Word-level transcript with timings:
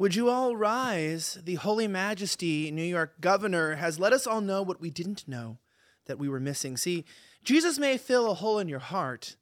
Would 0.00 0.14
you 0.14 0.28
all 0.28 0.54
rise? 0.54 1.38
The 1.42 1.56
Holy 1.56 1.88
Majesty, 1.88 2.70
New 2.70 2.84
York 2.84 3.20
Governor, 3.20 3.74
has 3.74 3.98
let 3.98 4.12
us 4.12 4.28
all 4.28 4.40
know 4.40 4.62
what 4.62 4.80
we 4.80 4.90
didn't 4.90 5.26
know 5.26 5.58
that 6.06 6.20
we 6.20 6.28
were 6.28 6.38
missing. 6.38 6.76
See, 6.76 7.04
Jesus 7.42 7.80
may 7.80 7.98
fill 7.98 8.30
a 8.30 8.34
hole 8.34 8.60
in 8.60 8.68
your 8.68 8.78
heart, 8.78 9.34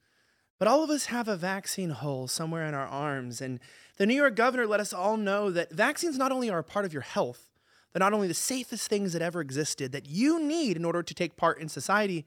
but 0.59 0.67
all 0.67 0.83
of 0.83 0.89
us 0.89 1.07
have 1.07 1.29
a 1.29 1.37
vaccine 1.37 1.91
hole 1.91 2.27
somewhere 2.27 2.65
in 2.65 2.73
our 2.73 2.87
arms. 2.87 3.43
And 3.43 3.61
the 3.99 4.07
New 4.07 4.15
York 4.15 4.35
Governor 4.35 4.67
let 4.67 4.81
us 4.81 4.95
all 4.95 5.19
know 5.19 5.51
that 5.51 5.73
vaccines 5.73 6.17
not 6.17 6.33
only 6.33 6.49
are 6.49 6.61
a 6.61 6.65
part 6.65 6.87
of 6.87 6.93
your 6.95 7.03
health, 7.03 7.51
they're 7.93 8.01
not 8.01 8.15
only 8.15 8.27
the 8.27 8.33
safest 8.33 8.89
things 8.89 9.13
that 9.13 9.21
ever 9.21 9.43
existed 9.43 9.93
that 9.93 10.09
you 10.09 10.43
need 10.43 10.79
in 10.79 10.87
order 10.87 11.03
to 11.03 11.15
take 11.15 11.37
part 11.37 11.61
in 11.61 11.69
society, 11.69 12.25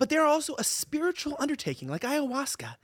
but 0.00 0.10
they're 0.10 0.26
also 0.26 0.56
a 0.58 0.64
spiritual 0.64 1.36
undertaking, 1.38 1.88
like 1.88 2.02
ayahuasca 2.02 2.74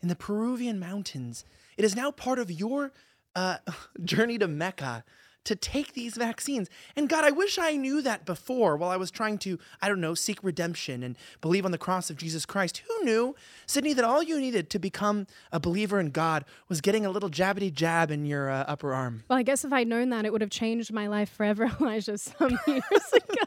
in 0.00 0.08
the 0.08 0.16
Peruvian 0.16 0.80
mountains. 0.80 1.44
It 1.76 1.84
is 1.84 1.94
now 1.94 2.10
part 2.10 2.38
of 2.38 2.50
your 2.50 2.92
uh, 3.38 3.58
journey 4.04 4.38
to 4.38 4.48
Mecca 4.48 5.04
to 5.44 5.56
take 5.56 5.94
these 5.94 6.14
vaccines. 6.14 6.68
And 6.94 7.08
God, 7.08 7.24
I 7.24 7.30
wish 7.30 7.56
I 7.58 7.76
knew 7.76 8.02
that 8.02 8.26
before 8.26 8.76
while 8.76 8.90
I 8.90 8.98
was 8.98 9.10
trying 9.10 9.38
to, 9.38 9.58
I 9.80 9.88
don't 9.88 10.00
know, 10.00 10.14
seek 10.14 10.42
redemption 10.42 11.02
and 11.02 11.16
believe 11.40 11.64
on 11.64 11.70
the 11.70 11.78
cross 11.78 12.10
of 12.10 12.16
Jesus 12.16 12.44
Christ. 12.44 12.82
Who 12.86 13.04
knew, 13.04 13.34
Sydney, 13.64 13.94
that 13.94 14.04
all 14.04 14.22
you 14.22 14.38
needed 14.38 14.68
to 14.70 14.78
become 14.78 15.26
a 15.50 15.58
believer 15.58 16.00
in 16.00 16.10
God 16.10 16.44
was 16.68 16.82
getting 16.82 17.06
a 17.06 17.10
little 17.10 17.30
jabbity 17.30 17.72
jab 17.72 18.10
in 18.10 18.26
your 18.26 18.50
uh, 18.50 18.64
upper 18.68 18.92
arm? 18.92 19.24
Well, 19.28 19.38
I 19.38 19.42
guess 19.42 19.64
if 19.64 19.72
I'd 19.72 19.88
known 19.88 20.10
that, 20.10 20.26
it 20.26 20.32
would 20.32 20.42
have 20.42 20.50
changed 20.50 20.92
my 20.92 21.06
life 21.06 21.30
forever, 21.30 21.70
Elijah, 21.80 22.18
some 22.18 22.58
years 22.66 22.82
ago. 23.14 23.42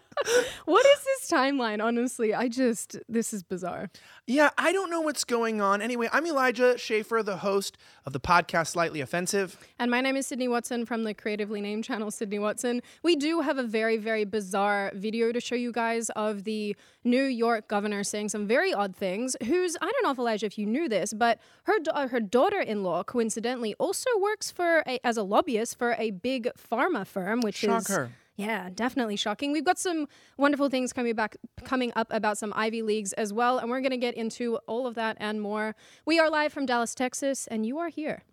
What 0.65 0.85
is 0.85 1.03
this 1.03 1.29
timeline? 1.29 1.83
Honestly, 1.83 2.33
I 2.33 2.47
just, 2.47 2.97
this 3.09 3.33
is 3.33 3.43
bizarre. 3.43 3.89
Yeah, 4.27 4.51
I 4.57 4.71
don't 4.71 4.89
know 4.89 5.01
what's 5.01 5.23
going 5.23 5.61
on. 5.61 5.81
Anyway, 5.81 6.07
I'm 6.11 6.25
Elijah 6.25 6.77
Schaffer, 6.77 7.21
the 7.23 7.37
host 7.37 7.77
of 8.05 8.13
the 8.13 8.19
podcast 8.19 8.67
Slightly 8.67 9.01
Offensive. 9.01 9.57
And 9.79 9.89
my 9.89 10.01
name 10.01 10.15
is 10.15 10.27
Sydney 10.27 10.47
Watson 10.47 10.85
from 10.85 11.03
the 11.03 11.13
creatively 11.13 11.61
named 11.61 11.83
channel 11.83 12.11
Sydney 12.11 12.39
Watson. 12.39 12.81
We 13.03 13.15
do 13.15 13.41
have 13.41 13.57
a 13.57 13.63
very, 13.63 13.97
very 13.97 14.25
bizarre 14.25 14.91
video 14.93 15.31
to 15.31 15.39
show 15.39 15.55
you 15.55 15.71
guys 15.71 16.09
of 16.11 16.43
the 16.43 16.75
New 17.03 17.23
York 17.23 17.67
governor 17.67 18.03
saying 18.03 18.29
some 18.29 18.47
very 18.47 18.73
odd 18.73 18.95
things. 18.95 19.35
Who's, 19.43 19.75
I 19.81 19.91
don't 19.91 20.03
know 20.03 20.11
if 20.11 20.19
Elijah, 20.19 20.45
if 20.45 20.57
you 20.57 20.65
knew 20.65 20.87
this, 20.87 21.13
but 21.13 21.39
her, 21.63 21.77
uh, 21.91 22.07
her 22.07 22.19
daughter 22.19 22.59
in 22.59 22.83
law, 22.83 23.03
coincidentally, 23.03 23.73
also 23.79 24.09
works 24.19 24.51
for 24.51 24.83
a, 24.87 24.99
as 25.03 25.17
a 25.17 25.23
lobbyist 25.23 25.77
for 25.77 25.95
a 25.97 26.11
big 26.11 26.49
pharma 26.71 27.05
firm, 27.05 27.41
which 27.41 27.55
Shock 27.55 27.89
is. 27.89 27.97
Yeah, 28.35 28.69
definitely 28.73 29.17
shocking. 29.17 29.51
We've 29.51 29.65
got 29.65 29.77
some 29.77 30.07
wonderful 30.37 30.69
things 30.69 30.93
coming 30.93 31.13
back 31.15 31.35
coming 31.63 31.91
up 31.95 32.07
about 32.11 32.37
some 32.37 32.53
Ivy 32.55 32.81
Leagues 32.81 33.13
as 33.13 33.33
well, 33.33 33.59
and 33.59 33.69
we're 33.69 33.81
going 33.81 33.91
to 33.91 33.97
get 33.97 34.15
into 34.15 34.57
all 34.67 34.87
of 34.87 34.95
that 34.95 35.17
and 35.19 35.41
more. 35.41 35.75
We 36.05 36.19
are 36.19 36.29
live 36.29 36.53
from 36.53 36.65
Dallas, 36.65 36.95
Texas, 36.95 37.47
and 37.47 37.65
you 37.65 37.77
are 37.77 37.89
here. 37.89 38.23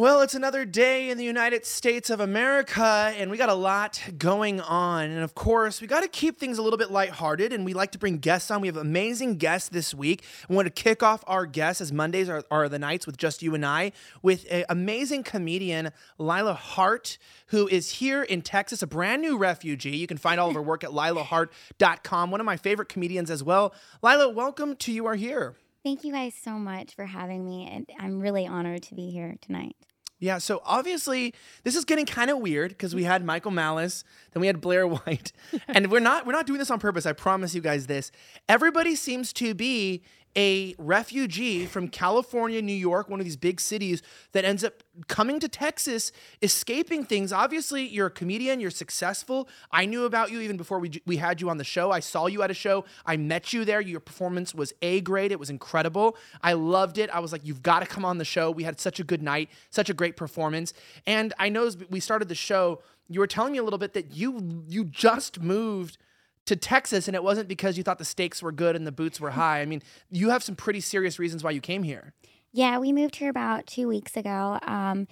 Well, 0.00 0.20
it's 0.20 0.34
another 0.34 0.64
day 0.64 1.10
in 1.10 1.18
the 1.18 1.24
United 1.24 1.66
States 1.66 2.08
of 2.08 2.20
America, 2.20 3.12
and 3.16 3.32
we 3.32 3.36
got 3.36 3.48
a 3.48 3.54
lot 3.54 4.00
going 4.16 4.60
on. 4.60 5.10
And 5.10 5.24
of 5.24 5.34
course, 5.34 5.80
we 5.80 5.88
got 5.88 6.02
to 6.02 6.08
keep 6.08 6.38
things 6.38 6.56
a 6.56 6.62
little 6.62 6.76
bit 6.76 6.92
lighthearted, 6.92 7.52
and 7.52 7.64
we 7.64 7.74
like 7.74 7.90
to 7.90 7.98
bring 7.98 8.18
guests 8.18 8.48
on. 8.52 8.60
We 8.60 8.68
have 8.68 8.76
amazing 8.76 9.38
guests 9.38 9.70
this 9.70 9.92
week. 9.92 10.22
We 10.48 10.54
want 10.54 10.66
to 10.66 10.70
kick 10.70 11.02
off 11.02 11.24
our 11.26 11.46
guests, 11.46 11.80
as 11.80 11.92
Mondays 11.92 12.28
are, 12.28 12.44
are 12.48 12.68
the 12.68 12.78
nights 12.78 13.06
with 13.06 13.16
just 13.16 13.42
you 13.42 13.56
and 13.56 13.66
I, 13.66 13.90
with 14.22 14.46
an 14.52 14.66
amazing 14.68 15.24
comedian, 15.24 15.90
Lila 16.16 16.54
Hart, 16.54 17.18
who 17.46 17.66
is 17.66 17.94
here 17.94 18.22
in 18.22 18.42
Texas, 18.42 18.82
a 18.82 18.86
brand 18.86 19.20
new 19.20 19.36
refugee. 19.36 19.96
You 19.96 20.06
can 20.06 20.16
find 20.16 20.38
all 20.38 20.48
of 20.48 20.54
her 20.54 20.62
work 20.62 20.84
at 20.84 20.90
lilahart.com. 20.90 22.30
One 22.30 22.38
of 22.38 22.46
my 22.46 22.56
favorite 22.56 22.88
comedians 22.88 23.32
as 23.32 23.42
well. 23.42 23.74
Lila, 24.00 24.28
welcome 24.28 24.76
to 24.76 24.92
You 24.92 25.06
Are 25.06 25.16
Here. 25.16 25.56
Thank 25.82 26.04
you 26.04 26.12
guys 26.12 26.34
so 26.40 26.52
much 26.52 26.94
for 26.94 27.06
having 27.06 27.44
me. 27.44 27.68
And 27.68 27.88
I'm 27.98 28.20
really 28.20 28.46
honored 28.46 28.84
to 28.84 28.94
be 28.94 29.10
here 29.10 29.34
tonight. 29.40 29.74
Yeah, 30.20 30.38
so 30.38 30.60
obviously 30.64 31.32
this 31.62 31.76
is 31.76 31.84
getting 31.84 32.06
kind 32.06 32.30
of 32.30 32.38
weird 32.38 32.70
because 32.70 32.94
we 32.94 33.04
had 33.04 33.24
Michael 33.24 33.52
Malice, 33.52 34.02
then 34.32 34.40
we 34.40 34.46
had 34.48 34.60
Blair 34.60 34.86
White, 34.86 35.32
and 35.68 35.90
we're 35.90 36.00
not 36.00 36.26
we're 36.26 36.32
not 36.32 36.46
doing 36.46 36.58
this 36.58 36.70
on 36.70 36.80
purpose. 36.80 37.06
I 37.06 37.12
promise 37.12 37.54
you 37.54 37.60
guys 37.60 37.86
this. 37.86 38.10
Everybody 38.48 38.96
seems 38.96 39.32
to 39.34 39.54
be 39.54 40.02
a 40.38 40.72
refugee 40.78 41.66
from 41.66 41.88
California, 41.88 42.62
New 42.62 42.72
York, 42.72 43.08
one 43.10 43.18
of 43.18 43.26
these 43.26 43.36
big 43.36 43.60
cities 43.60 44.02
that 44.30 44.44
ends 44.44 44.62
up 44.62 44.84
coming 45.08 45.40
to 45.40 45.48
Texas, 45.48 46.12
escaping 46.40 47.02
things. 47.02 47.32
Obviously, 47.32 47.88
you're 47.88 48.06
a 48.06 48.10
comedian, 48.10 48.60
you're 48.60 48.70
successful. 48.70 49.48
I 49.72 49.84
knew 49.84 50.04
about 50.04 50.30
you 50.30 50.40
even 50.40 50.56
before 50.56 50.78
we 50.78 51.02
we 51.06 51.16
had 51.16 51.40
you 51.40 51.50
on 51.50 51.58
the 51.58 51.64
show. 51.64 51.90
I 51.90 51.98
saw 51.98 52.28
you 52.28 52.42
at 52.42 52.52
a 52.52 52.54
show. 52.54 52.84
I 53.04 53.16
met 53.16 53.52
you 53.52 53.64
there. 53.64 53.80
Your 53.80 53.98
performance 53.98 54.54
was 54.54 54.72
A 54.80 55.00
grade. 55.00 55.32
It 55.32 55.40
was 55.40 55.50
incredible. 55.50 56.16
I 56.40 56.52
loved 56.52 56.98
it. 56.98 57.10
I 57.10 57.18
was 57.18 57.32
like, 57.32 57.44
you've 57.44 57.64
got 57.64 57.80
to 57.80 57.86
come 57.86 58.04
on 58.04 58.18
the 58.18 58.24
show. 58.24 58.52
We 58.52 58.62
had 58.62 58.78
such 58.78 59.00
a 59.00 59.04
good 59.04 59.22
night, 59.22 59.50
such 59.70 59.90
a 59.90 59.94
great 59.94 60.16
performance. 60.16 60.72
And 61.04 61.34
I 61.40 61.48
know 61.48 61.68
we 61.90 61.98
started 61.98 62.28
the 62.28 62.36
show, 62.36 62.80
you 63.08 63.18
were 63.18 63.26
telling 63.26 63.52
me 63.52 63.58
a 63.58 63.64
little 63.64 63.78
bit 63.78 63.92
that 63.94 64.14
you 64.14 64.62
you 64.68 64.84
just 64.84 65.40
moved 65.40 65.98
to 66.48 66.56
Texas 66.56 67.08
and 67.08 67.14
it 67.14 67.22
wasn't 67.22 67.46
because 67.46 67.76
you 67.76 67.84
thought 67.84 67.98
the 67.98 68.04
stakes 68.04 68.42
were 68.42 68.52
good 68.52 68.74
and 68.74 68.86
the 68.86 68.92
boots 68.92 69.20
were 69.20 69.30
high. 69.30 69.60
I 69.60 69.66
mean, 69.66 69.82
you 70.10 70.30
have 70.30 70.42
some 70.42 70.56
pretty 70.56 70.80
serious 70.80 71.18
reasons 71.18 71.44
why 71.44 71.50
you 71.50 71.60
came 71.60 71.82
here. 71.82 72.14
Yeah, 72.52 72.78
we 72.78 72.90
moved 72.90 73.16
here 73.16 73.28
about 73.28 73.66
two 73.66 73.86
weeks 73.86 74.16
ago. 74.16 74.58
Um, 74.62 75.06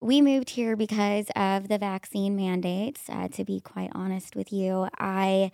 we 0.00 0.20
moved 0.20 0.50
here 0.50 0.76
because 0.76 1.26
of 1.34 1.66
the 1.66 1.78
vaccine 1.78 2.36
mandates. 2.36 3.02
Uh, 3.08 3.26
to 3.28 3.44
be 3.44 3.60
quite 3.60 3.90
honest 3.92 4.36
with 4.36 4.52
you, 4.52 4.88
I 4.98 5.50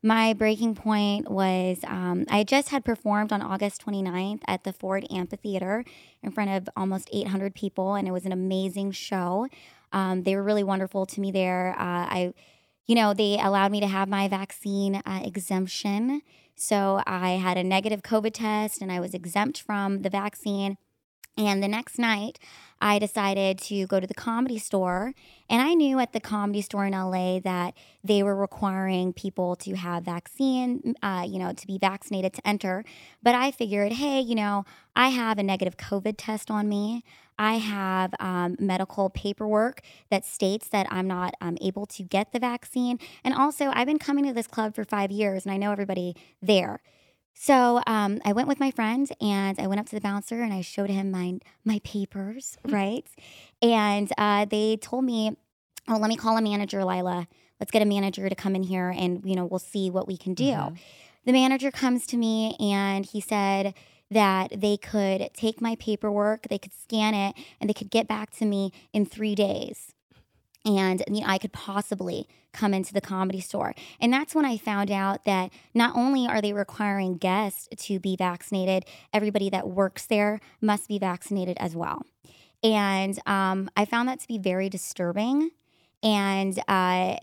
my 0.00 0.32
breaking 0.32 0.76
point 0.76 1.28
was 1.28 1.80
um, 1.84 2.24
I 2.30 2.44
just 2.44 2.68
had 2.68 2.84
performed 2.84 3.32
on 3.32 3.42
August 3.42 3.84
29th 3.84 4.42
at 4.46 4.62
the 4.62 4.72
Ford 4.72 5.04
Amphitheater 5.10 5.84
in 6.22 6.30
front 6.30 6.50
of 6.50 6.68
almost 6.76 7.10
800 7.12 7.52
people, 7.52 7.96
and 7.96 8.06
it 8.06 8.12
was 8.12 8.24
an 8.24 8.30
amazing 8.30 8.92
show. 8.92 9.48
Um, 9.92 10.22
they 10.22 10.36
were 10.36 10.44
really 10.44 10.62
wonderful 10.62 11.04
to 11.06 11.20
me 11.20 11.32
there. 11.32 11.74
Uh, 11.76 12.06
I 12.06 12.34
you 12.88 12.94
know, 12.94 13.14
they 13.14 13.38
allowed 13.38 13.70
me 13.70 13.80
to 13.80 13.86
have 13.86 14.08
my 14.08 14.26
vaccine 14.26 14.96
uh, 14.96 15.20
exemption. 15.22 16.22
So 16.56 17.02
I 17.06 17.32
had 17.32 17.56
a 17.56 17.62
negative 17.62 18.02
COVID 18.02 18.32
test 18.32 18.82
and 18.82 18.90
I 18.90 18.98
was 18.98 19.14
exempt 19.14 19.60
from 19.60 20.02
the 20.02 20.10
vaccine. 20.10 20.78
And 21.36 21.62
the 21.62 21.68
next 21.68 21.98
night, 21.98 22.40
I 22.80 22.98
decided 22.98 23.58
to 23.58 23.86
go 23.86 24.00
to 24.00 24.06
the 24.08 24.14
comedy 24.14 24.58
store. 24.58 25.12
And 25.48 25.62
I 25.62 25.74
knew 25.74 26.00
at 26.00 26.12
the 26.12 26.18
comedy 26.18 26.62
store 26.62 26.86
in 26.86 26.94
LA 26.94 27.38
that 27.40 27.74
they 28.02 28.24
were 28.24 28.34
requiring 28.34 29.12
people 29.12 29.54
to 29.56 29.74
have 29.74 30.04
vaccine, 30.04 30.96
uh, 31.00 31.24
you 31.28 31.38
know, 31.38 31.52
to 31.52 31.66
be 31.66 31.78
vaccinated 31.78 32.32
to 32.34 32.48
enter. 32.48 32.84
But 33.22 33.36
I 33.36 33.52
figured, 33.52 33.92
hey, 33.92 34.20
you 34.20 34.34
know, 34.34 34.64
I 34.96 35.10
have 35.10 35.38
a 35.38 35.44
negative 35.44 35.76
COVID 35.76 36.14
test 36.18 36.50
on 36.50 36.68
me. 36.68 37.04
I 37.38 37.54
have 37.54 38.14
um, 38.18 38.56
medical 38.58 39.10
paperwork 39.10 39.82
that 40.10 40.24
states 40.24 40.68
that 40.68 40.86
I'm 40.90 41.06
not 41.06 41.34
um, 41.40 41.56
able 41.60 41.86
to 41.86 42.02
get 42.02 42.32
the 42.32 42.38
vaccine. 42.38 42.98
And 43.24 43.34
also, 43.34 43.70
I've 43.72 43.86
been 43.86 43.98
coming 43.98 44.26
to 44.26 44.32
this 44.32 44.46
club 44.46 44.74
for 44.74 44.84
five 44.84 45.10
years 45.10 45.44
and 45.44 45.52
I 45.52 45.56
know 45.56 45.72
everybody 45.72 46.16
there. 46.42 46.80
So 47.40 47.80
um, 47.86 48.20
I 48.24 48.32
went 48.32 48.48
with 48.48 48.58
my 48.58 48.72
friend 48.72 49.08
and 49.20 49.60
I 49.60 49.68
went 49.68 49.80
up 49.80 49.86
to 49.90 49.94
the 49.94 50.00
bouncer 50.00 50.42
and 50.42 50.52
I 50.52 50.60
showed 50.60 50.90
him 50.90 51.12
my 51.12 51.38
my 51.64 51.80
papers, 51.84 52.58
right? 52.64 53.06
and 53.62 54.12
uh, 54.18 54.44
they 54.44 54.76
told 54.76 55.04
me, 55.04 55.36
"Oh, 55.86 55.98
let 55.98 56.08
me 56.08 56.16
call 56.16 56.36
a 56.36 56.42
manager, 56.42 56.84
Lila. 56.84 57.28
Let's 57.60 57.70
get 57.70 57.80
a 57.80 57.84
manager 57.84 58.28
to 58.28 58.34
come 58.34 58.56
in 58.56 58.64
here 58.64 58.90
and 58.90 59.22
you 59.24 59.36
know 59.36 59.46
we'll 59.46 59.60
see 59.60 59.88
what 59.88 60.08
we 60.08 60.16
can 60.16 60.34
do." 60.34 60.50
Mm-hmm. 60.50 60.74
The 61.26 61.32
manager 61.32 61.70
comes 61.70 62.06
to 62.08 62.16
me 62.16 62.56
and 62.58 63.06
he 63.06 63.20
said 63.20 63.74
that 64.10 64.60
they 64.60 64.76
could 64.76 65.30
take 65.34 65.60
my 65.60 65.76
paperwork, 65.76 66.48
they 66.48 66.58
could 66.58 66.74
scan 66.74 67.14
it, 67.14 67.34
and 67.60 67.68
they 67.68 67.74
could 67.74 67.90
get 67.90 68.08
back 68.08 68.30
to 68.36 68.44
me 68.44 68.72
in 68.92 69.04
three 69.04 69.34
days 69.34 69.92
and 70.64 71.02
you 71.08 71.20
know, 71.20 71.26
I 71.26 71.38
could 71.38 71.52
possibly 71.52 72.28
come 72.52 72.74
into 72.74 72.92
the 72.92 73.00
comedy 73.00 73.40
store. 73.40 73.74
And 74.00 74.12
that's 74.12 74.34
when 74.34 74.44
I 74.44 74.56
found 74.56 74.90
out 74.90 75.24
that 75.24 75.50
not 75.74 75.96
only 75.96 76.26
are 76.26 76.40
they 76.40 76.52
requiring 76.52 77.16
guests 77.16 77.68
to 77.84 77.98
be 77.98 78.16
vaccinated, 78.16 78.84
everybody 79.12 79.50
that 79.50 79.68
works 79.68 80.06
there 80.06 80.40
must 80.60 80.88
be 80.88 80.98
vaccinated 80.98 81.56
as 81.60 81.76
well. 81.76 82.02
And 82.62 83.18
um, 83.26 83.70
I 83.76 83.84
found 83.84 84.08
that 84.08 84.20
to 84.20 84.28
be 84.28 84.38
very 84.38 84.68
disturbing. 84.68 85.50
And 86.02 86.58
uh, 86.68 87.16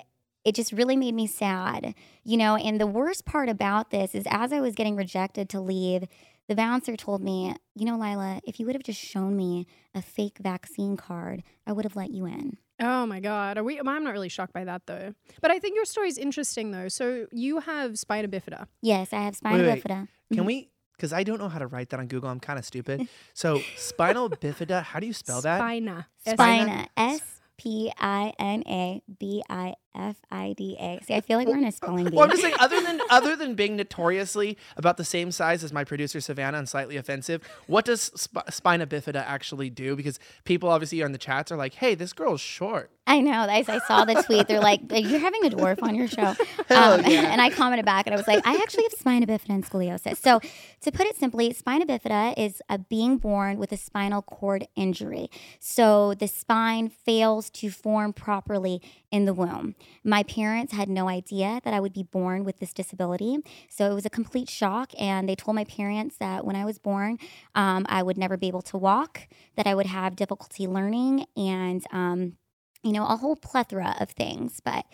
it 0.44 0.56
just 0.56 0.71
really 0.71 0.95
made 0.95 1.15
me 1.15 1.27
sad, 1.27 1.95
you 2.24 2.38
know. 2.38 2.56
And 2.56 2.80
the 2.80 2.88
worst 2.88 3.25
part 3.25 3.50
about 3.50 3.89
this 3.89 4.15
is 4.15 4.25
as 4.30 4.54
I 4.54 4.62
was 4.62 4.75
getting 4.75 4.95
rejected 4.95 5.50
to 5.50 5.59
leave, 5.59 6.06
the 6.47 6.56
bouncer 6.56 6.95
told 6.95 7.21
me, 7.21 7.56
you 7.75 7.86
know, 7.86 7.97
Lila, 7.97 8.39
if 8.44 8.59
you 8.59 8.65
would 8.65 8.75
have 8.75 8.83
just 8.83 9.00
shown 9.00 9.36
me 9.36 9.68
a 9.94 10.01
fake 10.01 10.38
vaccine 10.42 10.95
card, 10.97 11.44
I 11.65 11.71
would 11.74 11.86
have 11.86 11.95
let 11.95 12.12
you 12.12 12.25
in. 12.25 12.57
Oh 12.80 13.06
my 13.06 13.19
God. 13.19 13.57
Are 13.57 13.63
we, 13.63 13.80
I'm 13.80 14.03
not 14.03 14.12
really 14.13 14.30
shocked 14.30 14.53
by 14.53 14.65
that 14.65 14.83
though. 14.86 15.13
But 15.42 15.50
I 15.51 15.59
think 15.59 15.75
your 15.75 15.86
story 15.86 16.09
is 16.09 16.18
interesting 16.18 16.71
though. 16.71 16.88
So 16.89 17.27
you 17.31 17.59
have 17.62 17.97
spina 17.97 18.27
bifida. 18.27 18.68
Yes, 18.81 19.13
I 19.13 19.21
have 19.21 19.36
spina 19.36 19.57
Wait, 19.57 19.65
wait. 19.65 19.83
bifida. 19.83 20.07
Can 20.33 20.44
Mhm. 20.44 20.47
we? 20.47 20.69
Because 20.95 21.12
I 21.13 21.24
don't 21.24 21.39
know 21.39 21.50
how 21.50 21.59
to 21.59 21.68
write 21.68 21.89
that 21.89 22.00
on 22.00 22.07
Google. 22.07 22.30
I'm 22.30 22.39
kind 22.39 22.57
of 22.59 22.65
stupid. 22.65 23.07
So 23.33 23.62
spinal 23.75 24.30
bifida. 24.44 24.81
How 24.83 25.00
do 25.00 25.07
you 25.07 25.13
spell 25.13 25.42
that? 25.42 25.57
Spina. 25.59 26.07
S- 26.25 26.33
Spina? 26.33 26.63
Spina. 26.63 26.88
S 26.97 27.21
P 27.57 27.92
I 27.97 28.33
N 28.39 28.63
A 28.68 29.01
B 29.19 29.42
I 29.50 29.74
F 29.95 30.18
I 30.31 30.53
D 30.53 30.77
A. 30.80 31.00
See, 31.03 31.13
I 31.13 31.21
feel 31.21 31.38
like 31.38 31.47
we're 31.47 31.57
in 31.57 31.65
a 31.65 31.71
spelling 31.71 32.06
bee. 32.06 32.15
Well, 32.15 32.25
I'm 32.25 32.30
just 32.30 32.42
saying, 32.42 32.56
other 32.59 32.81
than 32.81 33.01
other 33.09 33.36
than 33.36 33.56
being 33.56 33.75
notoriously 33.75 34.57
about 34.77 34.97
the 34.97 35.06
same 35.06 35.31
size 35.31 35.63
as 35.63 35.71
my 35.74 35.83
producer 35.83 36.21
Savannah 36.21 36.57
and 36.57 36.69
slightly 36.69 36.97
offensive, 36.97 37.42
what 37.68 37.86
does 37.86 38.12
sp- 38.15 38.50
spina 38.50 38.88
bifida 38.88 39.24
actually 39.25 39.69
do? 39.69 39.95
Because 39.95 40.19
people 40.44 40.69
obviously 40.69 41.01
are 41.01 41.06
in 41.06 41.12
the 41.12 41.18
chats 41.18 41.51
are 41.51 41.57
like, 41.57 41.75
"Hey, 41.75 41.95
this 41.95 42.13
girl's 42.13 42.42
short." 42.42 42.92
I 43.07 43.21
know. 43.21 43.31
I, 43.31 43.63
I 43.68 43.80
saw 43.88 44.03
the 44.03 44.15
tweet. 44.24 44.47
They're 44.47 44.59
like, 44.59 44.81
"You're 44.92 45.19
having 45.19 45.45
a 45.45 45.50
dwarf 45.50 45.81
on 45.83 45.95
your 45.95 46.07
show," 46.07 46.24
um, 46.69 47.06
yeah. 47.06 47.31
and 47.31 47.42
I 47.42 47.50
commented 47.50 47.86
back, 47.86 48.07
and 48.07 48.13
I 48.13 48.18
was 48.18 48.27
like, 48.27 48.45
"I 48.45 48.56
actually 48.56 48.83
have 48.83 48.94
spina 48.94 49.27
bifida 49.27 49.50
and 49.50 49.65
scoliosis." 49.65 50.18
So, 50.18 50.39
to 50.81 50.92
put 50.92 51.06
it 51.06 51.15
simply, 51.15 51.53
spina 51.53 51.86
bifida 51.86 52.33
is 52.38 52.62
a 52.69 52.80
being 52.80 53.18
born 53.18 53.57
with 53.57 53.71
a 53.71 53.77
spinal 53.77 54.21
cord 54.21 54.68
injury. 54.75 55.30
So 55.59 56.13
the 56.13 56.27
spine 56.27 56.89
fails 56.89 57.50
to 57.51 57.69
form 57.69 58.13
properly 58.13 58.81
in 59.12 59.25
the 59.25 59.33
womb. 59.33 59.75
My 60.03 60.23
parents 60.23 60.73
had 60.73 60.89
no 60.89 61.07
idea 61.07 61.61
that 61.63 61.73
I 61.73 61.79
would 61.79 61.93
be 61.93 62.03
born 62.03 62.43
with 62.43 62.59
this 62.59 62.73
disability, 62.73 63.37
so 63.69 63.89
it 63.89 63.93
was 63.93 64.05
a 64.05 64.09
complete 64.09 64.49
shock. 64.49 64.91
And 64.99 65.27
they 65.27 65.35
told 65.35 65.55
my 65.55 65.65
parents 65.65 66.17
that 66.17 66.45
when 66.45 66.55
I 66.55 66.65
was 66.65 66.77
born, 66.77 67.17
um, 67.55 67.85
I 67.89 68.03
would 68.03 68.17
never 68.17 68.37
be 68.37 68.47
able 68.47 68.61
to 68.63 68.77
walk, 68.77 69.27
that 69.55 69.67
I 69.67 69.75
would 69.75 69.87
have 69.87 70.15
difficulty 70.15 70.67
learning, 70.67 71.25
and 71.35 71.83
um, 71.91 72.37
you 72.85 72.91
know, 72.91 73.05
a 73.07 73.17
whole 73.17 73.35
plethora 73.35 73.95
of 73.99 74.11
things. 74.11 74.61
But, 74.63 74.85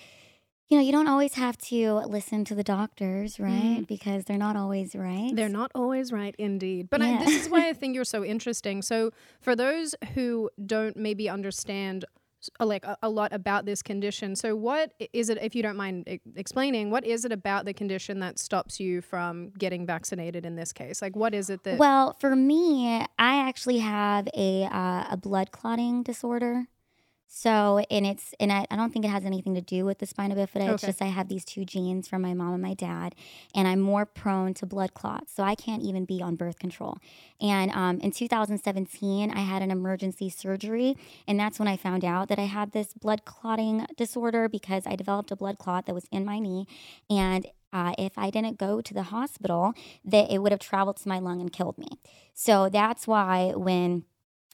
you 0.69 0.77
know, 0.77 0.83
you 0.83 0.93
don't 0.93 1.09
always 1.09 1.33
have 1.33 1.57
to 1.57 1.95
listen 2.07 2.45
to 2.45 2.55
the 2.55 2.63
doctors, 2.63 3.37
right? 3.37 3.83
Because 3.85 4.23
they're 4.23 4.37
not 4.37 4.55
always 4.55 4.95
right. 4.95 5.35
They're 5.35 5.49
not 5.49 5.71
always 5.75 6.13
right, 6.13 6.33
indeed. 6.39 6.89
But 6.89 7.01
I, 7.01 7.17
this 7.17 7.35
is 7.35 7.49
why 7.49 7.67
I 7.67 7.73
think 7.79 7.93
you're 7.93 8.05
so 8.05 8.23
interesting. 8.23 8.81
So, 8.81 9.11
for 9.41 9.57
those 9.57 9.93
who 10.13 10.49
don't 10.65 10.95
maybe 10.95 11.27
understand 11.27 12.05
like 12.59 12.85
a, 13.01 13.09
lot 13.09 13.33
about 13.33 13.65
this 13.65 13.81
condition, 13.81 14.35
so 14.35 14.55
what 14.55 14.93
is 15.13 15.29
it, 15.29 15.37
if 15.41 15.55
you 15.55 15.61
don't 15.61 15.75
mind 15.75 16.19
explaining, 16.35 16.89
what 16.89 17.05
is 17.05 17.25
it 17.25 17.31
about 17.31 17.65
the 17.65 17.73
condition 17.73 18.19
that 18.19 18.39
stops 18.39 18.79
you 18.79 19.01
from 19.01 19.51
getting 19.57 19.85
vaccinated 19.85 20.45
in 20.45 20.55
this 20.55 20.71
case? 20.71 21.01
Like, 21.01 21.15
what 21.15 21.33
is 21.33 21.49
it 21.49 21.63
that? 21.63 21.77
Well, 21.77 22.15
for 22.19 22.35
me, 22.35 23.05
I 23.19 23.47
actually 23.47 23.79
have 23.79 24.27
a 24.35 24.63
uh, 24.65 25.05
a 25.11 25.17
blood 25.17 25.51
clotting 25.51 26.03
disorder. 26.03 26.67
So, 27.33 27.81
and 27.89 28.05
it's 28.05 28.33
and 28.41 28.51
I, 28.51 28.67
I 28.69 28.75
don't 28.75 28.91
think 28.91 29.05
it 29.05 29.07
has 29.07 29.23
anything 29.23 29.55
to 29.55 29.61
do 29.61 29.85
with 29.85 29.99
the 29.99 30.05
spina 30.05 30.35
bifida. 30.35 30.73
It's 30.73 30.83
just 30.83 31.01
I 31.01 31.05
have 31.05 31.29
these 31.29 31.45
two 31.45 31.63
genes 31.63 32.05
from 32.09 32.21
my 32.21 32.33
mom 32.33 32.51
and 32.51 32.61
my 32.61 32.73
dad, 32.73 33.15
and 33.55 33.69
I'm 33.69 33.79
more 33.79 34.05
prone 34.05 34.53
to 34.55 34.65
blood 34.65 34.93
clots. 34.93 35.33
So 35.33 35.41
I 35.41 35.55
can't 35.55 35.81
even 35.81 36.03
be 36.03 36.21
on 36.21 36.35
birth 36.35 36.59
control. 36.59 36.97
And 37.39 37.71
um, 37.71 38.01
in 38.01 38.11
2017, 38.11 39.31
I 39.31 39.39
had 39.39 39.61
an 39.61 39.71
emergency 39.71 40.29
surgery, 40.29 40.97
and 41.25 41.39
that's 41.39 41.57
when 41.57 41.69
I 41.69 41.77
found 41.77 42.03
out 42.03 42.27
that 42.27 42.37
I 42.37 42.47
had 42.47 42.73
this 42.73 42.93
blood 42.93 43.23
clotting 43.23 43.87
disorder 43.95 44.49
because 44.49 44.85
I 44.85 44.97
developed 44.97 45.31
a 45.31 45.37
blood 45.37 45.57
clot 45.57 45.85
that 45.85 45.95
was 45.95 46.07
in 46.11 46.25
my 46.25 46.37
knee, 46.37 46.67
and 47.09 47.47
uh, 47.71 47.93
if 47.97 48.17
I 48.17 48.29
didn't 48.29 48.57
go 48.57 48.81
to 48.81 48.93
the 48.93 49.03
hospital, 49.03 49.73
that 50.03 50.29
it 50.29 50.39
would 50.39 50.51
have 50.51 50.59
traveled 50.59 50.97
to 50.97 51.07
my 51.07 51.19
lung 51.19 51.39
and 51.39 51.53
killed 51.53 51.77
me. 51.77 51.87
So 52.33 52.67
that's 52.67 53.07
why 53.07 53.53
when 53.55 54.03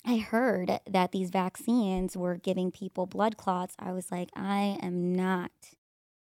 I 0.07 0.17
heard 0.17 0.79
that 0.89 1.11
these 1.11 1.29
vaccines 1.29 2.15
were 2.15 2.37
giving 2.37 2.71
people 2.71 3.05
blood 3.05 3.35
clots, 3.35 3.75
I 3.77 3.91
was 3.91 4.09
like, 4.09 4.29
I 4.33 4.77
am 4.81 5.13
not 5.13 5.51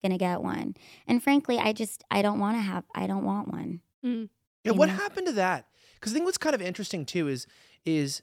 gonna 0.02 0.18
get 0.18 0.42
one. 0.42 0.74
And 1.06 1.22
frankly, 1.22 1.56
I 1.58 1.72
just 1.72 2.02
I 2.10 2.20
don't 2.20 2.40
want 2.40 2.56
to 2.56 2.62
have 2.62 2.84
I 2.96 3.06
don't 3.06 3.24
want 3.24 3.46
one. 3.48 3.80
Mm. 4.04 4.28
Yeah, 4.64 4.72
you 4.72 4.78
what 4.78 4.88
know? 4.88 4.96
happened 4.96 5.28
to 5.28 5.32
that? 5.34 5.68
Because 5.94 6.12
I 6.12 6.14
think 6.14 6.24
what's 6.24 6.36
kind 6.36 6.54
of 6.54 6.60
interesting 6.60 7.06
too 7.06 7.28
is 7.28 7.46
is 7.84 8.22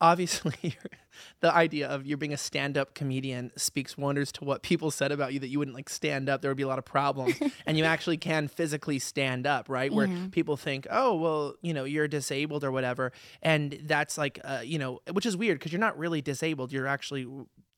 obviously 0.00 0.76
the 1.40 1.52
idea 1.54 1.88
of 1.88 2.06
you 2.06 2.16
being 2.16 2.32
a 2.32 2.36
stand-up 2.36 2.94
comedian 2.94 3.50
speaks 3.56 3.96
wonders 3.98 4.30
to 4.32 4.44
what 4.44 4.62
people 4.62 4.90
said 4.90 5.10
about 5.12 5.32
you 5.32 5.40
that 5.40 5.48
you 5.48 5.58
wouldn't 5.58 5.74
like 5.74 5.88
stand 5.88 6.28
up. 6.28 6.42
There 6.42 6.50
would 6.50 6.56
be 6.56 6.62
a 6.62 6.68
lot 6.68 6.78
of 6.78 6.84
problems. 6.84 7.34
And 7.66 7.76
you 7.76 7.84
actually 7.84 8.16
can 8.16 8.48
physically 8.48 8.98
stand 8.98 9.46
up 9.46 9.68
right? 9.68 9.92
Where 9.92 10.06
Yeah. 10.06 10.26
people 10.30 10.56
think 10.56 10.86
oh 10.90 11.14
well 11.16 11.54
you 11.60 11.74
know 11.74 11.84
you're 11.84 12.08
disabled 12.08 12.64
or 12.64 12.70
whatever. 12.72 13.12
And 13.42 13.78
that's 13.84 14.16
like 14.16 14.38
uh, 14.44 14.60
you 14.64 14.78
know 14.78 15.00
which 15.12 15.26
is 15.26 15.36
weird 15.36 15.58
because 15.58 15.72
you're 15.72 15.80
not 15.80 15.98
really 15.98 16.22
disabled. 16.22 16.72
You're 16.72 16.86
actually 16.86 17.26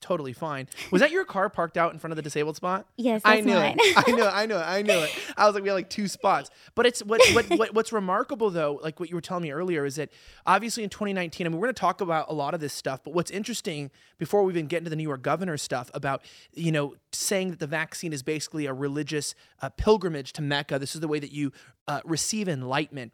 totally 0.00 0.32
fine 0.32 0.68
was 0.90 1.00
that 1.00 1.10
your 1.10 1.24
car 1.24 1.48
parked 1.48 1.76
out 1.76 1.92
in 1.92 1.98
front 1.98 2.12
of 2.12 2.16
the 2.16 2.22
disabled 2.22 2.56
spot 2.56 2.86
Yes, 2.96 3.22
I 3.24 3.40
knew 3.40 3.54
mine. 3.54 3.76
it. 3.78 3.94
I 4.08 4.10
knew 4.10 4.22
it. 4.24 4.32
I 4.32 4.46
knew 4.46 4.56
it. 4.56 4.64
I 4.66 4.82
knew 4.82 4.98
it. 4.98 5.10
I 5.36 5.46
was 5.46 5.54
like, 5.54 5.62
we 5.62 5.68
had 5.68 5.74
like 5.74 5.90
two 5.90 6.08
spots. 6.08 6.50
But 6.74 6.86
it's 6.86 7.00
what, 7.04 7.20
what, 7.32 7.48
what 7.50 7.74
what's 7.74 7.92
remarkable 7.92 8.50
though, 8.50 8.80
like 8.82 8.98
what 9.00 9.08
you 9.08 9.14
were 9.14 9.20
telling 9.20 9.42
me 9.42 9.52
earlier, 9.52 9.84
is 9.84 9.96
that 9.96 10.10
obviously 10.46 10.82
in 10.82 10.90
2019, 10.90 11.46
I 11.46 11.50
mean, 11.50 11.58
we're 11.58 11.66
going 11.66 11.74
to 11.74 11.80
talk 11.80 12.00
about 12.00 12.26
a 12.28 12.34
lot 12.34 12.54
of 12.54 12.60
this 12.60 12.72
stuff. 12.72 13.00
But 13.04 13.14
what's 13.14 13.30
interesting 13.30 13.90
before 14.18 14.42
we 14.42 14.52
even 14.52 14.66
get 14.66 14.78
into 14.78 14.90
the 14.90 14.96
New 14.96 15.02
York 15.04 15.22
governor 15.22 15.56
stuff 15.56 15.90
about 15.94 16.22
you 16.54 16.72
know 16.72 16.94
saying 17.12 17.50
that 17.50 17.58
the 17.58 17.66
vaccine 17.66 18.12
is 18.12 18.22
basically 18.22 18.66
a 18.66 18.72
religious 18.72 19.34
uh, 19.62 19.68
pilgrimage 19.68 20.32
to 20.34 20.42
Mecca. 20.42 20.78
This 20.78 20.94
is 20.94 21.00
the 21.00 21.08
way 21.08 21.18
that 21.20 21.32
you 21.32 21.52
uh, 21.88 22.00
receive 22.04 22.48
enlightenment. 22.48 23.12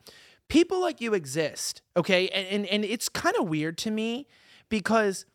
People 0.49 0.81
like 0.81 1.01
you 1.01 1.13
exist, 1.15 1.83
okay, 1.97 2.29
and 2.29 2.47
and, 2.47 2.67
and 2.67 2.85
it's 2.85 3.09
kind 3.09 3.35
of 3.37 3.49
weird 3.49 3.77
to 3.79 3.91
me 3.91 4.27
because 4.69 5.27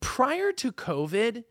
prior 0.00 0.52
to 0.52 0.72
COVID, 0.72 1.44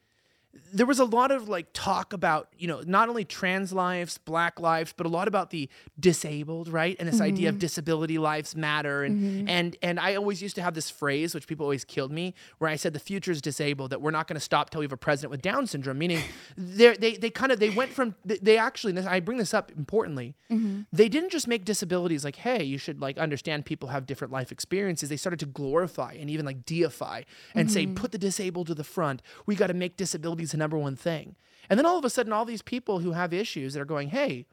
there 0.73 0.85
was 0.85 0.99
a 0.99 1.05
lot 1.05 1.31
of 1.31 1.47
like 1.47 1.67
talk 1.73 2.13
about 2.13 2.49
you 2.57 2.67
know 2.67 2.81
not 2.85 3.09
only 3.09 3.25
trans 3.25 3.73
lives 3.73 4.17
black 4.17 4.59
lives 4.59 4.93
but 4.95 5.05
a 5.05 5.09
lot 5.09 5.27
about 5.27 5.49
the 5.49 5.69
disabled 5.99 6.67
right? 6.67 6.95
And 6.99 7.07
this 7.07 7.21
idea 7.21 7.49
of 7.49 7.55
mm-hmm. 7.55 7.59
disability 7.59 8.17
lives 8.17 8.55
matter. 8.55 9.03
And 9.03 9.21
mm-hmm. 9.21 9.49
and 9.49 9.77
and 9.81 9.99
i 9.99 10.15
always 10.15 10.41
used 10.41 10.55
to 10.55 10.61
have 10.61 10.73
this 10.73 10.89
phrase 10.89 11.33
which 11.33 11.47
people 11.47 11.65
always 11.65 11.85
killed 11.85 12.11
me 12.11 12.33
where 12.57 12.69
i 12.69 12.75
said 12.75 12.93
the 12.93 12.99
future 12.99 13.31
is 13.31 13.41
disabled 13.41 13.91
that 13.91 14.01
we're 14.01 14.11
not 14.11 14.27
going 14.27 14.35
to 14.35 14.41
stop 14.41 14.69
till 14.69 14.79
we 14.79 14.85
have 14.85 14.91
a 14.91 14.97
president 14.97 15.31
with 15.31 15.41
down 15.41 15.67
syndrome. 15.67 15.97
Meaning 15.97 16.21
they're- 16.57 16.95
they 16.95 17.15
they 17.15 17.29
kind 17.29 17.51
of 17.51 17.59
they 17.59 17.69
went 17.69 17.91
from 17.91 18.15
they, 18.25 18.57
actually 18.57 18.97
i 19.05 19.19
bring 19.19 19.37
this 19.37 19.53
up 19.53 19.71
importantly 19.77 20.35
mm-hmm. 20.49 20.81
they 20.93 21.09
didn't 21.09 21.29
just 21.29 21.47
make 21.47 21.65
disabilities 21.65 22.23
like 22.23 22.37
hey 22.37 22.63
you 22.63 22.77
should 22.77 23.01
like 23.01 23.17
understand 23.17 23.65
people 23.65 23.89
have 23.89 24.05
different 24.05 24.31
life 24.31 24.51
experiences. 24.51 25.09
They 25.09 25.17
started 25.17 25.39
to 25.39 25.45
glorify 25.45 26.13
and 26.19 26.29
even 26.29 26.45
like 26.45 26.65
deify 26.65 27.23
and 27.53 27.71
say 27.71 27.87
put 27.87 28.11
the 28.11 28.17
disabled 28.17 28.67
to 28.67 28.75
the 28.75 28.83
front. 28.83 29.21
We 29.45 29.55
got 29.55 29.67
to 29.67 29.73
make 29.73 29.97
disabilities 30.45 30.51
the 30.51 30.57
number 30.57 30.77
one 30.77 30.95
thing 30.95 31.35
and 31.69 31.79
then 31.79 31.85
all 31.85 31.97
of 31.97 32.05
a 32.05 32.09
sudden 32.09 32.33
all 32.33 32.45
these 32.45 32.61
people 32.61 32.99
who 32.99 33.11
have 33.11 33.33
issues 33.33 33.73
that 33.73 33.81
are 33.81 33.85
going 33.85 34.09
hey 34.09 34.45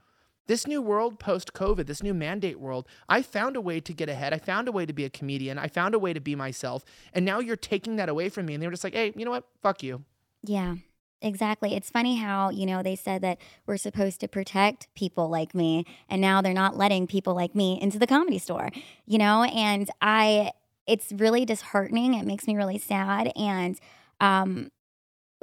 this 0.47 0.67
new 0.67 0.83
world 0.83 1.19
post 1.19 1.53
COVID, 1.53 1.87
this 1.87 2.03
new 2.03 2.15
mandate 2.15 2.59
world, 2.59 2.87
I 3.09 3.23
found 3.23 3.57
a 3.57 3.61
way 3.61 3.81
to 3.81 3.93
get 3.93 4.09
ahead. 4.09 4.33
I 4.33 4.39
found 4.39 4.69
a 4.69 4.73
way 4.73 4.85
to 4.87 4.93
be 4.93 5.05
a 5.05 5.11
comedian. 5.11 5.59
I 5.59 5.69
found 5.69 5.95
a 5.95 5.99
way 5.99 6.13
to 6.13 6.21
be 6.21 6.35
myself. 6.35 6.85
And 7.13 7.25
now 7.25 7.39
you're 7.39 7.57
taking 7.57 7.97
that 7.97 8.09
away 8.09 8.29
from 8.29 8.47
me. 8.47 8.55
And 8.55 8.63
they 8.63 8.67
were 8.67 8.73
just 8.73 8.85
like, 8.85 8.95
hey, 8.95 9.13
you 9.17 9.25
know 9.25 9.31
what? 9.31 9.45
Fuck 9.63 9.83
you. 9.83 10.05
Yeah, 10.43 10.77
exactly. 11.21 11.75
It's 11.75 11.91
funny 11.91 12.17
how, 12.17 12.51
you 12.51 12.67
know, 12.67 12.83
they 12.83 12.97
said 12.97 13.23
that 13.23 13.39
we're 13.67 13.77
supposed 13.77 14.19
to 14.21 14.29
protect 14.29 14.93
people 14.95 15.29
like 15.29 15.55
me, 15.55 15.87
and 16.09 16.21
now 16.21 16.43
they're 16.43 16.53
not 16.53 16.77
letting 16.77 17.07
people 17.07 17.35
like 17.35 17.55
me 17.55 17.81
into 17.81 17.99
the 17.99 18.09
comedy 18.09 18.39
store, 18.39 18.71
you 19.07 19.19
know? 19.19 19.45
And 19.45 19.89
I, 20.01 20.51
it's 20.89 21.13
really 21.13 21.45
disheartening. 21.45 22.15
It 22.15 22.27
makes 22.27 22.49
me 22.49 22.57
really 22.57 22.79
sad. 22.79 23.31
And, 23.37 23.79
um, 24.21 24.71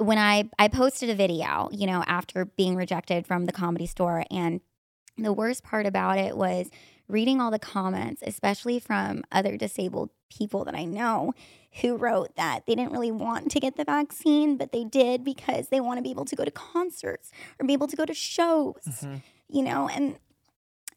when 0.00 0.18
I, 0.18 0.48
I 0.58 0.68
posted 0.68 1.10
a 1.10 1.14
video, 1.14 1.68
you 1.72 1.86
know, 1.86 2.02
after 2.06 2.44
being 2.46 2.74
rejected 2.76 3.26
from 3.26 3.44
the 3.46 3.52
comedy 3.52 3.86
store, 3.86 4.24
and 4.30 4.60
the 5.18 5.32
worst 5.32 5.62
part 5.62 5.84
about 5.86 6.18
it 6.18 6.36
was 6.36 6.70
reading 7.08 7.40
all 7.40 7.50
the 7.50 7.58
comments, 7.58 8.22
especially 8.26 8.78
from 8.78 9.22
other 9.30 9.56
disabled 9.56 10.10
people 10.30 10.64
that 10.64 10.74
I 10.74 10.84
know 10.84 11.34
who 11.82 11.96
wrote 11.96 12.36
that 12.36 12.64
they 12.66 12.74
didn't 12.74 12.92
really 12.92 13.10
want 13.10 13.50
to 13.50 13.60
get 13.60 13.76
the 13.76 13.84
vaccine, 13.84 14.56
but 14.56 14.72
they 14.72 14.84
did 14.84 15.24
because 15.24 15.68
they 15.68 15.80
want 15.80 15.98
to 15.98 16.02
be 16.02 16.10
able 16.10 16.24
to 16.24 16.36
go 16.36 16.44
to 16.44 16.50
concerts 16.50 17.30
or 17.58 17.66
be 17.66 17.72
able 17.74 17.88
to 17.88 17.96
go 17.96 18.06
to 18.06 18.14
shows, 18.14 18.80
Mhm. 18.88 19.22
you 19.48 19.62
know, 19.62 19.88
and 19.88 20.16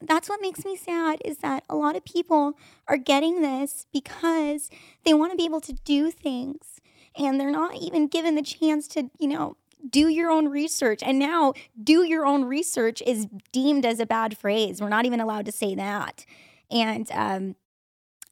that's 0.00 0.28
what 0.28 0.40
makes 0.40 0.64
me 0.64 0.76
sad 0.76 1.20
is 1.24 1.38
that 1.38 1.64
a 1.68 1.76
lot 1.76 1.96
of 1.96 2.04
people 2.04 2.56
are 2.88 2.96
getting 2.96 3.42
this 3.42 3.86
because 3.92 4.70
they 5.04 5.14
want 5.14 5.32
to 5.32 5.36
be 5.36 5.44
able 5.44 5.60
to 5.62 5.72
do 5.72 6.10
things 6.10 6.73
and 7.16 7.40
they're 7.40 7.50
not 7.50 7.76
even 7.76 8.08
given 8.08 8.34
the 8.34 8.42
chance 8.42 8.88
to, 8.88 9.10
you 9.18 9.28
know, 9.28 9.56
do 9.88 10.08
your 10.08 10.30
own 10.30 10.48
research. 10.48 11.02
And 11.02 11.18
now, 11.18 11.52
do 11.82 12.04
your 12.04 12.26
own 12.26 12.44
research 12.44 13.02
is 13.06 13.26
deemed 13.52 13.84
as 13.84 14.00
a 14.00 14.06
bad 14.06 14.36
phrase. 14.36 14.80
We're 14.80 14.88
not 14.88 15.06
even 15.06 15.20
allowed 15.20 15.46
to 15.46 15.52
say 15.52 15.74
that. 15.74 16.24
And 16.70 17.10
um, 17.12 17.56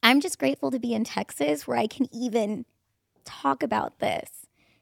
I'm 0.03 0.21
just 0.21 0.39
grateful 0.39 0.71
to 0.71 0.79
be 0.79 0.95
in 0.95 1.05
Texas 1.05 1.67
where 1.67 1.77
I 1.77 1.87
can 1.87 2.09
even 2.15 2.65
talk 3.25 3.63
about 3.63 3.99
this. 3.99 4.31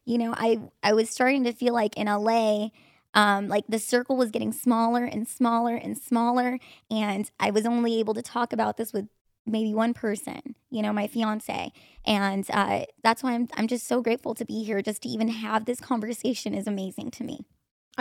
You 0.05 0.19
know, 0.19 0.35
I 0.37 0.61
I 0.83 0.93
was 0.93 1.11
starting 1.11 1.45
to 1.45 1.53
feel 1.53 1.75
like 1.75 1.97
in 1.97 2.07
LA, 2.07 2.69
um, 3.15 3.49
like 3.49 3.65
the 3.69 3.79
circle 3.79 4.17
was 4.17 4.31
getting 4.31 4.53
smaller 4.53 5.05
and 5.05 5.29
smaller 5.29 5.75
and 5.75 5.97
smaller, 5.99 6.59
and 6.91 7.31
I 7.39 7.51
was 7.51 7.67
only 7.67 7.99
able 8.01 8.15
to 8.15 8.23
talk 8.23 8.53
about 8.53 8.77
this 8.77 8.93
with 8.93 9.09
maybe 9.47 9.75
one 9.75 9.95
person, 9.95 10.55
you 10.71 10.83
know, 10.83 10.93
my 10.93 11.07
fiance, 11.07 11.73
and 12.07 12.47
uh, 12.53 12.85
that's 13.03 13.23
why 13.23 13.33
I'm 13.33 13.49
I'm 13.57 13.67
just 13.67 13.87
so 13.87 14.01
grateful 14.01 14.35
to 14.35 14.45
be 14.45 14.65
here. 14.65 14.83
Just 14.83 15.03
to 15.03 15.09
even 15.09 15.29
have 15.29 15.65
this 15.65 15.81
conversation 15.81 16.55
is 16.55 16.67
amazing 16.67 17.11
to 17.13 17.25
me. 17.25 17.47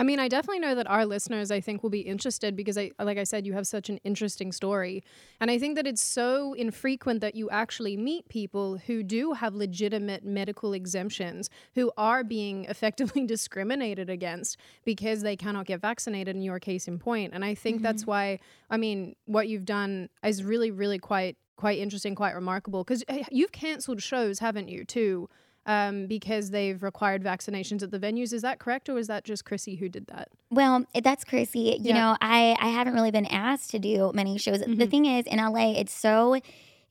I 0.00 0.02
mean, 0.02 0.18
I 0.18 0.28
definitely 0.28 0.60
know 0.60 0.74
that 0.76 0.88
our 0.88 1.04
listeners, 1.04 1.50
I 1.50 1.60
think, 1.60 1.82
will 1.82 1.90
be 1.90 2.00
interested 2.00 2.56
because, 2.56 2.78
I, 2.78 2.90
like 2.98 3.18
I 3.18 3.24
said, 3.24 3.46
you 3.46 3.52
have 3.52 3.66
such 3.66 3.90
an 3.90 3.98
interesting 4.02 4.50
story. 4.50 5.04
And 5.42 5.50
I 5.50 5.58
think 5.58 5.76
that 5.76 5.86
it's 5.86 6.00
so 6.00 6.54
infrequent 6.54 7.20
that 7.20 7.34
you 7.34 7.50
actually 7.50 7.98
meet 7.98 8.26
people 8.30 8.78
who 8.78 9.02
do 9.02 9.34
have 9.34 9.54
legitimate 9.54 10.24
medical 10.24 10.72
exemptions, 10.72 11.50
who 11.74 11.92
are 11.98 12.24
being 12.24 12.64
effectively 12.70 13.26
discriminated 13.26 14.08
against 14.08 14.56
because 14.86 15.20
they 15.20 15.36
cannot 15.36 15.66
get 15.66 15.82
vaccinated, 15.82 16.34
in 16.34 16.40
your 16.40 16.60
case 16.60 16.88
in 16.88 16.98
point. 16.98 17.34
And 17.34 17.44
I 17.44 17.54
think 17.54 17.76
mm-hmm. 17.76 17.84
that's 17.84 18.06
why, 18.06 18.38
I 18.70 18.78
mean, 18.78 19.16
what 19.26 19.48
you've 19.48 19.66
done 19.66 20.08
is 20.24 20.42
really, 20.42 20.70
really 20.70 20.98
quite 20.98 21.36
quite 21.56 21.78
interesting, 21.78 22.14
quite 22.14 22.34
remarkable 22.34 22.82
because 22.82 23.04
eh, 23.08 23.22
you've 23.30 23.52
cancelled 23.52 24.02
shows, 24.02 24.38
haven't 24.38 24.70
you, 24.70 24.82
too? 24.82 25.28
Um, 25.66 26.06
because 26.06 26.50
they've 26.50 26.82
required 26.82 27.22
vaccinations 27.22 27.82
at 27.82 27.90
the 27.90 27.98
venues. 27.98 28.32
Is 28.32 28.42
that 28.42 28.58
correct, 28.58 28.88
or 28.88 28.94
was 28.94 29.08
that 29.08 29.24
just 29.24 29.44
Chrissie 29.44 29.76
who 29.76 29.88
did 29.88 30.06
that? 30.06 30.28
Well, 30.50 30.86
that's 31.02 31.22
Chrissie. 31.22 31.76
You 31.78 31.90
yeah. 31.90 31.94
know, 31.94 32.16
I 32.20 32.56
I 32.58 32.68
haven't 32.68 32.94
really 32.94 33.10
been 33.10 33.26
asked 33.26 33.70
to 33.72 33.78
do 33.78 34.10
many 34.14 34.38
shows. 34.38 34.60
Mm-hmm. 34.60 34.76
The 34.76 34.86
thing 34.86 35.04
is, 35.04 35.26
in 35.26 35.38
LA, 35.38 35.72
it's 35.72 35.92
so 35.92 36.40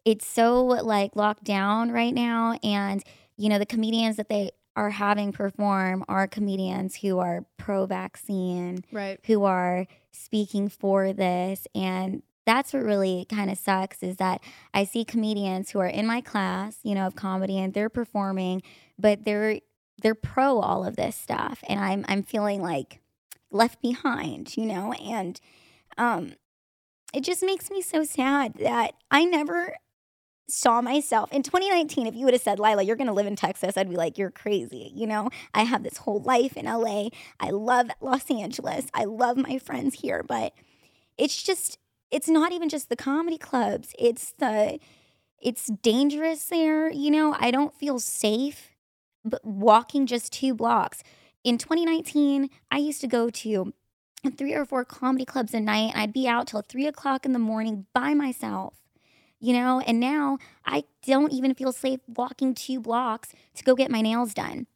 it's 0.06 0.26
so 0.26 0.64
like 0.66 1.16
locked 1.16 1.44
down 1.44 1.92
right 1.92 2.14
now, 2.14 2.60
and 2.64 3.04
you 3.38 3.50
know 3.50 3.60
the 3.60 3.66
comedians 3.66 4.18
that 4.18 4.30
they 4.30 4.52
are 4.76 4.92
having 4.92 5.32
perform 5.32 6.06
are 6.08 6.28
comedians 6.28 6.96
who 6.98 7.20
are 7.20 7.46
pro-vaccine, 7.58 8.86
right? 8.92 9.20
Who 9.26 9.44
are 9.44 9.88
speaking 10.12 10.70
for 10.70 11.12
this, 11.12 11.68
and 11.76 12.22
that's 12.50 12.74
what 12.74 12.82
really 12.82 13.28
kind 13.30 13.52
of 13.52 13.60
sucks 13.60 14.02
is 14.02 14.18
that 14.18 14.42
I 14.74 14.84
see 14.84 15.06
comedians 15.06 15.70
who 15.70 15.80
are 15.80 15.88
in 15.88 16.08
my 16.08 16.20
class, 16.20 16.80
you 16.82 16.96
know, 16.96 17.06
of 17.06 17.16
comedy 17.16 17.60
and 17.60 17.76
they're 17.76 17.90
performing, 17.90 18.64
but 18.98 19.24
they're 19.24 19.60
they're 20.02 20.16
pro 20.16 20.60
all 20.60 20.84
of 20.84 20.96
this 20.96 21.16
stuff 21.16 21.64
and 21.68 21.80
I'm 21.80 22.06
I'm 22.08 22.24
feeling 22.24 22.64
like 22.64 23.02
left 23.52 23.82
behind, 23.84 24.58
you 24.58 24.66
know, 24.66 24.94
and 24.94 25.40
um 25.98 26.34
it 27.14 27.24
just 27.24 27.44
makes 27.44 27.70
me 27.70 27.84
so 27.84 28.04
sad 28.04 28.56
that 28.56 28.96
I 29.12 29.26
never 29.26 29.76
saw 30.48 30.82
myself 30.82 31.32
in 31.32 31.44
2019 31.44 32.08
if 32.08 32.16
you 32.16 32.26
would 32.26 32.34
have 32.34 32.42
said 32.42 32.60
lila 32.60 32.82
you're 32.82 32.96
going 32.96 33.06
to 33.06 33.14
live 33.14 33.28
in 33.28 33.36
texas 33.36 33.78
i'd 33.78 33.88
be 33.88 33.96
like 33.96 34.18
you're 34.18 34.32
crazy 34.32 34.92
you 34.96 35.06
know? 35.06 35.30
I 35.54 35.62
have 35.62 35.84
this 35.84 35.98
whole 35.98 36.22
life 36.22 36.58
in 36.58 36.66
la 36.66 37.10
i 37.40 37.52
love 37.52 37.92
los 38.02 38.32
angeles. 38.32 38.88
I 38.96 39.04
love 39.04 39.38
my 39.38 39.60
friends 39.60 40.00
here 40.00 40.24
but 40.24 40.54
it's 41.20 41.44
just 41.44 41.78
it's 42.12 42.30
not 42.30 42.52
even 42.52 42.70
just 42.70 42.90
the 42.90 42.96
comedy 42.96 43.38
clubs. 43.38 43.94
It's 43.98 44.34
the 44.38 44.80
it's 45.42 45.68
dangerous 45.82 46.46
there, 46.46 46.92
you 46.92 47.12
know. 47.12 47.36
I 47.40 47.52
don't 47.52 47.74
feel 47.74 48.00
safe 48.00 48.72
but 49.24 49.44
walking 49.46 50.06
just 50.06 50.34
two 50.34 50.54
blocks. 50.54 51.04
In 51.44 51.58
2019, 51.58 52.50
I 52.72 52.78
used 52.78 53.02
to 53.02 53.08
go 53.08 53.30
to 53.30 53.74
three 54.38 54.54
or 54.54 54.66
four 54.66 54.84
comedy 54.86 55.26
clubs 55.26 55.54
a 55.54 55.60
night. 55.60 55.92
and 55.94 56.02
I'd 56.02 56.14
be 56.14 56.28
out 56.28 56.48
till 56.48 56.62
three 56.62 56.88
o'clock 56.88 57.26
in 57.26 57.34
the 57.34 57.40
morning 57.40 57.86
by 57.94 58.14
myself, 58.14 58.76
you 59.40 59.54
know. 59.54 59.80
And 59.82 60.00
now 60.00 60.38
I 60.66 60.86
don't 61.06 61.32
even 61.32 61.54
feel 61.54 61.72
safe 61.72 62.00
walking 62.08 62.54
two 62.54 62.80
blocks 62.80 63.34
to 63.56 63.64
go 63.64 63.76
get 63.76 63.92
my 63.92 64.02
nails 64.02 64.34
done 64.34 64.68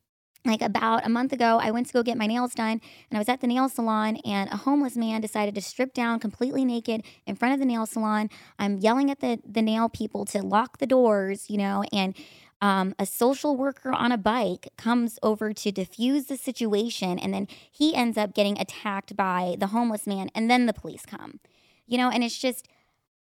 like 0.46 0.62
about 0.62 1.06
a 1.06 1.10
month 1.10 1.32
ago, 1.32 1.60
I 1.62 1.72
went 1.72 1.88
to 1.88 1.94
go 1.94 2.04
get 2.04 2.18
my 2.18 2.28
nails 2.28 2.54
done 2.54 2.82
and 3.10 3.18
I 3.18 3.18
was 3.18 3.30
at 3.30 3.40
the 3.40 3.48
nail 3.48 3.70
salon 3.70 4.18
and 4.26 4.52
a 4.52 4.58
homeless 4.58 4.98
man 4.98 5.22
decided 5.22 5.56
to 5.56 5.62
strip 5.62 5.94
down 5.94 6.20
completely 6.20 6.66
naked 6.66 7.04
in 7.26 7.36
front 7.36 7.54
of 7.54 7.60
the 7.60 7.66
nail 7.66 7.86
salon. 7.86 8.30
I'm 8.60 8.78
yelling 8.78 9.10
at 9.10 9.22
the, 9.22 9.40
the 9.46 9.62
nail 9.62 9.88
people 9.88 10.26
to 10.26 10.42
lock 10.42 10.80
the 10.80 10.88
doors, 10.88 11.50
you 11.50 11.58
know, 11.58 11.86
and 11.94 12.14
um, 12.62 12.94
a 13.00 13.06
social 13.06 13.56
worker 13.56 13.94
on 13.94 14.12
a 14.12 14.18
bike 14.18 14.68
comes 14.78 15.18
over 15.24 15.54
to 15.54 15.72
diffuse 15.72 16.26
the 16.26 16.38
situation 16.38 17.20
and 17.20 17.34
then 17.34 17.48
he 17.72 17.96
ends 17.96 18.18
up 18.18 18.34
getting 18.34 18.60
attacked 18.60 19.16
by 19.16 19.56
the 19.60 19.68
homeless 19.68 20.06
man 20.06 20.30
and 20.36 20.50
then 20.52 20.66
the 20.66 20.74
police 20.74 21.06
come, 21.06 21.40
you 21.88 21.98
know, 21.98 22.10
and 22.10 22.22
it's 22.24 22.38
just, 22.38 22.68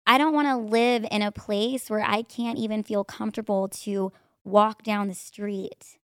I 0.07 0.17
don't 0.17 0.35
want 0.35 0.49
to 0.49 0.57
live 0.57 1.05
in 1.11 1.23
a 1.23 1.33
place 1.33 1.90
where 1.90 2.05
I 2.05 2.23
can't 2.23 2.59
even 2.59 2.85
feel 2.85 3.02
comfortable 3.02 3.69
to 3.69 4.12
walk 4.45 4.85
down 4.85 5.09
the 5.09 5.14
street 5.14 5.99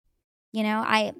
you 0.56 0.62
know, 0.62 0.82
I 0.86 1.12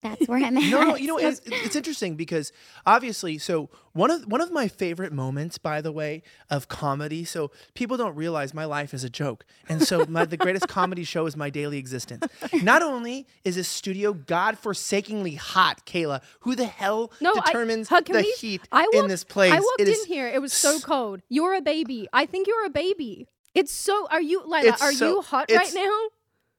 that's 0.00 0.24
where 0.28 0.38
I'm 0.38 0.56
at. 0.56 0.62
no, 0.70 0.84
no, 0.84 0.96
you 0.96 1.08
know, 1.08 1.18
it's, 1.18 1.40
it's 1.44 1.74
interesting 1.74 2.14
because 2.14 2.52
obviously, 2.86 3.38
so 3.38 3.70
one 3.92 4.12
of 4.12 4.24
one 4.26 4.40
of 4.40 4.52
my 4.52 4.68
favorite 4.68 5.12
moments, 5.12 5.58
by 5.58 5.80
the 5.80 5.90
way, 5.90 6.22
of 6.48 6.68
comedy. 6.68 7.24
So 7.24 7.50
people 7.74 7.96
don't 7.96 8.14
realize 8.14 8.54
my 8.54 8.66
life 8.66 8.94
is 8.94 9.02
a 9.02 9.10
joke, 9.10 9.44
and 9.68 9.82
so 9.82 10.06
my, 10.08 10.24
the 10.24 10.36
greatest 10.36 10.68
comedy 10.68 11.02
show 11.02 11.26
is 11.26 11.36
my 11.36 11.50
daily 11.50 11.78
existence. 11.78 12.24
Not 12.62 12.82
only 12.82 13.26
is 13.42 13.56
this 13.56 13.66
studio 13.66 14.14
godforsakingly 14.14 15.36
hot, 15.36 15.84
Kayla, 15.86 16.22
who 16.40 16.54
the 16.54 16.66
hell 16.66 17.10
no, 17.20 17.34
determines 17.34 17.90
I, 17.90 18.00
the 18.00 18.12
we, 18.12 18.32
heat 18.38 18.60
I 18.70 18.82
walked, 18.82 18.94
in 18.94 19.08
this 19.08 19.24
place? 19.24 19.52
I 19.52 19.58
walked 19.58 19.80
it 19.80 19.88
in 19.88 20.06
here; 20.06 20.28
it 20.28 20.40
was 20.40 20.52
so 20.52 20.78
cold. 20.78 21.20
You're 21.28 21.54
a 21.54 21.62
baby. 21.62 22.06
I 22.12 22.26
think 22.26 22.46
you're 22.46 22.64
a 22.64 22.70
baby. 22.70 23.26
It's 23.56 23.72
so. 23.72 24.06
Are 24.08 24.22
you 24.22 24.46
like? 24.46 24.66
Are 24.80 24.92
so, 24.92 25.08
you 25.08 25.22
hot 25.22 25.50
right 25.50 25.74
now? 25.74 26.08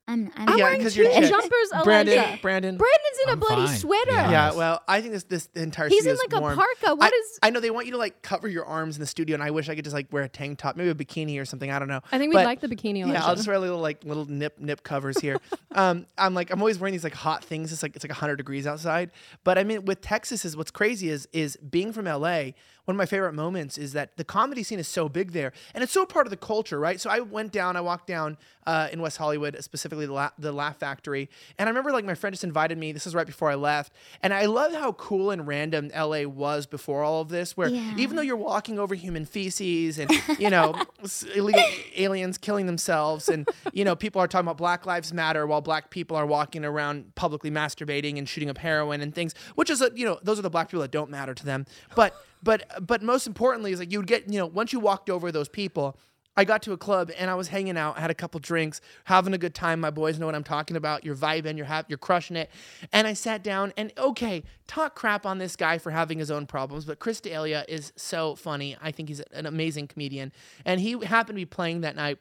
I'm, 0.09 0.31
I'm, 0.37 0.57
yeah, 0.57 0.63
wearing 0.63 0.89
two 0.89 1.03
jumpers, 1.03 1.69
Brandon, 1.83 2.17
Elijah. 2.17 2.39
Brandon. 2.41 2.77
Brandon's 2.77 3.19
in 3.23 3.29
a 3.29 3.31
I'm 3.33 3.39
bloody 3.39 3.67
fine. 3.67 3.77
sweater. 3.77 4.11
Yeah. 4.11 4.31
Yeah, 4.31 4.53
well, 4.53 4.81
I 4.87 5.01
think 5.01 5.13
this 5.13 5.23
this 5.23 5.49
entire 5.53 5.89
He's 5.89 6.05
in 6.05 6.13
is 6.13 6.19
like 6.19 6.39
warm. 6.39 6.53
a 6.53 6.55
parka. 6.55 6.95
What 6.95 7.13
I, 7.13 7.15
is? 7.17 7.39
I 7.43 7.49
know 7.49 7.59
they 7.59 7.71
want 7.71 7.87
you 7.87 7.91
to 7.91 7.97
like 7.97 8.21
cover 8.21 8.47
your 8.47 8.65
arms 8.65 8.95
in 8.95 9.01
the 9.01 9.05
studio, 9.07 9.33
and 9.33 9.43
I 9.43 9.51
wish 9.51 9.67
I 9.67 9.75
could 9.75 9.83
just 9.83 9.93
like 9.93 10.07
wear 10.13 10.23
a 10.23 10.29
tank 10.29 10.59
top, 10.59 10.77
maybe 10.77 10.89
a 10.89 10.95
bikini 10.95 11.41
or 11.41 11.45
something. 11.45 11.69
I 11.71 11.77
don't 11.77 11.89
know. 11.89 11.99
I 12.09 12.17
think 12.17 12.29
we 12.29 12.35
But, 12.35 12.45
like 12.45 12.61
the 12.61 12.69
bikini. 12.69 13.05
Yeah, 13.05 13.25
I'll 13.25 13.35
just 13.35 13.49
wear 13.49 13.59
little 13.59 13.79
like 13.79 14.05
little 14.05 14.25
nip 14.25 14.59
nip 14.59 14.83
covers 14.83 15.19
here. 15.19 15.39
um, 15.73 16.05
I'm 16.17 16.33
like 16.33 16.51
I'm 16.51 16.61
always 16.61 16.79
wearing 16.79 16.93
these 16.93 17.03
like 17.03 17.13
hot 17.13 17.43
things. 17.43 17.73
It's 17.73 17.83
like 17.83 17.95
it's 17.95 18.05
like 18.05 18.11
100 18.11 18.37
degrees 18.37 18.65
outside. 18.65 19.11
But 19.43 19.57
I 19.57 19.65
mean, 19.65 19.83
with 19.83 19.99
Texas 19.99 20.45
is 20.45 20.55
what's 20.55 20.71
crazy 20.71 21.09
is 21.09 21.27
is 21.33 21.57
being 21.57 21.91
from 21.91 22.05
LA. 22.05 22.51
One 22.87 22.95
of 22.95 22.99
my 22.99 23.05
favorite 23.05 23.33
moments 23.33 23.77
is 23.77 23.91
that 23.93 24.15
the 24.15 24.23
comedy 24.23 24.63
scene 24.63 24.79
is 24.79 24.87
so 24.87 25.09
big 25.09 25.33
there, 25.33 25.51
and 25.75 25.83
it's 25.83 25.91
so 25.91 26.05
part 26.05 26.25
of 26.25 26.29
the 26.31 26.37
culture, 26.37 26.79
right? 26.79 27.01
So 27.01 27.09
I 27.09 27.19
went 27.19 27.51
down, 27.51 27.75
I 27.75 27.81
walked 27.81 28.07
down 28.07 28.37
uh, 28.65 28.87
in 28.93 29.01
West 29.01 29.17
Hollywood, 29.17 29.57
specifically 29.61 30.05
the 30.05 30.13
La- 30.13 30.29
the 30.39 30.53
Laugh 30.53 30.77
Factory, 30.77 31.29
and 31.59 31.67
I 31.67 31.69
remember 31.69 31.91
like 31.91 32.05
my 32.05 32.15
friend 32.15 32.33
just 32.33 32.45
invited 32.45 32.77
me. 32.77 32.93
This 32.93 33.05
is 33.05 33.13
right 33.13 33.27
before 33.27 33.49
I 33.51 33.55
left, 33.55 33.91
and 34.23 34.33
I 34.33 34.45
love 34.45 34.71
how 34.71 34.93
cool 34.93 35.31
and 35.31 35.45
random 35.45 35.91
LA 35.93 36.21
was 36.23 36.65
before 36.65 37.03
all 37.03 37.19
of 37.19 37.27
this. 37.27 37.57
Where 37.57 37.67
Yeah. 37.67 37.93
even 37.97 38.15
though 38.15 38.21
you're 38.21 38.37
walking 38.37 38.79
over 38.79 38.95
human 38.95 39.25
feces 39.25 39.99
and 39.99 40.09
you 40.39 40.49
know 40.49 40.73
illegal 41.35 41.63
aliens 41.97 42.37
killing 42.37 42.67
themselves, 42.67 43.27
and 43.27 43.49
you 43.73 43.83
know 43.83 43.97
people 43.97 44.21
are 44.21 44.29
talking 44.29 44.45
about 44.47 44.55
Black 44.57 44.85
Lives 44.85 45.11
Matter 45.11 45.45
while 45.45 45.59
Black 45.59 45.89
people 45.89 46.15
are 46.15 46.25
walking 46.25 46.63
around 46.63 47.15
publicly 47.15 47.51
masturbating 47.51 48.17
and 48.17 48.29
shooting 48.29 48.49
up 48.49 48.59
heroin 48.59 49.01
and 49.01 49.13
things, 49.13 49.35
which 49.55 49.69
is 49.69 49.81
a, 49.81 49.91
you 49.93 50.05
know 50.05 50.19
those 50.23 50.39
are 50.39 50.43
the 50.43 50.49
Black 50.49 50.69
people 50.69 50.83
that 50.83 50.91
don't 50.91 51.09
matter 51.11 51.33
to 51.33 51.43
them, 51.45 51.65
but. 51.93 52.15
But 52.43 52.85
but 52.85 53.01
most 53.01 53.27
importantly 53.27 53.71
is 53.71 53.79
like 53.79 53.91
you 53.91 53.99
would 53.99 54.07
get 54.07 54.31
you 54.31 54.39
know 54.39 54.45
once 54.45 54.73
you 54.73 54.79
walked 54.79 55.09
over 55.09 55.31
those 55.31 55.49
people, 55.49 55.97
I 56.37 56.45
got 56.45 56.61
to 56.63 56.71
a 56.71 56.77
club 56.77 57.11
and 57.17 57.31
I 57.31 57.35
was 57.35 57.47
hanging 57.47 57.77
out, 57.77 57.97
had 57.97 58.11
a 58.11 58.13
couple 58.13 58.39
drinks, 58.39 58.79
having 59.05 59.33
a 59.33 59.39
good 59.39 59.55
time. 59.55 59.79
My 59.79 59.89
boys 59.89 60.19
know 60.19 60.27
what 60.27 60.35
I'm 60.35 60.43
talking 60.43 60.77
about. 60.77 61.03
You're 61.03 61.15
vibing, 61.15 61.57
you're 61.57 61.65
ha- 61.65 61.85
you're 61.87 61.97
crushing 61.97 62.35
it. 62.35 62.51
And 62.93 63.07
I 63.07 63.13
sat 63.13 63.43
down 63.43 63.73
and 63.75 63.91
okay, 63.97 64.43
talk 64.67 64.95
crap 64.95 65.25
on 65.25 65.39
this 65.39 65.55
guy 65.55 65.79
for 65.79 65.89
having 65.89 66.19
his 66.19 66.29
own 66.29 66.45
problems, 66.45 66.85
but 66.85 66.99
Chris 66.99 67.19
D'Elia 67.19 67.65
is 67.67 67.91
so 67.95 68.35
funny. 68.35 68.77
I 68.79 68.91
think 68.91 69.09
he's 69.09 69.19
an 69.19 69.47
amazing 69.47 69.87
comedian, 69.87 70.31
and 70.63 70.79
he 70.79 70.91
happened 71.03 71.35
to 71.37 71.41
be 71.41 71.45
playing 71.45 71.81
that 71.81 71.95
night 71.95 72.19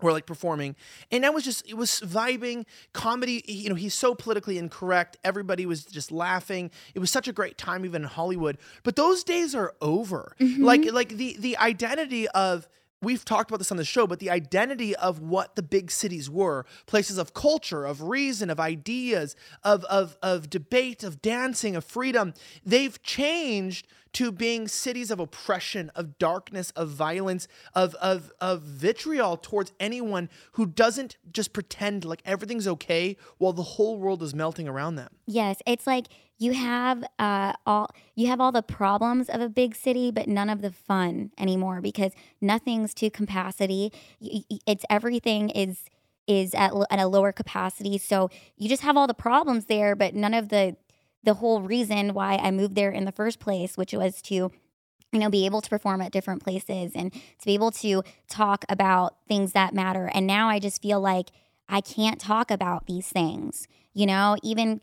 or 0.00 0.12
like 0.12 0.26
performing. 0.26 0.76
And 1.10 1.24
that 1.24 1.34
was 1.34 1.44
just 1.44 1.68
it 1.68 1.74
was 1.74 2.00
vibing. 2.00 2.66
Comedy 2.92 3.44
you 3.46 3.68
know 3.68 3.74
he's 3.74 3.94
so 3.94 4.14
politically 4.14 4.58
incorrect. 4.58 5.16
Everybody 5.24 5.66
was 5.66 5.84
just 5.84 6.10
laughing. 6.10 6.70
It 6.94 6.98
was 6.98 7.10
such 7.10 7.28
a 7.28 7.32
great 7.32 7.58
time 7.58 7.84
even 7.84 8.02
in 8.02 8.08
hollywood. 8.08 8.58
But 8.82 8.96
those 8.96 9.24
days 9.24 9.54
are 9.54 9.74
over. 9.80 10.34
Mm-hmm. 10.40 10.64
Like 10.64 10.92
like 10.92 11.10
the 11.10 11.36
the 11.38 11.56
identity 11.58 12.28
of 12.28 12.68
we've 13.02 13.24
talked 13.24 13.50
about 13.50 13.58
this 13.58 13.70
on 13.70 13.76
the 13.76 13.84
show 13.84 14.06
but 14.06 14.18
the 14.18 14.30
identity 14.30 14.96
of 14.96 15.20
what 15.20 15.56
the 15.56 15.62
big 15.62 15.90
cities 15.90 16.28
were. 16.28 16.66
Places 16.86 17.18
of 17.18 17.34
culture 17.34 17.84
of 17.84 18.02
reason 18.02 18.50
of 18.50 18.58
ideas 18.58 19.36
of 19.62 19.84
of 19.84 20.16
of 20.22 20.50
debate 20.50 21.04
of 21.04 21.22
dancing 21.22 21.76
of 21.76 21.84
freedom. 21.84 22.34
They've 22.64 23.00
changed 23.02 23.86
to 24.14 24.32
being 24.32 24.68
cities 24.68 25.10
of 25.10 25.20
oppression, 25.20 25.90
of 25.94 26.18
darkness, 26.18 26.70
of 26.72 26.88
violence, 26.88 27.46
of 27.74 27.94
of 27.96 28.32
of 28.40 28.62
vitriol 28.62 29.36
towards 29.36 29.72
anyone 29.78 30.28
who 30.52 30.66
doesn't 30.66 31.16
just 31.32 31.52
pretend 31.52 32.04
like 32.04 32.22
everything's 32.24 32.66
okay 32.66 33.16
while 33.38 33.52
the 33.52 33.62
whole 33.62 33.98
world 33.98 34.22
is 34.22 34.34
melting 34.34 34.68
around 34.68 34.96
them. 34.96 35.10
Yes, 35.26 35.58
it's 35.66 35.86
like 35.86 36.06
you 36.38 36.52
have 36.52 37.04
uh, 37.18 37.52
all 37.66 37.90
you 38.14 38.26
have 38.28 38.40
all 38.40 38.52
the 38.52 38.62
problems 38.62 39.28
of 39.28 39.40
a 39.40 39.48
big 39.48 39.74
city, 39.74 40.10
but 40.10 40.28
none 40.28 40.50
of 40.50 40.62
the 40.62 40.72
fun 40.72 41.30
anymore 41.38 41.80
because 41.80 42.12
nothing's 42.40 42.94
to 42.94 43.10
capacity. 43.10 43.92
It's 44.20 44.84
everything 44.90 45.50
is 45.50 45.84
is 46.26 46.54
at, 46.54 46.72
at 46.90 46.98
a 46.98 47.06
lower 47.06 47.32
capacity, 47.32 47.98
so 47.98 48.30
you 48.56 48.68
just 48.68 48.82
have 48.82 48.96
all 48.96 49.06
the 49.06 49.14
problems 49.14 49.66
there, 49.66 49.94
but 49.94 50.14
none 50.14 50.34
of 50.34 50.48
the 50.48 50.76
the 51.24 51.34
whole 51.34 51.60
reason 51.60 52.14
why 52.14 52.36
I 52.36 52.50
moved 52.50 52.74
there 52.74 52.90
in 52.90 53.04
the 53.04 53.12
first 53.12 53.40
place, 53.40 53.76
which 53.76 53.92
was 53.92 54.20
to 54.22 54.34
you 54.34 55.20
know 55.20 55.30
be 55.30 55.46
able 55.46 55.60
to 55.60 55.70
perform 55.70 56.00
at 56.00 56.12
different 56.12 56.42
places 56.42 56.92
and 56.94 57.12
to 57.12 57.46
be 57.46 57.54
able 57.54 57.70
to 57.70 58.02
talk 58.28 58.64
about 58.68 59.16
things 59.28 59.52
that 59.52 59.72
matter. 59.74 60.10
And 60.12 60.26
now 60.26 60.48
i 60.48 60.58
just 60.58 60.82
feel 60.82 61.00
like 61.00 61.30
i 61.68 61.80
can't 61.80 62.20
talk 62.20 62.50
about 62.50 62.86
these 62.86 63.08
things 63.08 63.68
you 63.94 64.06
know? 64.06 64.36
Even 64.42 64.80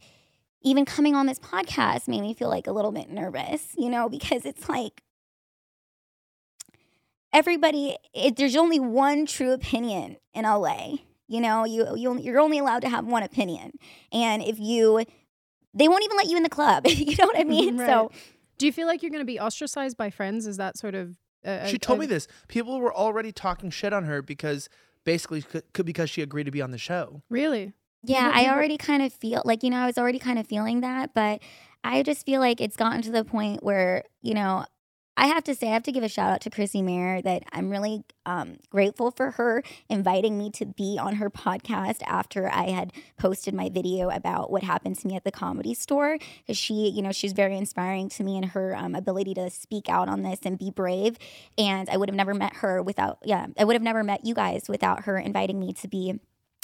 even 0.63 0.85
coming 0.85 1.15
on 1.15 1.25
this 1.25 1.39
podcast 1.39 2.07
made 2.07 2.21
me 2.21 2.33
feel 2.33 2.49
like 2.49 2.67
a 2.67 2.71
little 2.71 2.91
bit 2.91 3.09
nervous, 3.09 3.73
you 3.77 3.89
know, 3.89 4.09
because 4.17 4.45
it's 4.45 4.67
like 4.67 5.03
everybody, 7.33 7.97
it, 8.13 8.35
there's 8.35 8.55
only 8.55 8.79
one 8.79 9.25
true 9.25 9.51
opinion 9.51 10.17
in 10.33 10.43
LA. 10.43 10.95
You 11.27 11.39
know, 11.39 11.63
you, 11.63 11.95
you 11.95 12.17
you're 12.19 12.39
only 12.39 12.59
allowed 12.59 12.81
to 12.81 12.89
have 12.89 13.05
one 13.05 13.23
opinion, 13.23 13.71
and 14.11 14.41
if 14.41 14.59
you, 14.59 15.05
they 15.73 15.87
won't 15.87 16.03
even 16.03 16.17
let 16.17 16.27
you 16.27 16.37
in 16.37 16.43
the 16.43 16.49
club. 16.49 16.85
you 16.87 17.15
know 17.17 17.25
what 17.25 17.39
I 17.39 17.43
mean? 17.43 17.77
Right. 17.77 17.87
So, 17.87 18.11
Do 18.57 18.65
you 18.65 18.71
feel 18.71 18.87
like 18.87 19.01
you're 19.01 19.11
going 19.11 19.21
to 19.21 19.25
be 19.25 19.39
ostracized 19.39 19.97
by 19.97 20.09
friends? 20.09 20.45
Is 20.47 20.57
that 20.57 20.77
sort 20.77 20.95
of? 20.95 21.15
Uh, 21.45 21.65
She 21.65 21.77
told 21.79 21.99
me 21.99 22.05
this. 22.05 22.27
People 22.47 22.79
were 22.79 22.93
already 22.93 23.31
talking 23.31 23.69
shit 23.71 23.93
on 23.93 24.03
her 24.05 24.21
because 24.21 24.69
basically 25.03 25.41
c- 25.41 25.61
c- 25.75 25.83
because 25.83 26.09
she 26.09 26.21
agreed 26.21 26.43
to 26.43 26.51
be 26.51 26.61
on 26.61 26.71
the 26.71 26.77
show. 26.77 27.23
Really? 27.29 27.73
Yeah, 28.03 28.27
People- 28.31 28.41
I 28.51 28.53
already 28.53 28.77
kind 28.77 29.01
of 29.01 29.11
feel 29.13 29.41
like, 29.45 29.63
you 29.63 29.69
know, 29.71 29.77
I 29.77 29.85
was 29.87 29.97
already 29.97 30.19
kind 30.19 30.37
of 30.37 30.45
feeling 30.47 30.81
that, 30.81 31.13
but 31.15 31.41
I 31.83 32.03
just 32.03 32.25
feel 32.25 32.39
like 32.41 32.61
it's 32.61 32.75
gotten 32.75 33.01
to 33.03 33.11
the 33.11 33.23
point 33.23 33.63
where, 33.63 34.03
you 34.21 34.33
know, 34.35 34.65
I 35.17 35.27
have 35.27 35.43
to 35.43 35.55
say, 35.55 35.67
I 35.67 35.73
have 35.73 35.83
to 35.83 35.91
give 35.91 36.03
a 36.03 36.09
shout 36.09 36.31
out 36.31 36.41
to 36.41 36.49
Chrissie 36.49 36.81
Mayr 36.81 37.21
that 37.21 37.43
I'm 37.51 37.69
really 37.69 38.03
um, 38.25 38.57
grateful 38.69 39.11
for 39.11 39.31
her 39.31 39.61
inviting 39.89 40.37
me 40.37 40.49
to 40.51 40.65
be 40.65 40.97
on 40.99 41.15
her 41.15 41.29
podcast 41.29 42.01
after 42.07 42.49
I 42.49 42.69
had 42.69 42.93
posted 43.17 43.53
my 43.53 43.69
video 43.69 44.09
about 44.09 44.51
what 44.51 44.63
happened 44.63 44.97
to 44.99 45.07
me 45.07 45.15
at 45.15 45.23
the 45.23 45.31
comedy 45.31 45.73
store. 45.73 46.17
Because 46.39 46.57
she, 46.57 46.89
you 46.89 47.01
know, 47.01 47.11
she's 47.11 47.33
very 47.33 47.57
inspiring 47.57 48.09
to 48.09 48.23
me 48.23 48.37
in 48.37 48.43
her 48.43 48.75
um, 48.75 48.95
ability 48.95 49.33
to 49.35 49.49
speak 49.49 49.89
out 49.89 50.07
on 50.07 50.23
this 50.23 50.39
and 50.43 50.57
be 50.57 50.71
brave. 50.71 51.17
And 51.57 51.89
I 51.89 51.97
would 51.97 52.09
have 52.09 52.15
never 52.15 52.33
met 52.33 52.57
her 52.57 52.81
without, 52.81 53.19
yeah, 53.23 53.47
I 53.59 53.65
would 53.65 53.75
have 53.75 53.83
never 53.83 54.03
met 54.03 54.25
you 54.25 54.33
guys 54.33 54.63
without 54.69 55.03
her 55.03 55.17
inviting 55.17 55.59
me 55.59 55.73
to 55.73 55.87
be 55.87 56.19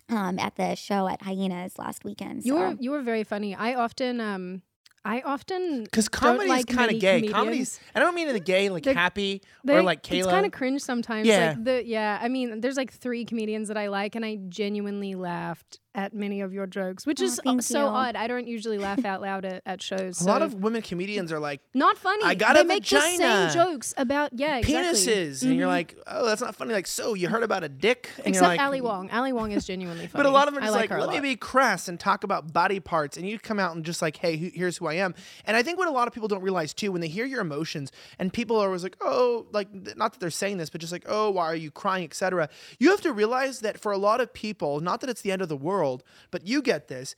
um, 0.09 0.39
at 0.39 0.55
the 0.55 0.75
show 0.75 1.07
at 1.07 1.21
Hyenas 1.21 1.77
last 1.77 2.05
weekend. 2.05 2.45
You 2.45 2.55
were 2.55 2.75
you 2.79 2.91
were 2.91 3.01
very 3.01 3.23
funny. 3.23 3.55
I 3.55 3.73
often 3.73 4.21
um 4.21 4.61
I 5.07 5.21
often 5.25 5.83
Because 5.85 6.05
Don't 6.09 6.19
comedy 6.19 6.49
like 6.49 6.69
is 6.69 6.75
kind 6.75 6.91
of 6.91 6.99
gay. 6.99 7.15
comedians. 7.21 7.33
Comedy's, 7.33 7.79
I 7.95 7.99
don't 8.01 8.13
mean 8.13 8.27
in 8.27 8.33
the 8.33 8.39
gay, 8.41 8.69
like 8.69 8.83
They're- 8.83 8.93
happy 8.93 9.41
they- 9.63 9.75
or 9.75 9.81
like 9.81 10.03
Kayla. 10.03 10.17
It's 10.17 10.27
kind 10.27 10.45
of 10.45 10.51
cringe 10.51 10.81
sometimes. 10.81 11.27
Yeah. 11.27 11.49
Like 11.55 11.63
the 11.63 11.85
yeah, 11.85 12.19
I 12.21 12.27
mean, 12.27 12.59
there's 12.61 12.75
like 12.77 12.91
three 12.91 13.23
comedians 13.25 13.69
that 13.69 13.77
I 13.77 13.87
like, 13.87 14.15
and 14.15 14.25
I 14.25 14.37
genuinely 14.49 15.15
laughed 15.15 15.79
at 15.97 16.13
many 16.13 16.39
of 16.41 16.53
your 16.53 16.67
jokes, 16.67 17.05
which 17.05 17.19
Oh, 17.21 17.25
is 17.25 17.41
uh, 17.45 17.59
so 17.59 17.79
you. 17.79 17.85
odd. 17.87 18.15
I 18.15 18.27
don't 18.27 18.47
usually 18.47 18.77
laugh 18.77 19.03
out 19.03 19.19
loud 19.19 19.43
at, 19.43 19.63
at 19.65 19.81
shows. 19.81 20.21
a 20.21 20.25
lot 20.25 20.41
of 20.43 20.53
women 20.53 20.81
comedians 20.83 21.31
are 21.31 21.39
like 21.39 21.59
not 21.73 21.97
funny. 21.97 22.23
I 22.23 22.35
got 22.35 22.53
they 22.53 22.61
a 22.61 22.63
make 22.65 22.85
the 22.87 23.01
same 23.01 23.51
jokes 23.51 23.93
about 23.97 24.29
yeah 24.33 24.57
exactly. 24.57 24.73
penises, 25.03 25.41
and 25.43 25.55
you're 25.55 25.65
Mhm. 25.67 25.71
like, 25.71 25.97
oh, 26.07 26.25
that's 26.25 26.39
not 26.41 26.55
funny. 26.55 26.73
Like, 26.73 26.87
so 26.87 27.15
you 27.15 27.27
heard 27.29 27.41
about 27.43 27.63
a 27.63 27.69
dick? 27.69 28.09
And 28.19 28.27
Except 28.27 28.35
you're 28.35 28.43
like, 28.47 28.61
Ali 28.61 28.79
Wong. 28.81 29.09
Ali 29.09 29.33
Wong 29.33 29.51
is 29.51 29.65
genuinely 29.65 30.05
funny. 30.07 30.23
But 30.23 30.25
a 30.27 30.29
lot 30.31 30.47
of 30.47 30.53
them 30.53 30.61
are 30.63 30.65
I 30.65 30.69
just 30.69 30.75
like, 30.77 30.89
her 30.91 30.99
let 31.01 31.09
me 31.09 31.19
be 31.19 31.35
crass 31.35 31.87
and 31.87 31.99
talk 31.99 32.23
about 32.23 32.53
body 32.53 32.79
parts. 32.79 33.17
And 33.17 33.27
you 33.27 33.39
come 33.39 33.59
out 33.59 33.75
and 33.75 33.83
just 33.83 34.01
like, 34.01 34.17
hey, 34.17 34.37
who- 34.37 34.51
here's 34.53 34.77
who 34.77 34.85
I 34.87 34.93
am. 34.93 35.15
And 35.45 35.57
I 35.57 35.63
think 35.63 35.79
what 35.79 35.87
a 35.87 35.91
lot 35.91 36.07
of 36.07 36.13
people 36.13 36.27
don't 36.27 36.43
realize 36.43 36.73
too, 36.75 36.91
when 36.91 37.01
they 37.01 37.07
hear 37.07 37.25
your 37.25 37.41
emotions 37.41 37.91
and 38.19 38.31
people 38.31 38.57
are 38.59 38.67
always 38.67 38.83
like, 38.83 38.97
oh, 39.01 39.47
like, 39.51 39.67
not 39.97 40.13
that 40.13 40.19
they're 40.19 40.29
saying 40.29 40.57
this, 40.57 40.69
but 40.69 40.79
just 40.79 40.91
like, 40.93 41.05
oh, 41.07 41.31
why 41.31 41.45
are 41.45 41.55
you 41.55 41.71
crying, 41.71 42.03
etc. 42.03 42.49
You 42.77 42.91
have 42.91 43.01
to 43.01 43.11
realize 43.11 43.61
that 43.61 43.79
for 43.79 43.91
a 43.91 43.97
lot 43.97 44.21
of 44.21 44.31
people, 44.31 44.79
not 44.79 45.01
that 45.01 45.09
it's 45.09 45.21
the 45.21 45.31
end 45.31 45.41
of 45.41 45.49
the 45.49 45.57
world, 45.57 45.86
but 46.31 46.45
you 46.45 46.61
get 46.61 46.87
this. 46.87 47.15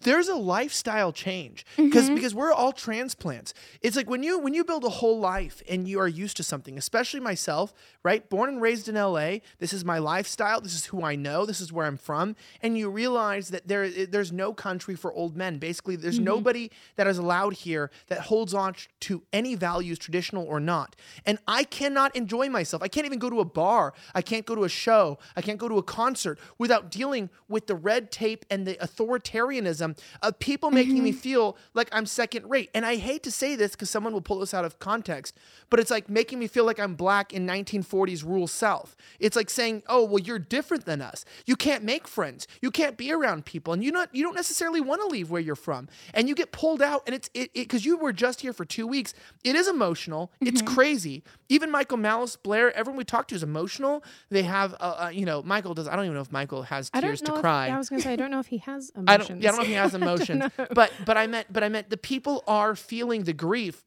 There's 0.00 0.28
a 0.28 0.36
lifestyle 0.36 1.12
change 1.12 1.66
because 1.76 2.06
mm-hmm. 2.06 2.14
because 2.14 2.34
we're 2.34 2.50
all 2.50 2.72
transplants. 2.72 3.52
It's 3.82 3.94
like 3.94 4.08
when 4.08 4.22
you 4.22 4.38
when 4.38 4.54
you 4.54 4.64
build 4.64 4.84
a 4.84 4.88
whole 4.88 5.20
life 5.20 5.62
and 5.68 5.86
you 5.86 6.00
are 6.00 6.08
used 6.08 6.38
to 6.38 6.42
something, 6.42 6.78
especially 6.78 7.20
myself, 7.20 7.74
right? 8.02 8.26
Born 8.30 8.48
and 8.48 8.62
raised 8.62 8.88
in 8.88 8.94
LA, 8.94 9.38
this 9.58 9.74
is 9.74 9.84
my 9.84 9.98
lifestyle. 9.98 10.62
This 10.62 10.74
is 10.74 10.86
who 10.86 11.04
I 11.04 11.14
know. 11.14 11.44
This 11.44 11.60
is 11.60 11.70
where 11.70 11.84
I'm 11.84 11.98
from, 11.98 12.36
and 12.62 12.78
you 12.78 12.88
realize 12.88 13.50
that 13.50 13.68
there 13.68 13.90
there's 14.06 14.32
no 14.32 14.54
country 14.54 14.94
for 14.94 15.12
old 15.12 15.36
men. 15.36 15.58
Basically, 15.58 15.96
there's 15.96 16.16
mm-hmm. 16.16 16.24
nobody 16.24 16.70
that 16.96 17.06
is 17.06 17.18
allowed 17.18 17.52
here 17.52 17.90
that 18.08 18.20
holds 18.20 18.54
on 18.54 18.74
to 19.00 19.22
any 19.30 19.54
values, 19.56 19.98
traditional 19.98 20.46
or 20.46 20.58
not. 20.58 20.96
And 21.26 21.38
I 21.46 21.64
cannot 21.64 22.16
enjoy 22.16 22.48
myself. 22.48 22.82
I 22.82 22.88
can't 22.88 23.04
even 23.04 23.18
go 23.18 23.28
to 23.28 23.40
a 23.40 23.44
bar. 23.44 23.92
I 24.14 24.22
can't 24.22 24.46
go 24.46 24.54
to 24.54 24.64
a 24.64 24.70
show. 24.70 25.18
I 25.36 25.42
can't 25.42 25.58
go 25.58 25.68
to 25.68 25.76
a 25.76 25.82
concert 25.82 26.38
without 26.56 26.90
dealing 26.90 27.28
with 27.46 27.66
the 27.66 27.74
red 27.74 28.10
tape 28.10 28.46
and 28.48 28.66
the 28.66 28.76
authoritarianism 28.76 29.81
of 29.82 30.38
people 30.38 30.70
making 30.70 31.02
me 31.02 31.12
feel 31.12 31.56
like 31.74 31.88
I'm 31.92 32.06
second 32.06 32.48
rate. 32.48 32.70
And 32.74 32.86
I 32.86 32.96
hate 32.96 33.22
to 33.24 33.30
say 33.30 33.56
this 33.56 33.72
because 33.72 33.90
someone 33.90 34.12
will 34.12 34.20
pull 34.20 34.38
this 34.38 34.54
out 34.54 34.64
of 34.64 34.78
context, 34.78 35.36
but 35.70 35.80
it's 35.80 35.90
like 35.90 36.08
making 36.08 36.38
me 36.38 36.46
feel 36.46 36.64
like 36.64 36.78
I'm 36.78 36.94
black 36.94 37.32
in 37.32 37.46
1940s 37.46 38.24
rural 38.24 38.46
South. 38.46 38.94
It's 39.18 39.36
like 39.36 39.50
saying, 39.50 39.82
"Oh, 39.88 40.04
well, 40.04 40.18
you're 40.18 40.38
different 40.38 40.84
than 40.84 41.00
us. 41.02 41.24
You 41.46 41.56
can't 41.56 41.84
make 41.84 42.06
friends. 42.08 42.46
You 42.60 42.70
can't 42.70 42.96
be 42.96 43.12
around 43.12 43.44
people, 43.44 43.72
and 43.72 43.82
you 43.84 43.90
not 43.92 44.14
you 44.14 44.22
don't 44.22 44.34
necessarily 44.36 44.80
want 44.80 45.00
to 45.02 45.06
leave 45.08 45.30
where 45.30 45.40
you're 45.40 45.56
from." 45.56 45.88
And 46.14 46.28
you 46.28 46.34
get 46.34 46.52
pulled 46.52 46.82
out, 46.82 47.02
and 47.06 47.14
it's 47.14 47.30
it 47.34 47.52
because 47.54 47.84
you 47.84 47.96
were 47.96 48.12
just 48.12 48.40
here 48.40 48.52
for 48.52 48.64
two 48.64 48.86
weeks. 48.86 49.14
It 49.44 49.56
is 49.56 49.68
emotional. 49.68 50.32
It's 50.40 50.62
crazy. 50.62 51.22
Even 51.48 51.70
Michael 51.70 51.98
Malice, 51.98 52.36
Blair, 52.36 52.74
everyone 52.76 52.96
we 52.98 53.04
talk 53.04 53.28
to 53.28 53.34
is 53.34 53.42
emotional. 53.42 54.02
They 54.30 54.42
have, 54.42 54.74
uh, 54.74 54.76
uh, 55.06 55.10
you 55.12 55.24
know, 55.26 55.42
Michael 55.42 55.74
does. 55.74 55.86
I 55.88 55.96
don't 55.96 56.04
even 56.04 56.14
know 56.14 56.22
if 56.22 56.32
Michael 56.32 56.62
has 56.62 56.90
tears 56.90 57.20
to 57.22 57.34
if- 57.34 57.40
cry. 57.40 57.68
I 57.68 57.78
was 57.78 57.88
gonna 57.88 58.02
say 58.02 58.12
I 58.12 58.16
don't 58.16 58.30
know 58.30 58.40
if 58.40 58.46
he 58.46 58.58
has 58.58 58.90
emotions. 58.90 59.06
I 59.08 59.16
don't. 59.16 59.42
Yeah, 59.42 59.52
I 59.52 59.56
don't 59.56 59.61
know 59.62 59.68
if 59.68 59.68
he 59.68 59.74
has 59.74 59.94
emotions, 60.02 60.44
but 60.74 60.92
but 61.04 61.16
I 61.16 61.26
meant 61.26 61.52
but 61.52 61.62
I 61.64 61.68
meant 61.68 61.90
the 61.90 61.96
people 61.96 62.44
are 62.46 62.74
feeling 62.74 63.24
the 63.24 63.32
grief 63.32 63.82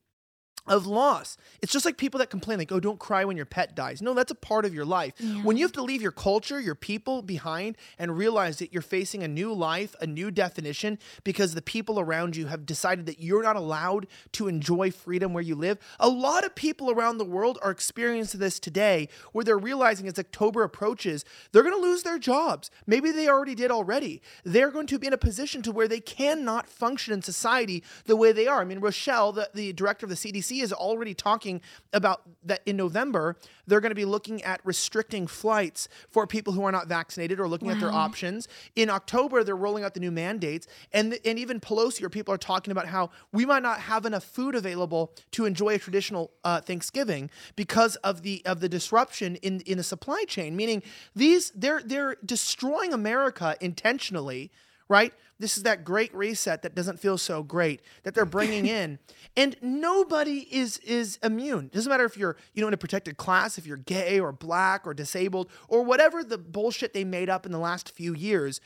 of 0.68 0.86
loss. 0.88 1.38
It's 1.62 1.72
just 1.72 1.86
like 1.86 1.98
people 1.98 2.18
that 2.20 2.30
complain 2.30 2.58
like, 2.58 2.72
"Oh, 2.72 2.80
don't 2.80 3.00
cry 3.00 3.26
when 3.26 3.38
your 3.38 3.46
pet 3.46 3.76
dies." 3.76 4.02
No, 4.02 4.14
that's 4.14 4.32
a 4.32 4.36
part 4.36 4.66
of 4.66 4.74
your 4.74 4.86
life. 4.86 5.14
When 5.44 5.58
you 5.58 5.64
have 5.66 5.72
to 5.74 5.84
leave 5.84 6.02
your 6.02 6.12
culture, 6.12 6.60
your 6.60 6.76
people 6.76 7.22
behind 7.22 7.78
and 8.00 8.18
realize 8.18 8.58
that 8.58 8.74
you're 8.74 8.82
facing 8.82 9.24
a 9.24 9.28
new 9.28 9.54
life, 9.54 9.96
a 10.02 10.08
new 10.08 10.32
definition 10.32 10.98
because 11.24 11.54
the 11.54 11.62
people 11.62 12.00
around 12.00 12.36
you 12.36 12.48
have 12.48 12.66
decided 12.66 13.06
that 13.06 13.20
you're 13.20 13.44
not 13.44 13.56
allowed 13.56 14.08
to 14.34 14.48
enjoy 14.48 14.92
freedom 14.92 15.34
where 15.34 15.44
you 15.44 15.56
live. 15.56 15.78
A 16.00 16.10
lot 16.10 16.46
of 16.46 16.56
people 16.56 16.90
around 16.92 17.18
the 17.18 17.26
world 17.26 17.60
are 17.62 17.72
experiencing 17.72 18.40
this 18.40 18.60
today 18.60 19.08
where 19.32 19.46
they're 19.46 19.58
realizing 19.58 20.08
as 20.08 20.18
October 20.18 20.64
approaches, 20.64 21.26
they're 21.52 21.64
going 21.64 21.76
to 21.76 21.82
lose 21.82 22.04
their 22.04 22.18
jobs. 22.18 22.72
Maybe 22.88 23.12
they 23.12 23.28
already 23.28 23.56
did 23.56 23.72
already. 23.72 24.22
They're 24.44 24.72
going 24.72 24.88
to 24.88 25.00
be 25.00 25.08
in 25.08 25.14
a 25.14 25.18
position 25.18 25.62
to 25.64 25.72
where 25.72 25.88
they 25.88 26.00
cannot 26.00 26.68
function 26.68 27.14
in 27.14 27.22
society 27.22 27.84
the 28.06 28.16
way 28.16 28.32
they 28.32 28.48
are. 28.48 28.62
I 28.62 28.66
mean, 28.66 28.80
Rochelle, 28.80 29.32
the, 29.32 29.50
the 29.54 29.74
director 29.74 30.06
of 30.06 30.10
the 30.10 30.16
CDC, 30.16 30.55
is 30.62 30.74
already 30.74 31.14
talking 31.14 31.62
about 31.94 32.22
that 32.44 32.62
in 32.66 32.78
November, 32.78 33.36
they're 33.68 33.82
going 33.82 33.92
to 33.92 33.96
be 33.96 34.06
looking 34.06 34.44
at 34.44 34.62
restricting 34.64 35.28
flights 35.28 35.88
for 36.10 36.28
people 36.28 36.54
who 36.54 36.64
are 36.64 36.72
not 36.72 36.88
vaccinated 36.88 37.40
or 37.40 37.48
looking 37.48 37.70
at 37.70 37.80
their 37.80 37.92
options. 37.92 38.48
In 38.76 38.90
October, 38.90 39.44
they're 39.44 39.56
rolling 39.56 39.84
out 39.84 39.94
the 39.94 40.00
new 40.00 40.12
mandates. 40.12 40.68
And, 40.94 41.18
and 41.26 41.40
even 41.40 41.60
Pelosi 41.60 42.04
or 42.04 42.10
people 42.10 42.34
are 42.34 42.38
talking 42.38 42.72
about 42.72 42.88
how 42.88 43.10
we 43.32 43.46
might 43.46 43.64
not 43.64 43.80
have 43.80 44.06
enough 44.06 44.24
food 44.24 44.56
available 44.56 45.14
to 45.32 45.46
enjoy 45.46 45.76
a 45.76 45.78
traditional 45.80 46.32
uh, 46.44 46.62
Thanksgiving 46.62 47.30
because 47.56 47.96
of 47.98 48.22
the 48.22 48.42
of 48.46 48.60
the 48.60 48.70
disruption 48.70 49.36
in, 49.38 49.62
in 49.62 49.78
the 49.78 49.84
supply 49.84 50.24
chain. 50.28 50.56
Meaning 50.56 50.84
these 51.16 51.52
they're 51.56 51.82
they're 51.84 52.18
destroying 52.26 52.94
America 52.94 53.56
intentionally 53.62 54.52
right? 54.88 55.14
This 55.38 55.58
is 55.58 55.64
that 55.64 55.84
great 55.84 56.16
reset 56.16 56.62
that 56.62 56.76
doesn't 56.76 57.00
feel 57.00 57.18
so 57.18 57.44
great 57.44 57.82
that 58.04 58.16
they're 58.16 58.26
bringing 58.26 58.66
in, 58.68 59.00
and 59.38 59.56
nobody 59.62 60.48
is 60.50 60.78
is 60.80 61.20
immune. 61.24 61.70
Doesn't 61.74 61.90
matter 61.90 62.06
if 62.06 62.18
you're 62.18 62.38
you 62.54 62.62
know 62.62 62.70
in 62.70 62.74
a 62.74 62.78
protected 62.78 63.18
class, 63.18 63.58
if 63.58 63.66
you're 63.66 63.78
gay 63.78 64.20
or 64.20 64.32
black 64.32 64.88
or 64.88 64.94
disabled 64.94 65.50
or 65.68 65.84
whatever 65.84 66.24
the 66.24 66.38
bullshit 66.38 66.94
they 66.94 67.04
made 67.04 67.30
up 67.30 67.46
in 67.46 67.52
the 67.52 67.60
last 67.60 67.92
few 67.92 68.14
years. 68.14 68.62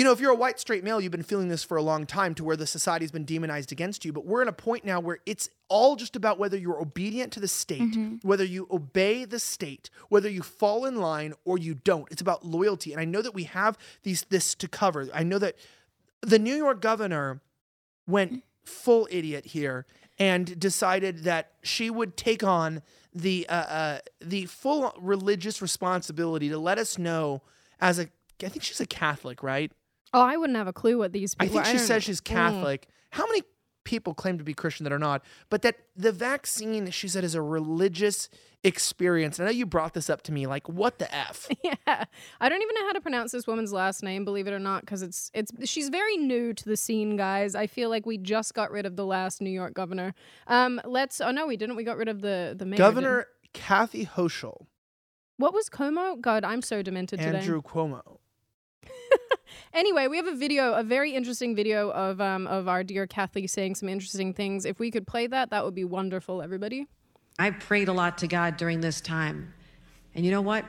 You 0.00 0.04
know, 0.04 0.12
if 0.12 0.20
you're 0.20 0.32
a 0.32 0.34
white 0.34 0.58
straight 0.58 0.82
male, 0.82 0.98
you've 0.98 1.12
been 1.12 1.22
feeling 1.22 1.48
this 1.48 1.62
for 1.62 1.76
a 1.76 1.82
long 1.82 2.06
time 2.06 2.34
to 2.36 2.42
where 2.42 2.56
the 2.56 2.66
society's 2.66 3.10
been 3.10 3.26
demonized 3.26 3.70
against 3.70 4.02
you. 4.02 4.14
But 4.14 4.24
we're 4.24 4.40
in 4.40 4.48
a 4.48 4.52
point 4.52 4.82
now 4.82 4.98
where 4.98 5.18
it's 5.26 5.50
all 5.68 5.94
just 5.94 6.16
about 6.16 6.38
whether 6.38 6.56
you're 6.56 6.80
obedient 6.80 7.34
to 7.34 7.40
the 7.40 7.46
state, 7.46 7.94
whether 8.22 8.42
you 8.42 8.66
obey 8.70 9.26
the 9.26 9.38
state, 9.38 9.90
whether 10.08 10.30
you 10.30 10.40
fall 10.40 10.86
in 10.86 10.96
line 10.96 11.34
or 11.44 11.58
you 11.58 11.74
don't. 11.74 12.10
It's 12.10 12.22
about 12.22 12.46
loyalty. 12.46 12.92
And 12.92 13.00
I 13.02 13.04
know 13.04 13.20
that 13.20 13.34
we 13.34 13.44
have 13.44 13.76
these 14.02 14.22
this 14.30 14.54
to 14.54 14.68
cover. 14.68 15.06
I 15.12 15.22
know 15.22 15.38
that 15.38 15.56
the 16.22 16.38
New 16.38 16.54
York 16.54 16.80
governor 16.80 17.42
went 18.06 18.42
full 18.64 19.06
idiot 19.10 19.44
here 19.44 19.84
and 20.18 20.58
decided 20.58 21.24
that 21.24 21.52
she 21.62 21.90
would 21.90 22.16
take 22.16 22.42
on 22.42 22.80
the 23.14 23.46
uh, 23.50 23.52
uh, 23.52 23.98
the 24.22 24.46
full 24.46 24.94
religious 24.98 25.60
responsibility 25.60 26.48
to 26.48 26.56
let 26.56 26.78
us 26.78 26.96
know 26.96 27.42
as 27.82 27.98
a 27.98 28.08
I 28.42 28.48
think 28.48 28.62
she's 28.62 28.80
a 28.80 28.86
Catholic, 28.86 29.42
right? 29.42 29.70
Oh, 30.12 30.22
I 30.22 30.36
wouldn't 30.36 30.56
have 30.56 30.66
a 30.68 30.72
clue 30.72 30.98
what 30.98 31.12
these 31.12 31.34
people. 31.34 31.58
I 31.58 31.62
think 31.62 31.66
she 31.66 31.78
don't- 31.78 31.86
says 31.86 32.04
she's 32.04 32.20
Mm. 32.20 32.24
Catholic. 32.24 32.88
How 33.10 33.26
many 33.26 33.42
people 33.84 34.12
claim 34.14 34.38
to 34.38 34.44
be 34.44 34.54
Christian 34.54 34.84
that 34.84 34.92
are 34.92 34.98
not? 34.98 35.22
But 35.48 35.62
that 35.62 35.76
the 35.96 36.12
vaccine, 36.12 36.90
she 36.90 37.08
said, 37.08 37.24
is 37.24 37.34
a 37.34 37.42
religious 37.42 38.28
experience. 38.62 39.38
And 39.38 39.48
I 39.48 39.50
know 39.52 39.56
you 39.56 39.64
brought 39.66 39.94
this 39.94 40.10
up 40.10 40.22
to 40.22 40.32
me. 40.32 40.46
Like, 40.46 40.68
what 40.68 40.98
the 40.98 41.12
f? 41.14 41.48
Yeah, 41.64 41.74
I 42.40 42.48
don't 42.48 42.60
even 42.62 42.74
know 42.74 42.86
how 42.86 42.92
to 42.92 43.00
pronounce 43.00 43.32
this 43.32 43.46
woman's 43.46 43.72
last 43.72 44.02
name, 44.02 44.24
believe 44.24 44.46
it 44.46 44.52
or 44.52 44.58
not, 44.58 44.82
because 44.82 45.02
it's 45.02 45.30
it's 45.32 45.50
she's 45.68 45.88
very 45.88 46.16
new 46.18 46.52
to 46.52 46.64
the 46.64 46.76
scene, 46.76 47.16
guys. 47.16 47.54
I 47.54 47.66
feel 47.66 47.88
like 47.88 48.04
we 48.04 48.18
just 48.18 48.52
got 48.54 48.70
rid 48.70 48.84
of 48.86 48.96
the 48.96 49.06
last 49.06 49.40
New 49.40 49.50
York 49.50 49.74
governor. 49.74 50.14
Um, 50.46 50.80
let's. 50.84 51.20
Oh 51.20 51.30
no, 51.30 51.46
we 51.46 51.56
didn't. 51.56 51.76
We 51.76 51.84
got 51.84 51.96
rid 51.96 52.08
of 52.08 52.20
the 52.20 52.54
the 52.56 52.66
mayor. 52.66 52.78
Governor 52.78 53.26
Kathy 53.54 54.04
Hochul, 54.06 54.66
What 55.38 55.54
was 55.54 55.68
Cuomo? 55.70 56.20
God, 56.20 56.44
I'm 56.44 56.62
so 56.62 56.82
demented 56.82 57.18
today. 57.20 57.38
Andrew 57.38 57.62
Cuomo. 57.62 58.18
Anyway, 59.72 60.06
we 60.06 60.16
have 60.16 60.26
a 60.26 60.34
video, 60.34 60.74
a 60.74 60.82
very 60.82 61.12
interesting 61.14 61.54
video 61.54 61.90
of 61.90 62.20
um 62.20 62.46
of 62.46 62.68
our 62.68 62.82
dear 62.84 63.06
Kathy 63.06 63.46
saying 63.46 63.74
some 63.76 63.88
interesting 63.88 64.34
things. 64.34 64.64
If 64.64 64.78
we 64.78 64.90
could 64.90 65.06
play 65.06 65.26
that, 65.26 65.50
that 65.50 65.64
would 65.64 65.74
be 65.74 65.84
wonderful, 65.84 66.42
everybody. 66.42 66.86
I 67.38 67.50
prayed 67.50 67.88
a 67.88 67.92
lot 67.92 68.18
to 68.18 68.28
God 68.28 68.56
during 68.56 68.80
this 68.80 69.00
time. 69.00 69.54
And 70.14 70.24
you 70.24 70.30
know 70.30 70.42
what? 70.42 70.64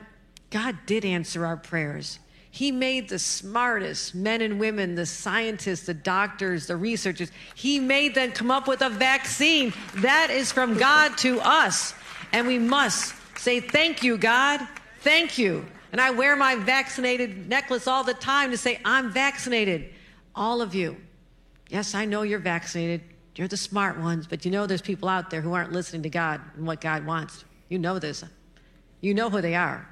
God 0.50 0.76
did 0.86 1.04
answer 1.04 1.44
our 1.44 1.56
prayers. 1.56 2.18
He 2.50 2.70
made 2.70 3.08
the 3.08 3.18
smartest 3.18 4.14
men 4.14 4.42
and 4.42 4.60
women, 4.60 4.94
the 4.94 5.06
scientists, 5.06 5.86
the 5.86 5.94
doctors, 5.94 6.66
the 6.66 6.76
researchers, 6.76 7.32
He 7.54 7.80
made 7.80 8.14
them 8.14 8.32
come 8.32 8.50
up 8.50 8.68
with 8.68 8.82
a 8.82 8.90
vaccine. 8.90 9.72
That 9.96 10.28
is 10.30 10.52
from 10.52 10.76
God 10.76 11.16
to 11.18 11.40
us. 11.40 11.94
And 12.32 12.46
we 12.46 12.58
must 12.58 13.14
say, 13.38 13.60
Thank 13.60 14.02
you, 14.02 14.18
God. 14.18 14.60
Thank 15.00 15.38
you. 15.38 15.64
And 15.92 16.00
I 16.00 16.10
wear 16.10 16.34
my 16.36 16.56
vaccinated 16.56 17.48
necklace 17.48 17.86
all 17.86 18.02
the 18.02 18.14
time 18.14 18.50
to 18.50 18.56
say, 18.56 18.80
I'm 18.84 19.10
vaccinated. 19.10 19.90
All 20.34 20.62
of 20.62 20.74
you. 20.74 20.96
Yes, 21.68 21.94
I 21.94 22.06
know 22.06 22.22
you're 22.22 22.38
vaccinated. 22.38 23.02
You're 23.36 23.48
the 23.48 23.56
smart 23.56 23.98
ones, 23.98 24.26
but 24.26 24.44
you 24.44 24.50
know 24.50 24.66
there's 24.66 24.82
people 24.82 25.08
out 25.08 25.30
there 25.30 25.40
who 25.40 25.52
aren't 25.52 25.72
listening 25.72 26.02
to 26.02 26.10
God 26.10 26.40
and 26.56 26.66
what 26.66 26.80
God 26.80 27.06
wants. 27.06 27.44
You 27.68 27.78
know 27.78 27.98
this. 27.98 28.24
You 29.00 29.14
know 29.14 29.30
who 29.30 29.40
they 29.40 29.54
are. 29.54 29.88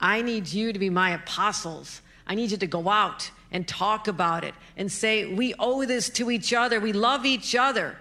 I 0.00 0.22
need 0.22 0.48
you 0.48 0.72
to 0.72 0.78
be 0.78 0.90
my 0.90 1.10
apostles. 1.10 2.02
I 2.26 2.34
need 2.34 2.50
you 2.50 2.56
to 2.58 2.66
go 2.66 2.88
out 2.88 3.30
and 3.50 3.66
talk 3.66 4.08
about 4.08 4.44
it 4.44 4.54
and 4.76 4.90
say, 4.90 5.32
we 5.32 5.54
owe 5.58 5.84
this 5.84 6.10
to 6.10 6.30
each 6.30 6.52
other. 6.52 6.80
We 6.80 6.92
love 6.92 7.24
each 7.24 7.54
other. 7.54 7.96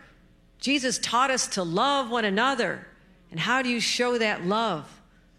Jesus 0.60 0.97
taught 0.99 1.29
us 1.29 1.47
to 1.47 1.63
love 1.63 2.10
one 2.10 2.25
another. 2.25 2.88
And 3.32 3.39
how 3.39 3.62
do 3.62 3.69
you 3.69 3.79
show 3.79 4.17
that 4.17 4.45
love? 4.45 4.89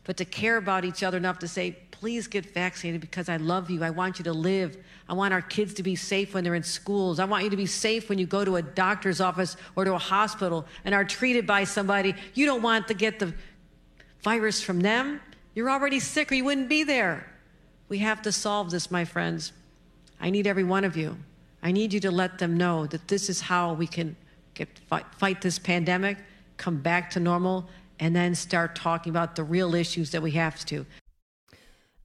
But 0.05 0.19
to 0.19 0.25
care 0.25 0.57
about 0.57 0.85
each 0.85 1.03
other 1.03 1.17
enough 1.17 1.39
to 1.41 1.49
say, 1.49 1.79
please 2.05 2.27
get 2.27 2.45
vaccinated 2.45 3.01
because 3.01 3.31
I 3.31 3.39
love 3.39 3.71
you. 3.71 3.83
I 3.83 3.89
want 3.89 4.19
you 4.19 4.25
to 4.25 4.33
live. 4.35 4.77
I 5.09 5.15
want 5.15 5.33
our 5.33 5.41
kids 5.41 5.73
to 5.73 5.83
be 5.83 5.97
safe 5.97 6.35
when 6.35 6.45
they're 6.45 6.55
in 6.55 6.63
schools. 6.63 7.19
I 7.19 7.25
want 7.25 7.45
you 7.45 7.49
to 7.49 7.57
be 7.57 7.65
safe 7.65 8.11
when 8.11 8.19
you 8.19 8.27
go 8.27 8.45
to 8.45 8.57
a 8.57 8.63
doctor's 8.63 9.23
office 9.23 9.57
or 9.75 9.87
to 9.87 9.95
a 9.95 9.99
hospital 9.99 10.67
and 10.85 10.95
are 10.95 11.07
treated 11.07 11.47
by 11.47 11.65
somebody. 11.65 12.15
You 12.35 12.45
don't 12.45 12.61
want 12.61 12.89
to 12.89 12.95
get 12.95 13.21
the 13.21 13.33
virus 14.21 14.61
from 14.61 14.81
them. 14.81 15.19
You're 15.55 15.71
already 15.71 15.99
sick 15.99 16.31
or 16.31 16.35
you 16.35 16.45
wouldn't 16.45 16.69
be 16.69 16.85
there. 16.85 17.27
We 17.89 17.97
have 18.01 18.21
to 18.21 18.33
solve 18.33 18.71
this, 18.71 18.91
my 18.91 19.07
friends. 19.07 19.55
I 20.21 20.29
need 20.29 20.47
every 20.47 20.65
one 20.65 20.85
of 20.85 20.99
you. 20.99 21.17
I 21.63 21.73
need 21.73 21.95
you 21.95 22.01
to 22.01 22.11
let 22.11 22.39
them 22.39 22.59
know 22.59 22.85
that 22.89 23.09
this 23.09 23.31
is 23.31 23.41
how 23.41 23.73
we 23.73 23.87
can 23.87 24.15
get, 24.53 24.69
fight, 24.91 25.07
fight 25.17 25.41
this 25.41 25.59
pandemic, 25.59 26.19
come 26.59 26.83
back 26.83 27.09
to 27.13 27.19
normal, 27.19 27.67
and 27.99 28.15
then 28.15 28.35
start 28.35 28.77
talking 28.77 29.09
about 29.09 29.37
the 29.37 29.45
real 29.45 29.75
issues 29.75 30.11
that 30.11 30.21
we 30.21 30.33
have 30.33 30.63
to. 30.67 30.85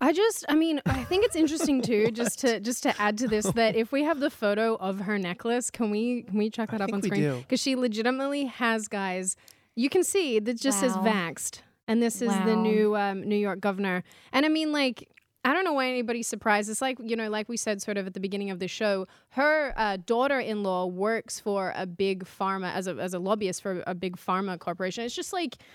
I 0.02 0.14
just, 0.14 0.46
I 0.48 0.56
mean, 0.56 0.82
I 0.86 1.04
think 1.04 1.26
it's 1.26 1.36
interesting 1.36 1.82
too, 1.82 2.12
just 2.14 2.40
to 2.40 2.60
just 2.60 2.84
to 2.84 3.02
add 3.02 3.18
to 3.20 3.28
this, 3.28 3.46
that 3.52 3.76
if 3.76 3.92
we 3.92 4.04
have 4.04 4.20
the 4.20 4.30
photo 4.30 4.76
of 4.76 5.02
her 5.02 5.18
necklace, 5.20 5.70
can 5.70 5.92
we 5.92 6.24
can 6.24 6.38
we 6.38 6.50
check 6.50 6.72
that 6.72 6.82
I 6.82 6.86
up 6.86 6.94
on 6.94 7.02
think 7.02 7.14
we 7.14 7.22
screen? 7.22 7.40
Because 7.42 7.60
she 7.62 7.76
legitimately 7.76 8.46
has 8.46 8.88
guys. 8.88 9.36
You 9.76 9.90
can 9.90 10.04
see 10.04 10.40
that 10.40 10.60
just 10.60 10.80
says 10.80 10.98
Wow. 10.98 11.04
vaxxed, 11.04 11.62
and 11.88 12.02
this 12.02 12.22
is 12.22 12.34
the 12.46 12.56
new 12.56 12.96
um, 12.96 13.22
New 13.28 13.36
York 13.38 13.60
governor. 13.60 14.04
And 14.34 14.46
I 14.46 14.50
mean, 14.50 14.72
like, 14.72 15.08
I 15.46 15.54
don't 15.54 15.64
know 15.64 15.74
why 15.74 15.88
anybody's 15.88 16.28
surprised. 16.28 16.70
It's 16.70 16.82
like 16.82 16.98
you 17.04 17.16
know, 17.16 17.30
like 17.30 17.48
we 17.50 17.56
said, 17.58 17.82
sort 17.82 17.98
of 17.98 18.08
at 18.08 18.14
the 18.14 18.20
beginning 18.20 18.52
of 18.52 18.60
the 18.60 18.68
show, 18.68 19.08
her 19.32 19.74
uh, 19.78 19.98
daughter-in-law 20.06 20.88
works 20.88 21.40
for 21.40 21.74
a 21.76 21.86
big 21.86 22.26
pharma 22.26 22.74
as 22.74 22.88
a 22.88 22.96
as 22.96 23.14
a 23.14 23.20
lobbyist 23.20 23.62
for 23.62 23.84
a 23.88 23.96
big 23.96 24.16
pharma 24.18 24.58
corporation. 24.60 25.04
It's 25.06 25.16
just 25.16 25.32
like 25.34 25.58
j- 25.58 25.66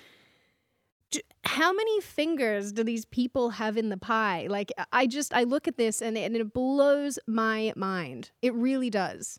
how 1.44 1.72
many 1.72 2.00
fingers 2.00 2.72
do 2.72 2.84
these 2.84 3.04
people 3.04 3.50
have 3.50 3.76
in 3.76 3.88
the 3.88 3.96
pie? 3.96 4.46
Like 4.48 4.72
I 4.92 5.06
just 5.06 5.34
I 5.34 5.44
look 5.44 5.68
at 5.68 5.76
this 5.76 6.02
and 6.02 6.16
it, 6.16 6.22
and 6.22 6.36
it 6.36 6.52
blows 6.52 7.18
my 7.26 7.72
mind. 7.76 8.30
It 8.42 8.54
really 8.54 8.90
does. 8.90 9.38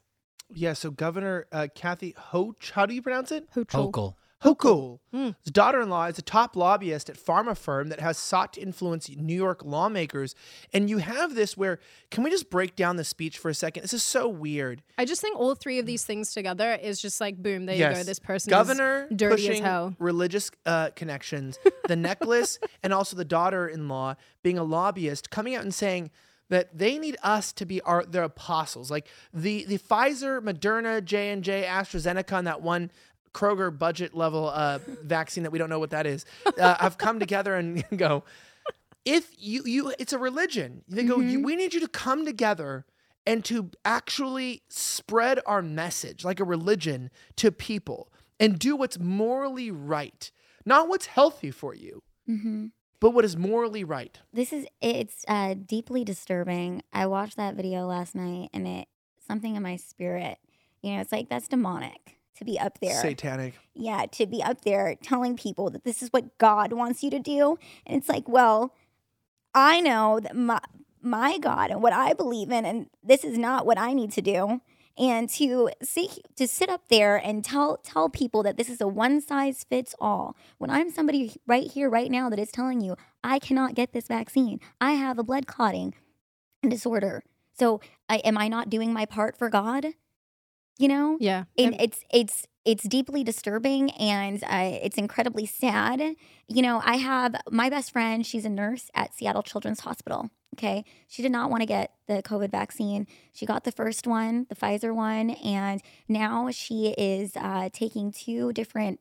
Yeah, 0.54 0.74
so 0.74 0.92
Governor 0.92 1.48
uh, 1.52 1.68
Kathy 1.74 2.14
Hoch, 2.18 2.72
how 2.72 2.86
do 2.86 2.94
you 2.94 3.02
pronounce 3.02 3.32
it? 3.32 3.50
Hochul. 3.54 3.92
Hochul. 3.92 4.14
Hochul. 4.46 5.00
Hmm. 5.12 5.30
His 5.44 5.52
daughter-in-law 5.52 6.06
is 6.06 6.20
a 6.20 6.22
top 6.22 6.56
lobbyist 6.56 7.10
at 7.10 7.18
pharma 7.18 7.58
firm 7.58 7.90
that 7.90 8.00
has 8.00 8.18
sought 8.18 8.54
to 8.54 8.62
influence 8.62 9.10
New 9.10 9.36
York 9.36 9.66
lawmakers. 9.66 10.36
And 10.74 10.90
you 10.90 11.00
have 11.00 11.34
this 11.36 11.58
where, 11.58 11.80
can 12.12 12.24
we 12.24 12.30
just 12.30 12.50
break 12.50 12.76
down 12.76 12.98
the 12.98 13.04
speech 13.04 13.38
for 13.40 13.50
a 13.50 13.56
second? 13.56 13.84
This 13.84 13.94
is 13.94 14.04
so 14.04 14.28
weird. 14.28 14.84
I 14.98 15.06
just 15.06 15.22
think 15.22 15.38
all 15.38 15.56
three 15.56 15.80
of 15.80 15.86
these 15.86 16.06
things 16.06 16.34
together 16.34 16.74
is 16.74 17.02
just 17.02 17.20
like 17.20 17.38
boom. 17.42 17.66
There 17.66 17.76
you 17.76 17.96
go. 17.96 18.04
This 18.04 18.20
person 18.20 18.52
governor 18.52 19.08
is 19.10 19.18
dirty 19.18 19.50
as 19.50 19.60
hell. 19.60 19.96
religious 20.00 20.52
uh, 20.66 20.92
connections, 20.96 21.58
the 21.88 21.96
necklace, 21.96 22.60
and 22.84 22.94
also 22.94 23.16
the 23.16 23.26
daughter-in-law 23.26 24.16
being 24.44 24.58
a 24.58 24.64
lobbyist, 24.64 25.32
coming 25.32 25.56
out 25.56 25.64
and 25.64 25.74
saying 25.74 26.12
that 26.50 26.78
they 26.78 27.00
need 27.00 27.18
us 27.24 27.52
to 27.54 27.66
be 27.66 27.82
our 27.82 28.04
their 28.06 28.24
apostles. 28.24 28.92
Like 28.92 29.08
the 29.34 29.66
the 29.66 29.80
Pfizer, 29.80 30.40
Moderna, 30.40 31.04
J 31.04 31.32
and 31.32 31.44
J, 31.44 31.64
AstraZeneca, 31.68 32.38
and 32.38 32.48
that 32.48 32.62
one. 32.62 32.92
Kroger 33.36 33.78
budget 33.78 34.16
level 34.16 34.50
uh, 34.50 34.80
vaccine 35.04 35.44
that 35.44 35.52
we 35.52 35.60
don't 35.60 35.70
know 35.70 35.80
what 35.80 35.90
that 35.92 36.08
is. 36.08 36.26
Uh, 36.58 36.76
have 36.80 36.98
come 36.98 37.20
together 37.20 37.56
and 37.56 37.84
go 37.98 38.24
if 39.04 39.30
you 39.38 39.64
you 39.66 39.94
it's 40.00 40.14
a 40.14 40.18
religion. 40.18 40.84
They 40.88 41.04
go 41.04 41.20
you, 41.20 41.44
we 41.44 41.56
need 41.56 41.74
you 41.74 41.80
to 41.82 41.88
come 41.88 42.26
together 42.26 42.86
and 43.28 43.44
to 43.46 43.72
actually 43.84 44.64
spread 44.70 45.40
our 45.46 45.62
message 45.62 46.24
like 46.24 46.40
a 46.40 46.44
religion 46.44 47.12
to 47.36 47.52
people 47.52 48.12
and 48.40 48.58
do 48.58 48.76
what's 48.76 49.00
morally 49.00 49.72
right 49.72 50.32
not 50.66 50.88
what's 50.88 51.08
healthy 51.08 51.52
for 51.52 51.74
you 51.74 52.04
hmm 52.28 52.68
but 53.02 53.12
what 53.12 53.26
is 53.26 53.36
morally 53.38 53.84
right. 53.84 54.18
This 54.34 54.52
is 54.52 54.66
it's 54.82 55.26
uh, 55.28 55.54
deeply 55.54 56.04
disturbing. 56.04 56.82
I 56.94 57.06
watched 57.06 57.38
that 57.38 57.56
video 57.56 57.86
last 57.86 58.16
night, 58.16 58.50
and 58.54 58.68
it 58.68 58.88
something 59.28 59.56
in 59.56 59.62
my 59.62 59.76
spirit. 59.76 60.40
You 60.82 60.96
know, 60.96 61.02
it's 61.02 61.12
like 61.12 61.30
that's 61.30 61.48
demonic 61.48 62.15
to 62.38 62.46
be 62.46 62.60
up 62.60 62.80
there. 62.80 63.02
satanic 63.02 63.56
yeah, 63.76 64.06
to 64.14 64.26
be 64.26 64.42
up 64.42 64.62
there 64.62 64.96
telling 65.02 65.36
people 65.36 65.70
that 65.70 65.84
this 65.84 66.02
is 66.02 66.10
what 66.10 66.38
God 66.38 66.74
wants 66.74 67.04
you 67.04 67.10
to 67.10 67.20
do. 67.20 67.60
And 67.86 67.98
it's 67.98 68.10
like, 68.10 68.28
well, 68.28 68.74
I 69.54 69.82
know 69.82 70.20
that 70.20 70.36
my 70.36 70.60
my 71.02 71.38
God 71.38 71.70
and 71.70 71.84
what 71.84 71.94
I 71.94 72.14
believe 72.14 72.52
in, 72.52 72.66
and 72.66 72.88
this 73.04 73.24
is 73.24 73.38
not 73.38 73.66
what 73.66 73.78
I 73.78 73.94
need 73.94 74.12
to 74.14 74.22
do. 74.22 74.62
And 74.98 75.30
to 75.32 75.70
see 75.84 76.10
to 76.38 76.48
sit 76.48 76.70
up 76.70 76.88
there 76.88 77.18
and 77.18 77.44
tell 77.44 77.78
tell 77.78 78.10
people 78.10 78.44
that 78.44 78.56
this 78.56 78.70
is 78.70 78.80
a 78.80 78.88
one 78.88 79.20
size 79.20 79.66
fits 79.70 79.94
all. 80.00 80.38
When 80.58 80.70
I'm 80.70 80.90
somebody 80.90 81.36
right 81.46 81.70
here, 81.70 81.90
right 81.90 82.10
now, 82.10 82.30
that 82.30 82.40
is 82.40 82.52
telling 82.52 82.80
you 82.80 82.96
I 83.24 83.40
cannot 83.40 83.76
get 83.76 83.92
this 83.92 84.08
vaccine. 84.08 84.62
I 84.80 84.94
have 84.94 85.20
a 85.20 85.24
blood 85.24 85.48
clotting 85.48 85.94
disorder. 86.68 87.24
So 87.58 87.82
I, 88.10 88.18
am 88.18 88.38
I 88.38 88.48
not 88.48 88.70
doing 88.70 88.94
my 88.94 89.06
part 89.06 89.38
for 89.38 89.50
God? 89.50 89.88
You 90.78 90.88
know? 90.90 91.18
Yeah. 91.20 91.46
and 91.58 91.76
it's 91.80 92.00
it's 92.12 92.48
it's 92.66 92.84
deeply 92.88 93.24
disturbing 93.24 93.92
and 93.92 94.44
uh, 94.44 94.80
it's 94.82 94.98
incredibly 94.98 95.46
sad. 95.46 96.02
You 96.48 96.62
know 96.62 96.82
i 96.86 96.98
have 96.98 97.36
my 97.50 97.70
best 97.70 97.92
friend 97.92 98.26
she's 98.26 98.46
a 98.46 98.50
nurse 98.50 98.92
at 98.94 99.14
seattle 99.16 99.42
children's 99.44 99.80
hospital 99.80 100.30
okay? 100.56 100.86
She 101.10 101.22
did 101.22 101.34
not 101.34 101.50
want 101.50 101.62
to 101.62 101.66
get 101.66 101.92
the 102.08 102.22
covid 102.24 102.50
vaccine. 102.50 103.08
She 103.34 103.46
got 103.46 103.64
the 103.64 103.72
first 103.72 104.08
one 104.08 104.46
the 104.50 104.56
pfizer 104.56 104.94
one 104.94 105.32
and 105.32 105.82
now 106.08 106.50
she 106.52 106.94
is 106.98 107.36
uh, 107.36 107.70
taking 107.74 108.12
two 108.12 108.54
different 108.54 109.00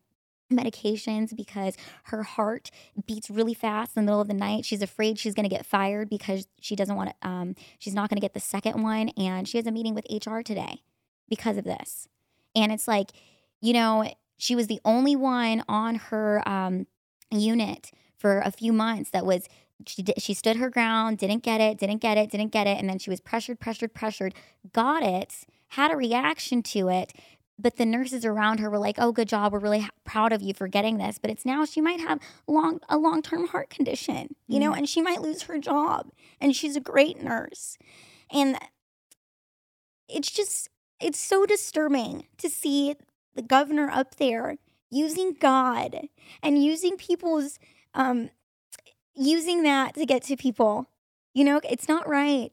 medications 0.52 1.34
because 1.34 1.76
her 2.04 2.22
heart 2.22 2.70
beats 3.06 3.30
really 3.30 3.54
fast 3.54 3.96
in 3.96 4.02
the 4.02 4.06
middle 4.06 4.20
of 4.20 4.28
the 4.28 4.34
night. 4.34 4.64
She's 4.64 4.82
afraid 4.82 5.18
she's 5.18 5.34
going 5.34 5.48
to 5.48 5.54
get 5.54 5.66
fired 5.66 6.08
because 6.08 6.46
she 6.60 6.76
doesn't 6.76 6.96
want 6.96 7.10
to 7.10 7.28
um, 7.28 7.54
she's 7.78 7.94
not 7.94 8.10
going 8.10 8.16
to 8.16 8.24
get 8.24 8.34
the 8.34 8.40
second 8.40 8.82
one 8.82 9.10
and 9.10 9.48
she 9.48 9.58
has 9.58 9.66
a 9.66 9.72
meeting 9.72 9.94
with 9.94 10.06
hr 10.26 10.40
today 10.40 10.82
because 11.28 11.56
of 11.56 11.64
this. 11.64 12.08
And 12.54 12.72
it's 12.72 12.88
like 12.88 13.10
you 13.60 13.72
know 13.72 14.10
she 14.36 14.54
was 14.54 14.66
the 14.66 14.80
only 14.84 15.16
one 15.16 15.62
on 15.68 15.96
her 15.96 16.46
um, 16.46 16.86
unit 17.30 17.90
for 18.16 18.40
a 18.40 18.50
few 18.50 18.72
months 18.72 19.10
that 19.10 19.26
was 19.26 19.48
she 19.86 20.02
did, 20.02 20.20
she 20.22 20.34
stood 20.34 20.56
her 20.56 20.70
ground 20.70 21.18
didn't 21.18 21.42
get 21.42 21.60
it 21.60 21.78
didn't 21.78 22.00
get 22.00 22.16
it 22.16 22.30
didn't 22.30 22.52
get 22.52 22.66
it 22.66 22.78
and 22.78 22.88
then 22.88 22.98
she 22.98 23.10
was 23.10 23.20
pressured 23.20 23.58
pressured 23.58 23.92
pressured 23.92 24.32
got 24.72 25.02
it 25.02 25.44
had 25.68 25.90
a 25.90 25.96
reaction 25.96 26.62
to 26.62 26.88
it 26.88 27.12
but 27.58 27.76
the 27.76 27.84
nurses 27.84 28.24
around 28.24 28.60
her 28.60 28.70
were 28.70 28.78
like 28.78 28.94
oh 28.98 29.10
good 29.10 29.28
job 29.28 29.52
we're 29.52 29.58
really 29.58 29.80
ha- 29.80 29.90
proud 30.04 30.32
of 30.32 30.40
you 30.40 30.54
for 30.54 30.68
getting 30.68 30.96
this 30.96 31.18
but 31.18 31.28
it's 31.28 31.44
now 31.44 31.64
she 31.64 31.80
might 31.80 31.98
have 31.98 32.20
long 32.46 32.78
a 32.88 32.96
long-term 32.96 33.48
heart 33.48 33.68
condition 33.68 34.36
you 34.46 34.60
know 34.60 34.72
and 34.72 34.88
she 34.88 35.02
might 35.02 35.20
lose 35.20 35.42
her 35.42 35.58
job 35.58 36.08
and 36.40 36.54
she's 36.54 36.76
a 36.76 36.80
great 36.80 37.22
nurse. 37.22 37.78
And 38.30 38.58
it's 40.08 40.30
just 40.30 40.68
it's 41.04 41.20
so 41.20 41.44
disturbing 41.44 42.26
to 42.38 42.48
see 42.48 42.94
the 43.34 43.42
governor 43.42 43.90
up 43.90 44.16
there 44.16 44.56
using 44.90 45.34
God 45.38 46.08
and 46.42 46.62
using 46.62 46.96
people's 46.96 47.58
um 47.94 48.30
using 49.14 49.62
that 49.62 49.94
to 49.94 50.06
get 50.06 50.22
to 50.24 50.36
people. 50.36 50.86
You 51.34 51.44
know, 51.44 51.60
it's 51.68 51.88
not 51.88 52.08
right. 52.08 52.52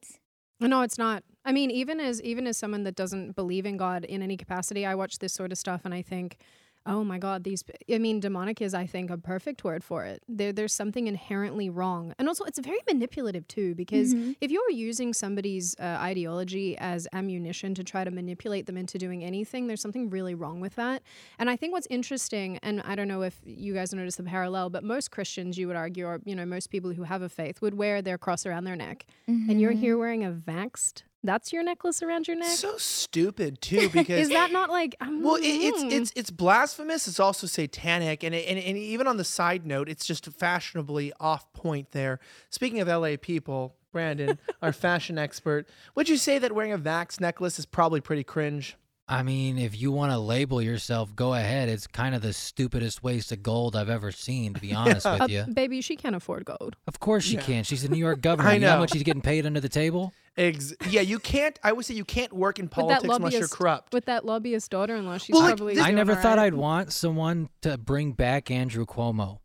No, 0.59 0.81
it's 0.81 0.97
not. 0.97 1.23
I 1.43 1.51
mean, 1.51 1.71
even 1.71 1.99
as 1.99 2.21
even 2.21 2.45
as 2.45 2.57
someone 2.57 2.83
that 2.83 2.95
doesn't 2.95 3.35
believe 3.35 3.65
in 3.65 3.77
God 3.77 4.03
in 4.05 4.21
any 4.21 4.37
capacity, 4.37 4.85
I 4.85 4.95
watch 4.95 5.19
this 5.19 5.33
sort 5.33 5.51
of 5.51 5.57
stuff 5.57 5.81
and 5.85 5.93
I 5.93 6.01
think, 6.01 6.37
Oh 6.83 7.03
my 7.03 7.19
God, 7.19 7.43
these, 7.43 7.63
I 7.93 7.99
mean, 7.99 8.19
demonic 8.19 8.59
is, 8.59 8.73
I 8.73 8.87
think, 8.87 9.11
a 9.11 9.17
perfect 9.17 9.63
word 9.63 9.83
for 9.83 10.03
it. 10.03 10.23
There, 10.27 10.51
there's 10.51 10.73
something 10.73 11.05
inherently 11.05 11.69
wrong. 11.69 12.15
And 12.17 12.27
also, 12.27 12.43
it's 12.45 12.57
very 12.57 12.79
manipulative 12.87 13.47
too, 13.47 13.75
because 13.75 14.15
Mhm. 14.15 14.35
if 14.41 14.49
you're 14.49 14.71
using 14.71 15.13
somebody's 15.13 15.75
uh, 15.79 15.83
ideology 16.01 16.75
as 16.79 17.07
ammunition 17.13 17.75
to 17.75 17.83
try 17.83 18.03
to 18.03 18.09
manipulate 18.09 18.65
them 18.65 18.77
into 18.77 18.97
doing 18.97 19.23
anything, 19.23 19.67
there's 19.67 19.81
something 19.81 20.09
really 20.09 20.33
wrong 20.33 20.59
with 20.59 20.73
that. 20.75 21.03
And 21.37 21.51
I 21.51 21.55
think 21.55 21.71
what's 21.71 21.87
interesting, 21.91 22.57
and 22.63 22.81
I 22.81 22.95
don't 22.95 23.07
know 23.07 23.21
if 23.21 23.39
you 23.45 23.75
guys 23.75 23.93
notice 23.93 24.15
the 24.15 24.23
parallel, 24.23 24.71
but 24.71 24.83
most 24.83 25.11
Christians, 25.11 25.59
you 25.59 25.67
would 25.67 25.75
argue, 25.75 26.05
or, 26.07 26.19
you 26.25 26.35
know, 26.35 26.47
most 26.47 26.71
people 26.71 26.93
who 26.93 27.03
have 27.03 27.21
a 27.21 27.29
faith 27.29 27.61
would 27.61 27.75
wear 27.75 28.01
their 28.01 28.17
cross 28.17 28.43
around 28.47 28.63
their 28.63 28.75
neck. 28.75 29.05
And 29.27 29.61
you're 29.61 29.73
Mhm. 29.73 29.79
here 29.79 29.97
wearing 29.99 30.23
a 30.23 30.31
vaxed, 30.31 31.03
that's 31.23 31.53
your 31.53 31.63
necklace 31.63 32.01
around 32.01 32.27
your 32.27 32.37
neck? 32.37 32.49
So 32.49 32.77
stupid 32.77 33.61
too, 33.61 33.89
because 33.93 34.21
is 34.21 34.29
that 34.29 34.51
not 34.51 34.69
like, 34.69 34.95
um, 35.01 35.21
Well, 35.23 35.35
it, 35.35 35.43
it's 35.45 35.83
mm. 35.83 35.91
it's 35.91 36.13
it's 36.15 36.31
blasphemous. 36.31 37.07
It's 37.07 37.19
also 37.19 37.47
satanic, 37.47 38.23
and, 38.23 38.33
it, 38.35 38.47
and 38.47 38.57
and 38.57 38.77
even 38.77 39.07
on 39.07 39.17
the 39.17 39.23
side 39.23 39.65
note, 39.65 39.89
it's 39.89 40.05
just 40.05 40.25
fashionably 40.25 41.13
off 41.19 41.51
point. 41.53 41.91
There. 41.91 42.19
Speaking 42.49 42.79
of 42.79 42.87
LA 42.87 43.15
people, 43.21 43.75
Brandon, 43.91 44.37
our 44.61 44.73
fashion 44.73 45.17
expert, 45.17 45.67
would 45.95 46.09
you 46.09 46.17
say 46.17 46.37
that 46.39 46.51
wearing 46.53 46.73
a 46.73 46.77
Vax 46.77 47.19
necklace 47.19 47.59
is 47.59 47.65
probably 47.65 48.01
pretty 48.01 48.23
cringe? 48.23 48.75
I 49.07 49.23
mean, 49.23 49.57
if 49.57 49.77
you 49.79 49.91
want 49.91 50.13
to 50.13 50.17
label 50.17 50.61
yourself, 50.61 51.13
go 51.17 51.33
ahead. 51.33 51.67
It's 51.67 51.85
kind 51.85 52.15
of 52.15 52.21
the 52.21 52.31
stupidest 52.31 53.03
waste 53.03 53.33
of 53.33 53.43
gold 53.43 53.75
I've 53.75 53.89
ever 53.89 54.09
seen, 54.09 54.53
to 54.53 54.61
be 54.61 54.73
honest 54.73 55.05
Uh, 55.05 55.17
with 55.21 55.29
you. 55.31 55.43
baby, 55.53 55.81
she 55.81 55.97
can't 55.97 56.15
afford 56.15 56.45
gold. 56.45 56.77
Of 56.87 57.01
course 57.01 57.25
she 57.25 57.35
Yeah. 57.35 57.41
can. 57.41 57.63
She's 57.65 57.81
the 57.83 57.89
New 57.89 57.97
York 57.97 58.21
governor. 58.21 58.47
I 58.47 58.53
You 58.53 58.61
know 58.61 58.69
how 58.69 58.79
much 58.79 58.91
she's 58.93 59.03
getting 59.03 59.21
paid 59.21 59.45
under 59.45 59.59
the 59.59 59.67
table? 59.67 60.13
Ex- 60.37 60.73
yeah, 60.89 61.01
you 61.01 61.19
can't. 61.19 61.59
I 61.63 61.73
would 61.73 61.85
say 61.85 61.93
you 61.93 62.05
can't 62.05 62.31
work 62.31 62.57
in 62.57 62.65
With 62.65 62.71
that 62.71 63.03
politics 63.03 63.15
unless 63.15 63.33
you're 63.33 63.47
corrupt. 63.47 63.93
With 63.93 64.05
that 64.05 64.25
lobbyist 64.25 64.71
daughter-in-law, 64.71 65.17
she's 65.17 65.33
Well, 65.33 65.41
like, 65.43 65.57
probably. 65.57 65.75
this- 65.75 65.83
I 65.83 65.91
never 65.91 66.15
thought 66.15 66.37
right. 66.37 66.45
I'd 66.45 66.53
want 66.53 66.93
someone 66.93 67.49
to 67.61 67.77
bring 67.77 68.13
back 68.13 68.49
Andrew 68.49 68.85
Cuomo. 68.85 69.39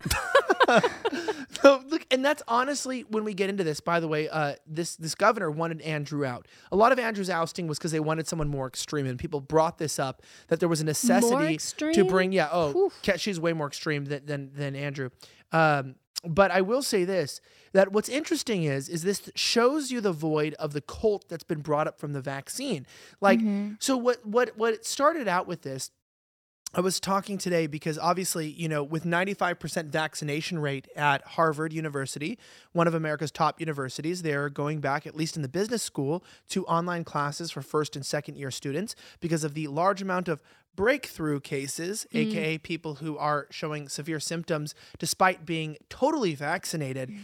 So 1.62 1.82
look, 1.88 2.06
and 2.12 2.24
that's 2.24 2.42
honestly 2.46 3.02
when 3.08 3.24
we 3.24 3.34
get 3.34 3.50
into 3.50 3.64
this. 3.64 3.80
By 3.80 3.98
the 3.98 4.06
way, 4.06 4.28
uh, 4.28 4.54
this 4.66 4.94
this 4.96 5.14
governor 5.16 5.50
wanted 5.50 5.80
Andrew 5.80 6.24
out. 6.24 6.46
A 6.70 6.76
lot 6.76 6.92
of 6.92 6.98
Andrew's 6.98 7.30
ousting 7.30 7.66
was 7.66 7.78
because 7.78 7.90
they 7.92 7.98
wanted 7.98 8.28
someone 8.28 8.48
more 8.48 8.68
extreme, 8.68 9.06
and 9.06 9.18
people 9.18 9.40
brought 9.40 9.78
this 9.78 9.98
up 9.98 10.22
that 10.48 10.60
there 10.60 10.68
was 10.68 10.80
a 10.80 10.84
necessity 10.84 11.58
to 11.92 12.04
bring. 12.04 12.30
Yeah, 12.30 12.48
oh, 12.52 12.86
Oof. 12.86 13.00
She's 13.16 13.40
way 13.40 13.52
more 13.52 13.66
extreme 13.66 14.04
than 14.04 14.26
than, 14.26 14.52
than 14.54 14.76
Andrew. 14.76 15.10
Um, 15.50 15.96
but 16.24 16.50
I 16.50 16.60
will 16.60 16.82
say 16.82 17.04
this: 17.04 17.40
that 17.72 17.92
what's 17.92 18.08
interesting 18.08 18.64
is 18.64 18.88
is 18.88 19.02
this 19.02 19.30
shows 19.34 19.90
you 19.90 20.00
the 20.00 20.12
void 20.12 20.54
of 20.54 20.72
the 20.72 20.80
cult 20.80 21.28
that's 21.28 21.44
been 21.44 21.60
brought 21.60 21.86
up 21.86 21.98
from 21.98 22.12
the 22.12 22.20
vaccine. 22.20 22.86
Like, 23.20 23.38
mm-hmm. 23.38 23.74
so 23.78 23.96
what 23.96 24.24
what 24.26 24.56
what 24.56 24.74
it 24.74 24.86
started 24.86 25.28
out 25.28 25.46
with 25.46 25.62
this 25.62 25.90
I 26.74 26.80
was 26.80 27.00
talking 27.00 27.38
today 27.38 27.66
because 27.66 27.96
obviously, 27.98 28.48
you 28.48 28.68
know, 28.68 28.82
with 28.82 29.04
95% 29.04 29.86
vaccination 29.86 30.58
rate 30.58 30.88
at 30.94 31.22
Harvard 31.22 31.72
University, 31.72 32.38
one 32.72 32.86
of 32.86 32.92
America's 32.92 33.30
top 33.30 33.60
universities, 33.60 34.20
they're 34.20 34.50
going 34.50 34.80
back, 34.80 35.06
at 35.06 35.16
least 35.16 35.36
in 35.36 35.42
the 35.42 35.48
business 35.48 35.82
school, 35.82 36.22
to 36.50 36.66
online 36.66 37.02
classes 37.02 37.50
for 37.50 37.62
first 37.62 37.96
and 37.96 38.04
second 38.04 38.36
year 38.36 38.50
students 38.50 38.94
because 39.20 39.42
of 39.42 39.54
the 39.54 39.68
large 39.68 40.02
amount 40.02 40.28
of 40.28 40.42
breakthrough 40.76 41.40
cases, 41.40 42.06
mm. 42.12 42.20
aka 42.20 42.58
people 42.58 42.96
who 42.96 43.16
are 43.18 43.46
showing 43.50 43.88
severe 43.88 44.20
symptoms 44.20 44.74
despite 44.98 45.44
being 45.44 45.76
totally 45.88 46.34
vaccinated. 46.34 47.10
Mm. 47.10 47.18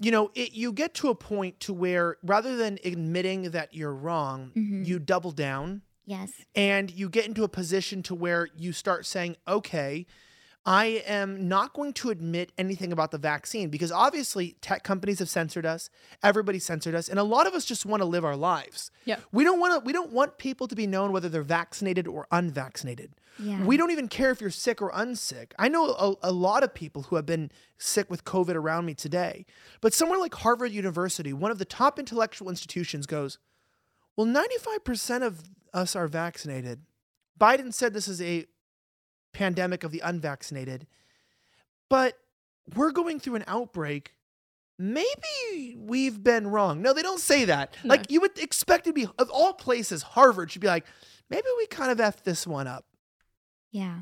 You 0.00 0.10
know, 0.12 0.30
it, 0.34 0.52
you 0.52 0.72
get 0.72 0.94
to 0.94 1.08
a 1.08 1.14
point 1.14 1.58
to 1.60 1.72
where 1.72 2.18
rather 2.22 2.56
than 2.56 2.78
admitting 2.84 3.50
that 3.50 3.74
you're 3.74 3.94
wrong, 3.94 4.52
mm-hmm. 4.54 4.84
you 4.84 4.98
double 4.98 5.32
down 5.32 5.82
Yes. 6.06 6.32
and 6.54 6.90
you 6.90 7.10
get 7.10 7.26
into 7.26 7.44
a 7.44 7.48
position 7.48 8.02
to 8.04 8.14
where 8.14 8.48
you 8.56 8.72
start 8.72 9.04
saying 9.04 9.36
okay 9.46 10.06
i 10.68 10.84
am 11.06 11.48
not 11.48 11.72
going 11.72 11.92
to 11.94 12.10
admit 12.10 12.52
anything 12.58 12.92
about 12.92 13.10
the 13.10 13.18
vaccine 13.18 13.68
because 13.70 13.90
obviously 13.90 14.56
tech 14.60 14.82
companies 14.84 15.18
have 15.18 15.28
censored 15.28 15.64
us 15.64 15.88
everybody 16.22 16.58
censored 16.58 16.94
us 16.94 17.08
and 17.08 17.18
a 17.18 17.22
lot 17.34 17.46
of 17.46 17.54
us 17.54 17.64
just 17.64 17.86
want 17.86 18.00
to 18.00 18.04
live 18.14 18.24
our 18.24 18.36
lives 18.36 18.90
Yeah. 19.04 19.16
we 19.32 19.44
don't 19.44 19.60
want 19.60 19.72
to 19.74 19.86
we 19.86 19.92
don't 19.92 20.12
want 20.12 20.36
people 20.38 20.66
to 20.68 20.76
be 20.76 20.86
known 20.86 21.12
whether 21.12 21.28
they're 21.28 21.42
vaccinated 21.60 22.06
or 22.06 22.26
unvaccinated 22.30 23.10
Yeah. 23.38 23.64
we 23.64 23.76
don't 23.78 23.92
even 23.96 24.08
care 24.08 24.30
if 24.32 24.40
you're 24.42 24.50
sick 24.66 24.82
or 24.82 24.90
unsick. 25.04 25.52
I 25.58 25.68
know 25.68 25.84
a, 26.06 26.30
a 26.30 26.32
lot 26.32 26.62
of 26.66 26.74
people 26.74 27.02
who 27.04 27.16
have 27.16 27.24
been 27.34 27.50
sick 27.78 28.10
with 28.10 28.24
COVID 28.24 28.56
around 28.56 28.84
me 28.84 28.94
today. 28.94 29.46
But 29.80 29.94
somewhere 29.94 30.18
like 30.18 30.34
Harvard 30.34 30.72
University, 30.72 31.32
one 31.32 31.52
of 31.52 31.58
the 31.58 31.64
top 31.80 31.98
intellectual 32.00 32.48
institutions, 32.50 33.06
goes, 33.06 33.38
Well, 34.16 34.26
95% 34.26 35.22
of 35.28 35.32
us 35.72 35.94
are 35.94 36.08
vaccinated. 36.08 36.80
Biden 37.38 37.72
said 37.72 37.94
this 37.94 38.08
is 38.08 38.20
a 38.20 38.46
pandemic 39.38 39.84
of 39.84 39.92
the 39.92 40.00
unvaccinated. 40.00 40.86
But 41.88 42.18
we're 42.74 42.90
going 42.90 43.20
through 43.20 43.36
an 43.36 43.44
outbreak. 43.46 44.14
Maybe 44.78 45.76
we've 45.78 46.22
been 46.22 46.48
wrong. 46.48 46.82
No, 46.82 46.92
they 46.92 47.02
don't 47.02 47.20
say 47.20 47.44
that. 47.44 47.76
No. 47.84 47.88
Like 47.88 48.10
you 48.10 48.20
would 48.20 48.36
expect 48.38 48.84
to 48.86 48.92
be, 48.92 49.06
of 49.18 49.30
all 49.30 49.52
places, 49.52 50.02
Harvard 50.02 50.50
should 50.50 50.60
be 50.60 50.66
like, 50.66 50.86
maybe 51.30 51.46
we 51.56 51.66
kind 51.66 51.90
of 51.90 51.98
effed 51.98 52.24
this 52.24 52.46
one 52.46 52.66
up. 52.66 52.84
Yeah. 53.70 54.00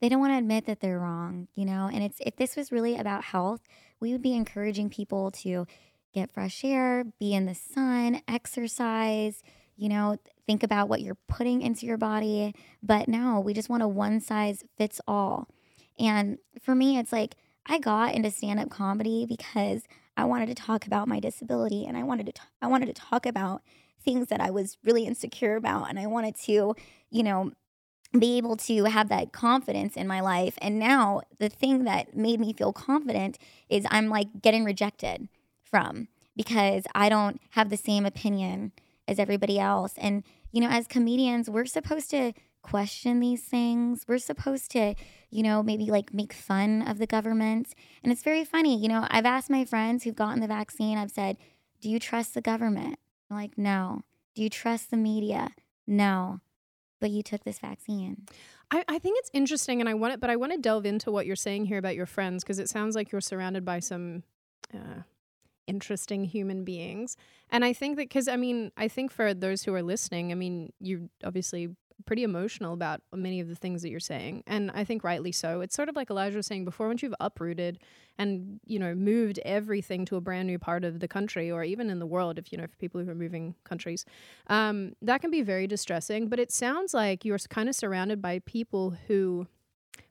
They 0.00 0.08
don't 0.08 0.20
want 0.20 0.32
to 0.32 0.38
admit 0.38 0.66
that 0.66 0.80
they're 0.80 0.98
wrong, 0.98 1.48
you 1.54 1.64
know? 1.64 1.90
And 1.92 2.02
it's 2.02 2.18
if 2.20 2.36
this 2.36 2.56
was 2.56 2.72
really 2.72 2.96
about 2.96 3.24
health, 3.24 3.60
we 4.00 4.12
would 4.12 4.22
be 4.22 4.34
encouraging 4.34 4.90
people 4.90 5.30
to 5.42 5.66
get 6.14 6.32
fresh 6.32 6.64
air, 6.64 7.04
be 7.18 7.34
in 7.34 7.46
the 7.46 7.54
sun, 7.54 8.22
exercise, 8.26 9.42
you 9.76 9.88
know, 9.88 10.16
think 10.50 10.64
about 10.64 10.88
what 10.88 11.00
you're 11.00 11.16
putting 11.28 11.62
into 11.62 11.86
your 11.86 11.96
body. 11.96 12.52
But 12.82 13.06
no, 13.06 13.38
we 13.38 13.54
just 13.54 13.68
want 13.68 13.84
a 13.84 13.88
one 13.88 14.18
size 14.18 14.64
fits 14.76 15.00
all. 15.06 15.46
And 15.96 16.38
for 16.60 16.74
me, 16.74 16.98
it's 16.98 17.12
like 17.12 17.36
I 17.66 17.78
got 17.78 18.16
into 18.16 18.32
stand 18.32 18.58
up 18.58 18.68
comedy 18.68 19.26
because 19.28 19.82
I 20.16 20.24
wanted 20.24 20.46
to 20.46 20.56
talk 20.56 20.88
about 20.88 21.06
my 21.06 21.20
disability 21.20 21.86
and 21.86 21.96
I 21.96 22.02
wanted 22.02 22.26
to 22.26 22.32
t- 22.32 22.40
I 22.60 22.66
wanted 22.66 22.86
to 22.86 23.00
talk 23.00 23.26
about 23.26 23.62
things 24.02 24.26
that 24.26 24.40
I 24.40 24.50
was 24.50 24.76
really 24.82 25.06
insecure 25.06 25.54
about 25.54 25.88
and 25.88 26.00
I 26.00 26.08
wanted 26.08 26.34
to, 26.46 26.74
you 27.10 27.22
know, 27.22 27.52
be 28.18 28.36
able 28.36 28.56
to 28.56 28.84
have 28.86 29.08
that 29.08 29.32
confidence 29.32 29.94
in 29.94 30.08
my 30.08 30.20
life. 30.20 30.58
And 30.60 30.80
now 30.80 31.20
the 31.38 31.48
thing 31.48 31.84
that 31.84 32.16
made 32.16 32.40
me 32.40 32.52
feel 32.52 32.72
confident 32.72 33.38
is 33.68 33.86
I'm 33.88 34.08
like 34.08 34.42
getting 34.42 34.64
rejected 34.64 35.28
from 35.62 36.08
because 36.34 36.82
I 36.92 37.08
don't 37.08 37.40
have 37.50 37.70
the 37.70 37.76
same 37.76 38.04
opinion 38.04 38.72
as 39.10 39.18
everybody 39.18 39.58
else. 39.58 39.94
And, 39.98 40.22
you 40.52 40.60
know, 40.60 40.68
as 40.68 40.86
comedians, 40.86 41.48
we're 41.48 41.66
supposed 41.66 42.10
to 42.10 42.32
question 42.62 43.20
these 43.20 43.42
things. 43.42 44.04
We're 44.06 44.18
supposed 44.18 44.70
to, 44.72 44.94
you 45.30 45.42
know, 45.42 45.62
maybe 45.62 45.86
like 45.86 46.12
make 46.12 46.32
fun 46.32 46.82
of 46.82 46.98
the 46.98 47.06
government. 47.06 47.74
And 48.02 48.12
it's 48.12 48.22
very 48.22 48.44
funny. 48.44 48.78
You 48.78 48.88
know, 48.88 49.06
I've 49.10 49.26
asked 49.26 49.50
my 49.50 49.64
friends 49.64 50.04
who've 50.04 50.14
gotten 50.14 50.40
the 50.40 50.46
vaccine, 50.46 50.98
I've 50.98 51.10
said, 51.10 51.36
Do 51.80 51.88
you 51.88 51.98
trust 51.98 52.34
the 52.34 52.40
government? 52.40 52.98
They're 53.28 53.38
like, 53.38 53.56
No. 53.56 54.02
Do 54.34 54.42
you 54.42 54.50
trust 54.50 54.90
the 54.90 54.96
media? 54.96 55.50
No. 55.86 56.40
But 57.00 57.10
you 57.10 57.22
took 57.22 57.44
this 57.44 57.58
vaccine. 57.58 58.26
I, 58.70 58.84
I 58.86 58.98
think 58.98 59.18
it's 59.18 59.30
interesting, 59.32 59.80
and 59.80 59.88
I 59.88 59.94
want 59.94 60.14
it, 60.14 60.20
but 60.20 60.30
I 60.30 60.36
want 60.36 60.52
to 60.52 60.58
delve 60.58 60.86
into 60.86 61.10
what 61.10 61.26
you're 61.26 61.34
saying 61.34 61.66
here 61.66 61.78
about 61.78 61.96
your 61.96 62.06
friends 62.06 62.44
because 62.44 62.58
it 62.58 62.68
sounds 62.68 62.94
like 62.94 63.10
you're 63.10 63.20
surrounded 63.20 63.64
by 63.64 63.80
some 63.80 64.22
uh, 64.72 65.02
interesting 65.70 66.24
human 66.24 66.64
beings. 66.64 67.16
And 67.50 67.64
I 67.64 67.72
think 67.72 67.96
that 67.96 68.08
because 68.08 68.26
I 68.26 68.36
mean, 68.36 68.72
I 68.76 68.88
think 68.88 69.12
for 69.12 69.32
those 69.32 69.62
who 69.62 69.72
are 69.74 69.82
listening, 69.82 70.32
I 70.32 70.34
mean, 70.34 70.72
you're 70.80 71.08
obviously 71.24 71.70
pretty 72.06 72.24
emotional 72.24 72.72
about 72.72 73.02
many 73.14 73.40
of 73.40 73.48
the 73.48 73.54
things 73.54 73.82
that 73.82 73.90
you're 73.90 74.00
saying, 74.00 74.42
and 74.46 74.70
I 74.74 74.84
think 74.84 75.04
rightly 75.04 75.32
so. 75.32 75.60
It's 75.60 75.76
sort 75.76 75.88
of 75.88 75.94
like 75.94 76.10
Elijah 76.10 76.38
was 76.38 76.46
saying 76.46 76.64
before, 76.64 76.88
once 76.88 77.02
you've 77.02 77.14
uprooted 77.20 77.78
and 78.18 78.58
you 78.66 78.78
know 78.78 78.94
moved 78.94 79.38
everything 79.44 80.04
to 80.06 80.16
a 80.16 80.20
brand 80.20 80.48
new 80.48 80.58
part 80.58 80.84
of 80.84 80.98
the 80.98 81.08
country 81.08 81.50
or 81.52 81.62
even 81.62 81.88
in 81.88 82.00
the 82.00 82.06
world, 82.06 82.36
if 82.36 82.50
you 82.50 82.58
know 82.58 82.66
for 82.66 82.76
people 82.76 83.00
who 83.00 83.08
are 83.08 83.14
moving 83.14 83.54
countries, 83.62 84.04
um, 84.48 84.94
that 85.02 85.20
can 85.20 85.30
be 85.30 85.42
very 85.42 85.68
distressing. 85.68 86.28
But 86.28 86.40
it 86.40 86.50
sounds 86.50 86.94
like 86.94 87.24
you're 87.24 87.38
kind 87.38 87.68
of 87.68 87.76
surrounded 87.76 88.20
by 88.20 88.40
people 88.40 88.96
who 89.06 89.46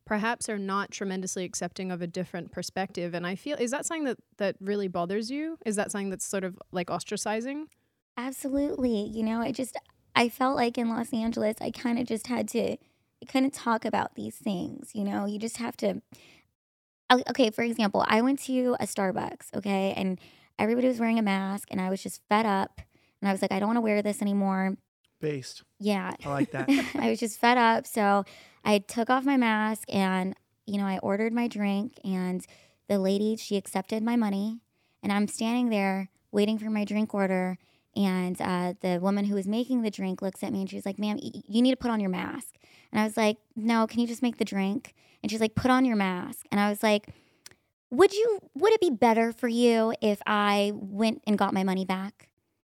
perhaps 0.09 0.49
are 0.49 0.57
not 0.57 0.89
tremendously 0.89 1.45
accepting 1.45 1.91
of 1.91 2.01
a 2.01 2.07
different 2.07 2.51
perspective. 2.51 3.13
And 3.13 3.27
I 3.27 3.35
feel 3.35 3.55
is 3.57 3.69
that 3.69 3.85
something 3.85 4.05
that 4.05 4.17
that 4.37 4.55
really 4.59 4.87
bothers 4.87 5.29
you? 5.29 5.59
Is 5.67 5.75
that 5.75 5.91
something 5.91 6.09
that's 6.09 6.25
sort 6.25 6.43
of 6.43 6.57
like 6.71 6.87
ostracizing? 6.87 7.65
Absolutely. 8.17 9.03
You 9.03 9.21
know, 9.21 9.39
I 9.39 9.51
just, 9.51 9.77
I 10.15 10.27
felt 10.27 10.55
like 10.55 10.79
in 10.79 10.89
Los 10.89 11.13
Angeles, 11.13 11.57
I 11.61 11.69
kind 11.69 11.99
of 11.99 12.07
just 12.07 12.25
had 12.25 12.47
to, 12.49 12.71
I 12.71 13.25
couldn't 13.27 13.53
talk 13.53 13.85
about 13.85 14.15
these 14.15 14.35
things. 14.35 14.89
You 14.95 15.03
know, 15.03 15.27
you 15.27 15.37
just 15.37 15.57
have 15.57 15.77
to. 15.77 16.01
Okay, 17.11 17.51
for 17.51 17.61
example, 17.61 18.03
I 18.07 18.21
went 18.21 18.39
to 18.45 18.75
a 18.79 18.85
Starbucks, 18.85 19.53
okay, 19.57 19.93
and 19.95 20.19
everybody 20.57 20.87
was 20.87 20.99
wearing 20.99 21.19
a 21.19 21.23
mask, 21.23 21.67
and 21.69 21.79
I 21.79 21.91
was 21.91 22.01
just 22.01 22.21
fed 22.29 22.47
up. 22.47 22.81
And 23.21 23.29
I 23.29 23.31
was 23.31 23.43
like, 23.43 23.51
I 23.51 23.59
don't 23.59 23.69
want 23.69 23.77
to 23.77 23.81
wear 23.81 24.01
this 24.01 24.23
anymore. 24.23 24.75
Based. 25.19 25.63
Yeah. 25.79 26.13
I 26.25 26.29
like 26.29 26.51
that. 26.51 26.69
I 26.95 27.09
was 27.09 27.19
just 27.19 27.39
fed 27.39 27.57
up. 27.57 27.85
So 27.85 28.23
I 28.63 28.79
took 28.79 29.09
off 29.09 29.25
my 29.25 29.37
mask 29.37 29.83
and, 29.93 30.35
you 30.65 30.77
know, 30.77 30.85
I 30.85 30.97
ordered 30.99 31.33
my 31.33 31.47
drink 31.47 31.99
and 32.03 32.45
the 32.87 32.99
lady, 32.99 33.35
she 33.35 33.57
accepted 33.57 34.01
my 34.03 34.15
money. 34.15 34.59
And 35.03 35.11
I'm 35.11 35.27
standing 35.27 35.69
there 35.69 36.09
waiting 36.31 36.57
for 36.57 36.69
my 36.69 36.85
drink 36.85 37.13
order. 37.13 37.57
And 37.95 38.39
uh, 38.41 38.73
the 38.81 38.99
woman 39.01 39.25
who 39.25 39.35
was 39.35 39.47
making 39.47 39.81
the 39.81 39.89
drink 39.91 40.21
looks 40.21 40.43
at 40.43 40.53
me 40.53 40.61
and 40.61 40.69
she's 40.69 40.85
like, 40.85 40.99
"Ma'am, 40.99 41.17
y- 41.21 41.41
you 41.47 41.61
need 41.61 41.71
to 41.71 41.77
put 41.77 41.89
on 41.91 41.99
your 41.99 42.09
mask." 42.11 42.55
And 42.91 43.01
I 43.01 43.03
was 43.03 43.17
like, 43.17 43.37
"No, 43.55 43.87
can 43.87 43.99
you 43.99 44.07
just 44.07 44.21
make 44.21 44.37
the 44.37 44.45
drink?" 44.45 44.93
And 45.23 45.31
she's 45.31 45.41
like, 45.41 45.55
"Put 45.55 45.71
on 45.71 45.85
your 45.85 45.95
mask." 45.95 46.45
And 46.51 46.61
I 46.61 46.69
was 46.69 46.83
like, 46.83 47.09
"Would 47.89 48.13
you? 48.13 48.39
Would 48.53 48.73
it 48.73 48.79
be 48.79 48.91
better 48.91 49.31
for 49.33 49.47
you 49.47 49.93
if 50.01 50.21
I 50.27 50.71
went 50.75 51.23
and 51.25 51.37
got 51.37 51.53
my 51.53 51.63
money 51.63 51.83
back?" 51.83 52.28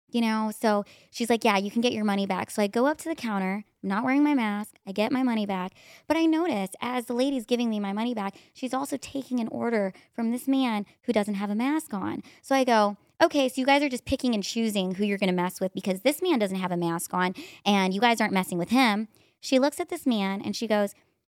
You 0.08 0.20
know, 0.20 0.52
so 0.58 0.84
she's 1.10 1.28
like, 1.28 1.44
Yeah, 1.44 1.56
you 1.58 1.70
can 1.70 1.82
get 1.82 1.92
your 1.92 2.04
money 2.04 2.26
back. 2.26 2.50
So 2.50 2.62
I 2.62 2.66
go 2.66 2.86
up 2.86 2.98
to 2.98 3.08
the 3.08 3.14
counter, 3.14 3.64
I'm 3.82 3.88
not 3.88 4.04
wearing 4.04 4.22
my 4.22 4.34
mask, 4.34 4.76
I 4.86 4.92
get 4.92 5.12
my 5.12 5.22
money 5.22 5.46
back. 5.46 5.72
But 6.06 6.16
I 6.16 6.26
notice 6.26 6.70
as 6.80 7.06
the 7.06 7.14
lady's 7.14 7.46
giving 7.46 7.70
me 7.70 7.80
my 7.80 7.92
money 7.92 8.14
back, 8.14 8.34
she's 8.54 8.74
also 8.74 8.96
taking 8.96 9.40
an 9.40 9.48
order 9.48 9.92
from 10.14 10.30
this 10.30 10.46
man 10.48 10.86
who 11.02 11.12
doesn't 11.12 11.34
have 11.34 11.50
a 11.50 11.54
mask 11.54 11.92
on. 11.92 12.22
So 12.42 12.54
I 12.54 12.64
go, 12.64 12.96
Okay, 13.22 13.48
so 13.48 13.60
you 13.60 13.66
guys 13.66 13.82
are 13.82 13.88
just 13.88 14.04
picking 14.04 14.34
and 14.34 14.44
choosing 14.44 14.94
who 14.94 15.04
you're 15.04 15.18
gonna 15.18 15.32
mess 15.32 15.60
with 15.60 15.72
because 15.72 16.00
this 16.00 16.20
man 16.20 16.38
doesn't 16.38 16.58
have 16.58 16.72
a 16.72 16.76
mask 16.76 17.14
on 17.14 17.34
and 17.64 17.94
you 17.94 18.00
guys 18.00 18.20
aren't 18.20 18.34
messing 18.34 18.58
with 18.58 18.70
him. 18.70 19.08
She 19.40 19.58
looks 19.58 19.80
at 19.80 19.88
this 19.88 20.06
man 20.06 20.42
and 20.44 20.54
she 20.54 20.66
goes, 20.66 20.94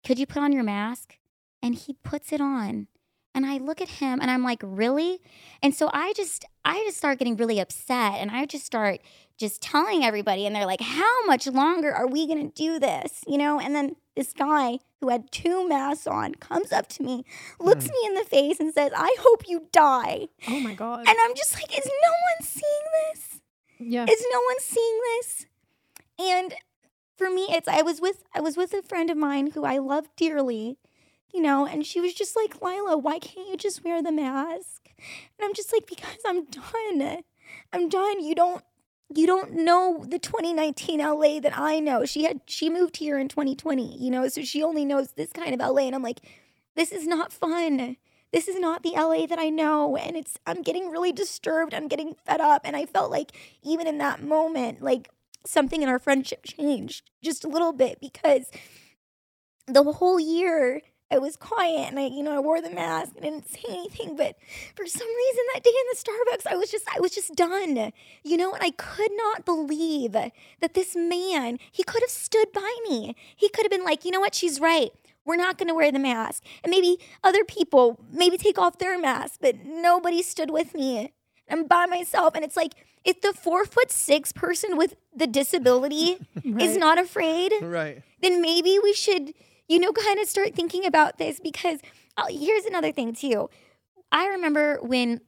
Could 0.05 0.17
you 0.17 0.25
put 0.25 0.41
on 0.41 0.51
your 0.51 0.63
mask? 0.63 1.17
And 1.61 1.75
he 1.75 1.93
puts 2.03 2.31
it 2.31 2.41
on. 2.41 2.87
And 3.37 3.45
I 3.45 3.57
look 3.57 3.81
at 3.81 3.87
him 3.87 4.19
and 4.19 4.31
I'm 4.31 4.43
like, 4.43 4.61
really? 4.63 5.19
And 5.61 5.75
so 5.75 5.91
I 5.93 6.11
just 6.13 6.43
I 6.65 6.83
just 6.87 6.97
start 6.97 7.19
getting 7.19 7.37
really 7.37 7.59
upset 7.59 8.15
and 8.15 8.31
I 8.31 8.47
just 8.47 8.65
start 8.65 8.99
just 9.37 9.61
telling 9.61 10.03
everybody 10.03 10.47
and 10.47 10.55
they're 10.55 10.65
like, 10.65 10.81
"How 10.81 11.23
much 11.27 11.45
longer 11.45 11.93
are 11.93 12.07
we 12.07 12.25
going 12.25 12.49
to 12.49 12.55
do 12.55 12.79
this?" 12.79 13.23
You 13.27 13.37
know? 13.37 13.59
And 13.59 13.75
then 13.75 13.95
this 14.15 14.33
guy 14.33 14.79
who 14.99 15.09
had 15.09 15.31
two 15.31 15.69
masks 15.69 16.07
on 16.07 16.33
comes 16.33 16.71
up 16.71 16.87
to 16.87 17.03
me, 17.03 17.25
looks 17.59 17.85
hmm. 17.85 17.91
me 17.91 17.99
in 18.07 18.13
the 18.15 18.23
face 18.23 18.59
and 18.59 18.73
says, 18.73 18.91
"I 18.97 19.15
hope 19.19 19.47
you 19.47 19.67
die." 19.71 20.29
Oh 20.49 20.59
my 20.59 20.73
god. 20.73 21.01
And 21.07 21.15
I'm 21.23 21.35
just 21.35 21.53
like, 21.53 21.77
"Is 21.77 21.85
no 21.85 22.11
one 22.11 22.41
seeing 22.41 22.87
this? 23.03 23.41
yeah. 23.77 24.05
Is 24.09 24.25
no 24.33 24.41
one 24.41 24.59
seeing 24.61 24.99
this?" 25.13 25.45
And 26.17 26.55
for 27.15 27.29
me, 27.29 27.49
it's 27.51 27.67
I 27.67 27.83
was 27.83 28.01
with 28.01 28.23
I 28.33 28.41
was 28.41 28.57
with 28.57 28.73
a 28.73 28.81
friend 28.81 29.11
of 29.11 29.17
mine 29.17 29.51
who 29.51 29.63
I 29.63 29.77
love 29.77 30.07
dearly, 30.15 30.79
you 31.33 31.41
know, 31.41 31.65
and 31.65 31.85
she 31.85 31.99
was 31.99 32.13
just 32.13 32.35
like, 32.35 32.61
Lila, 32.61 32.97
why 32.97 33.19
can't 33.19 33.49
you 33.49 33.57
just 33.57 33.83
wear 33.83 34.01
the 34.01 34.11
mask? 34.11 34.89
And 34.97 35.45
I'm 35.45 35.53
just 35.53 35.71
like, 35.71 35.85
because 35.87 36.17
I'm 36.25 36.45
done. 36.45 37.23
I'm 37.73 37.89
done. 37.89 38.23
You 38.23 38.35
don't 38.35 38.63
you 39.15 39.25
don't 39.25 39.53
know 39.53 40.03
the 40.05 40.19
2019 40.19 40.99
LA 40.99 41.39
that 41.39 41.57
I 41.57 41.79
know. 41.79 42.05
She 42.05 42.23
had 42.23 42.41
she 42.45 42.69
moved 42.69 42.97
here 42.97 43.17
in 43.17 43.29
2020, 43.29 43.97
you 43.97 44.11
know, 44.11 44.27
so 44.27 44.41
she 44.41 44.61
only 44.61 44.83
knows 44.83 45.11
this 45.11 45.31
kind 45.31 45.53
of 45.53 45.59
LA. 45.59 45.83
And 45.83 45.95
I'm 45.95 46.03
like, 46.03 46.19
this 46.75 46.91
is 46.91 47.07
not 47.07 47.31
fun. 47.31 47.97
This 48.33 48.49
is 48.49 48.59
not 48.59 48.83
the 48.83 48.91
LA 48.91 49.25
that 49.25 49.39
I 49.39 49.49
know. 49.49 49.95
And 49.95 50.17
it's 50.17 50.37
I'm 50.45 50.61
getting 50.61 50.89
really 50.89 51.13
disturbed. 51.13 51.73
I'm 51.73 51.87
getting 51.87 52.15
fed 52.25 52.41
up. 52.41 52.63
And 52.65 52.75
I 52.75 52.85
felt 52.85 53.09
like 53.09 53.31
even 53.63 53.87
in 53.87 53.97
that 53.99 54.21
moment, 54.21 54.81
like 54.81 55.09
something 55.45 55.81
in 55.81 55.89
our 55.89 55.99
friendship 55.99 56.43
changed 56.43 57.09
just 57.23 57.45
a 57.45 57.47
little 57.47 57.71
bit 57.71 57.99
because 58.01 58.51
the 59.67 59.83
whole 59.83 60.19
year 60.19 60.81
I 61.09 61.19
was 61.19 61.37
quiet 61.37 61.87
and 61.89 61.99
I, 61.99 62.07
you 62.07 62.21
know, 62.21 62.35
I 62.35 62.39
wore 62.39 62.61
the 62.61 62.69
mask 62.69 63.13
and 63.15 63.23
didn't 63.23 63.49
say 63.49 63.61
anything. 63.69 64.15
But 64.17 64.35
for 64.75 64.85
some 64.85 65.07
reason 65.07 65.43
that 65.53 65.63
day 65.63 65.69
in 65.71 65.85
the 65.91 65.97
Starbucks, 65.97 66.51
I 66.51 66.55
was 66.57 66.69
just, 66.69 66.85
I 66.93 66.99
was 66.99 67.11
just 67.11 67.33
done, 67.35 67.93
you 68.23 68.35
know, 68.37 68.53
and 68.53 68.61
I 68.63 68.71
could 68.71 69.11
not 69.15 69.45
believe 69.45 70.11
that 70.11 70.73
this 70.73 70.95
man, 70.95 71.59
he 71.71 71.83
could 71.83 72.01
have 72.03 72.09
stood 72.09 72.51
by 72.51 72.75
me. 72.89 73.15
He 73.35 73.47
could 73.49 73.63
have 73.63 73.71
been 73.71 73.85
like, 73.85 74.03
you 74.03 74.11
know 74.11 74.19
what, 74.19 74.35
she's 74.35 74.59
right. 74.59 74.91
We're 75.25 75.37
not 75.37 75.57
going 75.57 75.67
to 75.69 75.73
wear 75.75 75.91
the 75.91 75.99
mask. 75.99 76.43
And 76.63 76.71
maybe 76.71 76.97
other 77.23 77.43
people 77.45 77.99
maybe 78.11 78.37
take 78.37 78.57
off 78.57 78.77
their 78.77 78.99
mask, 78.99 79.39
but 79.41 79.65
nobody 79.65 80.21
stood 80.21 80.51
with 80.51 80.73
me. 80.73 81.13
I'm 81.49 81.67
by 81.67 81.85
myself. 81.85 82.33
And 82.35 82.43
it's 82.43 82.57
like, 82.57 82.73
if 83.05 83.21
the 83.21 83.31
four 83.31 83.63
foot 83.65 83.91
six 83.91 84.33
person 84.33 84.75
with 84.75 84.95
the 85.15 85.27
disability 85.27 86.17
is 86.43 86.75
not 86.75 86.97
afraid, 86.99 87.53
Right. 87.61 88.03
then 88.21 88.41
maybe 88.41 88.77
we 88.83 88.91
should, 88.93 89.33
you 89.67 89.79
know, 89.79 89.91
kind 89.91 90.19
of 90.19 90.27
start 90.27 90.55
thinking 90.55 90.85
about 90.85 91.17
this 91.17 91.39
because 91.39 91.79
oh, 92.17 92.27
here's 92.29 92.65
another 92.65 92.91
thing 92.91 93.13
too. 93.13 93.49
I 94.11 94.27
remember 94.27 94.79
when 94.81 95.21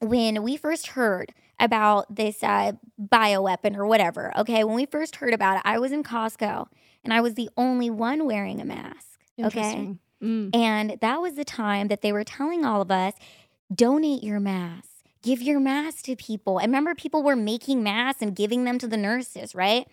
when 0.00 0.42
we 0.42 0.56
first 0.56 0.88
heard 0.88 1.32
about 1.58 2.14
this 2.14 2.42
uh, 2.42 2.72
bioweapon 3.00 3.76
or 3.76 3.86
whatever. 3.86 4.32
Okay, 4.38 4.64
when 4.64 4.74
we 4.74 4.86
first 4.86 5.16
heard 5.16 5.34
about 5.34 5.56
it, 5.58 5.62
I 5.64 5.78
was 5.78 5.92
in 5.92 6.02
Costco 6.02 6.66
and 7.04 7.12
I 7.12 7.20
was 7.20 7.34
the 7.34 7.50
only 7.56 7.90
one 7.90 8.24
wearing 8.24 8.60
a 8.60 8.64
mask. 8.64 9.18
Okay, 9.42 9.96
Mm. 10.22 10.54
and 10.54 10.98
that 11.00 11.20
was 11.22 11.34
the 11.34 11.44
time 11.46 11.88
that 11.88 12.02
they 12.02 12.12
were 12.12 12.24
telling 12.24 12.62
all 12.64 12.82
of 12.82 12.90
us 12.90 13.14
donate 13.74 14.22
your 14.22 14.38
mask. 14.40 14.88
give 15.22 15.42
your 15.42 15.60
mask 15.60 16.04
to 16.04 16.16
people. 16.16 16.58
And 16.58 16.68
remember, 16.70 16.94
people 16.94 17.22
were 17.22 17.36
making 17.36 17.82
masks 17.82 18.22
and 18.22 18.34
giving 18.34 18.64
them 18.64 18.78
to 18.78 18.86
the 18.88 18.96
nurses, 18.96 19.54
right? 19.54 19.86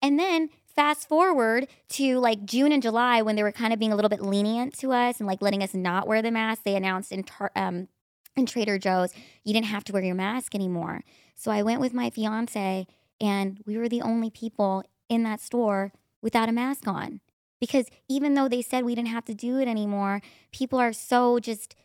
And 0.00 0.18
then 0.18 0.48
fast 0.74 1.08
forward 1.08 1.68
to 1.90 2.18
like 2.18 2.44
June 2.44 2.72
and 2.72 2.82
July 2.82 3.22
when 3.22 3.36
they 3.36 3.42
were 3.42 3.52
kind 3.52 3.72
of 3.72 3.78
being 3.78 3.92
a 3.92 3.96
little 3.96 4.08
bit 4.08 4.22
lenient 4.22 4.76
to 4.78 4.92
us 4.92 5.18
and 5.18 5.26
like 5.26 5.42
letting 5.42 5.62
us 5.62 5.74
not 5.74 6.06
wear 6.06 6.22
the 6.22 6.30
mask. 6.30 6.62
They 6.64 6.76
announced 6.76 7.12
in 7.12 7.24
tar- 7.24 7.52
um, 7.54 7.88
in 8.36 8.46
Trader 8.46 8.78
Joe's, 8.78 9.12
you 9.44 9.52
didn't 9.52 9.66
have 9.66 9.84
to 9.84 9.92
wear 9.92 10.02
your 10.02 10.14
mask 10.14 10.54
anymore. 10.54 11.02
So 11.34 11.50
I 11.50 11.62
went 11.62 11.80
with 11.80 11.92
my 11.92 12.08
fiance, 12.10 12.86
and 13.20 13.60
we 13.66 13.76
were 13.76 13.88
the 13.88 14.02
only 14.02 14.30
people 14.30 14.84
in 15.08 15.22
that 15.24 15.40
store 15.40 15.92
without 16.22 16.48
a 16.48 16.52
mask 16.52 16.86
on. 16.86 17.20
Because 17.60 17.86
even 18.08 18.34
though 18.34 18.48
they 18.48 18.62
said 18.62 18.84
we 18.84 18.94
didn't 18.94 19.08
have 19.08 19.24
to 19.26 19.34
do 19.34 19.58
it 19.58 19.68
anymore, 19.68 20.20
people 20.50 20.78
are 20.78 20.92
so 20.92 21.38
just, 21.38 21.76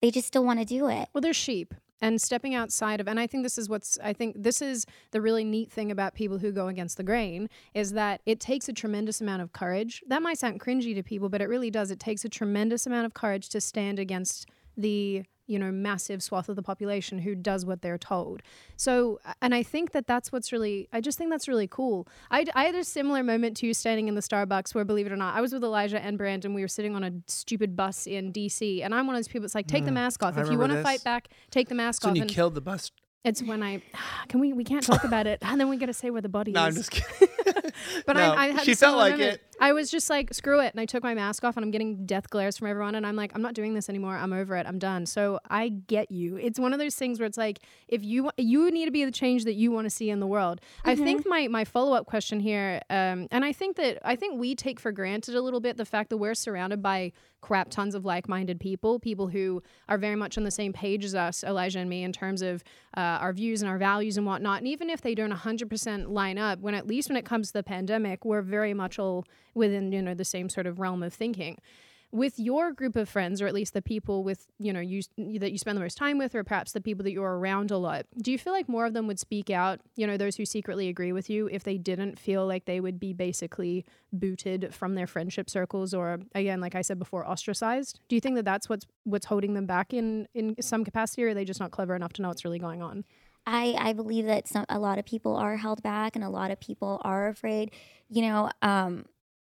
they 0.00 0.10
just 0.10 0.26
still 0.26 0.44
want 0.44 0.58
to 0.60 0.64
do 0.64 0.88
it. 0.88 1.08
Well, 1.12 1.20
they're 1.20 1.32
sheep. 1.32 1.74
And 2.00 2.20
stepping 2.20 2.54
outside 2.54 3.00
of, 3.00 3.08
and 3.08 3.18
I 3.18 3.26
think 3.26 3.42
this 3.42 3.58
is 3.58 3.68
what's, 3.68 3.98
I 4.02 4.12
think 4.12 4.36
this 4.38 4.62
is 4.62 4.86
the 5.10 5.20
really 5.20 5.44
neat 5.44 5.72
thing 5.72 5.90
about 5.90 6.14
people 6.14 6.38
who 6.38 6.52
go 6.52 6.68
against 6.68 6.96
the 6.96 7.02
grain 7.02 7.48
is 7.74 7.92
that 7.92 8.20
it 8.24 8.38
takes 8.38 8.68
a 8.68 8.72
tremendous 8.72 9.20
amount 9.20 9.42
of 9.42 9.52
courage. 9.52 10.02
That 10.06 10.22
might 10.22 10.38
sound 10.38 10.60
cringy 10.60 10.94
to 10.94 11.02
people, 11.02 11.28
but 11.28 11.40
it 11.40 11.48
really 11.48 11.70
does. 11.70 11.90
It 11.90 11.98
takes 11.98 12.24
a 12.24 12.28
tremendous 12.28 12.86
amount 12.86 13.06
of 13.06 13.14
courage 13.14 13.48
to 13.48 13.60
stand 13.60 13.98
against 13.98 14.46
the, 14.78 15.24
you 15.46 15.58
know, 15.58 15.72
massive 15.72 16.22
swath 16.22 16.48
of 16.48 16.56
the 16.56 16.62
population 16.62 17.18
who 17.18 17.34
does 17.34 17.64
what 17.66 17.82
they're 17.82 17.98
told. 17.98 18.42
So, 18.76 19.18
and 19.42 19.54
I 19.54 19.62
think 19.62 19.92
that 19.92 20.06
that's 20.06 20.30
what's 20.30 20.52
really, 20.52 20.88
I 20.92 21.00
just 21.00 21.18
think 21.18 21.30
that's 21.30 21.48
really 21.48 21.66
cool. 21.66 22.06
I, 22.30 22.44
I 22.54 22.64
had 22.64 22.74
a 22.74 22.84
similar 22.84 23.22
moment 23.22 23.56
to 23.58 23.66
you 23.66 23.74
standing 23.74 24.08
in 24.08 24.14
the 24.14 24.20
Starbucks 24.20 24.74
where, 24.74 24.84
believe 24.84 25.06
it 25.06 25.12
or 25.12 25.16
not, 25.16 25.34
I 25.34 25.40
was 25.40 25.52
with 25.52 25.64
Elijah 25.64 26.00
and 26.00 26.16
Brandon. 26.16 26.54
We 26.54 26.60
were 26.62 26.68
sitting 26.68 26.94
on 26.94 27.02
a 27.02 27.10
stupid 27.26 27.76
bus 27.76 28.06
in 28.06 28.32
DC, 28.32 28.82
and 28.84 28.94
I'm 28.94 29.06
one 29.06 29.16
of 29.16 29.20
those 29.20 29.28
people 29.28 29.42
that's 29.42 29.54
like, 29.54 29.66
take 29.66 29.84
the 29.84 29.90
hmm, 29.90 29.94
mask 29.94 30.22
off. 30.22 30.36
I 30.38 30.42
if 30.42 30.50
you 30.50 30.58
want 30.58 30.72
to 30.72 30.82
fight 30.82 31.02
back, 31.02 31.28
take 31.50 31.68
the 31.68 31.74
mask 31.74 32.02
So 32.02 32.08
off. 32.08 32.12
when 32.12 32.16
you 32.16 32.22
And 32.22 32.30
killed 32.30 32.54
the 32.54 32.60
bus. 32.60 32.92
it's 33.24 33.42
when 33.42 33.62
I, 33.62 33.82
can 34.28 34.40
we, 34.40 34.52
we 34.52 34.64
can't 34.64 34.84
talk 34.84 35.02
about 35.04 35.26
it. 35.26 35.38
And 35.42 35.58
then 35.60 35.68
we 35.68 35.76
got 35.78 35.86
to 35.86 35.94
say 35.94 36.10
where 36.10 36.22
the 36.22 36.28
body 36.28 36.52
No, 36.52 36.62
I'm 36.62 36.68
is. 36.76 36.76
just 36.76 36.90
kidding. 36.90 37.28
But 38.06 38.16
No, 38.16 38.32
I, 38.32 38.44
I 38.44 38.46
had 38.48 38.64
she 38.64 38.74
felt 38.74 38.96
like 38.98 39.12
moment. 39.12 39.34
it. 39.34 39.42
I 39.60 39.72
was 39.72 39.90
just 39.90 40.08
like, 40.08 40.32
screw 40.32 40.60
it. 40.60 40.72
And 40.72 40.80
I 40.80 40.86
took 40.86 41.02
my 41.02 41.14
mask 41.14 41.44
off 41.44 41.56
and 41.56 41.64
I'm 41.64 41.70
getting 41.70 42.06
death 42.06 42.30
glares 42.30 42.58
from 42.58 42.68
everyone. 42.68 42.94
And 42.94 43.06
I'm 43.06 43.16
like, 43.16 43.32
I'm 43.34 43.42
not 43.42 43.54
doing 43.54 43.74
this 43.74 43.88
anymore. 43.88 44.16
I'm 44.16 44.32
over 44.32 44.56
it. 44.56 44.66
I'm 44.66 44.78
done. 44.78 45.06
So 45.06 45.38
I 45.48 45.68
get 45.68 46.10
you. 46.10 46.36
It's 46.36 46.58
one 46.58 46.72
of 46.72 46.78
those 46.78 46.94
things 46.94 47.18
where 47.18 47.26
it's 47.26 47.38
like, 47.38 47.60
if 47.88 48.04
you 48.04 48.30
you 48.36 48.70
need 48.70 48.84
to 48.84 48.90
be 48.90 49.04
the 49.04 49.10
change 49.10 49.44
that 49.44 49.54
you 49.54 49.70
want 49.70 49.86
to 49.86 49.90
see 49.90 50.10
in 50.10 50.20
the 50.20 50.26
world. 50.26 50.60
I 50.84 50.94
think 50.94 51.26
my 51.26 51.48
my 51.48 51.64
follow 51.64 51.94
up 51.94 52.06
question 52.06 52.40
here, 52.40 52.80
um, 52.90 53.28
and 53.30 53.44
I 53.44 53.52
think 53.52 53.76
that 53.76 53.98
I 54.04 54.16
think 54.16 54.38
we 54.38 54.54
take 54.54 54.80
for 54.80 54.92
granted 54.92 55.34
a 55.34 55.42
little 55.42 55.60
bit 55.60 55.76
the 55.76 55.84
fact 55.84 56.10
that 56.10 56.18
we're 56.18 56.34
surrounded 56.34 56.82
by 56.82 57.12
crap 57.40 57.70
tons 57.70 57.94
of 57.94 58.04
like 58.04 58.28
minded 58.28 58.58
people, 58.58 58.98
people 58.98 59.28
who 59.28 59.62
are 59.88 59.98
very 59.98 60.16
much 60.16 60.36
on 60.36 60.44
the 60.44 60.50
same 60.50 60.72
page 60.72 61.04
as 61.04 61.14
us, 61.14 61.44
Elijah 61.44 61.78
and 61.78 61.88
me, 61.88 62.02
in 62.02 62.12
terms 62.12 62.42
of 62.42 62.64
uh, 62.96 63.00
our 63.00 63.32
views 63.32 63.62
and 63.62 63.70
our 63.70 63.78
values 63.78 64.16
and 64.16 64.26
whatnot. 64.26 64.58
And 64.58 64.68
even 64.68 64.90
if 64.90 65.00
they 65.00 65.14
don't 65.14 65.32
100% 65.32 66.10
line 66.10 66.38
up, 66.38 66.60
when 66.60 66.74
at 66.74 66.86
least 66.86 67.08
when 67.08 67.16
it 67.16 67.24
comes 67.24 67.48
to 67.48 67.52
the 67.52 67.62
pandemic, 67.62 68.24
we're 68.24 68.42
very 68.42 68.74
much 68.74 68.98
all 68.98 69.24
within 69.58 69.92
you 69.92 70.00
know 70.00 70.14
the 70.14 70.24
same 70.24 70.48
sort 70.48 70.66
of 70.66 70.78
realm 70.78 71.02
of 71.02 71.12
thinking. 71.12 71.58
With 72.10 72.38
your 72.38 72.72
group 72.72 72.96
of 72.96 73.06
friends, 73.06 73.42
or 73.42 73.46
at 73.46 73.52
least 73.52 73.74
the 73.74 73.82
people 73.82 74.24
with 74.24 74.46
you 74.58 74.72
know 74.72 74.80
you 74.80 75.02
that 75.18 75.52
you 75.52 75.58
spend 75.58 75.76
the 75.76 75.82
most 75.82 75.98
time 75.98 76.16
with, 76.16 76.34
or 76.34 76.42
perhaps 76.42 76.72
the 76.72 76.80
people 76.80 77.04
that 77.04 77.12
you're 77.12 77.38
around 77.38 77.70
a 77.70 77.76
lot, 77.76 78.06
do 78.22 78.32
you 78.32 78.38
feel 78.38 78.54
like 78.54 78.66
more 78.66 78.86
of 78.86 78.94
them 78.94 79.06
would 79.08 79.18
speak 79.18 79.50
out? 79.50 79.80
You 79.94 80.06
know, 80.06 80.16
those 80.16 80.36
who 80.36 80.46
secretly 80.46 80.88
agree 80.88 81.12
with 81.12 81.28
you, 81.28 81.50
if 81.52 81.64
they 81.64 81.76
didn't 81.76 82.18
feel 82.18 82.46
like 82.46 82.64
they 82.64 82.80
would 82.80 82.98
be 82.98 83.12
basically 83.12 83.84
booted 84.10 84.74
from 84.74 84.94
their 84.94 85.06
friendship 85.06 85.50
circles, 85.50 85.92
or 85.92 86.20
again, 86.34 86.62
like 86.62 86.74
I 86.74 86.80
said 86.80 86.98
before, 86.98 87.28
ostracized. 87.28 88.00
Do 88.08 88.16
you 88.16 88.20
think 88.22 88.36
that 88.36 88.46
that's 88.46 88.70
what's 88.70 88.86
what's 89.04 89.26
holding 89.26 89.52
them 89.52 89.66
back 89.66 89.92
in 89.92 90.28
in 90.32 90.54
some 90.62 90.84
capacity, 90.84 91.24
or 91.24 91.28
are 91.28 91.34
they 91.34 91.44
just 91.44 91.60
not 91.60 91.72
clever 91.72 91.94
enough 91.94 92.14
to 92.14 92.22
know 92.22 92.28
what's 92.28 92.44
really 92.44 92.58
going 92.58 92.80
on? 92.80 93.04
I, 93.50 93.74
I 93.78 93.92
believe 93.94 94.26
that 94.26 94.46
some 94.46 94.66
a 94.68 94.78
lot 94.78 94.98
of 94.98 95.06
people 95.06 95.36
are 95.36 95.56
held 95.56 95.82
back 95.82 96.16
and 96.16 96.24
a 96.24 96.28
lot 96.28 96.50
of 96.50 96.60
people 96.60 97.00
are 97.02 97.28
afraid. 97.28 97.72
You 98.10 98.22
know, 98.22 98.50
um, 98.60 99.06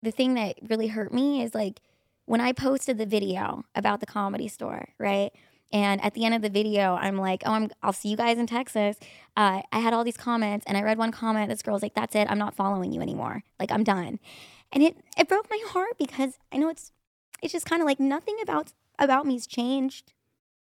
the 0.02 0.10
thing 0.10 0.34
that 0.34 0.56
really 0.68 0.88
hurt 0.88 1.12
me 1.12 1.42
is 1.42 1.54
like 1.54 1.80
when 2.26 2.40
I 2.40 2.52
posted 2.52 2.98
the 2.98 3.06
video 3.06 3.64
about 3.74 4.00
the 4.00 4.06
comedy 4.06 4.48
store, 4.48 4.88
right? 4.98 5.30
And 5.72 6.02
at 6.04 6.14
the 6.14 6.24
end 6.24 6.34
of 6.34 6.42
the 6.42 6.50
video, 6.50 6.94
I'm 6.96 7.16
like, 7.18 7.42
"Oh, 7.46 7.52
I'm, 7.52 7.70
I'll 7.82 7.92
see 7.92 8.08
you 8.08 8.16
guys 8.16 8.38
in 8.38 8.46
Texas." 8.46 8.96
Uh, 9.36 9.62
I 9.72 9.78
had 9.80 9.92
all 9.94 10.02
these 10.04 10.16
comments, 10.16 10.64
and 10.66 10.76
I 10.76 10.82
read 10.82 10.98
one 10.98 11.12
comment. 11.12 11.48
This 11.48 11.62
girl's 11.62 11.82
like, 11.82 11.94
"That's 11.94 12.14
it. 12.16 12.28
I'm 12.30 12.38
not 12.38 12.54
following 12.56 12.92
you 12.92 13.00
anymore. 13.00 13.44
Like, 13.58 13.70
I'm 13.72 13.84
done." 13.84 14.18
And 14.72 14.82
it 14.82 14.96
it 15.16 15.28
broke 15.28 15.48
my 15.50 15.60
heart 15.68 15.96
because 15.98 16.38
I 16.52 16.56
know 16.58 16.68
it's 16.70 16.92
it's 17.42 17.52
just 17.52 17.66
kind 17.66 17.82
of 17.82 17.86
like 17.86 18.00
nothing 18.00 18.36
about 18.42 18.72
about 18.98 19.26
me's 19.26 19.46
changed. 19.46 20.12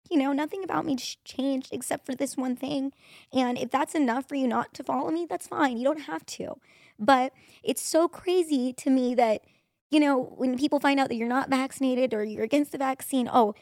you 0.10 0.18
know, 0.18 0.32
nothing 0.34 0.64
about 0.64 0.86
me 0.86 0.96
changed 1.26 1.70
except 1.74 2.06
for 2.06 2.16
this 2.16 2.38
one 2.38 2.56
thing. 2.56 2.94
And 3.34 3.58
if 3.58 3.70
that's 3.72 3.96
enough 3.96 4.28
for 4.28 4.36
you 4.36 4.48
not 4.48 4.74
to 4.76 4.84
follow 4.84 5.12
me, 5.12 5.26
that's 5.30 5.48
fine. 5.48 5.78
You 5.78 5.84
don't 5.86 6.02
have 6.02 6.26
to. 6.28 6.56
But 7.00 7.34
it's 7.64 7.82
so 7.82 8.08
crazy 8.08 8.74
to 8.74 8.90
me 8.90 9.16
that, 9.16 9.42
you 9.92 10.00
know, 10.00 10.34
when 10.38 10.58
people 10.58 10.80
find 10.80 11.00
out 11.00 11.10
that 11.10 11.16
you're 11.16 11.28
not 11.28 11.50
vaccinated 11.50 12.14
or 12.14 12.24
you're 12.24 12.44
against 12.44 12.72
the 12.72 12.78
vaccine, 12.78 13.30
oh, 13.32 13.54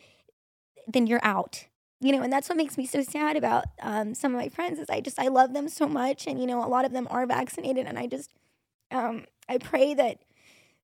then 0.88 1.08
you're 1.08 1.24
out. 1.24 1.66
You 2.02 2.12
know, 2.12 2.22
and 2.22 2.32
that's 2.32 2.50
what 2.50 2.58
makes 2.58 2.78
me 2.78 2.86
so 2.86 3.02
sad 3.02 3.38
about 3.38 3.66
um, 3.82 4.14
some 4.14 4.36
of 4.36 4.42
my 4.42 4.50
friends 4.50 4.80
is 4.80 4.90
I 4.90 5.00
just 5.00 5.18
I 5.18 5.30
love 5.30 5.54
them 5.54 5.70
so 5.70 5.88
much, 5.88 6.28
and 6.28 6.40
you 6.40 6.46
know, 6.46 6.64
a 6.64 6.68
lot 6.68 6.86
of 6.86 6.92
them 6.92 7.08
are 7.10 7.26
vaccinated, 7.26 7.88
and 7.88 7.98
I 7.98 8.06
just 8.06 8.32
um, 8.92 9.26
I 9.50 9.58
pray 9.58 9.94
that 9.96 10.20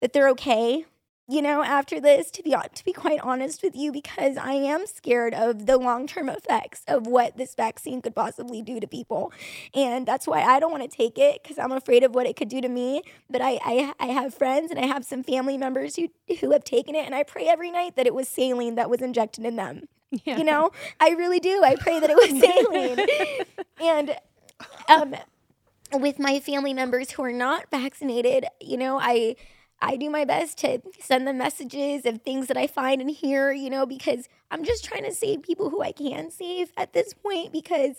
that 0.02 0.14
they're 0.14 0.30
okay 0.30 0.86
you 1.32 1.42
know, 1.42 1.64
after 1.64 2.02
this, 2.02 2.30
to 2.32 2.44
be 2.44 2.52
to 2.52 2.84
be 2.84 2.92
quite 2.92 3.22
honest 3.22 3.64
with 3.64 3.74
you, 3.74 3.94
because 3.94 4.36
I 4.36 4.52
am 4.52 4.86
scared 4.86 5.34
of 5.34 5.66
the 5.66 5.78
long 5.78 6.06
term 6.06 6.28
effects 6.28 6.84
of 6.90 7.08
what 7.08 7.38
this 7.38 7.56
vaccine 7.56 8.02
could 8.02 8.14
possibly 8.14 8.62
do 8.62 8.82
to 8.82 8.88
people, 8.88 9.32
and 9.74 10.06
that's 10.06 10.28
why 10.28 10.42
I 10.42 10.60
don't 10.60 10.72
want 10.72 10.84
to 10.84 10.94
take 10.94 11.18
it 11.18 11.42
because 11.42 11.58
I'm 11.58 11.72
afraid 11.72 12.04
of 12.04 12.14
what 12.14 12.28
it 12.28 12.36
could 12.36 12.50
do 12.50 12.60
to 12.60 12.68
me. 12.68 13.04
But 13.30 13.42
I, 13.42 13.60
I 13.64 13.94
I 13.98 14.06
have 14.08 14.34
friends 14.34 14.72
and 14.72 14.80
I 14.80 14.88
have 14.88 15.06
some 15.06 15.24
family 15.24 15.58
members 15.58 15.96
who 15.96 16.10
who 16.42 16.52
have 16.52 16.66
taken 16.66 16.96
it, 16.96 17.06
and 17.06 17.16
I 17.16 17.24
pray 17.24 17.48
every 17.48 17.72
night 17.72 17.96
that 17.96 18.06
it 18.06 18.14
was 18.14 18.28
saline 18.28 18.76
that 18.76 18.90
was 18.90 19.02
injected 19.02 19.46
in 19.46 19.56
them. 19.56 19.88
Yeah. 20.26 20.38
You 20.38 20.44
know, 20.44 20.72
I 21.00 21.12
really 21.12 21.40
do. 21.40 21.64
I 21.64 21.78
pray 21.78 22.02
that 22.02 22.10
it 22.10 22.18
was 22.18 22.42
saline, 22.42 23.08
and 23.80 24.18
um, 24.90 25.16
with 25.94 26.20
my 26.20 26.42
family 26.42 26.74
members 26.74 27.12
who 27.12 27.24
are 27.24 27.32
not 27.32 27.72
vaccinated, 27.72 28.46
you 28.60 28.76
know, 28.76 29.00
I 29.00 29.38
I 29.82 29.98
do 29.98 30.10
my 30.10 30.26
best 30.26 30.60
to 30.60 30.82
send 31.00 31.28
them 31.28 31.38
messages 31.38 32.06
of 32.06 32.22
things 32.22 32.48
that 32.48 32.58
I 32.58 32.68
find 32.68 33.02
and 33.02 33.10
hear, 33.10 33.52
you 33.52 33.70
know, 33.70 33.86
because 33.86 34.30
I'm 34.52 34.64
just 34.64 34.86
trying 34.86 35.04
to 35.04 35.14
save 35.14 35.42
people 35.42 35.70
who 35.70 35.82
I 35.82 35.92
can 35.92 36.30
save 36.30 36.72
at 36.78 36.94
this 36.94 37.14
point 37.14 37.52
because 37.52 37.96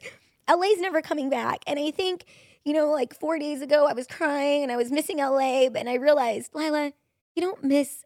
LA's 0.49 0.79
never 0.79 1.03
coming 1.03 1.29
back. 1.29 1.63
And 1.67 1.79
I 1.79 1.91
think, 1.91 2.25
you 2.65 2.73
know, 2.73 2.91
like 2.91 3.19
four 3.19 3.39
days 3.39 3.63
ago, 3.63 3.87
I 3.87 3.95
was 3.95 4.07
crying 4.07 4.63
and 4.63 4.71
I 4.71 4.77
was 4.77 4.93
missing 4.93 5.19
LA, 5.19 5.67
and 5.67 5.89
I 5.89 5.95
realized, 5.95 6.55
Lila, 6.55 6.93
you 7.35 7.43
don't 7.43 7.65
miss 7.65 8.05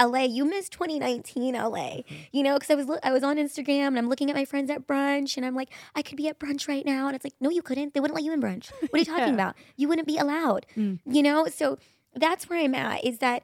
LA. 0.00 0.22
You 0.22 0.44
miss 0.44 0.68
2019 0.68 1.54
LA. 1.54 1.60
Mm-hmm. 1.60 2.14
You 2.32 2.42
know, 2.42 2.54
because 2.54 2.70
I 2.70 2.74
was 2.74 2.98
I 3.02 3.12
was 3.12 3.22
on 3.22 3.36
Instagram 3.36 3.88
and 3.88 3.98
I'm 3.98 4.08
looking 4.08 4.30
at 4.30 4.36
my 4.36 4.44
friends 4.44 4.70
at 4.70 4.86
brunch 4.86 5.36
and 5.36 5.44
I'm 5.44 5.54
like, 5.54 5.70
I 5.94 6.02
could 6.02 6.16
be 6.16 6.28
at 6.28 6.38
brunch 6.38 6.68
right 6.68 6.86
now, 6.86 7.06
and 7.06 7.16
it's 7.16 7.24
like, 7.24 7.34
no, 7.40 7.50
you 7.50 7.62
couldn't. 7.62 7.94
They 7.94 8.00
wouldn't 8.00 8.14
let 8.14 8.24
you 8.24 8.32
in 8.32 8.40
brunch. 8.40 8.70
What 8.80 8.94
are 8.94 8.98
you 8.98 9.04
talking 9.04 9.24
yeah. 9.26 9.34
about? 9.34 9.56
You 9.76 9.88
wouldn't 9.88 10.06
be 10.06 10.18
allowed. 10.18 10.66
Mm. 10.76 11.00
You 11.04 11.22
know, 11.22 11.46
so 11.46 11.78
that's 12.14 12.48
where 12.48 12.58
I'm 12.58 12.74
at 12.74 13.04
is 13.04 13.18
that 13.18 13.42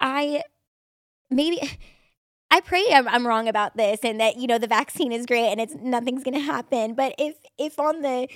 I 0.00 0.42
maybe 1.30 1.60
I 2.50 2.60
pray 2.60 2.84
I'm, 2.92 3.06
I'm, 3.06 3.26
wrong 3.26 3.46
about 3.46 3.76
this 3.76 4.00
and 4.02 4.18
that 4.20 4.38
you 4.38 4.46
know 4.46 4.56
the 4.56 4.66
vaccine 4.66 5.12
is 5.12 5.26
great 5.26 5.48
and 5.48 5.60
it's 5.60 5.74
nothing's 5.74 6.24
going 6.24 6.34
to 6.34 6.40
happen 6.40 6.94
but 6.94 7.14
if 7.18 7.36
if 7.58 7.78
on 7.78 8.00
the 8.00 8.26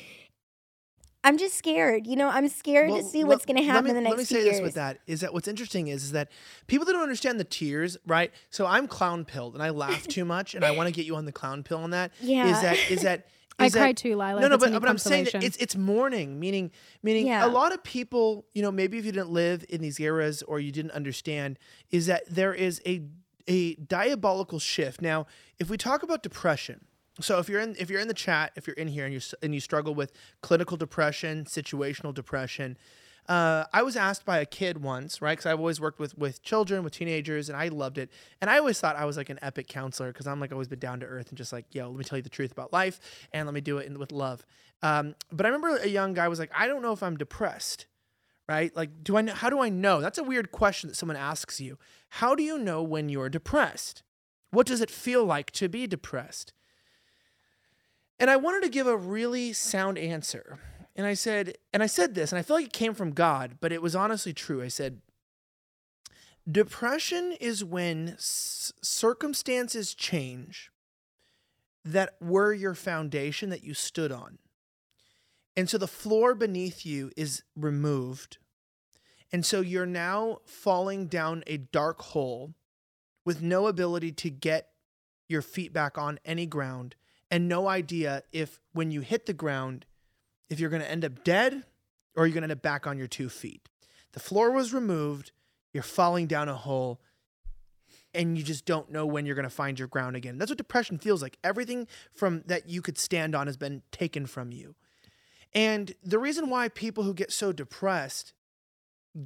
I'm 1.24 1.39
just 1.39 1.57
scared. 1.57 2.07
You 2.07 2.16
know, 2.16 2.28
I'm 2.28 2.49
scared 2.49 2.91
well, 2.91 3.01
to 3.01 3.05
see 3.05 3.22
what's 3.22 3.45
going 3.45 3.57
to 3.57 3.62
happen 3.62 3.85
me, 3.85 3.91
in 3.91 3.97
the 3.97 4.03
next 4.03 4.11
year. 4.11 4.16
Let 4.16 4.18
me 4.18 4.24
say 4.24 4.45
years. 4.45 4.57
this 4.57 4.62
with 4.62 4.74
that 4.74 4.99
is 5.07 5.20
that 5.20 5.33
what's 5.33 5.47
interesting 5.47 5.89
is, 5.89 6.05
is 6.05 6.12
that 6.12 6.30
people 6.66 6.85
that 6.87 6.93
don't 6.93 7.03
understand 7.03 7.39
the 7.39 7.45
tears, 7.45 7.97
right? 8.07 8.33
So 8.51 8.66
I'm 8.66 8.89
clown 8.89 9.24
pilled 9.24 9.55
and 9.55 9.62
I 9.62 9.70
laugh 9.70 10.07
too 10.09 10.24
much 10.24 10.55
and 10.55 10.64
I 10.64 10.72
want 10.72 10.89
to 10.89 10.93
get 10.93 11.07
you 11.07 11.16
on 11.16 11.24
the 11.24 11.33
clown 11.33 11.62
pill 11.62 11.78
on 11.78 11.91
that. 11.91 12.12
Yeah. 12.20 12.47
Is 12.49 12.62
that 12.62 12.91
is 12.91 13.03
that 13.03 13.26
I 13.59 13.68
cried 13.70 13.96
too, 13.96 14.16
Lila. 14.16 14.40
No, 14.40 14.48
no, 14.48 14.59
but, 14.59 14.72
but 14.80 14.88
I'm 14.88 14.98
saying 14.98 15.28
that 15.32 15.42
it's 15.42 15.57
it's 15.59 15.76
mourning, 15.76 16.40
meaning 16.40 16.70
meaning 17.03 17.26
yeah. 17.26 17.44
a 17.44 17.48
lot 17.48 17.72
of 17.72 17.82
people, 17.82 18.46
you 18.55 18.62
know, 18.62 18.72
maybe 18.72 18.98
if 18.98 19.05
you 19.05 19.12
didn't 19.12 19.30
live 19.30 19.64
in 19.68 19.80
these 19.80 20.00
eras 20.00 20.42
or 20.42 20.59
you 20.61 20.72
didn't 20.72 20.92
understand, 20.92 21.59
is 21.90 22.07
that 22.07 22.22
there 22.28 22.55
is 22.55 22.80
a 22.86 23.03
a 23.48 23.74
diabolical 23.74 24.59
shift. 24.59 25.00
Now, 25.00 25.26
if 25.59 25.68
we 25.68 25.76
talk 25.76 26.03
about 26.03 26.22
depression, 26.22 26.86
so 27.20 27.38
if 27.38 27.48
you're 27.48 27.61
in 27.61 27.76
if 27.78 27.90
you're 27.90 28.00
in 28.00 28.09
the 28.09 28.14
chat, 28.14 28.53
if 28.57 28.66
you're 28.66 28.76
in 28.76 28.88
here 28.88 29.05
and 29.05 29.14
you 29.14 29.20
and 29.42 29.55
you 29.55 29.61
struggle 29.61 29.94
with 29.94 30.12
clinical 30.40 30.76
depression, 30.76 31.44
situational 31.44 32.14
depression, 32.14 32.78
uh, 33.29 33.64
I 33.73 33.83
was 33.83 33.97
asked 33.97 34.25
by 34.25 34.39
a 34.39 34.45
kid 34.45 34.83
once, 34.83 35.23
right? 35.23 35.33
Because 35.33 35.47
I've 35.47 35.59
always 35.59 35.81
worked 35.81 36.01
with 36.01 36.18
with 36.18 36.43
children, 36.43 36.83
with 36.83 36.93
teenagers, 36.93 37.49
and 37.49 37.57
I 37.57 37.68
loved 37.68 37.99
it. 37.99 38.11
And 38.41 38.51
I 38.51 38.59
always 38.59 38.81
thought 38.81 38.97
I 38.97 39.05
was 39.05 39.16
like 39.16 39.31
an 39.31 39.39
epic 39.43 39.68
counselor 39.68 40.12
because 40.12 40.27
I'm 40.27 40.41
like 40.41 40.51
always 40.51 40.68
been 40.68 40.81
down 40.81 41.01
to 41.01 41.07
earth 41.07 41.29
and 41.29 41.39
just 41.39 41.53
like, 41.53 41.66
yo, 41.73 41.89
let 41.89 41.97
me 41.97 42.05
tell 42.05 42.18
you 42.18 42.23
the 42.23 42.29
truth 42.29 42.51
about 42.51 42.73
life 42.73 42.99
and 43.33 43.47
let 43.47 43.55
me 43.55 43.61
do 43.61 43.79
it 43.79 43.87
in, 43.87 43.99
with 43.99 44.11
love. 44.11 44.45
Um, 44.83 45.14
but 45.31 45.47
I 45.47 45.51
remember 45.51 45.77
a 45.77 45.89
young 45.89 46.14
guy 46.14 46.27
was 46.27 46.41
like, 46.41 46.51
I 46.57 46.66
don't 46.66 46.83
know 46.83 46.93
if 46.93 47.03
I'm 47.03 47.16
depressed, 47.16 47.87
right? 48.49 48.75
Like, 48.77 49.05
do 49.05 49.16
I? 49.16 49.23
Know, 49.23 49.35
how 49.35 49.51
do 49.51 49.61
I 49.61 49.68
know? 49.68 50.01
That's 50.01 50.18
a 50.18 50.25
weird 50.25 50.51
question 50.51 50.89
that 50.89 50.97
someone 50.97 51.16
asks 51.16 51.61
you. 51.61 51.79
How 52.09 52.35
do 52.35 52.43
you 52.43 52.59
know 52.59 52.83
when 52.83 53.09
you're 53.09 53.29
depressed? 53.29 54.03
What 54.51 54.66
does 54.66 54.81
it 54.81 54.91
feel 54.91 55.25
like 55.25 55.53
to 55.53 55.68
be 55.68 55.87
depressed? 55.87 56.53
And 58.18 58.31
I 58.31 58.37
wanted 58.37 58.62
to 58.64 58.68
give 58.68 58.87
a 58.87 58.97
really 58.97 59.53
sound 59.53 59.97
answer. 59.97 60.59
And 60.95 61.07
I 61.07 61.14
said, 61.14 61.57
and 61.72 61.82
I 61.82 61.86
said 61.86 62.14
this, 62.14 62.32
and 62.32 62.38
I 62.38 62.43
feel 62.43 62.57
like 62.57 62.66
it 62.66 62.72
came 62.72 62.95
from 62.95 63.12
God, 63.12 63.57
but 63.61 63.72
it 63.72 63.80
was 63.80 63.97
honestly 63.97 64.32
true. 64.32 64.62
I 64.62 64.68
said, 64.68 65.01
Depression 66.51 67.36
is 67.40 67.64
when 67.64 68.11
s- 68.11 68.72
circumstances 68.82 69.95
change 69.95 70.70
that 71.84 72.16
were 72.20 72.53
your 72.53 72.74
foundation 72.74 73.49
that 73.51 73.64
you 73.64 73.74
stood 73.74 74.12
on. 74.12 74.38
And 75.57 75.68
so 75.68 75.78
the 75.78 75.86
floor 75.86 76.34
beneath 76.34 76.84
you 76.84 77.11
is 77.16 77.43
removed. 77.57 78.38
And 79.32 79.47
so 79.47 79.61
you're 79.61 79.86
now 79.86 80.38
falling 80.45 81.07
down 81.07 81.43
a 81.47 81.57
dark 81.57 82.03
hole 82.03 82.55
with 83.24 83.40
no 83.40 83.66
ability 83.66 84.12
to 84.12 84.30
get 84.30 84.68
your 85.28 85.43
feet 85.43 85.72
back 85.72 85.97
on 85.97 86.18
any 86.24 86.47
ground 86.47 86.97
and 87.30 87.49
no 87.49 87.68
idea 87.68 88.24
if 88.32 88.61
when 88.72 88.90
you 88.90 89.01
hit 89.01 89.26
the 89.26 89.32
ground, 89.32 89.86
if 90.49 90.61
you're 90.61 90.70
going 90.70 90.82
to 90.82 90.90
end 90.90 91.05
up 91.05 91.24
dead 91.24 91.64
or 92.14 92.26
you're 92.26 92.34
going 92.34 92.43
to 92.43 92.51
end 92.51 92.53
up 92.53 92.62
back 92.62 92.86
on 92.86 92.99
your 92.99 93.07
two 93.07 93.28
feet. 93.28 93.68
The 94.12 94.20
floor 94.20 94.51
was 94.51 94.74
removed, 94.74 95.32
you're 95.72 95.82
falling 95.82 96.26
down 96.26 96.49
a 96.49 96.55
hole, 96.55 97.01
and 98.14 98.36
you 98.36 98.45
just 98.45 98.66
don't 98.66 98.90
know 98.90 99.07
when 99.07 99.24
you're 99.24 99.34
going 99.34 99.45
to 99.45 99.51
find 99.51 99.78
your 99.78 99.88
ground 99.88 100.16
again. 100.16 100.36
That's 100.36 100.51
what 100.51 100.59
depression 100.59 100.99
feels 100.99 101.22
like. 101.22 101.38
Everything 101.43 101.86
from 102.12 102.43
that 102.47 102.68
you 102.68 102.82
could 102.82 102.99
stand 102.99 103.34
on 103.34 103.47
has 103.47 103.57
been 103.57 103.82
taken 103.90 104.26
from 104.26 104.53
you. 104.53 104.74
And 105.55 105.95
the 106.03 106.18
reason 106.18 106.51
why 106.51 106.68
people 106.68 107.05
who 107.05 107.14
get 107.14 107.32
so 107.32 107.53
depressed 107.53 108.32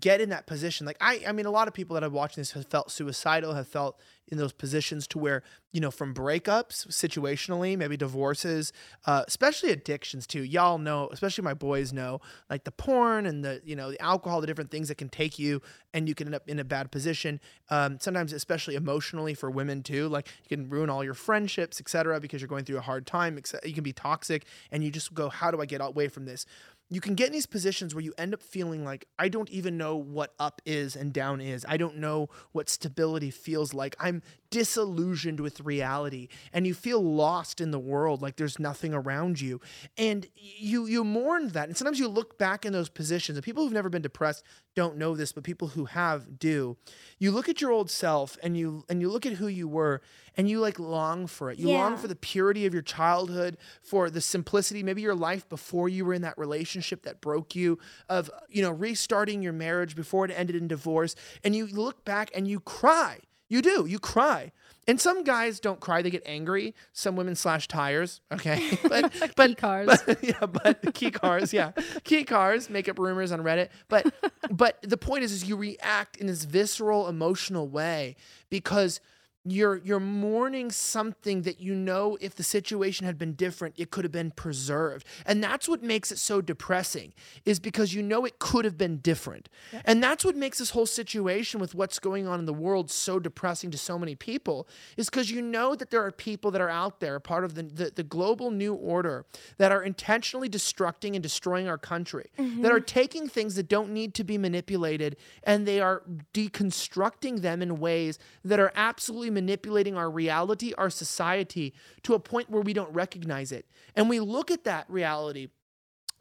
get 0.00 0.20
in 0.20 0.30
that 0.30 0.46
position, 0.46 0.86
like 0.86 0.96
I, 1.00 1.22
I 1.26 1.32
mean, 1.32 1.46
a 1.46 1.50
lot 1.50 1.68
of 1.68 1.74
people 1.74 1.94
that 1.94 2.04
I've 2.04 2.12
watched 2.12 2.36
this 2.36 2.52
have 2.52 2.66
felt 2.66 2.90
suicidal, 2.90 3.54
have 3.54 3.68
felt 3.68 4.00
in 4.28 4.38
those 4.38 4.52
positions 4.52 5.06
to 5.06 5.18
where 5.18 5.42
you 5.72 5.80
know 5.80 5.90
from 5.90 6.12
breakups 6.12 6.88
situationally 6.88 7.76
maybe 7.76 7.96
divorces 7.96 8.72
uh, 9.06 9.22
especially 9.26 9.70
addictions 9.70 10.26
too. 10.26 10.42
Y'all 10.42 10.78
know 10.78 11.08
especially 11.12 11.44
my 11.44 11.54
boys 11.54 11.92
know 11.92 12.20
like 12.50 12.64
the 12.64 12.72
porn 12.72 13.26
and 13.26 13.44
the 13.44 13.60
you 13.64 13.76
know 13.76 13.90
the 13.90 14.00
alcohol 14.00 14.40
the 14.40 14.46
different 14.46 14.70
things 14.70 14.88
that 14.88 14.96
can 14.96 15.08
take 15.08 15.38
you 15.38 15.60
and 15.94 16.08
you 16.08 16.14
can 16.14 16.26
end 16.26 16.34
up 16.34 16.48
in 16.48 16.58
a 16.58 16.64
bad 16.64 16.90
position. 16.90 17.40
Um, 17.70 17.98
sometimes 18.00 18.32
especially 18.32 18.74
emotionally 18.74 19.34
for 19.34 19.50
women 19.50 19.82
too 19.82 20.08
like 20.08 20.28
you 20.48 20.56
can 20.56 20.68
ruin 20.68 20.90
all 20.90 21.04
your 21.04 21.14
friendships 21.14 21.80
etc 21.80 22.20
because 22.20 22.40
you're 22.40 22.48
going 22.48 22.64
through 22.64 22.78
a 22.78 22.82
hard 22.82 23.06
time 23.06 23.38
you 23.64 23.72
can 23.72 23.84
be 23.84 23.92
toxic 23.92 24.46
and 24.70 24.84
you 24.84 24.90
just 24.90 25.14
go 25.14 25.28
how 25.28 25.50
do 25.50 25.60
i 25.60 25.66
get 25.66 25.80
away 25.80 26.08
from 26.08 26.24
this 26.24 26.46
you 26.88 27.00
can 27.00 27.14
get 27.14 27.26
in 27.26 27.32
these 27.32 27.46
positions 27.46 27.94
where 27.94 28.04
you 28.04 28.14
end 28.16 28.32
up 28.32 28.42
feeling 28.42 28.84
like 28.84 29.08
I 29.18 29.28
don't 29.28 29.50
even 29.50 29.76
know 29.76 29.96
what 29.96 30.34
up 30.38 30.62
is 30.64 30.94
and 30.94 31.12
down 31.12 31.40
is. 31.40 31.66
I 31.68 31.76
don't 31.76 31.96
know 31.96 32.28
what 32.52 32.68
stability 32.68 33.30
feels 33.30 33.74
like. 33.74 33.96
I'm 33.98 34.22
disillusioned 34.50 35.40
with 35.40 35.60
reality 35.60 36.28
and 36.52 36.66
you 36.66 36.74
feel 36.74 37.02
lost 37.02 37.60
in 37.60 37.72
the 37.72 37.78
world 37.80 38.22
like 38.22 38.36
there's 38.36 38.60
nothing 38.60 38.94
around 38.94 39.40
you. 39.40 39.60
And 39.98 40.28
you 40.36 40.86
you 40.86 41.02
mourn 41.02 41.48
that. 41.48 41.66
And 41.66 41.76
sometimes 41.76 41.98
you 41.98 42.06
look 42.06 42.38
back 42.38 42.64
in 42.64 42.72
those 42.72 42.88
positions 42.88 43.36
and 43.36 43.44
people 43.44 43.64
who've 43.64 43.72
never 43.72 43.88
been 43.88 44.02
depressed 44.02 44.44
don't 44.76 44.96
know 44.96 45.16
this, 45.16 45.32
but 45.32 45.42
people 45.42 45.68
who 45.68 45.86
have 45.86 46.38
do. 46.38 46.76
You 47.18 47.32
look 47.32 47.48
at 47.48 47.60
your 47.60 47.72
old 47.72 47.90
self 47.90 48.38
and 48.42 48.56
you 48.56 48.84
and 48.88 49.00
you 49.00 49.10
look 49.10 49.26
at 49.26 49.32
who 49.32 49.48
you 49.48 49.66
were 49.66 50.02
and 50.36 50.48
you 50.48 50.60
like 50.60 50.78
long 50.78 51.26
for 51.26 51.50
it. 51.50 51.58
You 51.58 51.70
yeah. 51.70 51.78
long 51.78 51.96
for 51.96 52.06
the 52.06 52.14
purity 52.14 52.64
of 52.66 52.72
your 52.72 52.82
childhood, 52.82 53.56
for 53.82 54.08
the 54.08 54.20
simplicity, 54.20 54.84
maybe 54.84 55.02
your 55.02 55.14
life 55.14 55.48
before 55.48 55.88
you 55.88 56.04
were 56.04 56.14
in 56.14 56.22
that 56.22 56.38
relationship 56.38 56.75
that 57.02 57.20
broke 57.20 57.54
you, 57.54 57.78
of 58.08 58.30
you 58.48 58.62
know, 58.62 58.70
restarting 58.70 59.42
your 59.42 59.52
marriage 59.52 59.94
before 59.96 60.24
it 60.24 60.30
ended 60.30 60.56
in 60.56 60.68
divorce. 60.68 61.14
And 61.44 61.54
you 61.54 61.66
look 61.66 62.04
back 62.04 62.30
and 62.34 62.46
you 62.48 62.60
cry. 62.60 63.20
You 63.48 63.62
do, 63.62 63.86
you 63.86 63.98
cry. 63.98 64.50
And 64.88 65.00
some 65.00 65.24
guys 65.24 65.58
don't 65.60 65.80
cry; 65.80 66.02
they 66.02 66.10
get 66.10 66.22
angry. 66.26 66.74
Some 66.92 67.16
women 67.16 67.34
slash 67.34 67.66
tires. 67.68 68.20
Okay, 68.32 68.78
but 68.88 69.12
but 69.36 69.48
key 69.48 69.54
cars. 69.54 70.00
But, 70.06 70.22
yeah, 70.24 70.46
but 70.46 70.94
key 70.94 71.10
cars. 71.10 71.52
Yeah, 71.52 71.72
key 72.04 72.24
cars 72.24 72.70
make 72.70 72.88
up 72.88 72.98
rumors 72.98 73.32
on 73.32 73.40
Reddit. 73.40 73.68
But 73.88 74.12
but 74.50 74.78
the 74.82 74.96
point 74.96 75.24
is, 75.24 75.32
is 75.32 75.48
you 75.48 75.56
react 75.56 76.16
in 76.16 76.26
this 76.26 76.44
visceral, 76.44 77.08
emotional 77.08 77.68
way 77.68 78.16
because 78.48 79.00
you're 79.46 79.76
you're 79.78 80.00
mourning 80.00 80.70
something 80.70 81.42
that 81.42 81.60
you 81.60 81.74
know 81.74 82.18
if 82.20 82.34
the 82.34 82.42
situation 82.42 83.06
had 83.06 83.16
been 83.16 83.34
different 83.34 83.74
it 83.78 83.90
could 83.90 84.04
have 84.04 84.12
been 84.12 84.30
preserved. 84.30 85.06
And 85.24 85.42
that's 85.42 85.68
what 85.68 85.82
makes 85.82 86.10
it 86.10 86.18
so 86.18 86.40
depressing 86.40 87.12
is 87.44 87.60
because 87.60 87.94
you 87.94 88.02
know 88.02 88.24
it 88.24 88.38
could 88.38 88.64
have 88.64 88.76
been 88.76 88.98
different. 88.98 89.48
And 89.84 90.02
that's 90.02 90.24
what 90.24 90.36
makes 90.36 90.58
this 90.58 90.70
whole 90.70 90.86
situation 90.86 91.60
with 91.60 91.74
what's 91.74 91.98
going 91.98 92.26
on 92.26 92.38
in 92.38 92.46
the 92.46 92.52
world 92.52 92.90
so 92.90 93.18
depressing 93.18 93.70
to 93.70 93.78
so 93.78 93.98
many 93.98 94.14
people 94.14 94.66
is 94.96 95.08
because 95.08 95.30
you 95.30 95.42
know 95.42 95.74
that 95.74 95.90
there 95.90 96.04
are 96.04 96.10
people 96.10 96.50
that 96.50 96.60
are 96.60 96.70
out 96.70 97.00
there 97.00 97.20
part 97.20 97.44
of 97.44 97.54
the, 97.54 97.62
the, 97.62 97.92
the 97.94 98.02
global 98.02 98.50
new 98.50 98.74
order 98.74 99.24
that 99.58 99.72
are 99.72 99.82
intentionally 99.82 100.48
destructing 100.48 101.14
and 101.14 101.22
destroying 101.22 101.68
our 101.68 101.78
country 101.78 102.30
mm-hmm. 102.38 102.62
that 102.62 102.72
are 102.72 102.80
taking 102.80 103.28
things 103.28 103.54
that 103.54 103.68
don't 103.68 103.90
need 103.90 104.14
to 104.14 104.24
be 104.24 104.38
manipulated 104.38 105.16
and 105.44 105.66
they 105.66 105.80
are 105.80 106.02
deconstructing 106.34 107.40
them 107.42 107.62
in 107.62 107.78
ways 107.78 108.18
that 108.44 108.58
are 108.58 108.72
absolutely 108.74 109.30
manipulating 109.36 109.96
our 109.96 110.10
reality, 110.10 110.72
our 110.76 110.90
society 110.90 111.74
to 112.02 112.14
a 112.14 112.18
point 112.18 112.50
where 112.50 112.62
we 112.62 112.72
don't 112.72 112.92
recognize 112.92 113.52
it. 113.52 113.66
And 113.94 114.08
we 114.08 114.18
look 114.18 114.50
at 114.50 114.64
that 114.64 114.86
reality, 114.88 115.48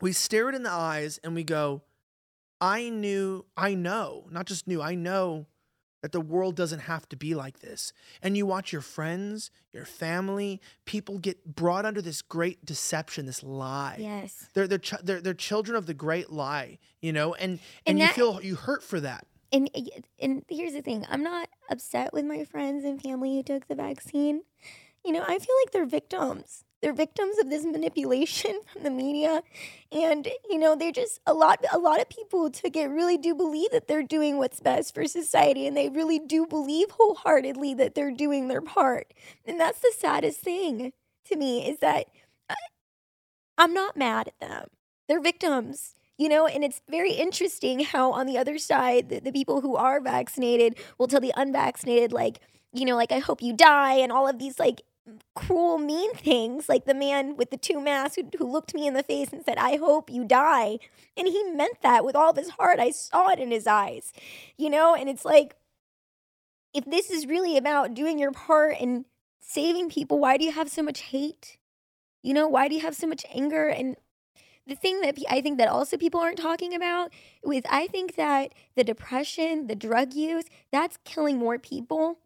we 0.01 0.11
stare 0.11 0.49
it 0.49 0.55
in 0.55 0.63
the 0.63 0.71
eyes, 0.71 1.19
and 1.23 1.33
we 1.33 1.43
go, 1.43 1.81
I 2.59 2.89
knew, 2.89 3.45
I 3.55 3.73
know, 3.73 4.27
not 4.29 4.45
just 4.45 4.67
knew, 4.67 4.81
I 4.81 4.95
know 4.95 5.47
that 6.01 6.11
the 6.11 6.21
world 6.21 6.55
doesn't 6.55 6.81
have 6.81 7.09
to 7.09 7.15
be 7.15 7.33
like 7.33 7.61
this. 7.61 7.91
And 8.21 8.37
you 8.37 8.45
watch 8.45 8.71
your 8.71 8.81
friends, 8.83 9.49
your 9.73 9.85
family, 9.85 10.61
people 10.85 11.17
get 11.17 11.55
brought 11.55 11.83
under 11.83 12.01
this 12.01 12.21
great 12.21 12.63
deception, 12.63 13.25
this 13.25 13.41
lie. 13.41 13.97
Yes. 13.99 14.47
They're, 14.53 14.67
they're, 14.67 14.77
ch- 14.77 15.01
they're, 15.03 15.21
they're 15.21 15.33
children 15.33 15.75
of 15.75 15.87
the 15.87 15.95
great 15.95 16.29
lie, 16.29 16.77
you 17.01 17.11
know, 17.11 17.33
and, 17.33 17.59
and, 17.87 17.97
And 17.97 17.99
you 17.99 18.07
feel 18.09 18.39
you 18.43 18.55
hurt 18.55 18.83
for 18.83 18.99
that. 18.99 19.25
And 19.51 19.69
and 20.19 20.43
here's 20.49 20.73
the 20.73 20.81
thing, 20.81 21.05
I'm 21.09 21.23
not 21.23 21.49
upset 21.69 22.13
with 22.13 22.25
my 22.25 22.43
friends 22.43 22.83
and 22.83 23.01
family 23.01 23.35
who 23.35 23.43
took 23.43 23.67
the 23.67 23.75
vaccine. 23.75 24.41
You 25.05 25.13
know, 25.13 25.23
I 25.23 25.39
feel 25.39 25.55
like 25.63 25.71
they're 25.71 25.85
victims. 25.85 26.63
They're 26.81 26.93
victims 26.93 27.37
of 27.39 27.49
this 27.49 27.65
manipulation 27.65 28.59
from 28.73 28.83
the 28.83 28.91
media. 28.91 29.43
And, 29.91 30.27
you 30.49 30.59
know, 30.59 30.75
they're 30.75 30.91
just 30.91 31.19
a 31.25 31.33
lot 31.33 31.63
a 31.71 31.79
lot 31.79 32.01
of 32.01 32.09
people 32.09 32.39
who 32.41 32.49
took 32.49 32.75
it 32.75 32.87
really 32.87 33.17
do 33.17 33.35
believe 33.35 33.71
that 33.71 33.87
they're 33.87 34.03
doing 34.03 34.37
what's 34.37 34.59
best 34.59 34.93
for 34.95 35.05
society 35.07 35.67
and 35.67 35.77
they 35.77 35.89
really 35.89 36.19
do 36.19 36.45
believe 36.47 36.91
wholeheartedly 36.91 37.75
that 37.75 37.95
they're 37.95 38.11
doing 38.11 38.47
their 38.47 38.61
part. 38.61 39.13
And 39.45 39.59
that's 39.59 39.79
the 39.79 39.93
saddest 39.97 40.41
thing 40.41 40.93
to 41.25 41.35
me 41.37 41.69
is 41.69 41.79
that 41.79 42.07
I, 42.49 42.55
I'm 43.57 43.73
not 43.73 43.97
mad 43.97 44.27
at 44.29 44.39
them. 44.39 44.67
They're 45.07 45.21
victims 45.21 45.95
you 46.17 46.29
know 46.29 46.47
and 46.47 46.63
it's 46.63 46.81
very 46.89 47.13
interesting 47.13 47.79
how 47.81 48.11
on 48.11 48.25
the 48.25 48.37
other 48.37 48.57
side 48.57 49.09
the, 49.09 49.19
the 49.19 49.31
people 49.31 49.61
who 49.61 49.75
are 49.75 49.99
vaccinated 49.99 50.77
will 50.97 51.07
tell 51.07 51.19
the 51.21 51.33
unvaccinated 51.35 52.11
like 52.11 52.39
you 52.73 52.85
know 52.85 52.95
like 52.95 53.11
i 53.11 53.19
hope 53.19 53.41
you 53.41 53.53
die 53.53 53.95
and 53.95 54.11
all 54.11 54.27
of 54.27 54.39
these 54.39 54.59
like 54.59 54.81
cruel 55.35 55.77
mean 55.77 56.11
things 56.15 56.67
like 56.67 56.85
the 56.85 56.93
man 56.93 57.37
with 57.37 57.51
the 57.51 57.57
two 57.57 57.79
masks 57.79 58.15
who, 58.15 58.23
who 58.39 58.51
looked 58.51 58.73
me 58.73 58.87
in 58.87 58.95
the 58.95 59.03
face 59.03 59.31
and 59.31 59.45
said 59.45 59.57
i 59.57 59.75
hope 59.75 60.09
you 60.09 60.25
die 60.25 60.77
and 61.15 61.27
he 61.27 61.43
meant 61.51 61.81
that 61.81 62.03
with 62.03 62.15
all 62.15 62.31
of 62.31 62.37
his 62.37 62.49
heart. 62.49 62.79
I 62.79 62.89
saw 62.89 63.29
it 63.29 63.39
in 63.39 63.51
his 63.51 63.67
eyes 63.67 64.11
you 64.57 64.69
know 64.69 64.95
and 64.95 65.07
it's 65.07 65.25
like 65.25 65.55
if 66.73 66.83
this 66.85 67.09
is 67.09 67.25
really 67.25 67.55
about 67.55 67.93
doing 67.93 68.19
your 68.19 68.31
part 68.31 68.75
and 68.81 69.05
saving 69.39 69.89
people 69.89 70.19
why 70.19 70.37
do 70.37 70.43
you 70.43 70.51
have 70.51 70.69
so 70.69 70.83
much 70.83 71.01
hate? 71.01 71.57
You 72.23 72.33
know 72.33 72.47
why 72.47 72.67
do 72.67 72.75
you 72.75 72.81
have 72.81 72.95
so 72.95 73.07
much 73.07 73.25
anger? 73.33 73.67
And 73.67 73.95
the 74.67 74.75
thing 74.75 75.01
that 75.01 75.17
I 75.29 75.41
think 75.41 75.57
that 75.57 75.67
also 75.67 75.97
people 75.97 76.19
aren't 76.19 76.37
talking 76.37 76.73
about 76.73 77.11
is 77.51 77.63
I 77.69 77.87
think 77.87 78.15
that 78.15 78.53
the 78.75 78.83
depression, 78.83 79.67
the 79.67 79.75
drug 79.75 80.13
use, 80.13 80.45
that's 80.71 80.97
killing 81.03 81.37
more 81.37 81.59
people 81.59 82.19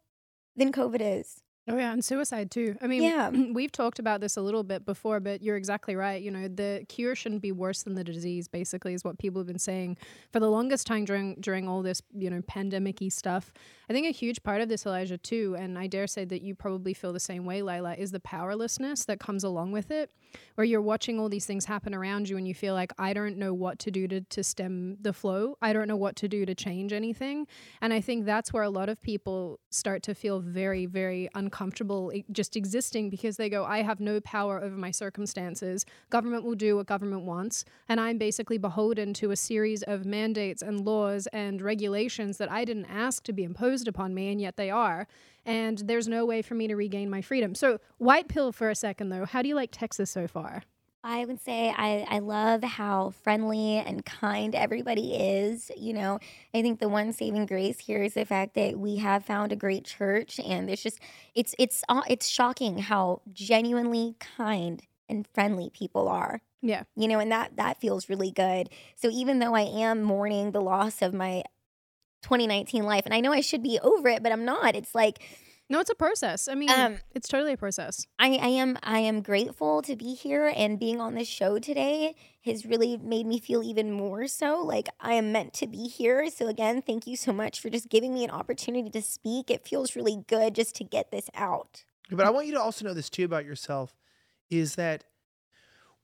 than 0.56 0.72
COVID 0.72 1.00
is. 1.00 1.42
Oh 1.68 1.76
yeah, 1.76 1.92
and 1.92 2.04
suicide 2.04 2.50
too. 2.50 2.76
I 2.80 2.86
mean, 2.86 3.02
Yeah. 3.02 3.28
we've 3.52 3.70
talked 3.70 3.98
about 3.98 4.20
this 4.20 4.36
a 4.36 4.40
little 4.40 4.64
bit 4.64 4.84
before, 4.84 5.20
but 5.20 5.42
you're 5.42 5.56
exactly 5.56 5.94
right. 5.94 6.20
You 6.20 6.30
know, 6.30 6.48
the 6.48 6.84
cure 6.88 7.14
shouldn't 7.14 7.42
be 7.42 7.52
worse 7.52 7.82
than 7.82 7.94
the 7.94 8.02
disease. 8.02 8.48
Basically, 8.48 8.94
is 8.94 9.04
what 9.04 9.18
people 9.18 9.40
have 9.40 9.46
been 9.46 9.58
saying 9.58 9.98
for 10.32 10.40
the 10.40 10.50
longest 10.50 10.86
time 10.86 11.04
during 11.04 11.36
during 11.40 11.68
all 11.68 11.82
this 11.82 12.02
you 12.12 12.30
know 12.30 12.42
pandemic-y 12.42 13.08
stuff. 13.08 13.52
I 13.88 13.92
think 13.92 14.06
a 14.06 14.10
huge 14.10 14.42
part 14.42 14.62
of 14.62 14.68
this, 14.68 14.86
Elijah, 14.86 15.18
too, 15.18 15.56
and 15.58 15.78
I 15.78 15.86
dare 15.86 16.06
say 16.06 16.24
that 16.24 16.42
you 16.42 16.54
probably 16.54 16.94
feel 16.94 17.12
the 17.12 17.20
same 17.20 17.44
way, 17.44 17.62
Lila, 17.62 17.94
is 17.94 18.10
the 18.10 18.20
powerlessness 18.20 19.04
that 19.04 19.20
comes 19.20 19.44
along 19.44 19.72
with 19.72 19.90
it, 19.90 20.10
where 20.54 20.64
you're 20.64 20.80
watching 20.80 21.18
all 21.18 21.28
these 21.28 21.46
things 21.46 21.64
happen 21.64 21.94
around 21.94 22.28
you 22.28 22.36
and 22.36 22.46
you 22.46 22.54
feel 22.54 22.74
like 22.74 22.92
I 22.98 23.12
don't 23.12 23.36
know 23.36 23.54
what 23.54 23.78
to 23.80 23.90
do 23.90 24.08
to 24.08 24.20
to 24.20 24.44
stem 24.44 24.96
the 25.00 25.12
flow. 25.12 25.56
I 25.62 25.72
don't 25.72 25.88
know 25.88 25.96
what 25.96 26.16
to 26.16 26.28
do 26.28 26.44
to 26.46 26.54
change 26.54 26.92
anything, 26.92 27.46
and 27.80 27.92
I 27.92 28.00
think 28.00 28.24
that's 28.24 28.52
where 28.52 28.62
a 28.62 28.70
lot 28.70 28.88
of 28.88 29.00
people 29.02 29.60
start 29.70 30.02
to 30.04 30.14
feel 30.14 30.40
very, 30.40 30.86
very 30.86 31.28
uncomfortable 31.34 32.12
just 32.32 32.56
existing 32.56 33.10
because 33.10 33.36
they 33.36 33.48
go, 33.48 33.64
I 33.64 33.82
have 33.82 34.00
no 34.00 34.20
power 34.20 34.62
over 34.62 34.76
my 34.76 34.90
circumstances. 34.90 35.86
Government 36.10 36.44
will 36.44 36.54
do 36.54 36.76
what 36.76 36.86
government 36.86 37.22
wants. 37.22 37.64
And 37.88 38.00
I'm 38.00 38.18
basically 38.18 38.58
beholden 38.58 39.14
to 39.14 39.30
a 39.30 39.36
series 39.36 39.82
of 39.82 40.04
mandates 40.04 40.62
and 40.62 40.84
laws 40.84 41.26
and 41.32 41.62
regulations 41.62 42.38
that 42.38 42.50
I 42.50 42.64
didn't 42.64 42.86
ask 42.86 43.22
to 43.24 43.32
be 43.32 43.44
imposed 43.44 43.88
upon 43.88 44.14
me, 44.14 44.30
and 44.30 44.40
yet 44.40 44.56
they 44.56 44.70
are. 44.70 45.06
And 45.44 45.78
there's 45.78 46.08
no 46.08 46.26
way 46.26 46.42
for 46.42 46.54
me 46.54 46.68
to 46.68 46.76
regain 46.76 47.08
my 47.08 47.22
freedom. 47.22 47.54
So, 47.54 47.80
white 47.98 48.28
pill 48.28 48.52
for 48.52 48.68
a 48.70 48.74
second, 48.74 49.08
though. 49.08 49.24
How 49.24 49.42
do 49.42 49.48
you 49.48 49.54
like 49.54 49.70
Texas 49.72 50.10
so 50.10 50.28
far? 50.28 50.62
I 51.02 51.24
would 51.24 51.40
say 51.40 51.72
I, 51.74 52.04
I 52.08 52.18
love 52.18 52.62
how 52.62 53.10
friendly 53.22 53.76
and 53.76 54.04
kind 54.04 54.54
everybody 54.54 55.14
is. 55.14 55.70
You 55.76 55.94
know, 55.94 56.18
I 56.54 56.60
think 56.60 56.78
the 56.78 56.90
one 56.90 57.12
saving 57.12 57.46
grace 57.46 57.78
here 57.78 58.02
is 58.02 58.14
the 58.14 58.26
fact 58.26 58.54
that 58.54 58.78
we 58.78 58.96
have 58.96 59.24
found 59.24 59.50
a 59.50 59.56
great 59.56 59.84
church, 59.84 60.38
and 60.38 60.68
it's 60.68 60.82
just 60.82 61.00
it's 61.34 61.54
it's 61.58 61.82
uh, 61.88 62.02
it's 62.06 62.28
shocking 62.28 62.78
how 62.78 63.22
genuinely 63.32 64.16
kind 64.36 64.82
and 65.08 65.26
friendly 65.32 65.70
people 65.70 66.06
are. 66.06 66.42
Yeah. 66.60 66.82
You 66.96 67.08
know, 67.08 67.18
and 67.18 67.32
that 67.32 67.56
that 67.56 67.80
feels 67.80 68.10
really 68.10 68.30
good. 68.30 68.68
So 68.94 69.08
even 69.10 69.38
though 69.38 69.54
I 69.54 69.62
am 69.62 70.02
mourning 70.02 70.50
the 70.50 70.60
loss 70.60 71.00
of 71.00 71.14
my 71.14 71.44
2019 72.22 72.84
life, 72.84 73.04
and 73.04 73.14
I 73.14 73.20
know 73.20 73.32
I 73.32 73.40
should 73.40 73.62
be 73.62 73.78
over 73.82 74.08
it, 74.08 74.22
but 74.22 74.32
I'm 74.32 74.44
not. 74.44 74.74
It's 74.76 74.94
like 74.94 75.22
No, 75.68 75.78
it's 75.78 75.90
a 75.90 75.94
process. 75.94 76.48
I 76.48 76.56
mean, 76.56 76.68
Um, 76.68 76.98
it's 77.14 77.28
totally 77.28 77.52
a 77.52 77.56
process. 77.56 78.04
I, 78.18 78.30
I 78.42 78.48
am 78.48 78.76
I 78.82 78.98
am 78.98 79.22
grateful 79.22 79.82
to 79.82 79.94
be 79.94 80.14
here 80.14 80.52
and 80.56 80.80
being 80.80 81.00
on 81.00 81.14
this 81.14 81.28
show 81.28 81.60
today 81.60 82.16
has 82.44 82.66
really 82.66 82.96
made 82.96 83.24
me 83.24 83.38
feel 83.38 83.62
even 83.62 83.92
more 83.92 84.26
so 84.26 84.62
like 84.64 84.88
I 84.98 85.12
am 85.14 85.30
meant 85.30 85.52
to 85.54 85.68
be 85.68 85.84
here. 85.86 86.28
So 86.30 86.48
again, 86.48 86.82
thank 86.82 87.06
you 87.06 87.14
so 87.16 87.32
much 87.32 87.60
for 87.60 87.70
just 87.70 87.88
giving 87.88 88.12
me 88.12 88.24
an 88.24 88.30
opportunity 88.30 88.90
to 88.90 89.00
speak. 89.02 89.48
It 89.48 89.64
feels 89.66 89.94
really 89.94 90.24
good 90.26 90.56
just 90.56 90.74
to 90.76 90.84
get 90.84 91.12
this 91.12 91.30
out. 91.34 91.84
But 92.10 92.26
I 92.26 92.30
want 92.30 92.46
you 92.48 92.54
to 92.54 92.60
also 92.60 92.84
know 92.84 92.94
this 92.94 93.08
too 93.08 93.24
about 93.24 93.44
yourself 93.44 93.94
is 94.50 94.74
that 94.74 95.04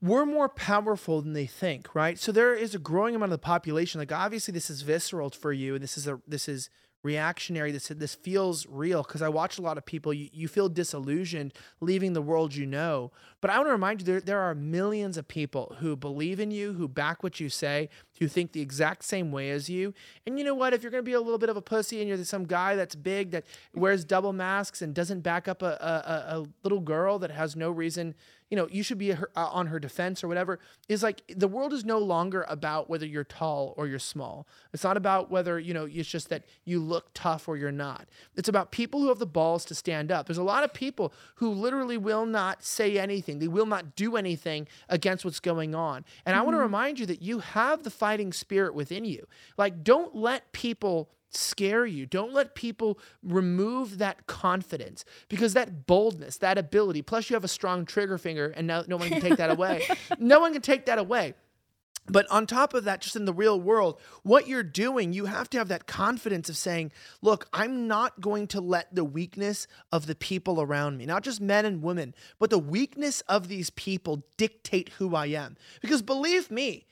we're 0.01 0.25
more 0.25 0.49
powerful 0.49 1.21
than 1.21 1.33
they 1.33 1.47
think, 1.47 1.95
right? 1.95 2.19
So 2.19 2.31
there 2.31 2.53
is 2.53 2.75
a 2.75 2.79
growing 2.79 3.15
amount 3.15 3.31
of 3.31 3.39
the 3.39 3.45
population. 3.45 3.99
Like 3.99 4.11
obviously 4.11 4.51
this 4.51 4.69
is 4.69 4.81
visceral 4.81 5.29
for 5.31 5.51
you, 5.51 5.73
and 5.75 5.83
this 5.83 5.97
is 5.97 6.07
a 6.07 6.19
this 6.27 6.47
is 6.47 6.69
reactionary. 7.03 7.71
This 7.71 7.87
this 7.87 8.13
feels 8.13 8.67
real 8.67 9.01
because 9.01 9.21
I 9.21 9.29
watch 9.29 9.57
a 9.57 9.61
lot 9.61 9.77
of 9.77 9.85
people. 9.85 10.13
You, 10.13 10.29
you 10.31 10.47
feel 10.47 10.69
disillusioned 10.69 11.53
leaving 11.79 12.13
the 12.13 12.21
world 12.21 12.53
you 12.53 12.65
know. 12.65 13.11
But 13.41 13.49
I 13.49 13.57
want 13.57 13.67
to 13.67 13.71
remind 13.71 14.01
you 14.01 14.05
there 14.05 14.21
there 14.21 14.41
are 14.41 14.53
millions 14.53 15.17
of 15.17 15.27
people 15.27 15.75
who 15.79 15.95
believe 15.95 16.39
in 16.39 16.51
you, 16.51 16.73
who 16.73 16.87
back 16.87 17.23
what 17.23 17.39
you 17.39 17.49
say, 17.49 17.89
who 18.19 18.27
think 18.27 18.51
the 18.51 18.61
exact 18.61 19.03
same 19.03 19.31
way 19.31 19.49
as 19.51 19.69
you. 19.69 19.93
And 20.25 20.37
you 20.37 20.45
know 20.45 20.55
what? 20.55 20.73
If 20.73 20.81
you're 20.81 20.91
gonna 20.91 21.03
be 21.03 21.13
a 21.13 21.21
little 21.21 21.37
bit 21.37 21.49
of 21.49 21.57
a 21.57 21.61
pussy 21.61 21.99
and 21.99 22.07
you're 22.07 22.23
some 22.23 22.45
guy 22.45 22.75
that's 22.75 22.95
big 22.95 23.31
that 23.31 23.45
wears 23.73 24.03
double 24.03 24.33
masks 24.33 24.81
and 24.81 24.93
doesn't 24.93 25.21
back 25.21 25.47
up 25.47 25.61
a 25.61 25.67
a, 25.67 26.37
a, 26.37 26.47
little 26.63 26.79
girl 26.79 27.19
that 27.19 27.31
has 27.31 27.55
no 27.55 27.69
reason 27.69 28.15
you 28.49 28.55
know, 28.55 28.67
you 28.71 28.81
should 28.81 28.97
be 28.97 29.11
her, 29.11 29.29
uh, 29.35 29.49
on 29.51 29.67
her 29.67 29.79
defense 29.79 30.23
or 30.23 30.27
whatever. 30.27 30.59
Is 30.87 31.03
like 31.03 31.21
the 31.27 31.47
world 31.47 31.73
is 31.73 31.83
no 31.83 31.97
longer 31.97 32.45
about 32.47 32.89
whether 32.89 33.05
you're 33.05 33.25
tall 33.25 33.73
or 33.75 33.87
you're 33.87 33.99
small. 33.99 34.47
It's 34.73 34.83
not 34.83 34.95
about 34.95 35.29
whether, 35.29 35.59
you 35.59 35.73
know, 35.73 35.85
it's 35.89 36.07
just 36.07 36.29
that 36.29 36.43
you 36.63 36.79
look 36.79 37.09
tough 37.13 37.47
or 37.49 37.57
you're 37.57 37.71
not. 37.71 38.07
It's 38.35 38.47
about 38.47 38.71
people 38.71 39.01
who 39.01 39.09
have 39.09 39.19
the 39.19 39.25
balls 39.25 39.65
to 39.65 39.75
stand 39.75 40.11
up. 40.11 40.27
There's 40.27 40.37
a 40.37 40.43
lot 40.43 40.63
of 40.63 40.73
people 40.73 41.13
who 41.35 41.49
literally 41.49 41.97
will 41.97 42.25
not 42.25 42.63
say 42.63 42.97
anything, 42.97 43.39
they 43.39 43.47
will 43.47 43.65
not 43.65 43.95
do 43.95 44.15
anything 44.15 44.67
against 44.87 45.25
what's 45.25 45.39
going 45.39 45.75
on. 45.75 46.05
And 46.25 46.35
I 46.35 46.41
want 46.41 46.55
to 46.55 46.61
remind 46.61 46.99
you 46.99 47.05
that 47.07 47.21
you 47.21 47.39
have 47.39 47.83
the 47.83 47.89
fighting 48.07 48.31
spirit 48.31 48.73
within 48.73 49.03
you. 49.03 49.27
Like, 49.57 49.83
don't 49.83 50.15
let 50.15 50.53
people 50.53 51.09
scare 51.29 51.85
you. 51.85 52.05
Don't 52.05 52.31
let 52.31 52.55
people 52.55 52.97
remove 53.21 53.97
that 53.97 54.27
confidence 54.27 55.03
because 55.27 55.53
that 55.55 55.85
boldness, 55.85 56.37
that 56.37 56.57
ability, 56.57 57.01
plus 57.01 57.29
you 57.29 57.33
have 57.33 57.43
a 57.43 57.49
strong 57.49 57.85
trigger 57.85 58.17
finger 58.17 58.53
and 58.55 58.65
no, 58.65 58.85
no 58.87 58.95
one 58.95 59.09
can 59.09 59.19
take 59.19 59.35
that 59.35 59.51
away. 59.51 59.85
no 60.19 60.39
one 60.39 60.53
can 60.53 60.61
take 60.61 60.85
that 60.85 60.97
away. 60.97 61.33
But 62.09 62.25
on 62.31 62.47
top 62.47 62.73
of 62.73 62.85
that, 62.85 63.01
just 63.01 63.17
in 63.17 63.25
the 63.25 63.33
real 63.33 63.59
world, 63.59 63.99
what 64.23 64.47
you're 64.47 64.63
doing, 64.63 65.11
you 65.11 65.25
have 65.25 65.49
to 65.49 65.57
have 65.57 65.67
that 65.67 65.85
confidence 65.85 66.47
of 66.47 66.55
saying, 66.55 66.93
look, 67.21 67.49
I'm 67.51 67.89
not 67.89 68.21
going 68.21 68.47
to 68.47 68.61
let 68.61 68.95
the 68.95 69.03
weakness 69.03 69.67
of 69.91 70.05
the 70.05 70.15
people 70.15 70.61
around 70.61 70.97
me, 70.97 71.05
not 71.05 71.23
just 71.23 71.41
men 71.41 71.65
and 71.65 71.83
women, 71.83 72.15
but 72.39 72.51
the 72.51 72.57
weakness 72.57 73.19
of 73.27 73.49
these 73.49 73.69
people 73.71 74.23
dictate 74.37 74.91
who 74.97 75.13
I 75.13 75.25
am. 75.25 75.57
Because 75.81 76.01
believe 76.01 76.49
me, 76.49 76.85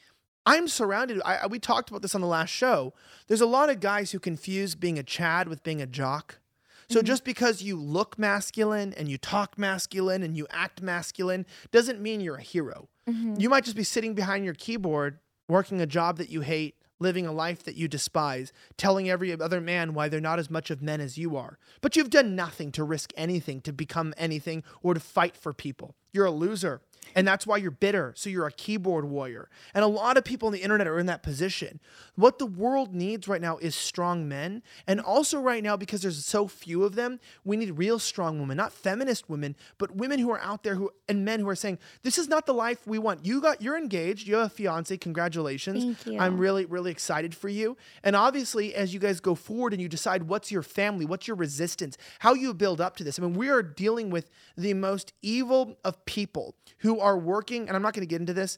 I'm 0.45 0.67
surrounded. 0.67 1.21
I, 1.25 1.47
we 1.47 1.59
talked 1.59 1.89
about 1.89 2.01
this 2.01 2.15
on 2.15 2.21
the 2.21 2.27
last 2.27 2.49
show. 2.49 2.93
There's 3.27 3.41
a 3.41 3.47
lot 3.47 3.69
of 3.69 3.79
guys 3.79 4.11
who 4.11 4.19
confuse 4.19 4.75
being 4.75 4.99
a 4.99 5.03
Chad 5.03 5.47
with 5.47 5.63
being 5.63 5.81
a 5.81 5.87
jock. 5.87 6.39
So 6.89 6.99
mm-hmm. 6.99 7.07
just 7.07 7.23
because 7.23 7.63
you 7.63 7.79
look 7.79 8.19
masculine 8.19 8.93
and 8.95 9.09
you 9.09 9.17
talk 9.17 9.57
masculine 9.57 10.21
and 10.21 10.37
you 10.37 10.45
act 10.51 10.81
masculine 10.81 11.45
doesn't 11.71 11.99
mean 11.99 12.21
you're 12.21 12.35
a 12.35 12.41
hero. 12.41 12.89
Mm-hmm. 13.09 13.39
You 13.39 13.49
might 13.49 13.63
just 13.63 13.75
be 13.75 13.83
sitting 13.83 14.13
behind 14.13 14.45
your 14.45 14.53
keyboard, 14.53 15.19
working 15.47 15.81
a 15.81 15.87
job 15.87 16.17
that 16.17 16.29
you 16.29 16.41
hate, 16.41 16.75
living 16.99 17.25
a 17.25 17.31
life 17.31 17.63
that 17.63 17.75
you 17.75 17.87
despise, 17.87 18.53
telling 18.77 19.09
every 19.09 19.33
other 19.33 19.59
man 19.59 19.93
why 19.93 20.07
they're 20.07 20.21
not 20.21 20.39
as 20.39 20.49
much 20.49 20.69
of 20.69 20.81
men 20.81 21.01
as 21.01 21.17
you 21.17 21.35
are. 21.35 21.57
But 21.81 21.95
you've 21.95 22.09
done 22.09 22.35
nothing 22.35 22.71
to 22.73 22.83
risk 22.83 23.11
anything, 23.17 23.61
to 23.61 23.73
become 23.73 24.13
anything, 24.17 24.63
or 24.81 24.93
to 24.93 24.99
fight 24.99 25.35
for 25.35 25.53
people. 25.53 25.95
You're 26.13 26.25
a 26.25 26.31
loser. 26.31 26.81
And 27.13 27.27
that's 27.27 27.45
why 27.45 27.57
you're 27.57 27.71
bitter. 27.71 28.13
So 28.15 28.29
you're 28.29 28.47
a 28.47 28.51
keyboard 28.51 29.05
warrior. 29.05 29.49
And 29.73 29.83
a 29.83 29.87
lot 29.87 30.17
of 30.17 30.23
people 30.23 30.47
on 30.47 30.53
the 30.53 30.61
internet 30.61 30.87
are 30.87 30.99
in 30.99 31.05
that 31.05 31.23
position. 31.23 31.79
What 32.15 32.39
the 32.39 32.45
world 32.45 32.93
needs 32.93 33.27
right 33.27 33.41
now 33.41 33.57
is 33.57 33.75
strong 33.75 34.27
men. 34.27 34.63
And 34.87 34.99
also, 34.99 35.39
right 35.39 35.63
now, 35.63 35.77
because 35.77 36.01
there's 36.01 36.25
so 36.25 36.47
few 36.47 36.83
of 36.83 36.95
them, 36.95 37.19
we 37.43 37.57
need 37.57 37.77
real 37.77 37.99
strong 37.99 38.39
women, 38.39 38.57
not 38.57 38.73
feminist 38.73 39.29
women, 39.29 39.55
but 39.77 39.95
women 39.95 40.19
who 40.19 40.31
are 40.31 40.39
out 40.39 40.63
there 40.63 40.75
who 40.75 40.91
and 41.07 41.25
men 41.25 41.41
who 41.41 41.49
are 41.49 41.55
saying, 41.55 41.79
This 42.03 42.17
is 42.17 42.27
not 42.27 42.45
the 42.45 42.53
life 42.53 42.85
we 42.87 42.97
want. 42.97 43.25
You 43.25 43.41
got 43.41 43.61
you're 43.61 43.77
engaged, 43.77 44.27
you 44.27 44.35
have 44.35 44.47
a 44.47 44.49
fiance, 44.49 44.95
congratulations. 44.97 45.83
Thank 45.83 46.05
you. 46.15 46.19
I'm 46.19 46.37
really, 46.37 46.65
really 46.65 46.91
excited 46.91 47.35
for 47.35 47.49
you. 47.49 47.77
And 48.03 48.15
obviously, 48.15 48.73
as 48.75 48.93
you 48.93 48.99
guys 48.99 49.19
go 49.19 49.35
forward 49.35 49.73
and 49.73 49.81
you 49.81 49.89
decide 49.89 50.23
what's 50.23 50.51
your 50.51 50.63
family, 50.63 51.05
what's 51.05 51.27
your 51.27 51.37
resistance, 51.37 51.97
how 52.19 52.33
you 52.33 52.53
build 52.53 52.81
up 52.81 52.95
to 52.97 53.03
this. 53.03 53.19
I 53.19 53.21
mean, 53.21 53.33
we 53.33 53.49
are 53.49 53.63
dealing 53.63 54.09
with 54.09 54.29
the 54.57 54.73
most 54.73 55.13
evil 55.21 55.77
of 55.83 56.03
people 56.05 56.55
who 56.79 56.94
are 57.01 57.17
working, 57.17 57.67
and 57.67 57.75
I'm 57.75 57.81
not 57.81 57.93
going 57.93 58.01
to 58.07 58.09
get 58.09 58.19
into 58.21 58.33
this. 58.33 58.57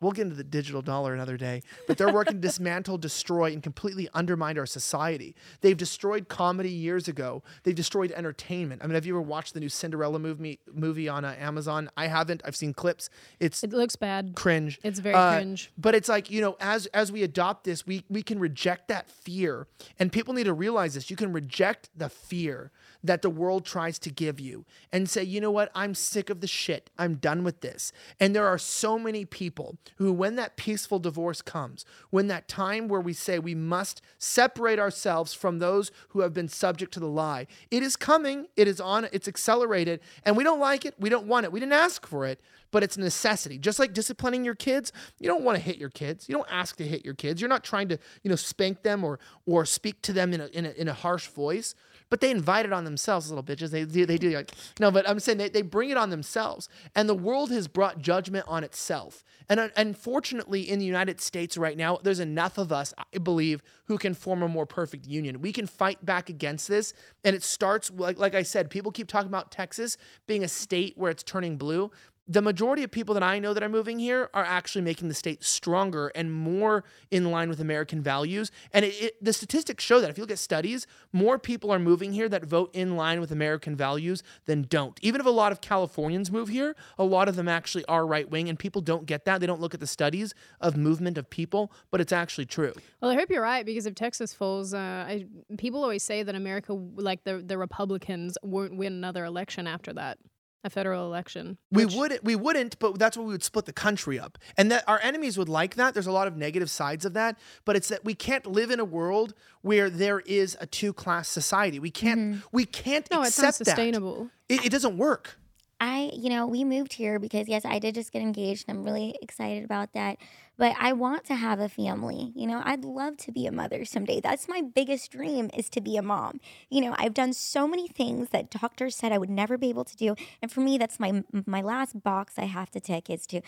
We'll 0.00 0.12
get 0.12 0.22
into 0.22 0.34
the 0.36 0.44
digital 0.44 0.82
dollar 0.82 1.14
another 1.14 1.38
day, 1.38 1.62
but 1.86 1.96
they're 1.96 2.12
working 2.12 2.34
to 2.34 2.40
dismantle, 2.48 2.98
destroy, 2.98 3.52
and 3.52 3.62
completely 3.62 4.06
undermine 4.12 4.58
our 4.58 4.66
society. 4.66 5.34
They've 5.62 5.76
destroyed 5.76 6.28
comedy 6.28 6.68
years 6.68 7.08
ago. 7.08 7.42
They've 7.62 7.76
destroyed 7.76 8.12
entertainment. 8.12 8.82
I 8.82 8.86
mean, 8.86 8.96
have 8.96 9.06
you 9.06 9.14
ever 9.14 9.22
watched 9.22 9.54
the 9.54 9.60
new 9.60 9.68
Cinderella 9.70 10.18
movie 10.18 10.58
movie 10.70 11.08
on 11.08 11.24
uh, 11.24 11.34
Amazon? 11.38 11.88
I 11.96 12.08
haven't. 12.08 12.42
I've 12.44 12.56
seen 12.56 12.74
clips. 12.74 13.08
It's 13.40 13.62
It 13.64 13.72
looks 13.72 13.96
bad. 13.96 14.34
cringe. 14.34 14.78
It's 14.82 14.98
very 14.98 15.14
Uh, 15.14 15.36
cringe. 15.36 15.70
But 15.78 15.94
it's 15.94 16.08
like, 16.08 16.28
you 16.28 16.40
know, 16.42 16.56
as 16.60 16.84
as 16.86 17.10
we 17.10 17.22
adopt 17.22 17.64
this, 17.64 17.86
we 17.86 18.04
we 18.10 18.22
can 18.22 18.38
reject 18.38 18.88
that 18.88 19.08
fear. 19.08 19.68
And 19.98 20.12
people 20.12 20.34
need 20.34 20.44
to 20.44 20.52
realize 20.54 20.94
this. 20.94 21.08
You 21.08 21.16
can 21.16 21.32
reject 21.32 21.88
the 21.96 22.10
fear 22.10 22.72
that 23.04 23.22
the 23.22 23.30
world 23.30 23.64
tries 23.64 23.98
to 24.00 24.10
give 24.10 24.40
you 24.40 24.64
and 24.90 25.08
say, 25.08 25.22
"You 25.22 25.40
know 25.40 25.50
what? 25.50 25.70
I'm 25.74 25.94
sick 25.94 26.30
of 26.30 26.40
the 26.40 26.46
shit. 26.46 26.90
I'm 26.98 27.14
done 27.14 27.44
with 27.44 27.60
this." 27.60 27.92
And 28.18 28.34
there 28.34 28.46
are 28.46 28.58
so 28.58 28.98
many 28.98 29.24
people 29.24 29.76
who 29.96 30.12
when 30.12 30.36
that 30.36 30.56
peaceful 30.56 30.98
divorce 30.98 31.42
comes, 31.42 31.84
when 32.10 32.26
that 32.28 32.48
time 32.48 32.88
where 32.88 33.00
we 33.00 33.12
say 33.12 33.38
we 33.38 33.54
must 33.54 34.00
separate 34.18 34.78
ourselves 34.78 35.34
from 35.34 35.58
those 35.58 35.92
who 36.08 36.20
have 36.20 36.34
been 36.34 36.48
subject 36.48 36.92
to 36.94 37.00
the 37.00 37.06
lie, 37.06 37.46
it 37.70 37.82
is 37.82 37.94
coming. 37.94 38.48
It 38.56 38.66
is 38.66 38.80
on. 38.80 39.06
It's 39.12 39.28
accelerated, 39.28 40.00
and 40.24 40.36
we 40.36 40.42
don't 40.42 40.60
like 40.60 40.84
it. 40.84 40.94
We 40.98 41.10
don't 41.10 41.26
want 41.26 41.44
it. 41.44 41.52
We 41.52 41.60
didn't 41.60 41.74
ask 41.74 42.06
for 42.06 42.26
it 42.26 42.40
but 42.74 42.82
it's 42.82 42.96
a 42.96 43.00
necessity. 43.00 43.56
Just 43.56 43.78
like 43.78 43.92
disciplining 43.92 44.44
your 44.44 44.56
kids, 44.56 44.90
you 45.20 45.28
don't 45.28 45.44
want 45.44 45.56
to 45.56 45.62
hit 45.62 45.76
your 45.76 45.90
kids. 45.90 46.28
You 46.28 46.34
don't 46.34 46.48
ask 46.50 46.76
to 46.78 46.84
hit 46.84 47.04
your 47.04 47.14
kids. 47.14 47.40
You're 47.40 47.48
not 47.48 47.62
trying 47.62 47.86
to, 47.86 47.98
you 48.24 48.28
know, 48.28 48.34
spank 48.34 48.82
them 48.82 49.04
or 49.04 49.20
or 49.46 49.64
speak 49.64 50.02
to 50.02 50.12
them 50.12 50.32
in 50.32 50.40
a 50.40 50.46
in 50.46 50.66
a, 50.66 50.70
in 50.70 50.88
a 50.88 50.92
harsh 50.92 51.28
voice. 51.28 51.76
But 52.10 52.20
they 52.20 52.30
invite 52.30 52.66
it 52.66 52.72
on 52.72 52.84
themselves, 52.84 53.30
little 53.30 53.42
bitches. 53.42 53.70
They 53.70 53.84
do, 53.84 54.06
they 54.06 54.18
do 54.18 54.30
like 54.30 54.52
no, 54.78 54.90
but 54.90 55.08
I'm 55.08 55.20
saying 55.20 55.38
they, 55.38 55.48
they 55.48 55.62
bring 55.62 55.90
it 55.90 55.96
on 55.96 56.10
themselves, 56.10 56.68
and 56.94 57.08
the 57.08 57.14
world 57.14 57.50
has 57.50 57.68
brought 57.68 58.00
judgment 58.00 58.44
on 58.48 58.64
itself. 58.64 59.24
And 59.48 59.60
uh, 59.60 59.68
unfortunately, 59.76 60.68
in 60.68 60.78
the 60.78 60.84
United 60.84 61.20
States 61.20 61.56
right 61.56 61.76
now, 61.76 61.98
there's 62.02 62.20
enough 62.20 62.56
of 62.56 62.72
us, 62.72 62.94
I 63.12 63.18
believe, 63.18 63.62
who 63.86 63.98
can 63.98 64.14
form 64.14 64.42
a 64.42 64.48
more 64.48 64.66
perfect 64.66 65.06
union. 65.06 65.40
We 65.40 65.52
can 65.52 65.66
fight 65.66 66.04
back 66.04 66.28
against 66.28 66.68
this, 66.68 66.94
and 67.24 67.34
it 67.34 67.42
starts 67.42 67.90
like 67.90 68.18
like 68.18 68.34
I 68.34 68.42
said. 68.42 68.70
People 68.70 68.92
keep 68.92 69.08
talking 69.08 69.28
about 69.28 69.50
Texas 69.50 69.96
being 70.26 70.44
a 70.44 70.48
state 70.48 70.94
where 70.96 71.10
it's 71.10 71.22
turning 71.22 71.56
blue 71.56 71.90
the 72.26 72.40
majority 72.40 72.82
of 72.82 72.90
people 72.90 73.12
that 73.14 73.22
I 73.22 73.38
know 73.38 73.52
that 73.52 73.62
are 73.62 73.68
moving 73.68 73.98
here 73.98 74.30
are 74.32 74.44
actually 74.44 74.82
making 74.82 75.08
the 75.08 75.14
state 75.14 75.44
stronger 75.44 76.08
and 76.14 76.32
more 76.32 76.84
in 77.10 77.30
line 77.30 77.50
with 77.50 77.60
American 77.60 78.00
values. 78.00 78.50
And 78.72 78.84
it, 78.84 78.94
it, 79.02 79.24
the 79.24 79.32
statistics 79.32 79.84
show 79.84 80.00
that 80.00 80.08
if 80.08 80.16
you 80.16 80.22
look 80.22 80.30
at 80.30 80.38
studies, 80.38 80.86
more 81.12 81.38
people 81.38 81.70
are 81.70 81.78
moving 81.78 82.12
here 82.12 82.28
that 82.30 82.44
vote 82.44 82.70
in 82.72 82.96
line 82.96 83.20
with 83.20 83.30
American 83.30 83.76
values 83.76 84.22
than 84.46 84.62
don't. 84.62 84.98
Even 85.02 85.20
if 85.20 85.26
a 85.26 85.30
lot 85.30 85.52
of 85.52 85.60
Californians 85.60 86.32
move 86.32 86.48
here, 86.48 86.74
a 86.98 87.04
lot 87.04 87.28
of 87.28 87.36
them 87.36 87.48
actually 87.48 87.84
are 87.86 88.06
right 88.06 88.30
wing, 88.30 88.48
and 88.48 88.58
people 88.58 88.80
don't 88.80 89.04
get 89.04 89.26
that. 89.26 89.40
They 89.40 89.46
don't 89.46 89.60
look 89.60 89.74
at 89.74 89.80
the 89.80 89.86
studies 89.86 90.34
of 90.60 90.76
movement 90.76 91.18
of 91.18 91.28
people, 91.28 91.70
but 91.90 92.00
it's 92.00 92.12
actually 92.12 92.46
true. 92.46 92.72
Well, 93.02 93.10
I 93.10 93.14
hope 93.14 93.28
you're 93.28 93.42
right 93.42 93.66
because 93.66 93.84
if 93.84 93.94
Texas 93.94 94.32
falls, 94.32 94.72
uh, 94.72 94.78
I, 94.78 95.26
people 95.58 95.82
always 95.82 96.02
say 96.02 96.22
that 96.22 96.34
America, 96.34 96.72
like 96.72 97.24
the 97.24 97.42
the 97.44 97.58
Republicans, 97.58 98.38
won't 98.42 98.76
win 98.76 98.94
another 98.94 99.24
election 99.26 99.66
after 99.66 99.92
that, 99.92 100.18
a 100.64 100.70
federal 100.70 101.06
election. 101.06 101.58
We 101.70 101.84
wouldn't, 101.86 102.24
we 102.24 102.34
wouldn't, 102.34 102.78
but 102.78 102.98
that's 102.98 103.16
what 103.16 103.26
we 103.26 103.32
would 103.32 103.44
split 103.44 103.66
the 103.66 103.72
country 103.72 104.18
up, 104.18 104.38
and 104.56 104.72
that 104.72 104.82
our 104.88 104.98
enemies 105.02 105.38
would 105.38 105.48
like 105.48 105.76
that. 105.76 105.94
There's 105.94 106.06
a 106.06 106.12
lot 106.12 106.26
of 106.26 106.36
negative 106.36 106.70
sides 106.70 107.04
of 107.04 107.12
that, 107.12 107.38
but 107.64 107.76
it's 107.76 107.88
that 107.88 108.04
we 108.04 108.14
can't 108.14 108.46
live 108.46 108.70
in 108.70 108.80
a 108.80 108.84
world 108.84 109.34
where 109.60 109.90
there 109.90 110.20
is 110.20 110.56
a 110.60 110.66
two 110.66 110.92
class 110.92 111.28
society. 111.28 111.78
We 111.78 111.90
can't, 111.90 112.20
mm-hmm. 112.20 112.40
we 112.50 112.64
can't 112.64 113.08
No, 113.10 113.22
it's 113.22 113.40
not 113.40 113.54
sustainable. 113.54 114.30
that. 114.48 114.54
It, 114.54 114.66
it 114.66 114.70
doesn't 114.70 114.96
work. 114.96 115.38
I, 115.80 116.10
you 116.14 116.30
know, 116.30 116.46
we 116.46 116.64
moved 116.64 116.94
here 116.94 117.18
because 117.18 117.48
yes, 117.48 117.64
I 117.64 117.78
did 117.78 117.94
just 117.94 118.12
get 118.12 118.22
engaged 118.22 118.64
and 118.68 118.78
I'm 118.78 118.84
really 118.84 119.18
excited 119.20 119.64
about 119.64 119.92
that. 119.92 120.18
But 120.56 120.76
I 120.78 120.92
want 120.92 121.24
to 121.24 121.34
have 121.34 121.58
a 121.58 121.68
family. 121.68 122.32
You 122.36 122.46
know, 122.46 122.62
I'd 122.64 122.84
love 122.84 123.16
to 123.18 123.32
be 123.32 123.46
a 123.46 123.52
mother 123.52 123.84
someday. 123.84 124.20
That's 124.20 124.48
my 124.48 124.62
biggest 124.62 125.10
dream 125.10 125.50
is 125.56 125.68
to 125.70 125.80
be 125.80 125.96
a 125.96 126.02
mom. 126.02 126.40
You 126.70 126.80
know, 126.82 126.94
I've 126.96 127.14
done 127.14 127.32
so 127.32 127.66
many 127.66 127.88
things 127.88 128.28
that 128.30 128.50
doctors 128.50 128.96
said 128.96 129.10
I 129.12 129.18
would 129.18 129.30
never 129.30 129.58
be 129.58 129.68
able 129.68 129.84
to 129.84 129.96
do. 129.96 130.14
And 130.40 130.50
for 130.52 130.60
me, 130.60 130.78
that's 130.78 131.00
my 131.00 131.24
my 131.46 131.60
last 131.60 132.02
box 132.02 132.34
I 132.38 132.44
have 132.44 132.70
to 132.72 132.80
tick 132.80 133.10
is 133.10 133.26
to 133.28 133.40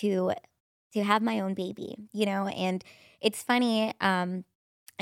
to 0.00 0.32
to 0.94 1.04
have 1.04 1.22
my 1.22 1.40
own 1.40 1.54
baby, 1.54 1.96
you 2.12 2.26
know, 2.26 2.46
and 2.48 2.84
it's 3.20 3.42
funny 3.42 3.92
um 4.00 4.44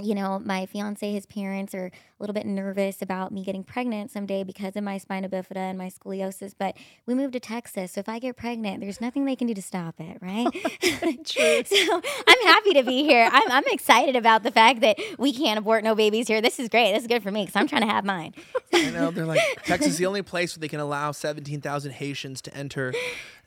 you 0.01 0.15
know, 0.15 0.39
my 0.39 0.65
fiance, 0.65 1.13
his 1.13 1.27
parents 1.27 1.75
are 1.75 1.87
a 1.87 1.91
little 2.19 2.33
bit 2.33 2.47
nervous 2.47 3.03
about 3.03 3.31
me 3.31 3.45
getting 3.45 3.63
pregnant 3.63 4.11
someday 4.11 4.43
because 4.43 4.75
of 4.75 4.83
my 4.83 4.97
spina 4.97 5.29
bifida 5.29 5.57
and 5.57 5.77
my 5.77 5.89
scoliosis. 5.89 6.55
But 6.59 6.77
we 7.05 7.15
moved 7.15 7.35
to 7.35 7.41
Texas, 7.41 7.93
so 7.93 8.01
if 8.01 8.09
I 8.09 8.19
get 8.19 8.37
pregnant, 8.37 8.81
there's 8.81 9.03
nothing 9.03 9.27
they 9.27 9.37
can 9.37 9.47
do 9.47 9.55
to 9.55 9.63
stop 9.63 9.97
it, 10.01 10.17
right? 10.23 10.51
True. 11.27 11.63
so 11.67 12.03
I'm 12.27 12.47
happy 12.47 12.73
to 12.75 12.83
be 12.83 13.03
here. 13.05 13.29
I'm, 13.31 13.51
I'm 13.51 13.65
excited 13.67 14.17
about 14.17 14.45
the 14.45 14.51
fact 14.51 14.81
that 14.81 14.99
we 15.19 15.33
can't 15.33 15.59
abort 15.59 15.85
no 15.85 15.95
babies 15.95 16.27
here. 16.27 16.41
This 16.41 16.59
is 16.59 16.71
great. 16.71 16.93
This 16.93 17.03
is 17.03 17.09
good 17.09 17.23
for 17.23 17.31
me 17.31 17.43
because 17.43 17.57
I'm 17.57 17.69
trying 17.69 17.83
to 17.83 17.93
have 17.93 18.05
mine. 18.05 18.35
I 18.73 18.91
know 18.91 19.11
they're 19.11 19.27
like 19.27 19.41
Texas 19.65 19.93
is 19.93 19.99
the 19.99 20.07
only 20.07 20.23
place 20.23 20.57
where 20.57 20.63
they 20.63 20.69
can 20.69 20.81
allow 20.81 21.13
17,000 21.13 21.93
Haitians 21.93 22.41
to 22.43 22.57
enter 22.57 22.95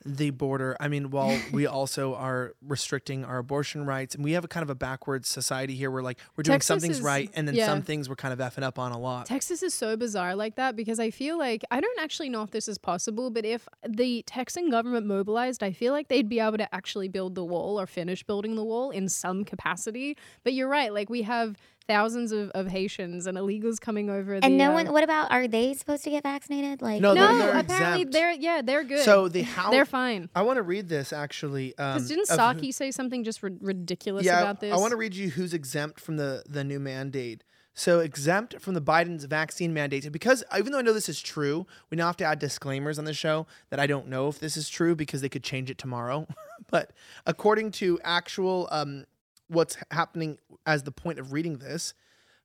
the 0.06 0.30
border. 0.30 0.78
I 0.80 0.88
mean, 0.88 1.10
while 1.10 1.38
we 1.52 1.66
also 1.66 2.14
are 2.14 2.54
restricting 2.62 3.26
our 3.26 3.40
abortion 3.40 3.86
rights, 3.86 4.14
and 4.14 4.24
we 4.24 4.34
have 4.34 4.46
a 4.46 4.48
kind 4.48 4.62
of 4.62 4.70
a 4.70 4.76
backwards 4.76 5.28
society 5.28 5.74
here 5.76 5.90
where 5.90 6.04
like 6.04 6.20
we're 6.36 6.44
doing 6.44 6.62
some 6.62 6.80
things 6.80 6.98
is- 6.98 7.02
right, 7.02 7.30
and 7.34 7.48
then 7.48 7.56
yeah. 7.56 7.66
some 7.66 7.82
things 7.82 8.08
we're 8.08 8.16
kind 8.16 8.32
of 8.32 8.40
effing 8.40 8.64
up 8.64 8.78
on 8.78 8.92
a 8.92 9.00
lot. 9.00 9.26
Texas 9.26 9.64
is 9.64 9.74
so 9.74 9.98
bizarre 9.98 10.36
like 10.36 10.56
that 10.56 10.76
because 10.76 11.00
I 11.00 11.10
feel 11.10 11.38
like 11.38 11.64
I 11.72 11.80
don't 11.82 12.00
actually 12.00 12.30
know 12.30 12.44
if 12.44 12.52
this 12.52 12.68
is 12.68 12.78
possible, 12.78 13.32
but 13.32 13.46
if 13.46 13.68
the 13.88 14.24
Texan 14.28 14.70
government 14.70 15.08
mobilized, 15.08 15.64
I 15.64 15.72
feel 15.72 15.92
like 15.92 16.08
they'd 16.08 16.30
be 16.30 16.40
able 16.40 16.58
to 16.58 16.76
actually 16.76 17.08
build 17.08 17.36
the 17.36 17.44
wall 17.44 17.80
or 17.80 17.88
finish 17.88 18.24
building 18.24 18.56
the 18.56 18.64
wall 18.64 18.92
in 18.92 19.10
some 19.10 19.44
capacity. 19.44 20.18
But 20.44 20.54
you're 20.54 20.70
right, 20.70 20.94
like 20.94 21.10
we 21.10 21.24
have 21.24 21.58
thousands 21.88 22.32
of, 22.32 22.50
of 22.52 22.68
Haitians 22.68 23.28
and 23.28 23.38
illegals 23.38 23.80
coming 23.80 24.10
over. 24.10 24.40
the, 24.40 24.46
And 24.46 24.58
no 24.58 24.72
uh, 24.72 24.74
one, 24.74 24.92
what 24.94 25.04
about, 25.04 25.32
are 25.32 25.48
they 25.48 25.74
supposed 25.74 26.04
to 26.06 26.10
get 26.10 26.24
vaccinated? 26.24 26.82
Like, 26.82 27.02
No, 27.02 27.14
No, 27.14 27.28
they're- 27.28 27.38
they're 27.52 27.60
apparently 27.62 28.02
exempt. 28.02 28.14
they're 28.14 28.32
yeah 28.34 28.62
they're 28.64 28.84
good. 28.84 29.04
So 29.06 29.28
the 29.28 29.42
how 29.56 29.72
they're 29.72 29.86
fine. 29.86 30.30
I 30.36 30.42
want 30.42 30.58
to 30.58 30.64
read 30.64 30.90
this 30.90 31.14
actually. 31.14 31.78
Um, 31.78 31.94
Because 31.96 32.08
didn't 32.10 32.30
of 32.32 32.58
who- 32.58 32.62
Psaki 32.68 32.74
say 32.74 32.92
something 32.92 33.24
just 33.24 33.44
ri- 33.44 33.58
ridiculous 33.62 34.26
yeah, 34.26 34.40
about 34.42 34.60
this? 34.60 34.74
I 34.74 34.78
want 34.78 34.92
to 34.92 34.98
read 34.98 35.16
you 35.16 35.30
who's 35.30 35.54
exempt 35.54 36.00
from 36.00 36.18
the 36.18 36.44
the 36.50 36.64
new 36.64 36.80
mandate. 36.80 37.44
So 37.78 38.00
exempt 38.00 38.62
from 38.62 38.74
the 38.74 38.82
Biden's 38.82 39.26
vaccine 39.26 39.74
mandate. 39.74 40.06
And 40.06 40.14
Because 40.14 40.46
even 40.58 40.72
though 40.72 40.80
I 40.80 40.82
know 40.82 40.94
this 40.94 41.10
is 41.10 41.20
true, 41.22 41.68
we 41.90 41.98
now 41.98 42.06
have 42.06 42.16
to 42.18 42.24
add 42.24 42.40
disclaimers 42.40 42.98
on 42.98 43.04
the 43.04 43.14
show 43.14 43.48
that 43.70 43.82
I 43.82 43.86
don't 43.86 44.08
know 44.08 44.30
if 44.30 44.40
this 44.40 44.56
is 44.56 44.70
true 44.70 44.96
because 44.96 45.20
they 45.20 45.28
could 45.28 45.44
change 45.44 45.70
it 45.70 45.78
tomorrow. 45.78 46.26
but 46.72 46.92
according 47.26 47.72
to 47.72 48.00
actual 48.04 48.70
um, 48.72 49.04
what's 49.48 49.78
happening 49.92 50.38
as 50.66 50.84
the 50.84 50.92
point 50.92 51.20
of 51.20 51.34
reading 51.34 51.58
this, 51.58 51.94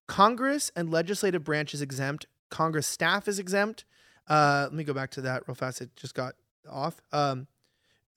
Congress 0.07 0.70
and 0.74 0.90
legislative 0.90 1.44
branch 1.44 1.74
is 1.74 1.82
exempt. 1.82 2.26
Congress 2.51 2.86
staff 2.86 3.28
is 3.28 3.38
exempt. 3.38 3.84
Uh, 4.28 4.62
let 4.64 4.74
me 4.74 4.84
go 4.84 4.92
back 4.92 5.11
to 5.11 5.20
that 5.20 5.46
real 5.46 5.55
fast. 5.55 5.80
It 5.80 5.94
just 5.96 6.14
got 6.14 6.34
off. 6.68 7.01
Um, 7.12 7.46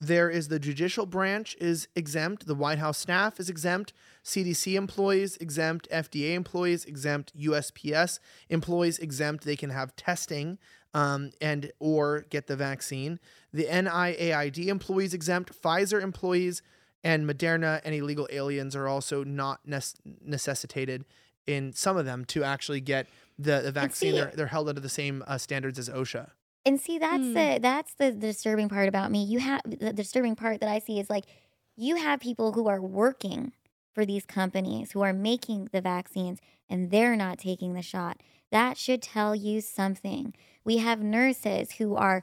there 0.00 0.28
is 0.28 0.48
the 0.48 0.58
judicial 0.58 1.06
branch 1.06 1.56
is 1.60 1.88
exempt. 1.94 2.46
The 2.46 2.54
White 2.54 2.78
House 2.78 2.98
staff 2.98 3.40
is 3.40 3.48
exempt. 3.48 3.92
CDC 4.24 4.74
employees 4.74 5.36
exempt. 5.38 5.88
FDA 5.90 6.34
employees 6.34 6.84
exempt. 6.84 7.36
USPS 7.38 8.18
employees 8.48 8.98
exempt. 8.98 9.44
They 9.44 9.56
can 9.56 9.70
have 9.70 9.96
testing 9.96 10.58
um, 10.92 11.30
and 11.40 11.72
or 11.78 12.26
get 12.30 12.46
the 12.46 12.56
vaccine. 12.56 13.18
The 13.52 13.64
NIAID 13.64 14.66
employees 14.66 15.14
exempt. 15.14 15.60
Pfizer 15.60 16.02
employees 16.02 16.62
and 17.04 17.28
Moderna 17.28 17.80
and 17.84 17.94
illegal 17.94 18.26
aliens 18.32 18.74
are 18.74 18.88
also 18.88 19.22
not 19.22 19.60
nec- 19.66 19.84
necessitated 20.24 21.04
in 21.46 21.72
some 21.72 21.96
of 21.96 22.04
them 22.06 22.24
to 22.26 22.42
actually 22.42 22.80
get 22.80 23.06
the, 23.38 23.60
the 23.60 23.70
vaccine. 23.72 24.12
see- 24.12 24.18
They're, 24.18 24.32
they're 24.34 24.46
held 24.48 24.68
under 24.68 24.80
the 24.80 24.88
same 24.88 25.22
uh, 25.26 25.38
standards 25.38 25.78
as 25.78 25.88
OSHA. 25.88 26.30
And 26.66 26.80
see, 26.80 26.98
that's 26.98 27.22
Hmm. 27.22 27.34
the 27.34 27.58
that's 27.60 27.92
the 27.94 28.10
disturbing 28.10 28.70
part 28.70 28.88
about 28.88 29.10
me. 29.10 29.22
You 29.22 29.38
have 29.40 29.60
the 29.66 29.92
disturbing 29.92 30.34
part 30.34 30.60
that 30.60 30.68
I 30.70 30.78
see 30.78 30.98
is 30.98 31.10
like 31.10 31.24
you 31.76 31.96
have 31.96 32.20
people 32.20 32.52
who 32.52 32.68
are 32.68 32.80
working 32.80 33.52
for 33.94 34.06
these 34.06 34.24
companies 34.24 34.92
who 34.92 35.02
are 35.02 35.12
making 35.12 35.68
the 35.72 35.82
vaccines 35.82 36.38
and 36.70 36.90
they're 36.90 37.16
not 37.16 37.38
taking 37.38 37.74
the 37.74 37.82
shot. 37.82 38.22
That 38.50 38.78
should 38.78 39.02
tell 39.02 39.34
you 39.36 39.60
something. 39.60 40.32
We 40.64 40.78
have 40.78 41.02
nurses 41.02 41.72
who 41.72 41.96
are 41.96 42.22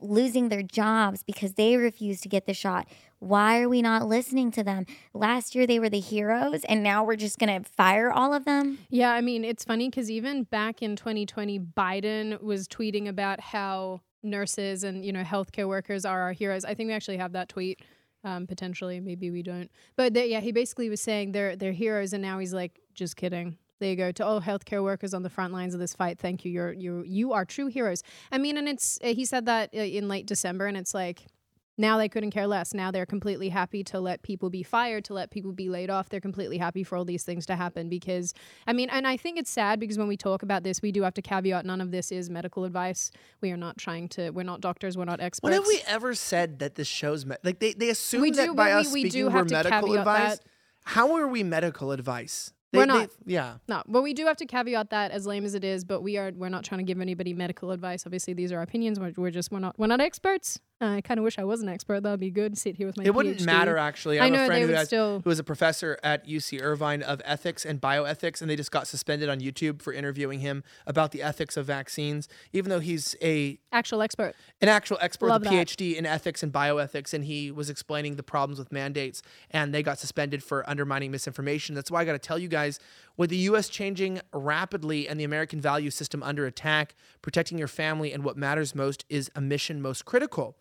losing 0.00 0.48
their 0.48 0.62
jobs 0.62 1.22
because 1.22 1.54
they 1.54 1.76
refuse 1.76 2.20
to 2.22 2.28
get 2.28 2.46
the 2.46 2.54
shot. 2.54 2.88
Why 3.22 3.60
are 3.60 3.68
we 3.68 3.82
not 3.82 4.08
listening 4.08 4.50
to 4.50 4.64
them? 4.64 4.84
Last 5.14 5.54
year 5.54 5.64
they 5.64 5.78
were 5.78 5.88
the 5.88 6.00
heroes 6.00 6.64
and 6.64 6.82
now 6.82 7.04
we're 7.04 7.14
just 7.14 7.38
going 7.38 7.62
to 7.62 7.70
fire 7.70 8.10
all 8.10 8.34
of 8.34 8.44
them? 8.44 8.78
Yeah, 8.90 9.12
I 9.12 9.20
mean, 9.20 9.44
it's 9.44 9.62
funny 9.62 9.88
because 9.88 10.10
even 10.10 10.42
back 10.42 10.82
in 10.82 10.96
2020, 10.96 11.60
Biden 11.60 12.42
was 12.42 12.66
tweeting 12.66 13.06
about 13.06 13.38
how 13.38 14.00
nurses 14.24 14.82
and, 14.82 15.04
you 15.04 15.12
know, 15.12 15.22
healthcare 15.22 15.68
workers 15.68 16.04
are 16.04 16.20
our 16.20 16.32
heroes. 16.32 16.64
I 16.64 16.74
think 16.74 16.88
we 16.88 16.94
actually 16.94 17.18
have 17.18 17.30
that 17.34 17.48
tweet. 17.48 17.80
Um, 18.24 18.48
potentially, 18.48 18.98
maybe 18.98 19.30
we 19.30 19.44
don't. 19.44 19.70
But 19.94 20.14
they, 20.14 20.28
yeah, 20.28 20.40
he 20.40 20.50
basically 20.50 20.88
was 20.88 21.00
saying 21.00 21.30
they're 21.32 21.56
they're 21.56 21.72
heroes, 21.72 22.12
and 22.12 22.22
now 22.22 22.38
he's 22.38 22.54
like, 22.54 22.78
just 22.94 23.16
kidding. 23.16 23.56
There 23.80 23.90
you 23.90 23.96
go 23.96 24.12
to 24.12 24.24
all 24.24 24.40
healthcare 24.40 24.80
workers 24.82 25.12
on 25.12 25.24
the 25.24 25.30
front 25.30 25.52
lines 25.52 25.74
of 25.74 25.80
this 25.80 25.92
fight. 25.92 26.20
Thank 26.20 26.44
you. 26.44 26.52
You're 26.52 26.72
you 26.72 27.02
you 27.04 27.32
are 27.32 27.44
true 27.44 27.66
heroes. 27.66 28.04
I 28.30 28.38
mean, 28.38 28.56
and 28.56 28.68
it's 28.68 29.00
he 29.02 29.24
said 29.24 29.46
that 29.46 29.70
uh, 29.74 29.78
in 29.78 30.06
late 30.06 30.26
December, 30.26 30.66
and 30.66 30.76
it's 30.76 30.94
like 30.94 31.26
now 31.82 31.98
they 31.98 32.08
couldn't 32.08 32.30
care 32.30 32.46
less. 32.46 32.72
Now 32.72 32.90
they're 32.90 33.04
completely 33.04 33.50
happy 33.50 33.84
to 33.84 34.00
let 34.00 34.22
people 34.22 34.48
be 34.48 34.62
fired, 34.62 35.04
to 35.06 35.14
let 35.14 35.30
people 35.30 35.52
be 35.52 35.68
laid 35.68 35.90
off. 35.90 36.08
They're 36.08 36.20
completely 36.20 36.56
happy 36.56 36.84
for 36.84 36.96
all 36.96 37.04
these 37.04 37.24
things 37.24 37.44
to 37.46 37.56
happen 37.56 37.88
because, 37.88 38.32
I 38.66 38.72
mean, 38.72 38.88
and 38.88 39.06
I 39.06 39.16
think 39.16 39.38
it's 39.38 39.50
sad 39.50 39.80
because 39.80 39.98
when 39.98 40.08
we 40.08 40.16
talk 40.16 40.42
about 40.42 40.62
this, 40.62 40.80
we 40.80 40.92
do 40.92 41.02
have 41.02 41.14
to 41.14 41.22
caveat 41.22 41.66
none 41.66 41.80
of 41.80 41.90
this 41.90 42.12
is 42.12 42.30
medical 42.30 42.64
advice. 42.64 43.10
We 43.40 43.50
are 43.50 43.56
not 43.56 43.76
trying 43.76 44.08
to, 44.10 44.30
we're 44.30 44.44
not 44.44 44.60
doctors, 44.60 44.96
we're 44.96 45.04
not 45.04 45.20
experts. 45.20 45.50
When 45.50 45.52
have 45.52 45.66
we 45.66 45.82
ever 45.86 46.14
said 46.14 46.60
that 46.60 46.76
this 46.76 46.88
shows 46.88 47.26
me- 47.26 47.36
like 47.42 47.58
they 47.58 47.72
they 47.74 47.90
assume 47.90 48.22
we 48.22 48.30
that 48.30 48.46
do, 48.46 48.54
by 48.54 48.66
we, 48.66 48.72
us 48.72 48.92
we 48.92 49.00
speaking 49.02 49.10
do 49.22 49.28
have 49.28 49.42
we're 49.42 49.48
to 49.48 49.54
medical 49.54 49.94
advice? 49.94 50.38
that. 50.38 50.44
How 50.84 51.16
are 51.16 51.26
we 51.26 51.42
medical 51.42 51.92
advice? 51.92 52.52
We're 52.72 52.86
not. 52.86 53.10
yeah. 53.26 53.56
No, 53.68 53.82
but 53.86 54.02
we 54.02 54.14
do 54.14 54.24
have 54.26 54.38
to 54.38 54.46
caveat 54.46 54.90
that 54.90 55.10
as 55.10 55.26
lame 55.26 55.44
as 55.44 55.54
it 55.54 55.62
is. 55.62 55.84
But 55.84 56.00
we 56.00 56.16
are 56.16 56.32
we're 56.34 56.48
not 56.48 56.64
trying 56.64 56.78
to 56.78 56.84
give 56.84 57.00
anybody 57.00 57.34
medical 57.34 57.70
advice. 57.70 58.06
Obviously, 58.06 58.32
these 58.32 58.50
are 58.50 58.62
opinions. 58.62 58.98
We're, 58.98 59.12
we're 59.16 59.30
just 59.30 59.52
we're 59.52 59.58
not 59.58 59.78
we're 59.78 59.88
not 59.88 60.00
experts. 60.00 60.58
I 60.82 61.00
kind 61.00 61.18
of 61.18 61.24
wish 61.24 61.38
I 61.38 61.44
was 61.44 61.62
an 61.62 61.68
expert. 61.68 62.02
That'd 62.02 62.20
be 62.20 62.30
good. 62.30 62.58
Sit 62.58 62.76
here 62.76 62.86
with 62.86 62.96
my. 62.96 63.04
It 63.04 63.14
wouldn't 63.14 63.38
PhD. 63.38 63.46
matter 63.46 63.76
actually. 63.78 64.18
I 64.18 64.22
I 64.22 64.24
have 64.26 64.32
know, 64.34 64.44
a 64.44 64.46
friend 64.46 64.68
who, 64.68 64.74
has, 64.74 64.86
still- 64.88 65.20
who 65.24 65.30
is 65.30 65.38
a 65.38 65.44
professor 65.44 65.98
at 66.02 66.26
UC 66.26 66.60
Irvine 66.62 67.02
of 67.02 67.20
ethics 67.24 67.64
and 67.64 67.80
bioethics, 67.80 68.40
and 68.40 68.50
they 68.50 68.56
just 68.56 68.70
got 68.70 68.86
suspended 68.86 69.28
on 69.28 69.40
YouTube 69.40 69.80
for 69.82 69.92
interviewing 69.92 70.40
him 70.40 70.62
about 70.86 71.12
the 71.12 71.22
ethics 71.22 71.56
of 71.56 71.66
vaccines, 71.66 72.28
even 72.52 72.68
though 72.70 72.80
he's 72.80 73.14
a 73.22 73.58
Actual 73.72 74.02
expert. 74.02 74.34
an 74.60 74.68
actual 74.68 74.98
expert 75.00 75.28
Love 75.28 75.42
with 75.42 75.50
a 75.52 75.56
that. 75.56 75.66
PhD 75.68 75.96
in 75.96 76.04
ethics 76.06 76.42
and 76.42 76.52
bioethics, 76.52 77.14
and 77.14 77.24
he 77.24 77.50
was 77.50 77.70
explaining 77.70 78.16
the 78.16 78.22
problems 78.22 78.58
with 78.58 78.70
mandates, 78.72 79.22
and 79.50 79.72
they 79.74 79.82
got 79.82 79.98
suspended 79.98 80.42
for 80.42 80.68
undermining 80.68 81.10
misinformation. 81.10 81.74
That's 81.74 81.90
why 81.90 82.00
I 82.02 82.04
got 82.04 82.12
to 82.12 82.18
tell 82.18 82.38
you 82.38 82.48
guys, 82.48 82.78
with 83.16 83.30
the 83.30 83.36
U.S. 83.38 83.68
changing 83.68 84.20
rapidly 84.32 85.08
and 85.08 85.18
the 85.18 85.24
American 85.24 85.60
value 85.60 85.90
system 85.90 86.22
under 86.22 86.46
attack, 86.46 86.94
protecting 87.20 87.58
your 87.58 87.68
family 87.68 88.12
and 88.12 88.24
what 88.24 88.36
matters 88.36 88.74
most 88.74 89.04
is 89.08 89.30
a 89.34 89.40
mission 89.40 89.82
most 89.82 90.04
critical. 90.04 90.56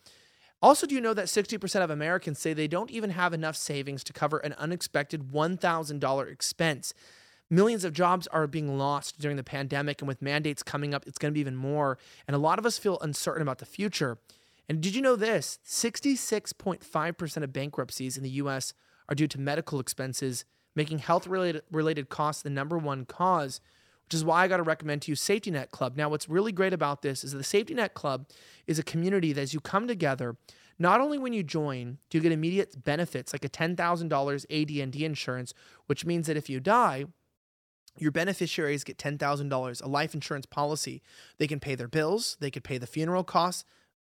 Also, 0.62 0.86
do 0.86 0.94
you 0.94 1.02
know 1.02 1.14
that 1.14 1.26
60% 1.26 1.84
of 1.84 1.90
Americans 1.90 2.38
say 2.38 2.54
they 2.54 2.68
don't 2.68 2.92
even 2.92 3.12
have 3.12 3.34
enough 3.34 3.56
savings 3.56 4.04
to 4.04 4.14
cover 4.14 4.38
an 4.40 4.54
unexpected 4.54 5.32
$1,000 5.32 6.32
expense? 6.32 6.94
Millions 7.50 7.84
of 7.84 7.94
jobs 7.94 8.28
are 8.28 8.48
being 8.48 8.78
lost 8.78 9.20
during 9.20 9.38
the 9.38 9.44
pandemic, 9.44 10.02
and 10.02 10.08
with 10.08 10.22
mandates 10.22 10.64
coming 10.64 10.94
up, 10.94 11.04
it's 11.08 11.18
going 11.18 11.32
to 11.32 11.34
be 11.34 11.42
even 11.42 11.56
more. 11.56 11.98
And 12.28 12.36
a 12.36 12.40
lot 12.40 12.60
of 12.60 12.66
us 12.66 12.78
feel 12.78 13.00
uncertain 13.02 13.42
about 13.42 13.58
the 13.58 13.66
future. 13.66 14.20
And 14.70 14.80
did 14.80 14.96
you 14.96 15.02
know 15.02 15.16
this? 15.16 15.60
66.5% 15.66 17.44
of 17.44 17.52
bankruptcies 17.52 18.16
in 18.16 18.24
the 18.24 18.30
US 18.30 18.74
are 19.10 19.16
due 19.16 19.28
to 19.28 19.40
medical 19.40 19.80
expenses, 19.80 20.46
making 20.76 21.00
health 21.00 21.28
related, 21.28 21.64
related 21.72 22.10
costs 22.10 22.44
the 22.44 22.50
number 22.50 22.78
one 22.78 23.06
cause, 23.06 23.62
which 24.06 24.14
is 24.14 24.26
why 24.26 24.44
I 24.44 24.48
got 24.48 24.58
to 24.58 24.64
recommend 24.64 25.04
to 25.04 25.12
you 25.12 25.16
Safety 25.16 25.52
Net 25.52 25.72
Club. 25.72 25.96
Now, 25.96 26.10
what's 26.10 26.30
really 26.30 26.52
great 26.52 26.74
about 26.74 27.02
this 27.02 27.24
is 27.24 27.32
the 27.32 27.44
Safety 27.44 27.74
Net 27.74 27.94
Club 27.94 28.28
is 28.68 28.80
a 28.80 28.84
community 28.84 29.34
that 29.34 29.42
as 29.42 29.54
you 29.54 29.60
come 29.60 29.88
together, 29.88 30.36
not 30.80 31.00
only 31.00 31.18
when 31.18 31.34
you 31.34 31.44
join 31.44 32.00
do 32.10 32.18
you 32.18 32.22
get 32.22 32.32
immediate 32.32 32.84
benefits 32.84 33.34
like 33.34 33.46
a 33.46 33.50
$10,000 33.50 34.82
AD&D 34.82 35.06
insurance, 35.06 35.54
which 35.86 36.06
means 36.06 36.28
that 36.28 36.38
if 36.38 36.50
you 36.50 36.60
die, 36.60 37.06
your 37.98 38.12
beneficiaries 38.12 38.84
get 38.84 38.98
$10,000, 38.98 39.84
a 39.84 39.88
life 39.88 40.14
insurance 40.14 40.46
policy. 40.46 41.02
They 41.38 41.48
can 41.48 41.60
pay 41.60 41.76
their 41.76 41.88
bills, 41.88 42.38
they 42.40 42.52
could 42.52 42.64
pay 42.64 42.78
the 42.78 42.88
funeral 42.88 43.24
costs. 43.24 43.66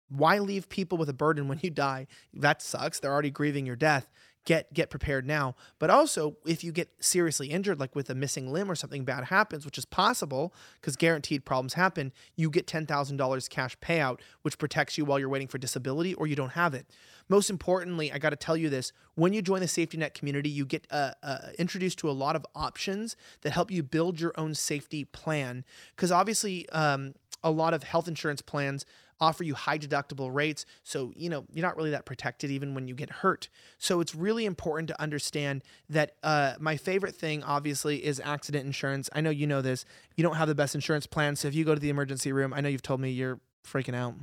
Why 0.08 0.38
leave 0.38 0.68
people 0.68 0.98
with 0.98 1.08
a 1.08 1.14
burden 1.14 1.46
when 1.46 1.60
you 1.62 1.70
die? 1.70 2.08
That 2.34 2.62
sucks. 2.62 2.98
They're 2.98 3.12
already 3.12 3.30
grieving 3.30 3.64
your 3.64 3.76
death. 3.76 4.10
Get 4.46 4.72
get 4.72 4.88
prepared 4.88 5.26
now. 5.26 5.54
But 5.78 5.90
also, 5.90 6.36
if 6.46 6.64
you 6.64 6.72
get 6.72 6.88
seriously 6.98 7.48
injured, 7.48 7.78
like 7.78 7.94
with 7.94 8.08
a 8.08 8.14
missing 8.14 8.50
limb 8.50 8.70
or 8.70 8.74
something 8.74 9.04
bad 9.04 9.24
happens, 9.24 9.66
which 9.66 9.76
is 9.76 9.84
possible 9.84 10.54
because 10.80 10.96
guaranteed 10.96 11.44
problems 11.44 11.74
happen, 11.74 12.10
you 12.36 12.48
get 12.48 12.66
$10,000 12.66 13.50
cash 13.50 13.76
payout, 13.78 14.20
which 14.42 14.56
protects 14.56 14.96
you 14.96 15.04
while 15.04 15.18
you're 15.18 15.28
waiting 15.28 15.46
for 15.46 15.58
disability 15.58 16.14
or 16.14 16.26
you 16.26 16.36
don't 16.36 16.52
have 16.52 16.72
it. 16.72 16.86
Most 17.28 17.50
importantly, 17.50 18.10
I 18.10 18.18
got 18.18 18.30
to 18.30 18.36
tell 18.36 18.56
you 18.56 18.70
this: 18.70 18.92
when 19.14 19.32
you 19.32 19.42
join 19.42 19.60
the 19.60 19.68
safety 19.68 19.98
net 19.98 20.14
community, 20.14 20.48
you 20.48 20.64
get 20.64 20.86
uh, 20.90 21.12
uh, 21.22 21.38
introduced 21.58 21.98
to 21.98 22.10
a 22.10 22.12
lot 22.12 22.34
of 22.34 22.46
options 22.54 23.16
that 23.42 23.52
help 23.52 23.70
you 23.70 23.82
build 23.82 24.20
your 24.20 24.32
own 24.36 24.54
safety 24.54 25.04
plan. 25.04 25.64
Because 25.94 26.10
obviously, 26.10 26.68
um, 26.70 27.14
a 27.42 27.50
lot 27.50 27.74
of 27.74 27.82
health 27.82 28.08
insurance 28.08 28.42
plans 28.42 28.84
offer 29.20 29.44
you 29.44 29.54
high 29.54 29.78
deductible 29.78 30.32
rates, 30.34 30.66
so 30.82 31.12
you 31.16 31.28
know 31.28 31.44
you're 31.52 31.66
not 31.66 31.76
really 31.76 31.90
that 31.90 32.04
protected 32.04 32.50
even 32.50 32.74
when 32.74 32.88
you 32.88 32.94
get 32.94 33.10
hurt. 33.10 33.48
So 33.78 34.00
it's 34.00 34.14
really 34.14 34.44
important 34.44 34.88
to 34.88 35.00
understand 35.00 35.62
that. 35.88 36.12
Uh, 36.22 36.54
my 36.58 36.76
favorite 36.76 37.14
thing, 37.14 37.42
obviously, 37.42 38.04
is 38.04 38.20
accident 38.24 38.66
insurance. 38.66 39.08
I 39.12 39.20
know 39.20 39.30
you 39.30 39.46
know 39.46 39.62
this. 39.62 39.84
You 40.16 40.22
don't 40.22 40.36
have 40.36 40.48
the 40.48 40.54
best 40.54 40.74
insurance 40.74 41.06
plan, 41.06 41.36
so 41.36 41.48
if 41.48 41.54
you 41.54 41.64
go 41.64 41.74
to 41.74 41.80
the 41.80 41.90
emergency 41.90 42.32
room, 42.32 42.52
I 42.52 42.60
know 42.60 42.68
you've 42.68 42.82
told 42.82 43.00
me 43.00 43.10
you're 43.10 43.40
freaking 43.64 43.94
out. 43.94 44.14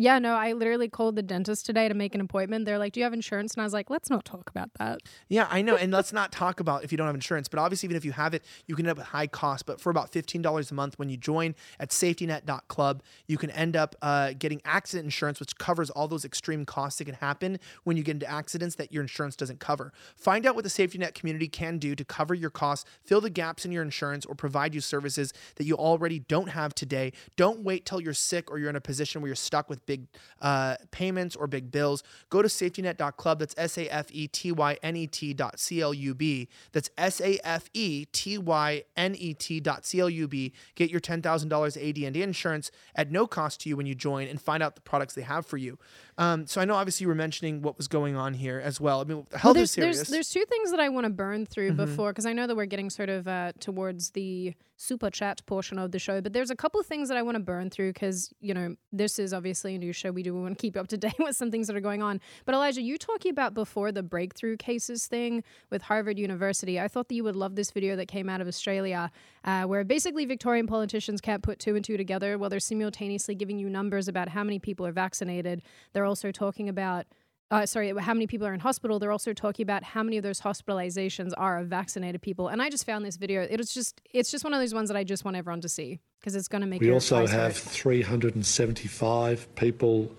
Yeah, 0.00 0.20
no, 0.20 0.36
I 0.36 0.52
literally 0.52 0.88
called 0.88 1.16
the 1.16 1.24
dentist 1.24 1.66
today 1.66 1.88
to 1.88 1.94
make 1.94 2.14
an 2.14 2.20
appointment. 2.20 2.66
They're 2.66 2.78
like, 2.78 2.92
"Do 2.92 3.00
you 3.00 3.04
have 3.04 3.12
insurance?" 3.12 3.54
And 3.54 3.62
I 3.62 3.64
was 3.64 3.72
like, 3.72 3.90
"Let's 3.90 4.08
not 4.08 4.24
talk 4.24 4.48
about 4.48 4.70
that." 4.74 5.00
Yeah, 5.26 5.48
I 5.50 5.60
know. 5.60 5.74
And 5.74 5.92
let's 5.92 6.12
not 6.12 6.30
talk 6.30 6.60
about 6.60 6.84
if 6.84 6.92
you 6.92 6.98
don't 6.98 7.08
have 7.08 7.16
insurance, 7.16 7.48
but 7.48 7.58
obviously, 7.58 7.88
even 7.88 7.96
if 7.96 8.04
you 8.04 8.12
have 8.12 8.32
it, 8.32 8.44
you 8.68 8.76
can 8.76 8.86
end 8.86 8.92
up 8.92 8.98
with 8.98 9.08
high 9.08 9.26
costs. 9.26 9.64
But 9.64 9.80
for 9.80 9.90
about 9.90 10.12
$15 10.12 10.70
a 10.70 10.74
month, 10.74 11.00
when 11.00 11.08
you 11.08 11.16
join 11.16 11.56
at 11.80 11.90
safetynet.club, 11.90 13.02
you 13.26 13.36
can 13.36 13.50
end 13.50 13.74
up 13.74 13.96
uh, 14.00 14.34
getting 14.38 14.62
accident 14.64 15.04
insurance, 15.04 15.40
which 15.40 15.58
covers 15.58 15.90
all 15.90 16.06
those 16.06 16.24
extreme 16.24 16.64
costs 16.64 16.98
that 16.98 17.06
can 17.06 17.14
happen 17.14 17.58
when 17.82 17.96
you 17.96 18.04
get 18.04 18.12
into 18.12 18.30
accidents 18.30 18.76
that 18.76 18.92
your 18.92 19.02
insurance 19.02 19.34
doesn't 19.34 19.58
cover. 19.58 19.92
Find 20.14 20.46
out 20.46 20.54
what 20.54 20.62
the 20.62 20.70
Safety 20.70 20.98
Net 20.98 21.16
community 21.16 21.48
can 21.48 21.78
do 21.78 21.96
to 21.96 22.04
cover 22.04 22.34
your 22.34 22.50
costs, 22.50 22.88
fill 23.02 23.20
the 23.20 23.30
gaps 23.30 23.64
in 23.64 23.72
your 23.72 23.82
insurance, 23.82 24.24
or 24.24 24.36
provide 24.36 24.76
you 24.76 24.80
services 24.80 25.32
that 25.56 25.64
you 25.64 25.74
already 25.74 26.20
don't 26.20 26.50
have 26.50 26.72
today. 26.72 27.12
Don't 27.34 27.64
wait 27.64 27.84
till 27.84 28.00
you're 28.00 28.14
sick 28.14 28.48
or 28.48 28.60
you're 28.60 28.70
in 28.70 28.76
a 28.76 28.80
position 28.80 29.20
where 29.20 29.28
you're 29.28 29.34
stuck 29.34 29.68
with 29.68 29.87
big 29.88 30.06
uh, 30.40 30.76
payments 30.92 31.34
or 31.34 31.48
big 31.48 31.72
bills. 31.72 32.04
Go 32.30 32.42
to 32.42 32.48
safetynet.club. 32.48 33.40
That's 33.40 33.54
S 33.58 33.76
A 33.78 33.88
F 33.92 34.06
E 34.12 34.28
T 34.28 34.52
Y 34.52 34.78
N 34.82 34.96
E 34.96 35.06
T 35.08 35.34
dot 35.34 35.58
C 35.58 35.80
L 35.80 35.92
U 35.92 36.14
B. 36.14 36.48
That's 36.72 36.90
S 36.96 37.20
A 37.20 37.38
F 37.42 37.68
E 37.74 38.04
T 38.12 38.38
Y 38.38 38.84
N 38.96 39.14
E 39.16 39.34
T 39.34 39.58
dot 39.60 39.84
C 39.84 39.98
L 40.00 40.08
U 40.10 40.28
B. 40.28 40.52
Get 40.76 40.90
your 40.90 41.00
$10,000 41.00 41.88
AD&D 41.88 42.22
insurance 42.22 42.70
at 42.94 43.10
no 43.10 43.26
cost 43.26 43.62
to 43.62 43.68
you 43.68 43.76
when 43.76 43.86
you 43.86 43.94
join 43.96 44.28
and 44.28 44.40
find 44.40 44.62
out 44.62 44.74
the 44.76 44.80
products 44.82 45.14
they 45.14 45.22
have 45.22 45.44
for 45.46 45.56
you. 45.56 45.78
Um, 46.18 46.46
so 46.46 46.60
I 46.60 46.64
know 46.64 46.74
obviously 46.74 47.04
you 47.04 47.08
were 47.08 47.14
mentioning 47.14 47.62
what 47.62 47.76
was 47.78 47.88
going 47.88 48.16
on 48.16 48.34
here 48.34 48.60
as 48.62 48.80
well. 48.80 49.00
I 49.00 49.04
mean, 49.04 49.26
health 49.32 49.44
Well, 49.44 49.50
is 49.52 49.54
there's, 49.54 49.70
serious. 49.72 49.96
There's, 49.96 50.08
there's 50.08 50.30
two 50.30 50.44
things 50.48 50.70
that 50.72 50.80
I 50.80 50.88
want 50.88 51.04
to 51.04 51.10
burn 51.10 51.46
through 51.46 51.68
Mm-hmm. 51.68 51.76
before, 51.76 52.10
because 52.10 52.26
I 52.26 52.32
know 52.32 52.46
that 52.46 52.56
we're 52.56 52.66
getting 52.66 52.90
sort 52.90 53.08
of 53.08 53.28
uh, 53.28 53.52
towards 53.60 54.10
the 54.10 54.54
super 54.76 55.10
chat 55.10 55.44
portion 55.46 55.78
of 55.78 55.92
the 55.92 55.98
show, 55.98 56.20
but 56.20 56.32
there's 56.32 56.50
a 56.50 56.56
couple 56.56 56.80
of 56.80 56.86
things 56.86 57.08
that 57.08 57.16
I 57.16 57.22
want 57.22 57.36
to 57.36 57.42
burn 57.42 57.68
through 57.70 57.92
because, 57.92 58.32
you 58.40 58.54
know, 58.54 58.74
this 58.92 59.18
is 59.18 59.32
obviously 59.34 59.77
new 59.78 59.92
show. 59.92 60.10
We 60.10 60.22
do 60.22 60.34
we 60.34 60.42
want 60.42 60.58
to 60.58 60.60
keep 60.60 60.76
up 60.76 60.88
to 60.88 60.96
date 60.96 61.14
with 61.18 61.36
some 61.36 61.50
things 61.50 61.66
that 61.68 61.76
are 61.76 61.80
going 61.80 62.02
on. 62.02 62.20
But 62.44 62.54
Elijah, 62.54 62.82
you 62.82 62.98
talking 62.98 63.30
about 63.30 63.54
before 63.54 63.92
the 63.92 64.02
breakthrough 64.02 64.56
cases 64.56 65.06
thing 65.06 65.42
with 65.70 65.82
Harvard 65.82 66.18
University, 66.18 66.78
I 66.78 66.88
thought 66.88 67.08
that 67.08 67.14
you 67.14 67.24
would 67.24 67.36
love 67.36 67.54
this 67.54 67.70
video 67.70 67.96
that 67.96 68.06
came 68.06 68.28
out 68.28 68.40
of 68.40 68.48
Australia 68.48 69.10
uh, 69.44 69.62
where 69.64 69.84
basically 69.84 70.24
Victorian 70.26 70.66
politicians 70.66 71.20
can't 71.20 71.42
put 71.42 71.58
two 71.58 71.76
and 71.76 71.84
two 71.84 71.96
together 71.96 72.36
while 72.38 72.50
they're 72.50 72.60
simultaneously 72.60 73.34
giving 73.34 73.58
you 73.58 73.68
numbers 73.68 74.08
about 74.08 74.28
how 74.28 74.44
many 74.44 74.58
people 74.58 74.86
are 74.86 74.92
vaccinated. 74.92 75.62
They're 75.92 76.04
also 76.04 76.30
talking 76.32 76.68
about 76.68 77.06
uh, 77.50 77.66
sorry, 77.66 77.92
how 77.98 78.14
many 78.14 78.26
people 78.26 78.46
are 78.46 78.54
in 78.54 78.60
hospital. 78.60 78.98
They're 78.98 79.12
also 79.12 79.32
talking 79.32 79.62
about 79.62 79.82
how 79.82 80.02
many 80.02 80.16
of 80.16 80.22
those 80.22 80.40
hospitalizations 80.40 81.32
are 81.36 81.58
of 81.58 81.68
vaccinated 81.68 82.20
people. 82.22 82.48
And 82.48 82.60
I 82.60 82.70
just 82.70 82.84
found 82.84 83.04
this 83.04 83.16
video. 83.16 83.42
It 83.42 83.56
was 83.58 83.72
just, 83.72 84.00
it's 84.12 84.30
just 84.30 84.44
one 84.44 84.52
of 84.54 84.60
those 84.60 84.74
ones 84.74 84.88
that 84.88 84.96
I 84.96 85.04
just 85.04 85.24
want 85.24 85.36
everyone 85.36 85.60
to 85.62 85.68
see 85.68 86.00
because 86.20 86.34
it's 86.34 86.48
going 86.48 86.60
to 86.60 86.66
make. 86.66 86.80
We 86.80 86.92
also 86.92 87.26
have 87.26 87.56
hurt. 87.56 87.56
375 87.56 89.54
people 89.54 90.10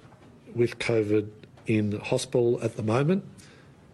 with 0.56 0.80
COVID 0.80 1.30
in 1.68 2.00
hospital 2.00 2.60
at 2.64 2.76
the 2.76 2.84
moment. 2.84 3.24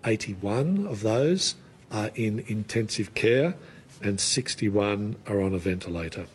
81 0.06 0.88
of 0.88 1.02
those 1.02 1.56
are 1.92 2.12
in 2.16 2.40
intensive 2.48 3.14
care. 3.16 3.56
and 4.02 4.20
61 4.20 5.16
are 5.28 5.42
on 5.42 5.54
a 5.54 5.58
ventilator. 5.58 6.26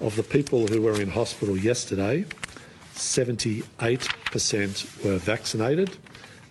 Of 0.00 0.16
the 0.16 0.22
people 0.22 0.66
who 0.66 0.82
were 0.82 1.00
in 1.00 1.10
hospital 1.10 1.56
yesterday, 1.56 2.24
78% 2.96 5.04
were 5.04 5.18
vaccinated 5.18 5.96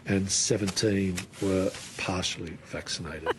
and 0.06 0.30
17 0.30 1.18
were 1.42 1.72
partially 1.98 2.58
vaccinated. 2.66 3.28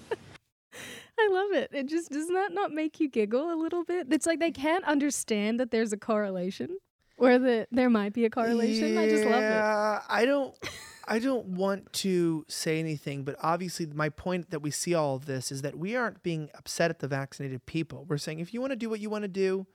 I 1.18 1.28
love 1.30 1.52
it. 1.52 1.70
It 1.72 1.88
just 1.88 2.10
does 2.10 2.28
that 2.28 2.52
not 2.52 2.72
make 2.72 3.00
you 3.00 3.08
giggle 3.08 3.52
a 3.52 3.56
little 3.56 3.84
bit? 3.84 4.08
It's 4.10 4.26
like 4.26 4.38
they 4.38 4.50
can't 4.50 4.84
understand 4.84 5.58
that 5.60 5.70
there's 5.70 5.92
a 5.92 5.96
correlation, 5.96 6.76
or 7.16 7.38
that 7.38 7.68
there 7.72 7.88
might 7.88 8.12
be 8.12 8.26
a 8.26 8.30
correlation. 8.30 8.98
I 8.98 9.08
just 9.08 9.24
love 9.24 9.36
it. 9.36 9.40
Yeah, 9.40 10.02
I 10.08 10.24
don't. 10.24 10.54
I 11.08 11.20
don't 11.20 11.46
want 11.46 11.92
to 11.94 12.44
say 12.48 12.80
anything, 12.80 13.22
but 13.22 13.36
obviously, 13.40 13.86
my 13.86 14.08
point 14.08 14.50
that 14.50 14.58
we 14.58 14.72
see 14.72 14.92
all 14.92 15.14
of 15.14 15.26
this 15.26 15.52
is 15.52 15.62
that 15.62 15.78
we 15.78 15.94
aren't 15.94 16.24
being 16.24 16.50
upset 16.58 16.90
at 16.90 16.98
the 16.98 17.06
vaccinated 17.06 17.64
people. 17.64 18.04
We're 18.08 18.18
saying 18.18 18.40
if 18.40 18.52
you 18.52 18.60
want 18.60 18.72
to 18.72 18.76
do 18.76 18.90
what 18.90 18.98
you 18.98 19.08
want 19.08 19.22
to 19.22 19.28
do, 19.28 19.68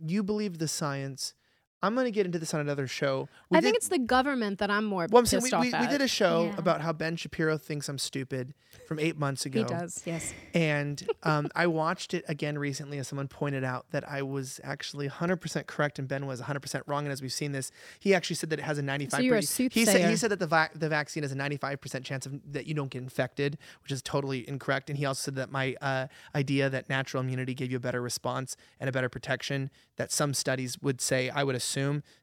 you 0.00 0.22
believe 0.22 0.58
the 0.58 0.68
science. 0.68 1.34
I'm 1.82 1.94
going 1.94 2.06
to 2.06 2.10
get 2.10 2.26
into 2.26 2.38
this 2.38 2.54
on 2.54 2.60
another 2.60 2.86
show. 2.86 3.28
We 3.50 3.58
I 3.58 3.60
think 3.60 3.76
it's 3.76 3.88
the 3.88 3.98
government 3.98 4.58
that 4.58 4.70
I'm 4.70 4.84
more 4.84 5.06
well, 5.10 5.20
I'm 5.20 5.26
saying 5.26 5.42
pissed 5.42 5.52
we, 5.52 5.72
off 5.72 5.80
we, 5.80 5.86
we 5.86 5.92
did 5.92 6.00
a 6.00 6.08
show 6.08 6.44
Yeah. 6.46 6.58
about 6.58 6.80
how 6.80 6.92
Ben 6.92 7.16
Shapiro 7.16 7.58
thinks 7.58 7.88
I'm 7.88 7.98
stupid 7.98 8.54
from 8.88 8.98
eight 8.98 9.18
months 9.18 9.46
ago. 9.46 9.60
he 9.60 9.64
does, 9.66 10.02
yes. 10.04 10.32
And 10.54 11.06
um, 11.22 11.48
I 11.54 11.66
watched 11.66 12.14
it 12.14 12.24
again 12.28 12.58
recently 12.58 12.98
as 12.98 13.08
someone 13.08 13.28
pointed 13.28 13.62
out 13.64 13.86
that 13.90 14.08
I 14.08 14.22
was 14.22 14.60
actually 14.64 15.08
100% 15.08 15.66
correct 15.66 15.98
and 15.98 16.08
Ben 16.08 16.26
was 16.26 16.40
100% 16.40 16.82
wrong. 16.86 17.04
And 17.04 17.12
as 17.12 17.20
we've 17.22 17.32
seen 17.32 17.52
this, 17.52 17.70
he 18.00 18.14
actually 18.14 18.36
said 18.36 18.50
that 18.50 18.58
it 18.58 18.62
has 18.62 18.78
a 18.78 18.82
95 18.82 19.18
So 19.18 19.22
you're 19.22 19.36
a 19.36 19.40
he 19.40 19.46
said, 19.46 19.70
he 19.72 19.84
soothsayer. 19.84 20.16
said 20.16 20.30
that 20.30 20.38
the, 20.38 20.46
vac- 20.46 20.78
the 20.78 20.88
vaccine 20.88 21.22
has 21.24 21.32
a 21.32 21.36
95% 21.36 22.04
chance 22.04 22.26
of 22.26 22.40
that 22.52 22.66
you 22.66 22.74
don't 22.74 22.90
get 22.90 23.02
infected, 23.02 23.58
which 23.82 23.92
is 23.92 24.02
totally 24.02 24.48
incorrect. 24.48 24.88
And 24.90 24.98
he 24.98 25.04
also 25.04 25.26
said 25.26 25.34
that 25.36 25.50
my 25.50 25.76
uh, 25.82 26.06
idea 26.34 26.68
that 26.70 26.88
natural 26.88 27.22
immunity 27.22 27.54
gave 27.54 27.70
you 27.70 27.76
a 27.76 27.80
better 27.80 28.00
response 28.00 28.56
and 28.80 28.88
a 28.88 28.92
better 28.92 29.08
protection, 29.08 29.70
that 29.96 30.10
some 30.10 30.32
studies 30.34 30.78
would 30.80 31.00
say, 31.00 31.28
I 31.30 31.42
would 31.44 31.54
assume, 31.54 31.65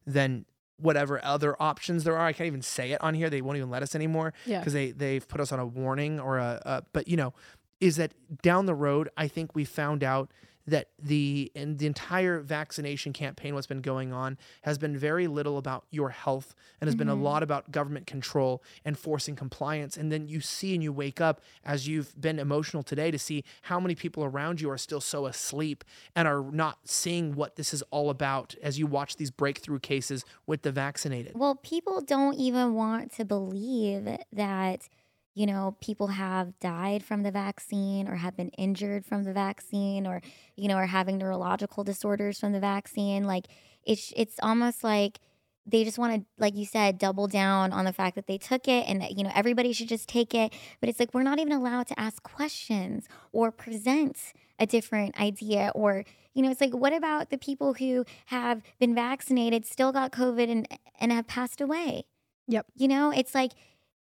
than 0.06 0.46
whatever 0.78 1.24
other 1.24 1.56
options 1.62 2.04
there 2.04 2.18
are. 2.18 2.26
I 2.26 2.34
can't 2.34 2.48
even 2.48 2.62
say 2.62 2.92
it 2.92 3.02
on 3.02 3.14
here. 3.14 3.30
They 3.30 3.42
won't 3.42 3.58
even 3.58 3.70
let 3.70 3.84
us 3.84 3.96
anymore 3.96 4.34
Yeah. 4.46 4.60
because 4.60 4.74
they 4.74 4.92
they've 4.92 5.26
put 5.28 5.40
us 5.40 5.52
on 5.52 5.60
a 5.60 5.66
warning 5.66 6.20
or 6.20 6.38
a, 6.40 6.62
a 6.66 6.84
but 6.94 7.08
you 7.08 7.16
know 7.18 7.34
is 7.80 7.98
that 7.98 8.14
down 8.42 8.66
the 8.66 8.74
road 8.76 9.10
I 9.18 9.28
think 9.28 9.56
we 9.56 9.66
found 9.66 10.04
out 10.04 10.32
that 10.66 10.90
the 10.98 11.52
and 11.56 11.78
the 11.78 11.86
entire 11.86 12.40
vaccination 12.40 13.14
campaign 13.14 13.54
what's 13.54 13.68
been 13.68 13.82
going 13.82 14.14
on 14.14 14.38
has 14.62 14.78
been 14.78 14.98
very 14.98 15.28
little 15.28 15.58
about 15.58 15.86
your 15.92 16.10
health 16.10 16.56
and 16.80 16.88
has 16.88 16.96
been 16.96 17.10
a 17.10 17.14
mm-hmm. 17.14 17.24
lot 17.24 17.44
about 17.44 17.72
government 17.72 18.08
control 18.08 18.64
and 18.86 18.98
forcing 18.98 19.36
compliance. 19.36 19.98
And 19.98 20.12
then 20.12 20.28
you 20.28 20.40
see 20.40 20.74
and 20.74 20.82
you 20.82 20.94
wake 20.94 21.20
up 21.20 21.42
as 21.66 21.88
you've 21.88 22.20
been 22.20 22.40
emotional 22.40 22.84
today 22.84 23.12
to 23.12 23.20
see 23.20 23.44
how 23.64 23.80
many 23.80 23.96
people 23.96 24.24
around 24.24 24.62
you 24.62 24.70
are 24.70 24.78
still 24.78 25.02
so 25.02 25.26
asleep 25.26 25.84
and 26.16 26.28
are 26.28 26.44
not 26.52 26.80
seeing 26.86 27.36
what 27.36 27.56
this 27.56 27.74
is 27.74 27.84
all 27.92 28.10
about 28.10 28.56
as 28.62 28.80
you 28.80 28.88
watch 28.88 29.18
these 29.18 29.32
breakthrough 29.32 29.80
cases 29.80 30.24
with 30.48 30.62
the 30.62 30.72
vaccinated. 30.72 31.34
Well, 31.36 31.56
people 31.56 32.02
don't 32.02 32.36
even 32.36 32.74
want 32.74 33.12
to 33.14 33.26
believe 33.26 34.08
that, 34.32 34.88
you 35.34 35.46
know, 35.46 35.76
people 35.82 36.08
have 36.08 36.60
died 36.60 37.04
from 37.04 37.24
the 37.24 37.32
vaccine 37.32 38.08
or 38.08 38.16
have 38.16 38.38
been 38.38 38.50
injured 38.50 39.06
from 39.06 39.24
the 39.24 39.34
vaccine 39.34 40.06
or, 40.06 40.22
you 40.56 40.68
know, 40.68 40.76
are 40.76 40.86
having 40.86 41.18
neurological 41.18 41.84
disorders 41.84 42.40
from 42.40 42.52
the 42.52 42.60
vaccine. 42.60 43.24
Like, 43.24 43.48
it's, 43.84 44.14
it's 44.16 44.36
almost 44.44 44.84
like 44.84 45.20
they 45.66 45.84
just 45.84 45.98
want 45.98 46.14
to, 46.14 46.26
like 46.38 46.56
you 46.56 46.66
said, 46.66 46.98
double 46.98 47.28
down 47.28 47.74
on 47.74 47.86
the 47.86 47.94
fact 47.94 48.16
that 48.16 48.28
they 48.28 48.38
took 48.38 48.68
it 48.68 48.88
and, 48.88 49.02
that 49.02 49.18
you 49.18 49.24
know, 49.24 49.32
everybody 49.34 49.74
should 49.74 49.88
just 49.88 50.08
take 50.08 50.36
it. 50.36 50.54
But 50.80 50.90
it's 50.90 51.00
like 51.00 51.14
we're 51.14 51.24
not 51.24 51.40
even 51.40 51.54
allowed 51.54 51.88
to 51.88 52.00
ask 52.00 52.22
questions 52.22 53.08
or 53.32 53.52
present 53.52 54.34
a 54.60 54.68
different 54.68 55.20
idea 55.20 55.72
or, 55.74 56.06
you 56.34 56.42
know, 56.42 56.52
it's 56.52 56.62
like, 56.62 56.74
what 56.74 56.94
about 56.94 57.30
the 57.30 57.38
people 57.38 57.74
who 57.76 58.06
have 58.28 58.62
been 58.80 58.96
vaccinated, 58.96 59.66
still 59.66 59.92
got 59.92 60.12
COVID, 60.12 60.50
and 60.50 60.68
and 61.00 61.12
have 61.12 61.28
passed 61.28 61.62
away? 61.62 62.06
Yep. 62.48 62.66
You 62.76 62.88
know, 62.88 63.12
it's 63.12 63.36
like, 63.36 63.52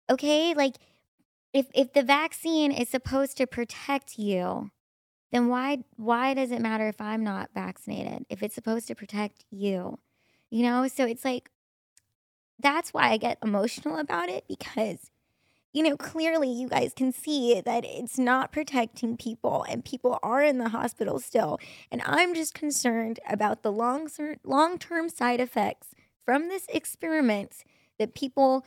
okay, 0.09 0.53
like 0.53 0.75
if 1.53 1.67
if 1.73 1.93
the 1.93 2.03
vaccine 2.03 2.71
is 2.71 2.89
supposed 2.89 3.37
to 3.37 3.47
protect 3.47 4.17
you, 4.17 4.71
then 5.31 5.47
why 5.47 5.79
why 5.95 6.33
does 6.33 6.51
it 6.51 6.61
matter 6.61 6.87
if 6.87 7.01
I'm 7.01 7.23
not 7.23 7.49
vaccinated? 7.53 8.25
If 8.29 8.43
it's 8.43 8.55
supposed 8.55 8.87
to 8.87 8.95
protect 8.95 9.45
you, 9.51 9.99
you 10.49 10.63
know? 10.63 10.87
So 10.87 11.05
it's 11.05 11.25
like 11.25 11.49
that's 12.59 12.93
why 12.93 13.11
I 13.11 13.17
get 13.17 13.37
emotional 13.43 13.97
about 13.97 14.29
it 14.29 14.45
because 14.47 15.11
you 15.73 15.83
know, 15.83 15.97
clearly 15.97 16.49
you 16.49 16.67
guys 16.67 16.91
can 16.95 17.11
see 17.11 17.61
that 17.61 17.85
it's 17.85 18.17
not 18.17 18.51
protecting 18.51 19.15
people 19.15 19.63
and 19.69 19.85
people 19.85 20.17
are 20.23 20.41
in 20.41 20.57
the 20.57 20.69
hospital 20.69 21.19
still. 21.19 21.59
And 21.91 22.01
I'm 22.03 22.33
just 22.33 22.55
concerned 22.55 23.19
about 23.29 23.61
the 23.61 23.71
long 23.71 24.09
long-term 24.43 25.09
side 25.09 25.39
effects 25.39 25.89
from 26.25 26.47
this 26.47 26.65
experiment 26.69 27.63
that 27.99 28.15
people 28.15 28.65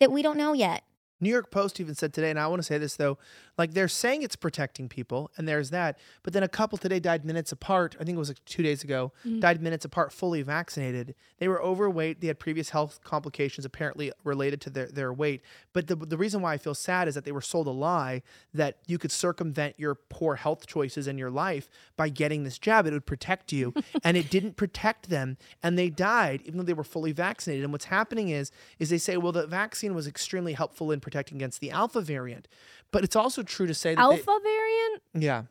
that 0.00 0.10
we 0.10 0.22
don't 0.22 0.38
know 0.38 0.54
yet. 0.54 0.82
New 1.20 1.30
York 1.30 1.50
Post 1.50 1.80
even 1.80 1.94
said 1.94 2.12
today, 2.12 2.30
and 2.30 2.38
I 2.38 2.46
want 2.46 2.60
to 2.60 2.66
say 2.66 2.78
this 2.78 2.96
though, 2.96 3.18
like 3.58 3.72
they're 3.72 3.88
saying 3.88 4.22
it's 4.22 4.36
protecting 4.36 4.88
people, 4.88 5.30
and 5.36 5.48
there's 5.48 5.70
that, 5.70 5.98
but 6.22 6.32
then 6.32 6.42
a 6.42 6.48
couple 6.48 6.76
today 6.76 7.00
died 7.00 7.24
minutes 7.24 7.52
apart. 7.52 7.96
I 7.98 8.04
think 8.04 8.16
it 8.16 8.18
was 8.18 8.28
like 8.28 8.44
two 8.44 8.62
days 8.62 8.84
ago, 8.84 9.12
mm. 9.24 9.40
died 9.40 9.62
minutes 9.62 9.84
apart, 9.84 10.12
fully 10.12 10.42
vaccinated. 10.42 11.14
They 11.38 11.48
were 11.48 11.62
overweight. 11.62 12.20
They 12.20 12.26
had 12.26 12.38
previous 12.38 12.70
health 12.70 13.00
complications, 13.02 13.64
apparently 13.64 14.12
related 14.24 14.60
to 14.62 14.70
their, 14.70 14.86
their 14.88 15.12
weight. 15.12 15.42
But 15.72 15.86
the, 15.86 15.96
the 15.96 16.18
reason 16.18 16.42
why 16.42 16.52
I 16.52 16.58
feel 16.58 16.74
sad 16.74 17.08
is 17.08 17.14
that 17.14 17.24
they 17.24 17.32
were 17.32 17.40
sold 17.40 17.66
a 17.66 17.70
lie 17.70 18.22
that 18.52 18.78
you 18.86 18.98
could 18.98 19.12
circumvent 19.12 19.74
your 19.78 19.94
poor 19.94 20.36
health 20.36 20.66
choices 20.66 21.06
in 21.06 21.16
your 21.16 21.30
life 21.30 21.70
by 21.96 22.08
getting 22.08 22.44
this 22.44 22.58
jab. 22.58 22.86
It 22.86 22.92
would 22.92 23.06
protect 23.06 23.52
you, 23.52 23.72
and 24.04 24.16
it 24.16 24.30
didn't 24.30 24.56
protect 24.56 25.08
them, 25.08 25.38
and 25.62 25.78
they 25.78 25.88
died 25.88 26.42
even 26.44 26.58
though 26.58 26.64
they 26.64 26.74
were 26.74 26.84
fully 26.84 27.12
vaccinated. 27.12 27.64
And 27.64 27.72
what's 27.72 27.86
happening 27.86 28.28
is, 28.28 28.50
is 28.78 28.90
they 28.90 28.98
say, 28.98 29.16
well, 29.16 29.32
the 29.32 29.46
vaccine 29.46 29.94
was 29.94 30.06
extremely 30.06 30.52
helpful 30.52 30.90
in 30.90 31.00
protecting 31.00 31.38
against 31.38 31.60
the 31.60 31.70
alpha 31.70 32.00
variant, 32.00 32.48
but 32.90 33.02
it's 33.02 33.16
also 33.16 33.42
true 33.46 33.66
to 33.66 33.74
say 33.74 33.94
that 33.94 33.96
they- 33.96 34.02
Alpha 34.02 34.38
variant? 34.42 35.02
yeah, 35.14 35.42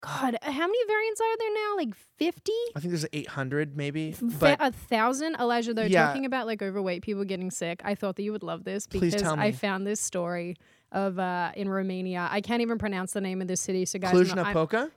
God, 0.00 0.36
how 0.42 0.66
many 0.66 0.86
variants 0.86 1.20
are 1.20 1.36
there 1.38 1.54
now? 1.54 1.76
Like 1.76 1.94
50? 2.18 2.52
I 2.76 2.80
think 2.80 2.90
there's 2.90 3.06
800 3.12 3.74
maybe, 3.76 4.12
Fa- 4.12 4.26
but 4.38 4.56
a 4.60 4.70
thousand 4.70 5.36
elijah 5.40 5.72
though 5.72 5.82
Yeah. 5.82 6.06
talking 6.06 6.26
about 6.26 6.46
like 6.46 6.60
overweight 6.62 7.02
people 7.02 7.24
getting 7.24 7.50
sick 7.50 7.80
i 7.84 7.94
thought 7.94 8.16
that 8.16 8.22
you 8.22 8.30
would 8.32 8.42
love 8.42 8.64
this 8.64 8.86
because 8.86 9.14
i 9.22 9.50
found 9.50 9.84
this 9.86 10.00
story 10.00 10.56
of 10.92 11.18
uh 11.18 11.50
in 11.56 11.68
romania 11.68 12.28
i 12.30 12.40
can't 12.40 12.60
even 12.62 12.78
pronounce 12.78 13.12
the 13.14 13.20
name 13.20 13.40
of 13.42 13.48
this 13.48 13.60
city 13.60 13.84
so 13.84 13.98
guys 13.98 14.12
not- 14.12 14.46
Cluj-Napoca. 14.54 14.90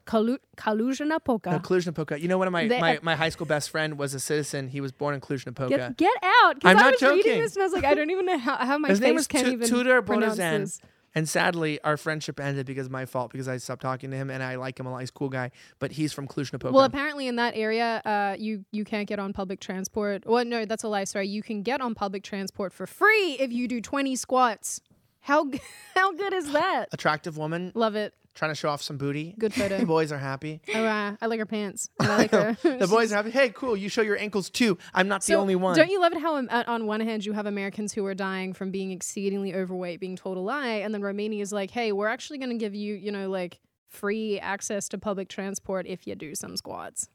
No, 1.52 1.60
Cluj-Napoca. 1.60 2.20
You 2.22 2.28
know, 2.28 2.38
one 2.38 2.48
of 2.48 2.54
my, 2.54 2.68
They- 2.68 2.80
my, 2.82 3.00
my 3.02 3.16
high 3.16 3.30
school 3.30 3.48
best 3.48 3.70
friend 3.72 3.98
was 3.98 4.14
a 4.14 4.20
citizen. 4.20 4.68
He 4.68 4.80
was 4.82 4.92
born 4.92 5.16
in 5.16 5.22
Cluj-Napoca. 5.22 5.70
Get, 5.70 5.98
get 5.98 6.14
out! 6.44 6.58
I'm 6.64 6.78
I 6.78 6.82
not 6.82 6.92
was 6.94 7.02
reading 7.02 7.18
joking. 7.24 7.42
this 7.42 7.56
and 7.56 7.64
I 7.64 7.66
was 7.66 7.74
like, 7.74 7.84
I 7.86 7.94
don't 7.96 8.10
even 8.12 8.26
know 8.28 8.38
how, 8.38 8.58
how 8.58 8.78
my 8.84 8.90
His 8.90 9.00
name 9.02 9.16
was 9.16 9.26
can't 9.28 9.46
Tu- 9.48 9.54
even 9.54 9.68
Tudor 9.68 10.02
this. 10.02 10.82
And 11.18 11.28
sadly, 11.28 11.82
our 11.82 11.98
friendship 11.98 12.40
ended 12.40 12.68
because 12.68 12.86
of 12.86 12.92
my 12.92 13.08
fault 13.08 13.32
because 13.32 13.48
I 13.48 13.58
stopped 13.58 13.82
talking 13.82 14.12
to 14.12 14.18
him 14.18 14.30
and 14.30 14.44
I 14.44 14.54
like 14.54 14.80
him 14.80 14.86
a 14.86 14.92
lot. 14.92 15.00
He's 15.00 15.10
a 15.10 15.14
cool 15.14 15.30
guy, 15.30 15.50
but 15.80 15.94
he's 15.94 16.14
from 16.14 16.28
Cluj-Napoca. 16.28 16.72
Well, 16.72 16.84
apparently 16.84 17.28
in 17.28 17.38
that 17.38 17.56
area, 17.58 18.04
uh, 18.06 18.36
you 18.38 18.66
you 18.72 18.86
can't 18.86 19.08
get 19.08 19.18
on 19.18 19.34
public 19.34 19.60
transport. 19.60 20.28
Well, 20.28 20.46
no, 20.46 20.66
that's 20.66 20.84
a 20.84 20.88
lie. 20.88 21.06
Sorry, 21.06 21.28
you 21.28 21.42
can 21.42 21.64
get 21.64 21.82
on 21.82 21.96
public 21.96 22.22
transport 22.22 22.72
for 22.72 22.86
free 22.86 23.36
if 23.40 23.52
you 23.52 23.68
do 23.68 23.82
twenty 23.82 24.16
squats. 24.16 24.80
How 25.22 25.50
how 25.96 26.14
good 26.14 26.34
is 26.34 26.52
that? 26.52 26.90
Attractive 26.92 27.36
woman 27.36 27.72
Love 27.74 27.96
it. 27.96 28.14
Trying 28.38 28.52
to 28.52 28.56
show 28.56 28.70
off 28.70 28.82
some 28.82 28.98
booty. 28.98 29.36
Good 29.38 29.54
photo. 29.54 29.78
the 29.80 29.86
boys 29.86 30.12
are 30.12 30.18
happy. 30.18 30.62
Oh, 30.74 30.86
uh, 30.86 31.16
I 31.20 31.26
like 31.26 31.40
her 31.40 31.46
pants. 31.46 31.90
And 32.00 32.12
I 32.12 32.18
like 32.18 32.32
her. 32.32 32.58
the 32.62 32.88
boys 32.88 33.12
are 33.12 33.16
happy. 33.18 33.32
Hey, 33.32 33.50
cool. 33.50 33.76
You 33.76 33.90
show 33.90 34.02
your 34.02 34.18
ankles 34.18 34.50
too. 34.50 34.78
I'm 34.94 35.08
not 35.08 35.24
the 35.24 35.36
only 35.36 35.56
one. 35.56 35.76
Don't 35.76 35.90
you 35.90 36.00
love 36.00 36.14
it 36.14 36.22
how 36.22 36.38
um, 36.38 36.48
uh, 36.52 36.64
on 36.68 36.86
one 36.86 37.02
hand 37.02 37.26
you 37.26 37.34
have 37.34 37.48
Americans 37.48 37.92
who 37.92 38.06
are 38.06 38.14
dying 38.14 38.54
from 38.54 38.72
being 38.72 38.92
exceedingly 38.92 39.56
overweight, 39.56 40.00
being 40.00 40.16
told 40.16 40.38
a 40.38 40.40
lie, 40.40 40.68
and 40.68 40.94
then 40.94 41.02
Romania 41.02 41.42
is 41.42 41.52
like, 41.52 41.72
hey, 41.72 41.92
we're 41.92 42.08
actually 42.08 42.38
going 42.38 42.52
to 42.52 42.58
give 42.58 42.76
you, 42.76 42.96
you 42.96 43.12
know, 43.12 43.30
like 43.30 43.60
free 43.90 44.40
access 44.40 44.88
to 44.90 44.98
public 44.98 45.28
transport 45.28 45.88
if 45.88 46.06
you 46.06 46.16
do 46.16 46.36
some 46.36 46.56
squats. 46.56 47.10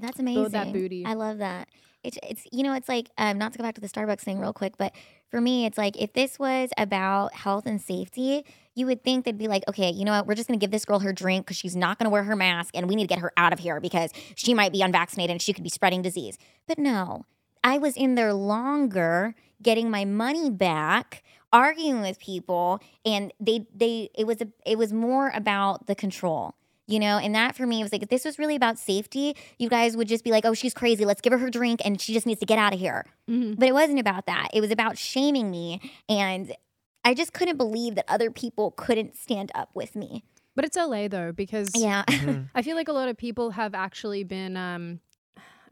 That's 0.00 0.18
amazing. 0.18 0.42
Build 0.42 0.52
that 0.52 0.72
booty. 0.72 1.04
I 1.04 1.14
love 1.14 1.38
that. 1.38 1.68
It's 2.02 2.18
it's 2.22 2.46
you 2.50 2.62
know 2.62 2.74
it's 2.74 2.88
like 2.88 3.10
um, 3.18 3.36
not 3.36 3.52
to 3.52 3.58
go 3.58 3.64
back 3.64 3.74
to 3.74 3.80
the 3.80 3.88
Starbucks 3.88 4.20
thing 4.20 4.38
real 4.38 4.54
quick, 4.54 4.78
but 4.78 4.94
for 5.30 5.40
me 5.40 5.66
it's 5.66 5.76
like 5.76 6.00
if 6.00 6.14
this 6.14 6.38
was 6.38 6.70
about 6.78 7.34
health 7.34 7.66
and 7.66 7.80
safety, 7.80 8.44
you 8.74 8.86
would 8.86 9.02
think 9.02 9.24
they'd 9.24 9.38
be 9.38 9.48
like, 9.48 9.64
okay, 9.68 9.90
you 9.90 10.04
know 10.04 10.12
what, 10.12 10.26
we're 10.26 10.34
just 10.34 10.48
gonna 10.48 10.58
give 10.58 10.70
this 10.70 10.84
girl 10.84 11.00
her 11.00 11.12
drink 11.12 11.46
because 11.46 11.56
she's 11.56 11.76
not 11.76 11.98
gonna 11.98 12.10
wear 12.10 12.24
her 12.24 12.36
mask, 12.36 12.76
and 12.76 12.88
we 12.88 12.96
need 12.96 13.04
to 13.04 13.14
get 13.14 13.18
her 13.18 13.32
out 13.36 13.52
of 13.52 13.58
here 13.58 13.80
because 13.80 14.10
she 14.34 14.54
might 14.54 14.72
be 14.72 14.82
unvaccinated 14.82 15.32
and 15.32 15.42
she 15.42 15.52
could 15.52 15.64
be 15.64 15.70
spreading 15.70 16.02
disease. 16.02 16.38
But 16.66 16.78
no, 16.78 17.26
I 17.62 17.78
was 17.78 17.96
in 17.96 18.14
there 18.14 18.32
longer, 18.32 19.34
getting 19.62 19.90
my 19.90 20.04
money 20.04 20.50
back, 20.50 21.22
arguing 21.52 22.00
with 22.00 22.18
people, 22.18 22.80
and 23.04 23.32
they 23.40 23.66
they 23.74 24.10
it 24.16 24.26
was 24.26 24.40
a 24.40 24.48
it 24.64 24.78
was 24.78 24.92
more 24.92 25.30
about 25.34 25.86
the 25.86 25.94
control 25.94 26.54
you 26.90 26.98
know? 26.98 27.18
And 27.18 27.36
that 27.36 27.54
for 27.54 27.66
me 27.66 27.82
was 27.82 27.92
like 27.92 28.02
if 28.02 28.08
this 28.08 28.24
was 28.24 28.36
really 28.36 28.56
about 28.56 28.76
safety 28.76 29.36
you 29.58 29.68
guys 29.68 29.96
would 29.96 30.08
just 30.08 30.24
be 30.24 30.30
like 30.30 30.44
oh 30.44 30.54
she's 30.54 30.74
crazy. 30.74 31.04
Let's 31.04 31.20
give 31.20 31.32
her 31.32 31.38
her 31.38 31.48
drink 31.48 31.80
and 31.84 32.00
she 32.00 32.12
just 32.12 32.26
needs 32.26 32.40
to 32.40 32.46
get 32.46 32.58
out 32.58 32.74
of 32.74 32.80
here 32.80 33.06
mm-hmm. 33.28 33.54
but 33.54 33.68
it 33.68 33.72
wasn't 33.72 34.00
about 34.00 34.26
that. 34.26 34.48
It 34.52 34.60
was 34.60 34.70
about 34.70 34.98
shaming 34.98 35.50
me 35.50 35.80
and 36.08 36.52
i 37.04 37.14
just 37.14 37.32
couldn't 37.32 37.56
believe 37.56 37.94
that 37.94 38.04
other 38.08 38.30
people 38.30 38.70
couldn't 38.72 39.16
stand 39.16 39.50
up 39.54 39.70
with 39.74 39.94
me 39.96 40.24
But 40.56 40.64
it's 40.64 40.76
LA 40.76 41.08
though, 41.08 41.32
because 41.32 41.70
Yeah. 41.74 42.04
Mm-hmm. 42.08 42.42
I 42.54 42.62
feel 42.62 42.76
like 42.76 42.88
a 42.88 42.92
lot 42.92 43.08
of 43.08 43.16
people 43.16 43.50
have 43.52 43.74
actually 43.74 44.24
been. 44.24 44.56
Um, 44.56 45.00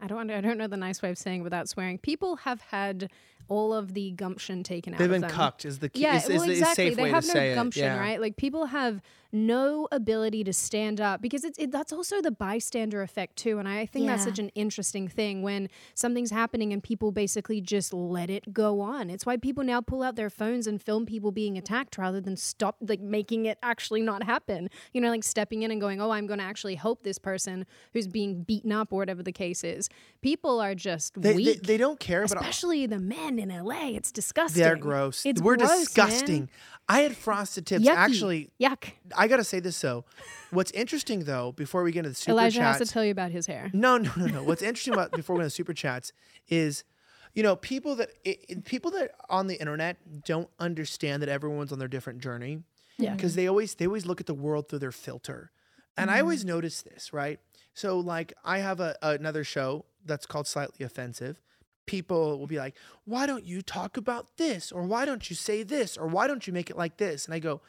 I 0.01 0.07
don't. 0.07 0.31
I 0.31 0.41
don't 0.41 0.57
know 0.57 0.67
the 0.67 0.77
nice 0.77 1.01
way 1.01 1.09
of 1.11 1.17
saying 1.17 1.41
it 1.41 1.43
without 1.43 1.67
swearing. 1.67 1.97
People 1.99 2.37
have 2.37 2.61
had 2.61 3.09
all 3.49 3.73
of 3.73 3.93
the 3.93 4.11
gumption 4.11 4.63
taken 4.63 4.93
out 4.93 4.95
of 4.95 4.99
them. 4.99 5.11
They've 5.11 5.17
of 5.17 5.21
been 5.21 5.37
them. 5.37 5.45
cucked. 5.45 5.65
Is 5.65 5.79
the 5.79 5.89
key? 5.89 6.01
Yeah, 6.01 6.15
is, 6.15 6.29
is 6.29 6.37
well, 6.37 6.45
the 6.47 6.51
exactly. 6.53 6.85
safe 6.89 6.95
they 6.97 7.03
way 7.03 7.09
have 7.11 7.25
to 7.25 7.33
no 7.33 7.55
gumption. 7.55 7.83
Yeah. 7.83 7.99
right? 7.99 8.19
Like 8.21 8.37
people 8.37 8.65
have 8.67 9.01
no 9.31 9.87
ability 9.91 10.43
to 10.43 10.53
stand 10.53 10.99
up 10.99 11.21
because 11.21 11.43
it's 11.43 11.57
it, 11.59 11.71
that's 11.71 11.93
also 11.93 12.21
the 12.21 12.31
bystander 12.31 13.01
effect 13.01 13.35
too. 13.35 13.59
And 13.59 13.67
I 13.67 13.85
think 13.85 14.07
that's 14.07 14.23
such 14.23 14.39
an 14.39 14.49
interesting 14.55 15.07
thing 15.07 15.41
when 15.41 15.69
something's 15.93 16.31
happening 16.31 16.73
and 16.73 16.81
people 16.81 17.11
basically 17.11 17.61
just 17.61 17.93
let 17.93 18.29
it 18.29 18.53
go 18.53 18.81
on. 18.81 19.09
It's 19.09 19.25
why 19.25 19.37
people 19.37 19.63
now 19.63 19.81
pull 19.81 20.01
out 20.01 20.15
their 20.15 20.29
phones 20.29 20.65
and 20.67 20.81
film 20.81 21.05
people 21.05 21.31
being 21.31 21.57
attacked 21.57 21.97
rather 21.97 22.19
than 22.19 22.35
stop 22.37 22.77
like 22.81 23.01
making 23.01 23.45
it 23.45 23.57
actually 23.61 24.01
not 24.01 24.23
happen. 24.23 24.69
You 24.93 25.01
know, 25.01 25.09
like 25.09 25.23
stepping 25.23 25.61
in 25.63 25.71
and 25.71 25.79
going, 25.79 26.01
"Oh, 26.01 26.11
I'm 26.11 26.25
going 26.27 26.39
to 26.39 26.45
actually 26.45 26.75
help 26.75 27.03
this 27.03 27.19
person 27.19 27.65
who's 27.93 28.07
being 28.07 28.43
beaten 28.43 28.71
up 28.71 28.91
or 28.91 28.97
whatever 28.99 29.21
the 29.21 29.31
case 29.31 29.63
is." 29.63 29.89
People 30.21 30.59
are 30.59 30.75
just 30.75 31.13
They, 31.13 31.29
they, 31.29 31.35
weak. 31.35 31.63
they 31.63 31.77
don't 31.77 31.99
care, 31.99 32.23
Especially 32.23 32.85
the 32.87 32.99
men 32.99 33.39
in 33.39 33.49
LA. 33.49 33.89
It's 33.89 34.11
disgusting. 34.11 34.63
they're 34.63 34.75
gross. 34.75 35.25
It's 35.25 35.41
We're 35.41 35.55
gross, 35.57 35.69
man. 35.69 35.79
disgusting. 35.79 36.49
I 36.87 37.01
had 37.01 37.15
frosted 37.15 37.67
tips. 37.67 37.85
Yucky. 37.85 37.95
Actually, 37.95 38.49
Yuck. 38.59 38.93
I 39.19 39.27
gotta 39.27 39.43
say 39.43 39.59
this 39.59 39.79
though. 39.81 40.05
What's 40.49 40.71
interesting 40.71 41.25
though, 41.25 41.51
before 41.51 41.83
we 41.83 41.91
get 41.91 41.99
into 41.99 42.11
the 42.11 42.15
super 42.15 42.31
Elijah 42.31 42.59
chats, 42.59 42.79
has 42.79 42.87
to 42.87 42.93
tell 42.93 43.03
you 43.03 43.11
about 43.11 43.31
his 43.31 43.47
hair. 43.47 43.69
No, 43.73 43.97
no, 43.97 44.09
no, 44.15 44.25
no. 44.27 44.43
What's 44.43 44.61
interesting 44.61 44.93
about 44.93 45.11
before 45.11 45.35
we 45.35 45.41
go 45.41 45.43
to 45.43 45.49
super 45.49 45.73
chats 45.73 46.13
is, 46.47 46.85
you 47.33 47.43
know, 47.43 47.57
people 47.57 47.95
that 47.97 48.11
i 48.25 48.37
i- 48.49 48.55
people 48.63 48.91
that 48.91 49.11
on 49.29 49.47
the 49.47 49.59
internet 49.59 49.97
don't 50.23 50.49
understand 50.57 51.21
that 51.21 51.27
everyone's 51.27 51.73
on 51.73 51.79
their 51.79 51.89
different 51.89 52.19
journey. 52.19 52.63
Yeah. 52.97 53.13
Because 53.13 53.35
they 53.35 53.47
always 53.47 53.75
they 53.75 53.87
always 53.87 54.05
look 54.05 54.21
at 54.21 54.25
the 54.25 54.33
world 54.33 54.69
through 54.69 54.79
their 54.79 54.93
filter, 54.93 55.51
and 55.97 56.09
I 56.09 56.21
always 56.21 56.41
mm-hmm. 56.41 56.55
notice 56.55 56.81
this, 56.81 57.11
right? 57.11 57.39
So 57.73 57.99
like 57.99 58.33
I 58.45 58.59
have 58.59 58.79
a 58.79 58.95
another 59.01 59.43
show 59.43 59.85
that's 60.05 60.25
called 60.25 60.47
Slightly 60.47 60.85
Offensive. 60.85 61.41
People 61.85 62.39
will 62.39 62.47
be 62.47 62.57
like, 62.57 62.75
"Why 63.03 63.25
don't 63.25 63.45
you 63.45 63.61
talk 63.61 63.97
about 63.97 64.37
this?" 64.37 64.71
or 64.71 64.83
"Why 64.83 65.03
don't 65.03 65.29
you 65.29 65.35
say 65.35 65.63
this?" 65.63 65.97
or 65.97 66.07
"Why 66.07 66.25
don't 66.27 66.47
you 66.47 66.53
make 66.53 66.69
it 66.69 66.77
like 66.77 66.97
this?" 66.97 67.25
And 67.25 67.33
I 67.33 67.39
go, 67.39 67.61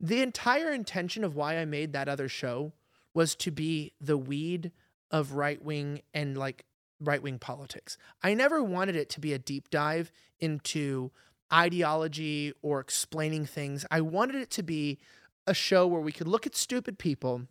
the 0.00 0.22
entire 0.22 0.72
intention 0.72 1.24
of 1.24 1.34
why 1.34 1.58
I 1.58 1.64
made 1.64 1.92
that 1.92 2.08
other 2.08 2.28
show 2.28 2.72
was 3.14 3.34
to 3.36 3.50
be 3.50 3.92
the 4.00 4.16
weed 4.16 4.72
of 5.10 5.32
right 5.32 5.62
wing 5.62 6.02
and 6.14 6.36
like 6.36 6.64
right 7.00 7.22
wing 7.22 7.38
politics. 7.38 7.96
I 8.22 8.34
never 8.34 8.62
wanted 8.62 8.96
it 8.96 9.08
to 9.10 9.20
be 9.20 9.32
a 9.32 9.38
deep 9.38 9.70
dive 9.70 10.12
into 10.40 11.10
ideology 11.52 12.52
or 12.62 12.80
explaining 12.80 13.46
things. 13.46 13.86
I 13.90 14.00
wanted 14.00 14.36
it 14.36 14.50
to 14.50 14.62
be 14.62 14.98
a 15.46 15.54
show 15.54 15.86
where 15.86 16.00
we 16.00 16.12
could 16.12 16.28
look 16.28 16.46
at 16.46 16.54
stupid 16.54 16.98
people, 16.98 17.42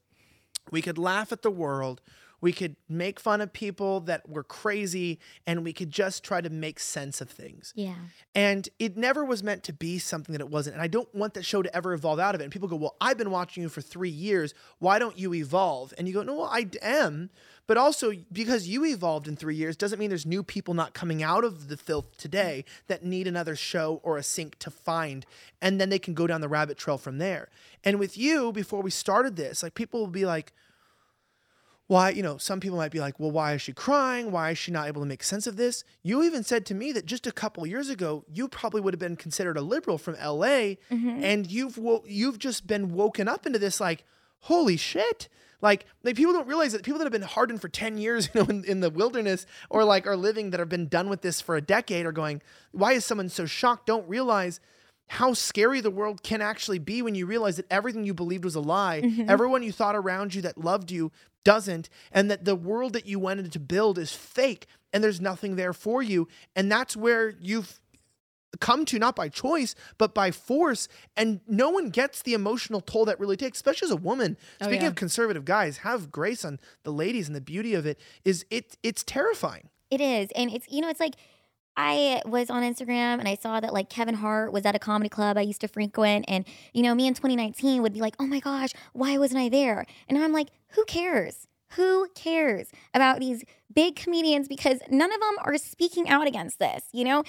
we 0.71 0.81
could 0.81 0.97
laugh 0.97 1.31
at 1.31 1.41
the 1.41 1.51
world, 1.51 2.01
we 2.39 2.51
could 2.51 2.75
make 2.87 3.19
fun 3.19 3.41
of 3.41 3.51
people 3.51 4.01
that 4.01 4.29
were 4.29 4.43
crazy, 4.43 5.19
and 5.45 5.63
we 5.63 5.73
could 5.73 5.89
just 5.89 6.23
try 6.23 6.39
to 6.41 6.49
make 6.49 6.79
sense 6.79 7.19
of 7.19 7.29
things. 7.29 7.73
Yeah. 7.75 7.95
And 8.35 8.69
it 8.77 8.95
never 8.95 9.25
was 9.25 9.41
meant 9.41 9.63
to 9.63 9.73
be 9.73 9.97
something 9.97 10.33
that 10.33 10.41
it 10.41 10.49
wasn't. 10.49 10.75
And 10.75 10.83
I 10.83 10.87
don't 10.87 11.13
want 11.15 11.33
that 11.33 11.43
show 11.43 11.61
to 11.61 11.75
ever 11.75 11.93
evolve 11.93 12.19
out 12.19 12.35
of 12.35 12.41
it. 12.41 12.43
And 12.43 12.53
people 12.53 12.67
go, 12.67 12.75
Well, 12.75 12.95
I've 13.01 13.17
been 13.17 13.31
watching 13.31 13.63
you 13.63 13.69
for 13.69 13.81
three 13.81 14.09
years. 14.09 14.53
Why 14.79 14.99
don't 14.99 15.17
you 15.17 15.33
evolve? 15.33 15.93
And 15.97 16.07
you 16.07 16.13
go, 16.13 16.23
No, 16.23 16.35
well, 16.35 16.49
I 16.51 16.67
am. 16.81 17.29
But 17.65 17.77
also, 17.77 18.13
because 18.31 18.67
you 18.67 18.85
evolved 18.85 19.27
in 19.27 19.35
three 19.35 19.55
years 19.55 19.75
doesn't 19.75 19.99
mean 19.99 20.07
there's 20.07 20.25
new 20.25 20.41
people 20.41 20.73
not 20.73 20.93
coming 20.93 21.21
out 21.21 21.43
of 21.43 21.67
the 21.67 21.75
filth 21.75 22.17
today 22.17 22.63
that 22.87 23.03
need 23.03 23.27
another 23.27 23.57
show 23.57 23.99
or 24.03 24.17
a 24.17 24.23
sink 24.23 24.57
to 24.59 24.71
find. 24.71 25.25
And 25.61 25.79
then 25.79 25.89
they 25.89 25.99
can 25.99 26.13
go 26.13 26.27
down 26.27 26.39
the 26.39 26.47
rabbit 26.47 26.77
trail 26.77 26.97
from 26.97 27.17
there. 27.17 27.49
And 27.83 27.99
with 27.99 28.17
you, 28.17 28.53
before 28.53 28.81
we 28.81 28.89
started 28.89 29.35
this, 29.35 29.63
like 29.63 29.73
people 29.73 29.99
will 29.99 30.07
be 30.07 30.25
like, 30.25 30.53
why, 31.87 32.09
you 32.09 32.21
know, 32.21 32.37
some 32.37 32.59
people 32.59 32.77
might 32.77 32.91
be 32.91 32.99
like, 32.99 33.17
well, 33.17 33.31
why 33.31 33.53
is 33.53 33.61
she 33.61 33.71
crying? 33.71 34.29
Why 34.29 34.51
is 34.51 34.57
she 34.57 34.71
not 34.71 34.87
able 34.87 35.01
to 35.01 35.07
make 35.07 35.23
sense 35.23 35.47
of 35.47 35.55
this? 35.55 35.85
You 36.03 36.21
even 36.23 36.43
said 36.43 36.65
to 36.67 36.75
me 36.75 36.91
that 36.91 37.05
just 37.05 37.25
a 37.25 37.31
couple 37.31 37.65
years 37.65 37.89
ago, 37.89 38.25
you 38.31 38.49
probably 38.49 38.81
would 38.81 38.93
have 38.93 38.99
been 38.99 39.15
considered 39.15 39.57
a 39.57 39.61
liberal 39.61 39.97
from 39.97 40.15
LA, 40.15 40.75
mm-hmm. 40.91 41.23
and 41.23 41.49
you've 41.49 41.77
wo- 41.77 42.03
you've 42.05 42.39
just 42.39 42.67
been 42.67 42.93
woken 42.93 43.29
up 43.29 43.45
into 43.45 43.57
this 43.57 43.79
like, 43.79 44.03
holy 44.41 44.75
shit. 44.75 45.29
Like, 45.61 45.85
like 46.03 46.15
people 46.15 46.33
don't 46.33 46.47
realize 46.47 46.73
that 46.73 46.83
people 46.83 46.99
that 46.99 47.05
have 47.05 47.11
been 47.13 47.21
hardened 47.21 47.61
for 47.61 47.69
10 47.69 47.97
years, 47.97 48.29
you 48.33 48.41
know, 48.41 48.47
in, 48.47 48.65
in 48.65 48.79
the 48.81 48.89
wilderness 48.89 49.45
or 49.69 49.85
like 49.85 50.05
are 50.05 50.17
living 50.17 50.51
that 50.51 50.59
have 50.59 50.69
been 50.69 50.87
done 50.87 51.09
with 51.09 51.21
this 51.21 51.39
for 51.39 51.55
a 51.55 51.61
decade 51.61 52.05
are 52.05 52.11
going, 52.11 52.41
why 52.71 52.93
is 52.93 53.05
someone 53.05 53.29
so 53.29 53.45
shocked? 53.45 53.87
Don't 53.87 54.07
realize 54.09 54.59
how 55.07 55.33
scary 55.33 55.81
the 55.81 55.91
world 55.91 56.21
can 56.23 56.41
actually 56.41 56.79
be 56.79 57.01
when 57.01 57.15
you 57.15 57.25
realize 57.25 57.55
that 57.57 57.65
everything 57.71 58.03
you 58.03 58.13
believed 58.13 58.43
was 58.43 58.55
a 58.55 58.59
lie. 58.61 59.01
Mm-hmm. 59.01 59.29
Everyone 59.29 59.63
you 59.63 59.71
thought 59.71 59.95
around 59.95 60.35
you 60.35 60.41
that 60.41 60.57
loved 60.57 60.91
you 60.91 61.11
doesn't, 61.45 61.89
and 62.11 62.29
that 62.29 62.43
the 62.43 62.55
world 62.55 62.93
that 62.93 63.05
you 63.05 63.19
wanted 63.19 63.51
to 63.53 63.59
build 63.59 63.97
is 63.97 64.11
fake 64.11 64.67
and 64.91 65.03
there's 65.03 65.21
nothing 65.21 65.55
there 65.55 65.73
for 65.73 66.01
you. 66.01 66.27
And 66.55 66.69
that's 66.71 66.95
where 66.97 67.33
you've 67.39 67.79
come 68.59 68.85
to 68.85 68.97
not 68.97 69.15
by 69.15 69.29
choice 69.29 69.75
but 69.99 70.15
by 70.15 70.31
force 70.31 70.87
and 71.15 71.41
no 71.47 71.69
one 71.69 71.89
gets 71.89 72.23
the 72.23 72.33
emotional 72.33 72.81
toll 72.81 73.05
that 73.05 73.19
really 73.19 73.37
takes 73.37 73.59
especially 73.59 73.85
as 73.85 73.91
a 73.91 73.95
woman 73.97 74.35
oh, 74.61 74.65
speaking 74.65 74.83
yeah. 74.83 74.87
of 74.87 74.95
conservative 74.95 75.45
guys 75.45 75.79
have 75.79 76.09
grace 76.11 76.43
on 76.43 76.57
the 76.83 76.89
ladies 76.89 77.27
and 77.27 77.35
the 77.35 77.41
beauty 77.41 77.75
of 77.75 77.85
it 77.85 77.99
is 78.25 78.45
it 78.49 78.75
it's 78.81 79.03
terrifying 79.03 79.69
It 79.91 80.01
is. 80.01 80.29
And 80.35 80.51
it's, 80.51 80.67
you 80.69 80.81
know, 80.81 80.89
it's 80.89 80.99
like 80.99 81.15
I 81.77 82.21
was 82.25 82.49
on 82.49 82.63
Instagram 82.63 83.19
and 83.19 83.27
I 83.27 83.35
saw 83.35 83.59
that 83.59 83.71
like 83.71 83.89
Kevin 83.89 84.15
Hart 84.15 84.51
was 84.51 84.65
at 84.65 84.75
a 84.75 84.79
comedy 84.79 85.09
club 85.09 85.37
I 85.37 85.41
used 85.41 85.61
to 85.61 85.67
frequent. 85.67 86.25
And, 86.27 86.45
you 86.73 86.81
know, 86.81 86.95
me 86.95 87.07
in 87.07 87.13
2019 87.13 87.83
would 87.83 87.93
be 87.93 88.01
like, 88.01 88.15
oh 88.19 88.25
my 88.25 88.39
gosh, 88.39 88.71
why 88.93 89.17
wasn't 89.17 89.39
I 89.41 89.49
there? 89.49 89.85
And 90.09 90.17
I'm 90.17 90.33
like, 90.33 90.49
who 90.69 90.83
cares? 90.85 91.47
Who 91.71 92.07
cares 92.15 92.71
about 92.93 93.19
these 93.19 93.43
big 93.73 93.95
comedians 93.95 94.47
because 94.47 94.79
none 94.89 95.11
of 95.13 95.19
them 95.19 95.35
are 95.43 95.57
speaking 95.57 96.09
out 96.09 96.25
against 96.25 96.59
this? 96.59 96.85
You 96.93 97.03
know, 97.03 97.23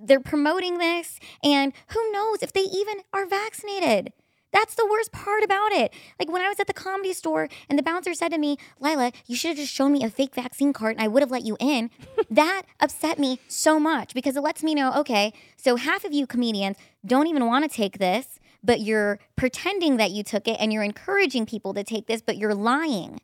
they're 0.00 0.20
promoting 0.20 0.78
this, 0.78 1.20
and 1.42 1.72
who 1.88 2.10
knows 2.10 2.42
if 2.42 2.52
they 2.52 2.62
even 2.62 3.00
are 3.12 3.26
vaccinated? 3.26 4.12
That's 4.54 4.76
the 4.76 4.86
worst 4.88 5.10
part 5.10 5.42
about 5.42 5.72
it. 5.72 5.92
Like 6.16 6.30
when 6.30 6.40
I 6.40 6.48
was 6.48 6.60
at 6.60 6.68
the 6.68 6.72
comedy 6.72 7.12
store 7.12 7.48
and 7.68 7.76
the 7.76 7.82
bouncer 7.82 8.14
said 8.14 8.28
to 8.28 8.38
me, 8.38 8.56
Lila, 8.78 9.10
you 9.26 9.34
should 9.34 9.48
have 9.48 9.56
just 9.56 9.72
shown 9.72 9.92
me 9.92 10.04
a 10.04 10.08
fake 10.08 10.32
vaccine 10.32 10.72
card 10.72 10.92
and 10.94 11.02
I 11.02 11.08
would 11.08 11.24
have 11.24 11.30
let 11.32 11.44
you 11.44 11.56
in. 11.58 11.90
that 12.30 12.62
upset 12.78 13.18
me 13.18 13.40
so 13.48 13.80
much 13.80 14.14
because 14.14 14.36
it 14.36 14.42
lets 14.42 14.62
me 14.62 14.72
know, 14.76 14.94
okay, 14.94 15.32
so 15.56 15.74
half 15.74 16.04
of 16.04 16.12
you 16.12 16.24
comedians 16.28 16.76
don't 17.04 17.26
even 17.26 17.46
want 17.46 17.68
to 17.68 17.76
take 17.76 17.98
this, 17.98 18.38
but 18.62 18.80
you're 18.80 19.18
pretending 19.34 19.96
that 19.96 20.12
you 20.12 20.22
took 20.22 20.46
it 20.46 20.56
and 20.60 20.72
you're 20.72 20.84
encouraging 20.84 21.46
people 21.46 21.74
to 21.74 21.82
take 21.82 22.06
this, 22.06 22.22
but 22.22 22.36
you're 22.36 22.54
lying. 22.54 23.20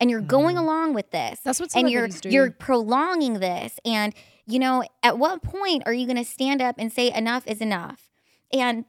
And 0.00 0.08
you're 0.08 0.20
going 0.20 0.54
mm. 0.54 0.60
along 0.60 0.94
with 0.94 1.10
this. 1.10 1.40
That's 1.40 1.58
what 1.58 1.74
and 1.74 1.90
you're 1.90 2.06
do. 2.06 2.28
you're 2.28 2.52
prolonging 2.52 3.40
this. 3.40 3.80
And 3.84 4.14
you 4.46 4.60
know, 4.60 4.84
at 5.02 5.18
what 5.18 5.42
point 5.42 5.82
are 5.86 5.92
you 5.92 6.06
going 6.06 6.16
to 6.16 6.24
stand 6.24 6.62
up 6.62 6.76
and 6.78 6.92
say 6.92 7.12
enough 7.12 7.44
is 7.48 7.60
enough? 7.60 8.08
And 8.52 8.84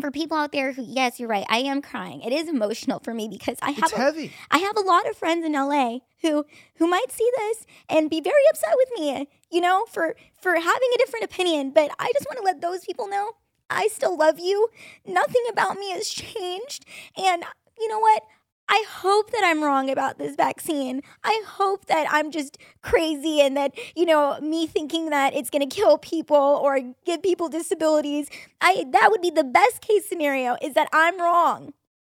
for 0.00 0.10
people 0.10 0.36
out 0.36 0.52
there 0.52 0.72
who, 0.72 0.82
yes, 0.86 1.18
you're 1.18 1.28
right, 1.28 1.46
I 1.48 1.58
am 1.58 1.82
crying. 1.82 2.22
It 2.22 2.32
is 2.32 2.48
emotional 2.48 3.00
for 3.00 3.14
me 3.14 3.28
because 3.28 3.58
I 3.62 3.70
have 3.70 3.84
it's 3.84 3.92
a, 3.92 3.96
heavy 3.96 4.32
I 4.50 4.58
have 4.58 4.76
a 4.76 4.80
lot 4.80 5.08
of 5.08 5.16
friends 5.16 5.44
in 5.44 5.52
LA 5.52 5.98
who 6.22 6.44
who 6.76 6.86
might 6.86 7.10
see 7.10 7.30
this 7.36 7.66
and 7.88 8.10
be 8.10 8.20
very 8.20 8.42
upset 8.50 8.74
with 8.76 8.88
me, 8.98 9.28
you 9.50 9.60
know, 9.60 9.84
for 9.90 10.16
for 10.40 10.54
having 10.54 10.88
a 10.94 10.98
different 10.98 11.24
opinion. 11.24 11.70
But 11.70 11.90
I 11.98 12.12
just 12.12 12.26
want 12.26 12.38
to 12.38 12.44
let 12.44 12.60
those 12.60 12.84
people 12.84 13.08
know 13.08 13.32
I 13.70 13.88
still 13.88 14.16
love 14.16 14.38
you. 14.38 14.68
Nothing 15.04 15.42
about 15.50 15.76
me 15.76 15.90
has 15.90 16.08
changed, 16.08 16.84
and 17.16 17.44
you 17.78 17.88
know 17.88 17.98
what? 17.98 18.22
I 18.68 18.84
hope 18.88 19.30
that 19.30 19.42
I'm 19.44 19.62
wrong 19.62 19.90
about 19.90 20.18
this 20.18 20.34
vaccine. 20.34 21.02
I 21.22 21.42
hope 21.46 21.86
that 21.86 22.06
I'm 22.10 22.30
just 22.30 22.58
crazy 22.82 23.40
and 23.40 23.56
that, 23.56 23.72
you 23.94 24.04
know, 24.04 24.40
me 24.40 24.66
thinking 24.66 25.10
that 25.10 25.34
it's 25.34 25.50
going 25.50 25.66
to 25.66 25.74
kill 25.74 25.98
people 25.98 26.36
or 26.36 26.80
give 27.04 27.22
people 27.22 27.48
disabilities. 27.48 28.28
I 28.60 28.84
that 28.90 29.10
would 29.10 29.22
be 29.22 29.30
the 29.30 29.44
best 29.44 29.80
case 29.80 30.08
scenario 30.08 30.56
is 30.60 30.74
that 30.74 30.88
I'm 30.92 31.20
wrong. 31.20 31.74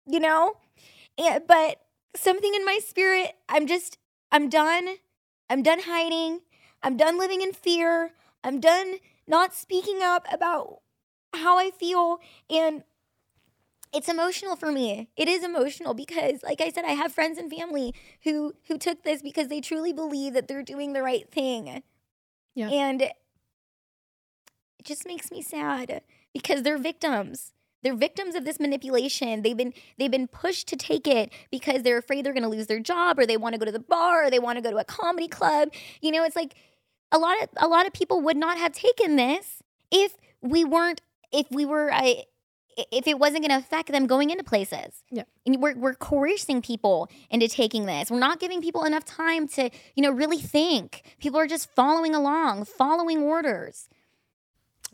You 0.08 0.20
know? 0.20 0.54
And, 1.18 1.43
but 1.47 1.82
something 2.16 2.54
in 2.56 2.66
my 2.66 2.80
spirit, 2.84 3.34
I'm 3.47 3.68
just 3.68 3.97
I'm 4.32 4.50
done. 4.50 4.95
I'm 5.50 5.62
done 5.62 5.82
hiding. 5.86 6.41
I'm 6.82 6.97
done 6.97 7.20
living 7.20 7.41
in 7.41 7.54
fear. 7.54 8.12
I'm 8.43 8.60
done 8.60 8.97
not 9.28 9.54
speaking 9.54 10.00
up 10.02 10.26
about 10.32 10.80
how 11.34 11.60
I 11.60 11.70
feel 11.70 12.20
and 12.50 12.84
it's 13.93 14.09
emotional 14.09 14.55
for 14.55 14.71
me. 14.71 15.09
It 15.17 15.27
is 15.27 15.43
emotional 15.43 15.93
because 15.93 16.43
like 16.43 16.61
I 16.61 16.69
said 16.69 16.85
I 16.85 16.91
have 16.91 17.13
friends 17.13 17.37
and 17.37 17.51
family 17.51 17.93
who 18.23 18.53
who 18.67 18.77
took 18.77 19.03
this 19.03 19.21
because 19.21 19.47
they 19.47 19.61
truly 19.61 19.93
believe 19.93 20.33
that 20.33 20.47
they're 20.47 20.63
doing 20.63 20.93
the 20.93 21.03
right 21.03 21.29
thing. 21.31 21.83
Yeah. 22.55 22.69
And 22.69 23.01
it 23.01 23.13
just 24.83 25.05
makes 25.05 25.31
me 25.31 25.41
sad 25.41 26.01
because 26.33 26.63
they're 26.63 26.77
victims. 26.77 27.53
They're 27.81 27.95
victims 27.95 28.35
of 28.35 28.43
this 28.43 28.59
manipulation. 28.59 29.41
They've 29.41 29.55
been 29.55 29.73
they've 29.97 30.11
been 30.11 30.27
pushed 30.27 30.67
to 30.69 30.75
take 30.75 31.07
it 31.07 31.31
because 31.49 31.83
they're 31.83 31.97
afraid 31.97 32.25
they're 32.25 32.33
going 32.33 32.43
to 32.43 32.49
lose 32.49 32.67
their 32.67 32.79
job 32.79 33.17
or 33.17 33.25
they 33.25 33.37
want 33.37 33.53
to 33.53 33.59
go 33.59 33.65
to 33.65 33.71
the 33.71 33.79
bar 33.79 34.25
or 34.25 34.29
they 34.29 34.39
want 34.39 34.57
to 34.57 34.61
go 34.61 34.71
to 34.71 34.77
a 34.77 34.83
comedy 34.83 35.27
club. 35.29 35.69
You 36.01 36.11
know, 36.11 36.23
it's 36.23 36.35
like 36.35 36.55
a 37.11 37.17
lot 37.17 37.41
of 37.41 37.49
a 37.57 37.67
lot 37.67 37.87
of 37.87 37.93
people 37.93 38.21
would 38.21 38.37
not 38.37 38.57
have 38.57 38.73
taken 38.73 39.15
this 39.15 39.63
if 39.91 40.15
we 40.41 40.65
weren't 40.65 41.01
if 41.31 41.47
we 41.51 41.65
were 41.65 41.91
I 41.91 41.97
i- 41.99 42.23
if 42.91 43.07
it 43.07 43.19
wasn't 43.19 43.47
going 43.47 43.59
to 43.59 43.65
affect 43.65 43.91
them 43.91 44.07
going 44.07 44.30
into 44.30 44.43
places. 44.43 45.03
Yeah. 45.11 45.23
And 45.45 45.61
we're, 45.61 45.75
we're 45.75 45.95
coercing 45.95 46.61
people 46.61 47.09
into 47.30 47.47
taking 47.47 47.86
this. 47.86 48.11
We're 48.11 48.19
not 48.19 48.39
giving 48.39 48.61
people 48.61 48.84
enough 48.86 49.05
time 49.05 49.47
to, 49.49 49.69
you 49.95 50.03
know, 50.03 50.11
really 50.11 50.39
think. 50.39 51.03
People 51.19 51.39
are 51.39 51.47
just 51.47 51.73
following 51.75 52.15
along, 52.15 52.65
following 52.65 53.19
orders. 53.23 53.89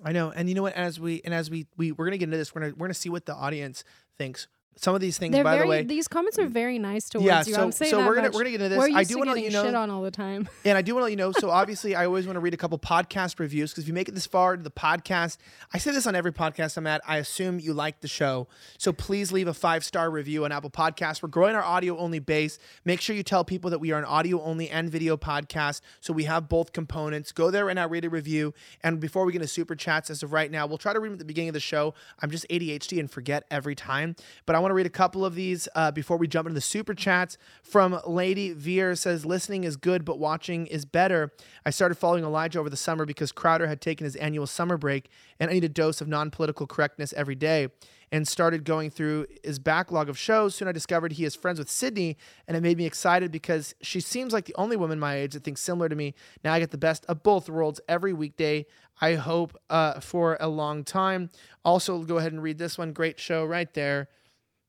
I 0.03 0.11
know, 0.11 0.31
and 0.31 0.49
you 0.49 0.55
know 0.55 0.63
what? 0.63 0.73
As 0.73 0.99
we 0.99 1.21
and 1.23 1.33
as 1.33 1.49
we 1.49 1.67
we 1.77 1.93
we're 1.93 2.05
gonna 2.05 2.17
get 2.17 2.25
into 2.25 2.38
this, 2.38 2.53
we're 2.53 2.61
gonna 2.61 2.73
we're 2.75 2.88
gonna 2.88 2.93
see 2.93 3.09
what 3.09 3.25
the 3.25 3.33
audience 3.33 3.83
thinks. 4.17 4.47
Some 4.78 4.93
of 4.93 4.99
these 4.99 5.17
things, 5.17 5.32
They're 5.32 5.43
by 5.43 5.55
very, 5.55 5.65
the 5.65 5.69
way, 5.69 5.84
these 5.84 6.07
comments 6.07 6.38
are 6.38 6.47
very 6.47 6.78
nice 6.78 7.07
towards 7.07 7.26
Yeah, 7.26 7.43
you. 7.45 7.53
so- 7.53 7.63
I'm 7.63 7.71
saying 7.71 7.91
so 7.91 7.97
that 7.99 8.05
we're 8.07 8.15
gonna- 8.15 8.28
much. 8.28 8.34
we're 8.34 8.39
gonna 8.41 8.51
get 8.51 8.61
into 8.61 8.69
this. 8.76 8.78
We're 8.78 8.97
I 8.97 9.03
do 9.05 9.13
to 9.13 9.19
wanna 9.19 9.32
let 9.34 9.43
you 9.43 9.49
know- 9.51 9.63
shit 9.63 9.73
on 9.73 9.89
all 9.89 10.01
the 10.01 10.11
time. 10.11 10.49
And 10.65 10.78
I 10.78 10.82
do 10.82 10.93
want 10.93 11.01
to 11.01 11.05
let 11.05 11.11
you 11.11 11.15
know. 11.17 11.32
So 11.32 11.49
obviously, 11.49 11.95
I 11.95 12.05
always 12.05 12.26
want 12.26 12.36
to 12.36 12.39
read 12.41 12.53
a 12.53 12.57
couple 12.57 12.78
podcast 12.80 13.39
reviews 13.39 13.71
because 13.71 13.84
if 13.86 13.88
you 13.88 13.93
make 13.93 14.09
it 14.09 14.15
this 14.15 14.26
far 14.26 14.57
to 14.57 14.61
the 14.63 14.71
podcast, 14.71 15.38
I 15.73 15.78
say 15.78 15.91
this 15.91 16.05
on 16.05 16.13
every 16.15 16.34
podcast 16.34 16.76
I'm 16.76 16.88
at. 16.88 17.01
I 17.07 17.17
assume 17.17 17.59
you 17.59 17.73
like 17.73 18.01
the 18.01 18.07
show, 18.09 18.47
so 18.78 18.91
please 18.91 19.32
leave 19.32 19.47
a 19.47 19.53
five 19.53 19.86
star 19.86 20.09
review 20.11 20.43
on 20.43 20.51
Apple 20.51 20.69
Podcasts. 20.71 21.21
We're 21.23 21.30
growing 21.30 21.55
our 21.55 21.63
audio 21.63 21.97
only 21.97 22.19
base. 22.19 22.59
Make 22.84 22.99
sure 22.99 23.15
you 23.15 23.23
tell 23.23 23.45
people 23.45 23.69
that 23.69 23.80
we 23.80 23.91
are 23.93 23.99
an 23.99 24.05
audio 24.05 24.41
only 24.41 24.69
and 24.69 24.89
video 24.91 25.15
podcast, 25.15 25.80
so 26.01 26.11
we 26.13 26.26
have 26.26 26.49
both 26.49 26.73
components. 26.73 27.32
Go 27.32 27.49
there 27.49 27.69
and 27.69 27.78
now 27.78 27.88
read 27.88 28.03
a 28.05 28.09
review. 28.09 28.53
And 28.84 28.99
before 28.99 29.23
we 29.26 29.32
get 29.32 29.41
into 29.41 29.47
super 29.53 29.76
chats, 29.76 30.09
as 30.09 30.21
of 30.21 30.34
right 30.34 30.51
now, 30.51 30.65
we'll 30.67 30.78
try 30.78 30.91
to 30.91 30.99
read 30.99 31.09
them 31.09 31.13
at 31.15 31.19
the 31.19 31.26
beginning 31.26 31.49
of 31.49 31.53
the 31.53 31.59
show. 31.59 31.93
I'm 32.21 32.30
just 32.32 32.45
ADHD 32.49 32.99
and 32.99 33.09
forget 33.09 33.45
every 33.49 33.76
time, 33.76 34.15
but 34.45 34.55
I 34.55 34.59
want 34.66 34.72
to 34.72 34.76
read 34.76 34.88
a 34.88 34.89
couple 34.89 35.24
of 35.24 35.36
these 35.36 35.68
uh, 35.76 35.91
before 35.91 36.18
we 36.18 36.28
jump 36.28 36.47
into 36.47 36.55
the 36.55 36.61
super 36.61 36.95
chats. 36.95 37.38
From 37.61 37.99
Lady 38.07 38.51
Veer 38.51 38.95
says, 38.95 39.24
"Listening 39.24 39.63
is 39.63 39.78
good, 39.78 40.03
but 40.03 40.18
watching 40.18 40.66
is 40.66 40.86
better." 40.86 41.32
I 41.68 41.70
started 41.70 41.95
following 41.95 42.24
Elijah 42.24 42.57
over 42.59 42.70
the 42.70 42.76
summer 42.76 43.05
because 43.05 43.32
Crowder 43.32 43.68
had 43.68 43.80
taken 43.80 44.05
his 44.05 44.16
annual 44.16 44.47
summer 44.47 44.76
break, 44.76 45.09
and 45.39 45.51
I 45.51 45.53
need 45.53 45.63
a 45.66 45.70
dose 45.70 46.01
of 46.01 46.07
non-political 46.07 46.66
correctness 46.66 47.13
every 47.13 47.36
day. 47.36 47.70
And 48.11 48.28
started 48.28 48.63
going 48.63 48.91
through 48.91 49.26
his 49.43 49.59
backlog 49.59 50.09
of 50.09 50.18
shows. 50.18 50.55
Soon 50.55 50.68
I 50.68 50.72
discovered 50.72 51.13
he 51.13 51.26
is 51.26 51.36
friends 51.36 51.59
with 51.59 51.70
Sydney, 51.70 52.18
and 52.47 52.55
it 52.55 52.61
made 52.61 52.78
me 52.78 52.86
excited 52.86 53.32
because 53.32 53.76
she 53.82 53.99
seems 53.99 54.32
like 54.32 54.45
the 54.45 54.55
only 54.57 54.78
woman 54.78 54.99
my 54.99 55.16
age 55.16 55.34
that 55.34 55.43
thinks 55.43 55.61
similar 55.61 55.89
to 55.89 55.95
me. 55.95 56.13
Now 56.43 56.53
I 56.53 56.59
get 56.59 56.72
the 56.72 56.78
best 56.78 57.05
of 57.07 57.24
both 57.24 57.49
worlds 57.49 57.82
every 57.89 58.13
weekday. 58.13 58.68
I 59.01 59.16
hope 59.16 59.57
uh, 59.70 59.99
for 59.99 60.38
a 60.39 60.47
long 60.47 60.84
time. 60.84 61.30
Also, 61.66 62.03
go 62.03 62.18
ahead 62.18 62.32
and 62.32 62.41
read 62.41 62.57
this 62.57 62.78
one. 62.78 62.93
Great 62.93 63.20
show 63.20 63.43
right 63.43 63.72
there. 63.74 64.07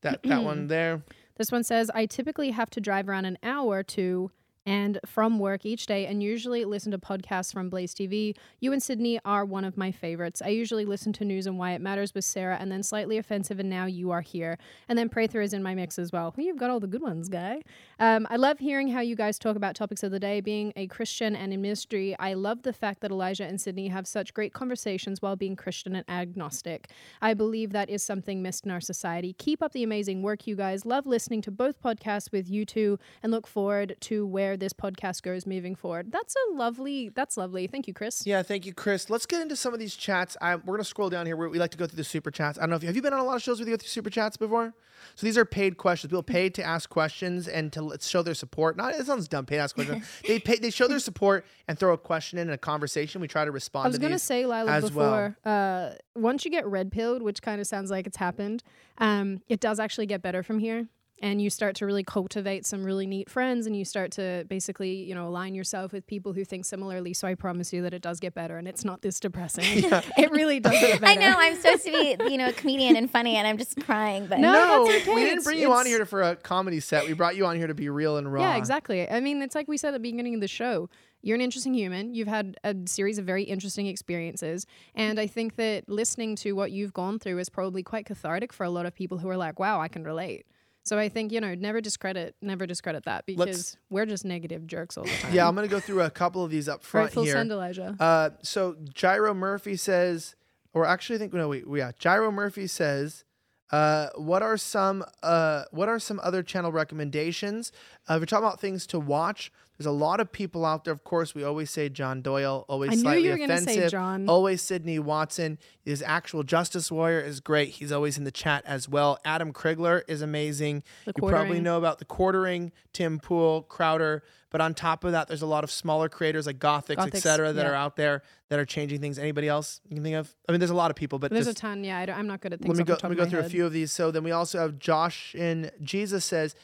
That 0.03 0.23
that 0.25 0.45
one 0.45 0.69
there. 0.69 1.03
This 1.37 1.53
one 1.53 1.65
says, 1.65 1.91
I 1.95 2.07
typically 2.07 2.51
have 2.51 2.71
to 2.71 2.81
drive 2.81 3.09
around 3.09 3.27
an 3.27 3.39
hour 3.43 3.83
to 3.83 4.31
and 4.67 4.99
from 5.07 5.39
work 5.39 5.65
each 5.65 5.87
day 5.87 6.07
and 6.07 6.23
usually 6.23 6.65
listen 6.65 6.91
to 6.91 6.99
podcasts 6.99 7.53
from 7.53 7.71
Blaze 7.71 7.95
TV. 7.95 8.37
You 8.59 8.73
and 8.73 8.83
Sydney 8.83 9.21
are 9.25 9.45
one 9.45 9.65
of 9.65 9.77
my 9.77 9.93
favorites. 9.93 10.43
I 10.45 10.49
usually 10.49 10.85
listen 10.85 11.13
to 11.15 11.25
News 11.25 11.47
and 11.47 11.59
Why 11.59 11.73
It 11.73 11.81
Matters 11.81 12.13
with 12.15 12.25
Sarah 12.25 12.57
and 12.61 12.71
then 12.71 12.83
Slightly 12.83 13.17
Offensive 13.17 13.61
and 13.61 13.71
Now 13.71 13.87
You 13.87 14.11
Are 14.11 14.23
Here. 14.23 14.59
And 14.89 14.99
then 14.99 15.09
Pray 15.09 15.27
is 15.27 15.53
in 15.53 15.63
my 15.63 15.75
mix 15.75 15.99
as 15.99 16.13
well. 16.13 16.35
Well, 16.37 16.47
you've 16.47 16.59
got 16.59 16.71
all 16.71 16.81
the 16.81 16.87
good 16.87 17.03
ones, 17.03 17.29
guy. 17.29 17.63
Um, 17.99 18.27
I 18.31 18.37
love 18.37 18.59
hearing 18.59 18.89
how 18.89 19.01
you 19.01 19.17
guys 19.17 19.39
talk 19.39 19.57
about 19.57 19.75
topics 19.75 20.03
of 20.03 20.11
the 20.11 20.21
day. 20.21 20.41
Being 20.41 20.73
a 20.77 20.87
Christian 20.87 21.37
and 21.37 21.53
in 21.53 21.61
ministry, 21.61 22.17
I 22.19 22.35
love 22.35 22.63
the 22.63 22.73
fact 22.73 23.01
that 23.01 23.11
Elijah 23.11 23.45
and 23.45 23.61
Sydney 23.61 23.89
have 23.89 24.07
such 24.07 24.35
great 24.35 24.53
conversations 24.53 25.23
while 25.23 25.37
being 25.37 25.57
Christian 25.57 25.95
and 25.95 26.09
agnostic. 26.09 26.91
I 27.21 27.35
believe 27.35 27.73
that 27.73 27.91
is 27.91 28.03
something 28.03 28.43
missed 28.43 28.65
in 28.65 28.71
our 28.71 28.81
society. 28.81 29.33
Keep 29.33 29.63
up 29.63 29.73
the 29.73 29.83
amazing 29.83 30.23
work, 30.23 30.47
you 30.47 30.57
guys. 30.57 30.87
Love 30.87 31.07
listening 31.07 31.43
to 31.43 31.51
both 31.51 31.81
podcasts 31.83 32.33
with 32.33 32.49
you 32.49 32.65
two 32.65 32.99
and 33.23 33.33
look 33.33 33.47
forward 33.47 33.97
to 34.01 34.27
where 34.27 34.56
this 34.57 34.73
podcast 34.73 35.23
goes 35.23 35.47
moving 35.47 35.75
forward. 35.75 36.13
That's 36.13 36.35
a 36.35 36.55
lovely, 36.55 37.11
that's 37.11 37.37
lovely. 37.37 37.67
Thank 37.67 37.87
you, 37.87 37.95
Chris. 37.95 38.27
Yeah, 38.27 38.43
thank 38.43 38.67
you, 38.67 38.75
Chris. 38.75 39.11
Let's 39.11 39.27
get 39.27 39.43
into 39.43 39.57
some 39.57 39.73
of 39.73 39.81
these 39.81 39.95
chats. 39.95 40.37
I, 40.41 40.57
we're 40.57 40.77
gonna 40.77 40.85
scroll 40.85 41.11
down 41.11 41.27
here. 41.27 41.37
We, 41.37 41.49
we 41.49 41.59
like 41.59 41.71
to 41.73 41.79
go 41.79 41.87
through 41.87 41.97
the 41.97 42.05
super 42.05 42.31
chats. 42.31 42.59
I 42.59 42.63
don't 42.63 42.71
know 42.71 42.77
if 42.77 42.83
you 42.83 42.89
have 42.89 42.97
you 42.97 43.03
been 43.03 43.13
on 43.13 43.21
a 43.21 43.25
lot 43.25 43.37
of 43.37 43.43
shows 43.43 43.59
where 43.59 43.69
you 43.69 43.75
go 43.75 43.79
through 43.79 43.89
super 43.89 44.11
chats 44.11 44.37
before. 44.37 44.75
So 45.15 45.27
these 45.27 45.39
are 45.39 45.45
paid 45.45 45.77
questions. 45.77 46.11
People 46.11 46.23
paid 46.23 46.55
to 46.55 46.63
ask 46.63 46.89
questions 46.89 47.49
and 47.49 47.73
to 47.73 47.97
show 48.01 48.23
their 48.23 48.35
support. 48.35 48.77
Not 48.77 48.95
it 48.95 49.07
sounds 49.07 49.29
dumb. 49.29 49.47
Paid 49.47 49.57
to 49.57 49.63
ask 49.63 49.75
questions. 49.75 50.07
they 50.27 50.39
pay. 50.39 50.57
They 50.57 50.71
show 50.71 50.89
their 50.89 50.99
support 50.99 51.47
and 51.69 51.79
throw 51.79 51.93
a 51.93 51.99
question 51.99 52.39
in 52.39 52.51
a 52.51 52.59
conversation. 52.59 53.21
We 53.21 53.29
try 53.29 53.45
to 53.45 53.51
respond. 53.51 53.87
I 53.87 53.89
was 53.89 53.97
to 53.97 54.01
going 54.01 54.11
to 54.11 54.15
these 54.15 54.23
say, 54.23 54.47
Lila, 54.47 54.71
as 54.71 54.93
well. 54.93 55.31
before, 55.31 55.39
uh, 55.45 55.91
once 56.15 56.45
you 56.45 56.51
get 56.51 56.67
red 56.67 56.91
pilled, 56.91 57.23
which 57.23 57.43
kind 57.43 57.61
of 57.61 57.67
sounds 57.67 57.91
like 57.91 58.07
it's 58.07 58.17
happened, 58.17 58.63
um, 58.99 59.43
it 59.49 59.61
does 59.61 59.79
actually 59.79 60.07
get 60.07 60.23
better 60.23 60.43
from 60.43 60.59
here. 60.59 60.89
And 61.23 61.41
you 61.41 61.49
start 61.49 61.77
to 61.77 61.87
really 61.87 62.05
cultivate 62.05 62.67
some 62.67 62.85
really 62.85 63.07
neat 63.07 63.31
friends, 63.31 63.67
and 63.67 63.75
you 63.75 63.87
start 63.87 64.11
to 64.13 64.45
basically, 64.51 64.97
you 64.97 65.15
know, 65.15 65.27
align 65.27 65.55
yourself 65.55 65.93
with 65.93 66.07
people 66.07 66.35
who 66.35 66.45
think 66.45 66.67
similarly. 66.67 67.15
So 67.15 67.27
I 67.27 67.35
promise 67.35 67.73
you 67.73 67.81
that 67.83 67.95
it 67.95 68.03
does 68.03 68.21
get 68.21 68.35
better, 68.35 68.59
and 68.59 68.69
it's 68.69 68.85
not 68.85 69.01
this 69.01 69.19
depressing. 69.19 69.65
it 70.19 70.31
really 70.31 70.61
does 70.61 70.73
get 70.73 71.03
I 71.03 71.15
know 71.15 71.33
I'm 71.39 71.57
supposed 71.57 71.85
to 71.87 71.93
be, 71.93 72.17
you 72.31 72.37
know, 72.37 72.49
a 72.49 72.53
comedian 72.53 72.97
and 72.97 73.11
funny, 73.11 73.37
and 73.37 73.47
I'm 73.47 73.57
just 73.57 73.81
crying. 73.83 74.27
But 74.27 74.41
No, 74.41 74.53
No, 74.53 74.87
that's 74.87 75.03
okay. 75.05 75.15
we 75.15 75.21
didn't 75.23 75.33
It's- 75.39 75.45
bring 75.45 75.59
you 75.59 75.73
on 75.73 75.87
it's- 75.87 75.97
here 75.97 76.05
for 76.05 76.23
a 76.23 76.37
comedy 76.37 76.81
set. 76.81 77.07
We 77.07 77.15
brought 77.15 77.35
you 77.35 77.47
on 77.47 77.57
here 77.57 77.67
to 77.67 77.75
be 77.75 77.89
real 77.89 78.19
and 78.19 78.31
raw. 78.31 78.43
Yeah, 78.43 78.57
exactly. 78.57 79.09
I 79.09 79.21
mean, 79.21 79.41
it's 79.41 79.55
like 79.55 79.69
we 79.69 79.79
said 79.79 79.89
at 79.89 79.93
the 79.95 80.01
beginning 80.01 80.35
of 80.35 80.41
the 80.43 80.49
show. 80.49 80.91
You're 81.23 81.35
an 81.35 81.41
interesting 81.41 81.73
human. 81.75 82.15
You've 82.15 82.29
had 82.29 82.57
a 82.63 82.77
series 82.85 83.19
of 83.19 83.25
very 83.25 83.43
interesting 83.43 83.87
experiences. 83.87 84.65
And 84.95 85.19
I 85.19 85.27
think 85.27 85.57
that 85.57 85.89
listening 85.89 86.37
to 86.37 86.53
what 86.53 86.71
you've 86.73 86.93
gone 86.93 87.19
through 87.19 87.39
is 87.39 87.49
probably 87.49 87.83
quite 87.83 88.05
cathartic 88.07 88.53
for 88.53 88.65
a 88.65 88.71
lot 88.71 88.87
of 88.87 88.95
people 88.95 89.19
who 89.19 89.29
are 89.31 89.37
like, 89.37 89.59
wow, 89.59 89.81
I 89.81 89.89
can 89.89 90.05
relate. 90.05 90.47
So 90.87 90.97
I 90.99 91.09
think, 91.09 91.33
you 91.33 91.41
know, 91.41 91.53
never 91.57 91.81
discredit, 91.81 92.37
never 92.41 92.65
discredit 92.65 93.05
that 93.07 93.27
because 93.27 93.47
Let's- 93.49 93.77
we're 93.91 94.07
just 94.07 94.25
negative 94.25 94.69
jerks 94.69 94.97
all 94.97 95.03
the 95.03 95.11
time. 95.21 95.35
Yeah, 95.35 95.49
I'm 95.49 95.55
gonna 95.57 95.67
go 95.67 95.81
through 95.81 96.03
a 96.03 96.11
couple 96.11 96.45
of 96.45 96.51
these 96.53 96.69
up 96.69 96.85
front 96.85 97.07
Rightful 97.07 97.25
here. 97.25 97.33
send, 97.35 97.51
Elijah. 97.51 97.97
Uh, 97.99 98.31
so 98.43 98.77
Gyro 98.95 99.35
Murphy 99.35 99.75
says, 99.77 100.37
or 100.73 100.87
actually, 100.87 101.17
I 101.17 101.19
think 101.19 101.33
no, 101.35 101.49
wait, 101.49 101.65
yeah, 101.69 101.91
Gyro 101.99 102.31
Murphy 102.31 102.69
says, 102.69 103.25
uh, 103.73 104.11
what 104.15 104.43
are 104.43 104.57
some 104.57 105.05
uh, 105.25 105.65
what 105.73 105.89
are 105.89 105.99
some 105.99 106.21
other 106.23 106.45
channel 106.45 106.71
recommendations? 106.71 107.73
Uh, 108.09 108.15
if 108.15 108.21
we're 108.21 108.27
talking 108.27 108.47
about 108.47 108.61
things 108.61 108.87
to 108.87 109.01
watch, 109.01 109.51
there's 109.79 109.87
a 109.87 109.91
lot 109.91 110.21
of 110.21 110.33
people 110.33 110.65
out 110.65 110.85
there. 110.85 110.95
Of 110.95 111.05
course, 111.05 111.35
we 111.35 111.45
always 111.45 111.71
say 111.71 111.89
John 111.89 112.23
Doyle, 112.23 112.65
always 112.69 112.91
I 112.91 112.95
knew 112.95 113.01
slightly 113.03 113.25
you 113.25 113.31
were 113.31 113.39
gonna 113.39 113.59
say 113.59 113.73
offensive. 113.73 113.91
John. 113.91 114.29
Always 114.29 114.63
Sydney 114.63 114.99
Watson. 114.99 115.59
His 115.85 116.03
actual 116.03 116.43
Justice 116.43 116.91
Warrior 116.91 117.21
is 117.21 117.41
great. 117.41 117.71
He's 117.71 117.93
always 117.93 118.17
in 118.17 118.25
the 118.25 118.31
chat 118.31 118.65
as 118.67 118.89
well. 118.89 119.19
Adam 119.25 119.53
Crigler 119.53 120.03
is 120.09 120.23
amazing. 120.23 120.83
The 121.05 121.13
you 121.17 121.29
probably 121.29 121.61
know 121.61 121.79
about 121.79 121.99
the 121.99 122.05
quartering, 122.05 122.73
Tim 122.93 123.19
Pool, 123.19 123.63
Crowder. 123.63 124.23
But 124.51 124.61
on 124.61 124.75
top 124.75 125.05
of 125.05 125.13
that, 125.13 125.29
there's 125.29 125.43
a 125.43 125.47
lot 125.47 125.65
of 125.65 125.71
smaller 125.71 126.09
creators 126.09 126.47
like 126.47 126.59
Gothics, 126.59 126.97
Gothics, 126.97 127.17
etc., 127.17 127.53
that 127.53 127.67
yeah. 127.67 127.73
are 127.73 127.75
out 127.75 127.97
there 127.97 128.23
that 128.49 128.59
are 128.59 128.65
changing 128.65 129.01
things. 129.01 129.19
Anybody 129.19 129.49
else 129.49 129.81
you 129.89 129.97
can 129.97 130.05
think 130.05 130.17
of? 130.17 130.35
I 130.49 130.53
mean, 130.53 130.61
there's 130.61 130.71
a 130.71 130.75
lot 130.75 130.91
of 130.91 130.97
people, 130.97 131.19
but 131.19 131.31
There's 131.31 131.47
a 131.47 131.53
ton. 131.53 131.85
Yeah, 131.85 131.99
I 131.99 132.19
am 132.19 132.27
not 132.27 132.41
good 132.41 132.55
at 132.55 132.61
things. 132.61 132.69
let 132.71 132.79
me 132.79 132.85
go. 132.85 132.97
Let 133.03 133.11
me 133.11 133.17
go 133.17 133.27
through 133.27 133.41
a 133.41 133.49
few 133.51 133.67
of 133.67 133.73
these. 133.73 133.93
So 133.93 134.11
then 134.11 134.25
we 134.25 134.31
also 134.31 134.59
have 134.59 134.79
Josh 134.79 135.35
and 135.39 135.71
Jesus 135.83 136.25
says, 136.25 136.55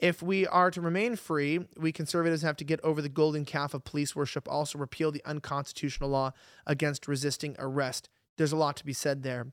if 0.00 0.22
we 0.22 0.46
are 0.46 0.70
to 0.70 0.80
remain 0.80 1.16
free, 1.16 1.60
we 1.76 1.92
conservatives 1.92 2.42
have 2.42 2.56
to 2.56 2.64
get 2.64 2.80
over 2.82 3.02
the 3.02 3.08
golden 3.08 3.44
calf 3.44 3.74
of 3.74 3.84
police 3.84 4.16
worship. 4.16 4.48
Also 4.48 4.78
repeal 4.78 5.10
the 5.10 5.22
unconstitutional 5.24 6.10
law 6.10 6.32
against 6.66 7.06
resisting 7.06 7.54
arrest. 7.58 8.08
There's 8.36 8.52
a 8.52 8.56
lot 8.56 8.76
to 8.78 8.84
be 8.84 8.92
said 8.92 9.22
there. 9.22 9.52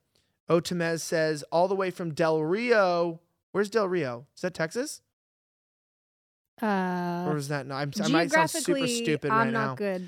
Otamez 0.50 1.02
says, 1.02 1.44
all 1.52 1.68
the 1.68 1.76
way 1.76 1.92
from 1.92 2.14
Del 2.14 2.42
Rio. 2.42 3.20
Where's 3.52 3.70
Del 3.70 3.90
Rio? 3.90 4.28
Is 4.36 4.42
that 4.42 4.54
Texas? 4.54 5.02
Uh, 6.62 7.26
or 7.28 7.38
is 7.38 7.50
that 7.50 7.68
no? 7.68 7.76
I'm, 7.76 7.92
I 8.02 8.08
might 8.08 8.32
sound 8.32 8.50
super 8.50 8.80
geographically, 8.80 9.04
stupid 9.04 9.32
I'm 9.32 9.38
right 9.38 9.54
not 9.54 9.80
now. 9.80 10.00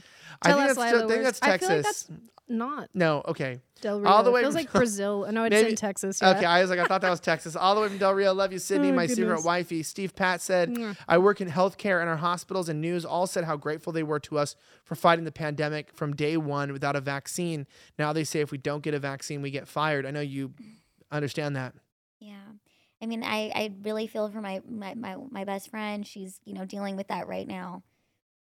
Good. 0.42 0.52
I 0.52 0.54
think 0.56 0.70
us, 0.72 0.76
that's, 0.76 0.78
Lila, 0.78 0.88
I 0.88 0.92
think 1.00 1.10
where's- 1.10 1.24
that's 1.26 1.40
I 1.42 1.48
Texas. 1.48 1.68
feel 1.68 1.76
like 1.78 1.86
that's 1.86 2.10
not 2.52 2.90
no, 2.96 3.22
okay. 3.28 3.60
Del 3.82 4.00
Rio. 4.02 4.10
All 4.10 4.24
the 4.24 4.32
way. 4.32 4.42
It 4.42 4.44
way 4.44 4.52
feels 4.52 4.54
from- 4.56 4.62
like 4.64 4.72
Brazil. 4.74 5.28
No, 5.32 5.44
it's 5.50 5.56
in 5.70 5.76
Texas. 5.76 6.20
Yeah. 6.22 6.32
Okay, 6.32 6.46
I 6.46 6.62
was 6.62 6.70
like, 6.72 6.80
I 6.80 6.86
thought 6.86 7.02
that 7.02 7.10
was 7.12 7.20
Texas. 7.20 7.56
All 7.56 7.76
the 7.76 7.82
way 7.82 7.88
from 7.90 7.98
Del 8.00 8.14
Rio. 8.14 8.34
Love 8.34 8.52
you, 8.52 8.58
Sydney, 8.60 8.90
Oh, 8.90 8.94
my 8.94 9.06
secret 9.06 9.44
wifey. 9.46 9.84
Steve 9.84 10.16
Pat 10.16 10.42
said, 10.42 10.70
Mwah. 10.70 10.98
I 11.08 11.18
work 11.20 11.40
in 11.42 11.48
healthcare 11.50 12.02
and 12.02 12.10
our 12.10 12.18
hospitals 12.18 12.68
and 12.68 12.82
news 12.82 13.06
all 13.06 13.28
said 13.28 13.44
how 13.44 13.56
grateful 13.56 13.94
they 13.94 14.04
were 14.04 14.20
to 14.22 14.38
us 14.40 14.56
for 14.84 14.96
fighting 14.96 15.26
the 15.26 15.32
pandemic 15.32 15.94
from 15.94 16.16
day 16.16 16.36
one 16.38 16.74
without 16.74 16.96
a 16.96 17.02
vaccine. 17.02 17.68
Now 18.00 18.12
they 18.14 18.24
say 18.24 18.40
if 18.42 18.52
we 18.52 18.58
don't 18.58 18.82
get 18.84 18.94
a 18.96 19.00
vaccine, 19.00 19.42
we 19.44 19.52
get 19.52 19.68
fired. 19.68 20.06
I 20.08 20.12
know 20.12 20.20
you 20.22 20.54
understand 21.12 21.56
that. 21.56 21.74
Yeah. 22.20 22.36
I 23.02 23.06
mean, 23.06 23.24
I, 23.24 23.52
I 23.56 23.72
really 23.84 24.08
feel 24.08 24.28
for 24.30 24.42
my, 24.42 24.62
my, 24.68 24.94
my, 24.96 25.16
my 25.32 25.46
best 25.46 25.70
friend. 25.70 26.06
She's, 26.06 26.40
you 26.44 26.54
know, 26.54 26.66
dealing 26.66 26.98
with 26.98 27.08
that 27.08 27.28
right 27.28 27.48
now. 27.48 27.84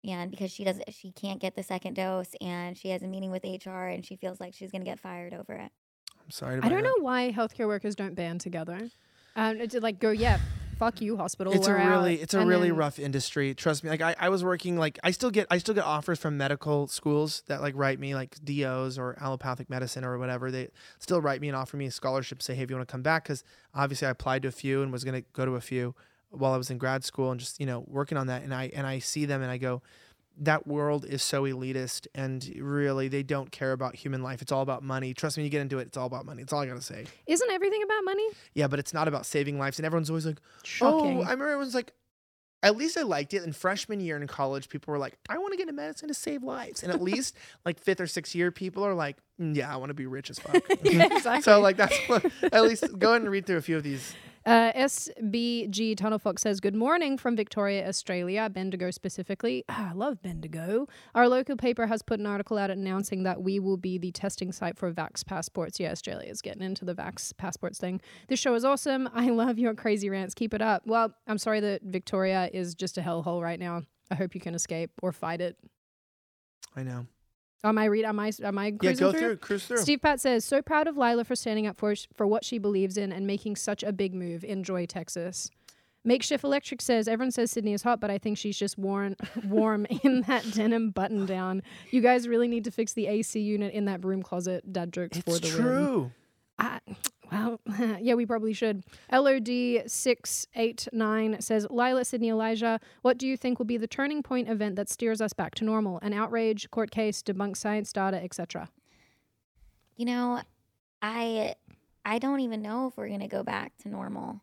And 0.08 0.30
because 0.32 0.52
she 0.52 0.64
does 0.64 0.80
she 0.90 1.12
can't 1.12 1.40
get 1.42 1.56
the 1.56 1.64
second 1.64 1.96
dose 1.96 2.32
and 2.42 2.78
she 2.78 2.90
has 2.90 3.02
a 3.02 3.08
meeting 3.08 3.32
with 3.32 3.44
HR 3.44 3.88
and 3.88 4.06
she 4.06 4.16
feels 4.16 4.40
like 4.40 4.54
she's 4.54 4.72
gonna 4.72 4.86
get 4.86 5.00
fired 5.00 5.34
over 5.34 5.54
it. 5.54 5.72
I'm 6.24 6.32
sorry. 6.32 6.60
I 6.62 6.70
don't 6.70 6.84
know 6.84 6.96
why 7.00 7.32
healthcare 7.32 7.68
workers 7.68 7.96
don't 7.96 8.16
band 8.16 8.42
together. 8.42 8.90
Um, 9.36 9.58
it's 9.58 9.76
like 9.76 10.00
go, 10.00 10.12
yeah, 10.12 10.40
fuck 10.80 11.02
you, 11.02 11.18
hospital. 11.18 11.54
It's 11.54 11.68
a 11.68 11.72
we're 11.72 11.78
really, 11.78 12.16
out. 12.18 12.24
it's 12.24 12.34
a 12.34 12.40
And 12.40 12.50
really 12.50 12.70
then- 12.70 12.78
rough 12.78 13.00
industry. 13.00 13.54
Trust 13.54 13.84
me. 13.84 13.90
Like 13.90 14.02
I, 14.02 14.16
I 14.20 14.30
was 14.30 14.44
working 14.44 14.78
like 14.78 14.98
I 15.04 15.12
still 15.12 15.30
get, 15.30 15.46
I 15.52 15.58
still 15.58 15.76
get 15.76 15.84
offers 15.84 16.18
from 16.20 16.38
medical 16.38 16.88
schools 16.88 17.44
that 17.48 17.62
like 17.62 17.74
write 17.76 18.00
me 18.00 18.16
like 18.16 18.38
DOs 18.44 18.98
or 18.98 19.18
allopathic 19.20 19.70
medicine 19.70 20.04
or 20.06 20.18
whatever. 20.18 20.52
They 20.52 20.70
still 21.00 21.22
write 21.22 21.42
me 21.42 21.48
and 21.50 21.56
offer 21.58 21.78
me 21.78 21.86
a 21.88 21.92
scholarship. 21.92 22.42
Say, 22.42 22.56
hey, 22.56 22.64
if 22.64 22.70
you 22.70 22.76
want 22.76 22.88
to 22.88 22.92
come 22.92 23.02
back, 23.04 23.24
because 23.26 23.44
obviously 23.74 24.08
I 24.08 24.12
applied 24.12 24.42
to 24.44 24.48
a 24.48 24.52
few 24.52 24.82
and 24.84 24.92
was 24.92 25.04
gonna 25.04 25.22
go 25.34 25.46
to 25.46 25.56
a 25.56 25.62
few 25.62 25.96
while 26.38 26.54
I 26.54 26.58
was 26.58 26.70
in 26.70 26.78
grad 26.78 27.04
school 27.04 27.32
and 27.32 27.40
just 27.40 27.60
you 27.60 27.66
know 27.66 27.84
working 27.88 28.18
on 28.18 28.28
that. 28.28 28.44
And 28.44 28.54
I 28.54 28.72
and 28.74 28.86
I 28.86 29.00
see 29.00 29.26
them 29.26 29.42
and 29.42 29.52
I 29.52 29.58
go, 29.58 29.82
that 30.38 30.68
world 30.68 31.06
is 31.06 31.24
so 31.24 31.44
elitist 31.44 32.08
and 32.14 32.52
really 32.60 33.08
they 33.08 33.24
don't 33.24 33.52
care 33.52 33.72
about 33.72 33.96
human 33.96 34.22
life. 34.22 34.42
It's 34.42 34.52
all 34.52 34.62
about 34.62 34.84
money. 34.84 35.14
Trust 35.14 35.38
me, 35.38 35.44
you 35.44 35.50
get 35.50 35.62
into 35.62 35.80
it, 35.80 35.88
it's 35.88 35.98
all 35.98 36.08
about 36.08 36.26
money. 36.26 36.42
It's 36.42 36.52
all 36.52 36.62
I 36.62 36.66
gotta 36.68 36.82
say. 36.82 37.06
Isn't 37.28 37.52
everything 37.52 37.82
about 37.84 38.04
money? 38.04 38.28
Yeah, 38.54 38.68
but 38.68 38.80
it's 38.80 38.94
not 38.94 39.08
about 39.08 39.26
saving 39.26 39.58
lives. 39.58 39.80
And 39.80 39.86
everyone's 39.86 40.10
always 40.10 40.26
like, 40.26 40.40
Shocking. 40.64 41.20
oh, 41.20 41.22
I 41.22 41.32
remember 41.32 41.48
everyone's 41.48 41.76
like, 41.76 41.94
at 42.64 42.76
least 42.76 42.98
I 42.98 43.04
liked 43.04 43.34
it. 43.34 43.44
In 43.44 43.54
freshman 43.54 44.00
year 44.00 44.18
in 44.18 44.26
college, 44.28 44.70
people 44.70 44.92
were 44.92 44.98
like, 44.98 45.18
I 45.30 45.38
want 45.38 45.54
to 45.54 45.58
get 45.58 45.64
into 45.70 45.74
medicine 45.74 46.08
to 46.08 46.14
save 46.16 46.42
lives. 46.44 46.82
And 46.84 46.92
at 46.92 47.02
least 47.10 47.38
like 47.64 47.80
fifth 47.80 48.02
or 48.02 48.08
sixth 48.08 48.34
year, 48.36 48.52
people 48.52 48.84
are 48.84 48.96
like, 48.96 49.18
"Mm, 49.40 49.56
yeah, 49.56 49.72
I 49.72 49.78
want 49.78 49.92
to 49.92 49.94
be 49.94 50.08
rich 50.08 50.30
as 50.32 50.40
fuck. 50.40 50.56
exactly. 50.84 51.42
so 51.44 51.62
like 51.62 51.78
that's 51.78 51.96
what, 52.08 52.26
at 52.52 52.64
least 52.64 52.84
go 52.98 53.12
ahead 53.12 53.22
and 53.22 53.32
read 53.32 53.46
through 53.46 53.58
a 53.58 53.62
few 53.62 53.78
of 53.78 53.84
these. 53.84 54.16
Uh, 54.46 54.72
SBG 54.74 55.98
Tunnel 55.98 56.20
Fox 56.20 56.44
says, 56.44 56.60
Good 56.60 56.76
morning 56.76 57.18
from 57.18 57.36
Victoria, 57.36 57.88
Australia, 57.88 58.48
Bendigo 58.50 58.92
specifically. 58.92 59.64
Ah, 59.78 59.90
I 59.90 59.94
love 59.94 60.22
Bendigo. 60.22 60.88
Our 61.16 61.28
local 61.28 61.58
paper 61.58 61.88
has 61.88 62.02
put 62.02 62.20
an 62.20 62.26
article 62.26 62.58
out 62.58 62.70
announcing 62.70 63.24
that 63.24 63.42
we 63.42 63.60
will 63.60 63.76
be 63.76 63.98
the 63.98 64.12
testing 64.12 64.52
site 64.52 64.78
for 64.78 64.92
Vax 64.94 65.26
passports. 65.26 65.80
Yeah, 65.80 65.92
Australia 65.92 66.30
is 66.30 66.42
getting 66.42 66.62
into 66.62 66.86
the 66.86 66.96
Vax 66.96 67.36
passports 67.36 67.78
thing. 67.78 68.00
This 68.30 68.40
show 68.40 68.54
is 68.54 68.64
awesome. 68.64 69.10
I 69.16 69.30
love 69.32 69.60
your 69.60 69.74
crazy 69.74 70.10
rants. 70.10 70.34
Keep 70.34 70.54
it 70.54 70.62
up. 70.62 70.84
Well, 70.86 71.14
I'm 71.28 71.38
sorry 71.38 71.60
that 71.60 71.82
Victoria 71.84 72.50
is 72.54 72.74
just 72.76 72.98
a 72.98 73.02
hellhole 73.02 73.42
right 73.42 73.60
now. 73.60 73.82
I 74.12 74.16
hope 74.16 74.36
you 74.36 74.42
can 74.42 74.56
escape 74.56 74.92
or 75.02 75.12
fight 75.12 75.42
it. 75.42 75.58
I 76.76 76.84
know. 76.84 77.08
Am 77.66 77.78
I 77.78 77.86
read? 77.86 78.06
Am 78.06 78.20
I? 78.20 78.32
Am 78.44 78.58
I? 78.58 78.74
Yeah, 78.82 78.94
go 78.94 79.12
through? 79.12 79.20
through, 79.20 79.38
cruise 79.38 79.66
through. 79.66 79.78
Steve 79.78 80.02
Pat 80.02 80.22
says, 80.22 80.46
so 80.46 80.62
proud 80.62 80.88
of 80.88 80.98
Lila 80.98 81.24
for 81.24 81.36
standing 81.36 81.68
up 81.68 81.78
for 81.78 81.96
for 82.16 82.28
what 82.28 82.46
she 82.46 82.58
believes 82.58 82.98
in 82.98 83.12
and 83.12 83.26
making 83.26 83.56
such 83.56 83.84
a 83.84 83.92
big 83.92 84.14
move. 84.14 84.44
Enjoy 84.44 84.86
Texas. 84.86 85.50
Makeshift 86.08 86.44
Electric 86.44 86.84
says, 86.84 87.08
everyone 87.08 87.32
says 87.32 87.50
Sydney 87.52 87.74
is 87.74 87.82
hot, 87.82 88.00
but 88.00 88.12
I 88.12 88.20
think 88.20 88.38
she's 88.38 88.56
just 88.56 88.78
warm, 88.78 89.16
warm 89.46 89.88
in 90.04 90.22
that 90.28 90.50
denim 90.52 90.92
button 90.92 91.26
down. 91.26 91.64
You 91.90 92.02
guys 92.02 92.28
really 92.28 92.48
need 92.48 92.64
to 92.66 92.72
fix 92.72 92.94
the 92.94 93.08
AC 93.08 93.40
unit 93.40 93.74
in 93.74 93.86
that 93.86 94.02
broom 94.02 94.22
closet. 94.22 94.72
Dad 94.72 94.94
jokes 94.94 95.18
for 95.18 95.32
it's 95.38 95.40
the 95.40 95.58
win. 95.58 95.66
true. 95.66 96.12
I, 96.60 96.80
well, 97.32 97.62
yeah, 98.00 98.16
we 98.16 98.26
probably 98.26 98.54
should. 98.54 98.84
LOD689 99.12 101.44
says, 101.44 101.68
Lila, 101.70 102.06
Sydney, 102.06 102.30
Elijah, 102.30 102.80
what 103.02 103.18
do 103.18 103.28
you 103.28 103.36
think 103.38 103.60
will 103.60 103.66
be 103.66 103.78
the 103.78 103.88
turning 103.88 104.24
point 104.24 104.50
event 104.50 104.76
that 104.76 104.90
steers 104.90 105.22
us 105.22 105.34
back 105.34 105.54
to 105.56 105.64
normal? 105.64 106.00
An 106.02 106.14
outrage, 106.14 106.70
court 106.72 106.92
case, 106.92 107.22
debunk 107.22 107.56
science 107.58 107.94
data, 107.94 108.24
etc. 108.24 108.70
You 109.96 110.06
know, 110.06 110.42
I 111.02 111.56
I 112.04 112.20
don't 112.20 112.42
even 112.42 112.62
know 112.62 112.88
if 112.88 112.98
we're 112.98 113.10
gonna 113.10 113.28
go 113.28 113.44
back 113.44 113.78
to 113.80 113.90
normal. 113.90 114.42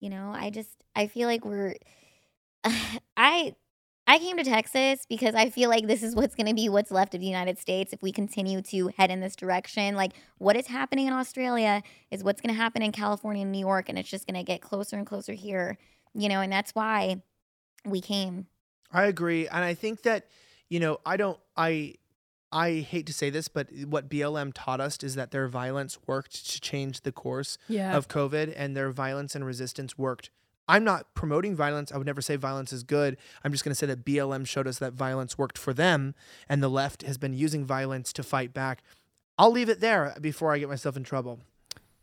You 0.00 0.10
know, 0.10 0.32
I 0.34 0.50
just 0.50 0.70
I 0.94 1.06
feel 1.06 1.28
like 1.28 1.44
we're 1.44 1.76
I 3.16 3.54
I 4.08 4.18
came 4.18 4.36
to 4.36 4.44
Texas 4.44 5.04
because 5.08 5.34
I 5.34 5.50
feel 5.50 5.68
like 5.68 5.86
this 5.86 6.02
is 6.02 6.14
what's 6.14 6.34
going 6.36 6.46
to 6.46 6.54
be 6.54 6.68
what's 6.68 6.90
left 6.92 7.14
of 7.14 7.20
the 7.20 7.26
United 7.26 7.58
States 7.58 7.92
if 7.92 8.02
we 8.02 8.12
continue 8.12 8.62
to 8.62 8.88
head 8.96 9.10
in 9.10 9.20
this 9.20 9.34
direction. 9.34 9.96
Like 9.96 10.12
what 10.38 10.56
is 10.56 10.68
happening 10.68 11.06
in 11.08 11.12
Australia 11.12 11.82
is 12.10 12.22
what's 12.22 12.40
going 12.40 12.54
to 12.54 12.60
happen 12.60 12.82
in 12.82 12.92
California 12.92 13.42
and 13.42 13.50
New 13.50 13.58
York 13.58 13.88
and 13.88 13.98
it's 13.98 14.08
just 14.08 14.26
going 14.26 14.36
to 14.38 14.44
get 14.44 14.60
closer 14.60 14.96
and 14.96 15.06
closer 15.06 15.32
here, 15.32 15.76
you 16.14 16.28
know, 16.28 16.40
and 16.40 16.52
that's 16.52 16.72
why 16.72 17.20
we 17.84 18.00
came. 18.00 18.46
I 18.92 19.04
agree, 19.06 19.48
and 19.48 19.64
I 19.64 19.74
think 19.74 20.02
that 20.02 20.28
you 20.68 20.78
know 20.78 20.98
I 21.04 21.16
don't 21.16 21.38
I 21.56 21.94
I 22.52 22.74
hate 22.88 23.06
to 23.06 23.12
say 23.12 23.30
this, 23.30 23.48
but 23.48 23.68
what 23.86 24.08
BLM 24.08 24.52
taught 24.54 24.80
us 24.80 25.02
is 25.02 25.16
that 25.16 25.32
their 25.32 25.48
violence 25.48 25.98
worked 26.06 26.48
to 26.52 26.60
change 26.60 27.00
the 27.00 27.10
course 27.10 27.58
Yeah. 27.68 27.96
of 27.96 28.06
COVID, 28.06 28.54
and 28.56 28.76
their 28.76 28.90
violence 28.90 29.34
and 29.34 29.44
resistance 29.44 29.98
worked. 29.98 30.30
I'm 30.68 30.84
not 30.84 31.14
promoting 31.14 31.54
violence. 31.54 31.92
I 31.92 31.96
would 31.96 32.06
never 32.06 32.20
say 32.20 32.36
violence 32.36 32.72
is 32.72 32.82
good. 32.82 33.16
I'm 33.44 33.52
just 33.52 33.64
going 33.64 33.70
to 33.70 33.76
say 33.76 33.86
that 33.86 34.04
BLM 34.04 34.46
showed 34.46 34.66
us 34.66 34.78
that 34.78 34.94
violence 34.94 35.38
worked 35.38 35.58
for 35.58 35.72
them, 35.72 36.14
and 36.48 36.62
the 36.62 36.68
left 36.68 37.02
has 37.02 37.18
been 37.18 37.32
using 37.32 37.64
violence 37.64 38.12
to 38.14 38.22
fight 38.22 38.52
back. 38.52 38.82
I'll 39.38 39.52
leave 39.52 39.68
it 39.68 39.80
there 39.80 40.16
before 40.20 40.52
I 40.52 40.58
get 40.58 40.68
myself 40.68 40.96
in 40.96 41.04
trouble. 41.04 41.40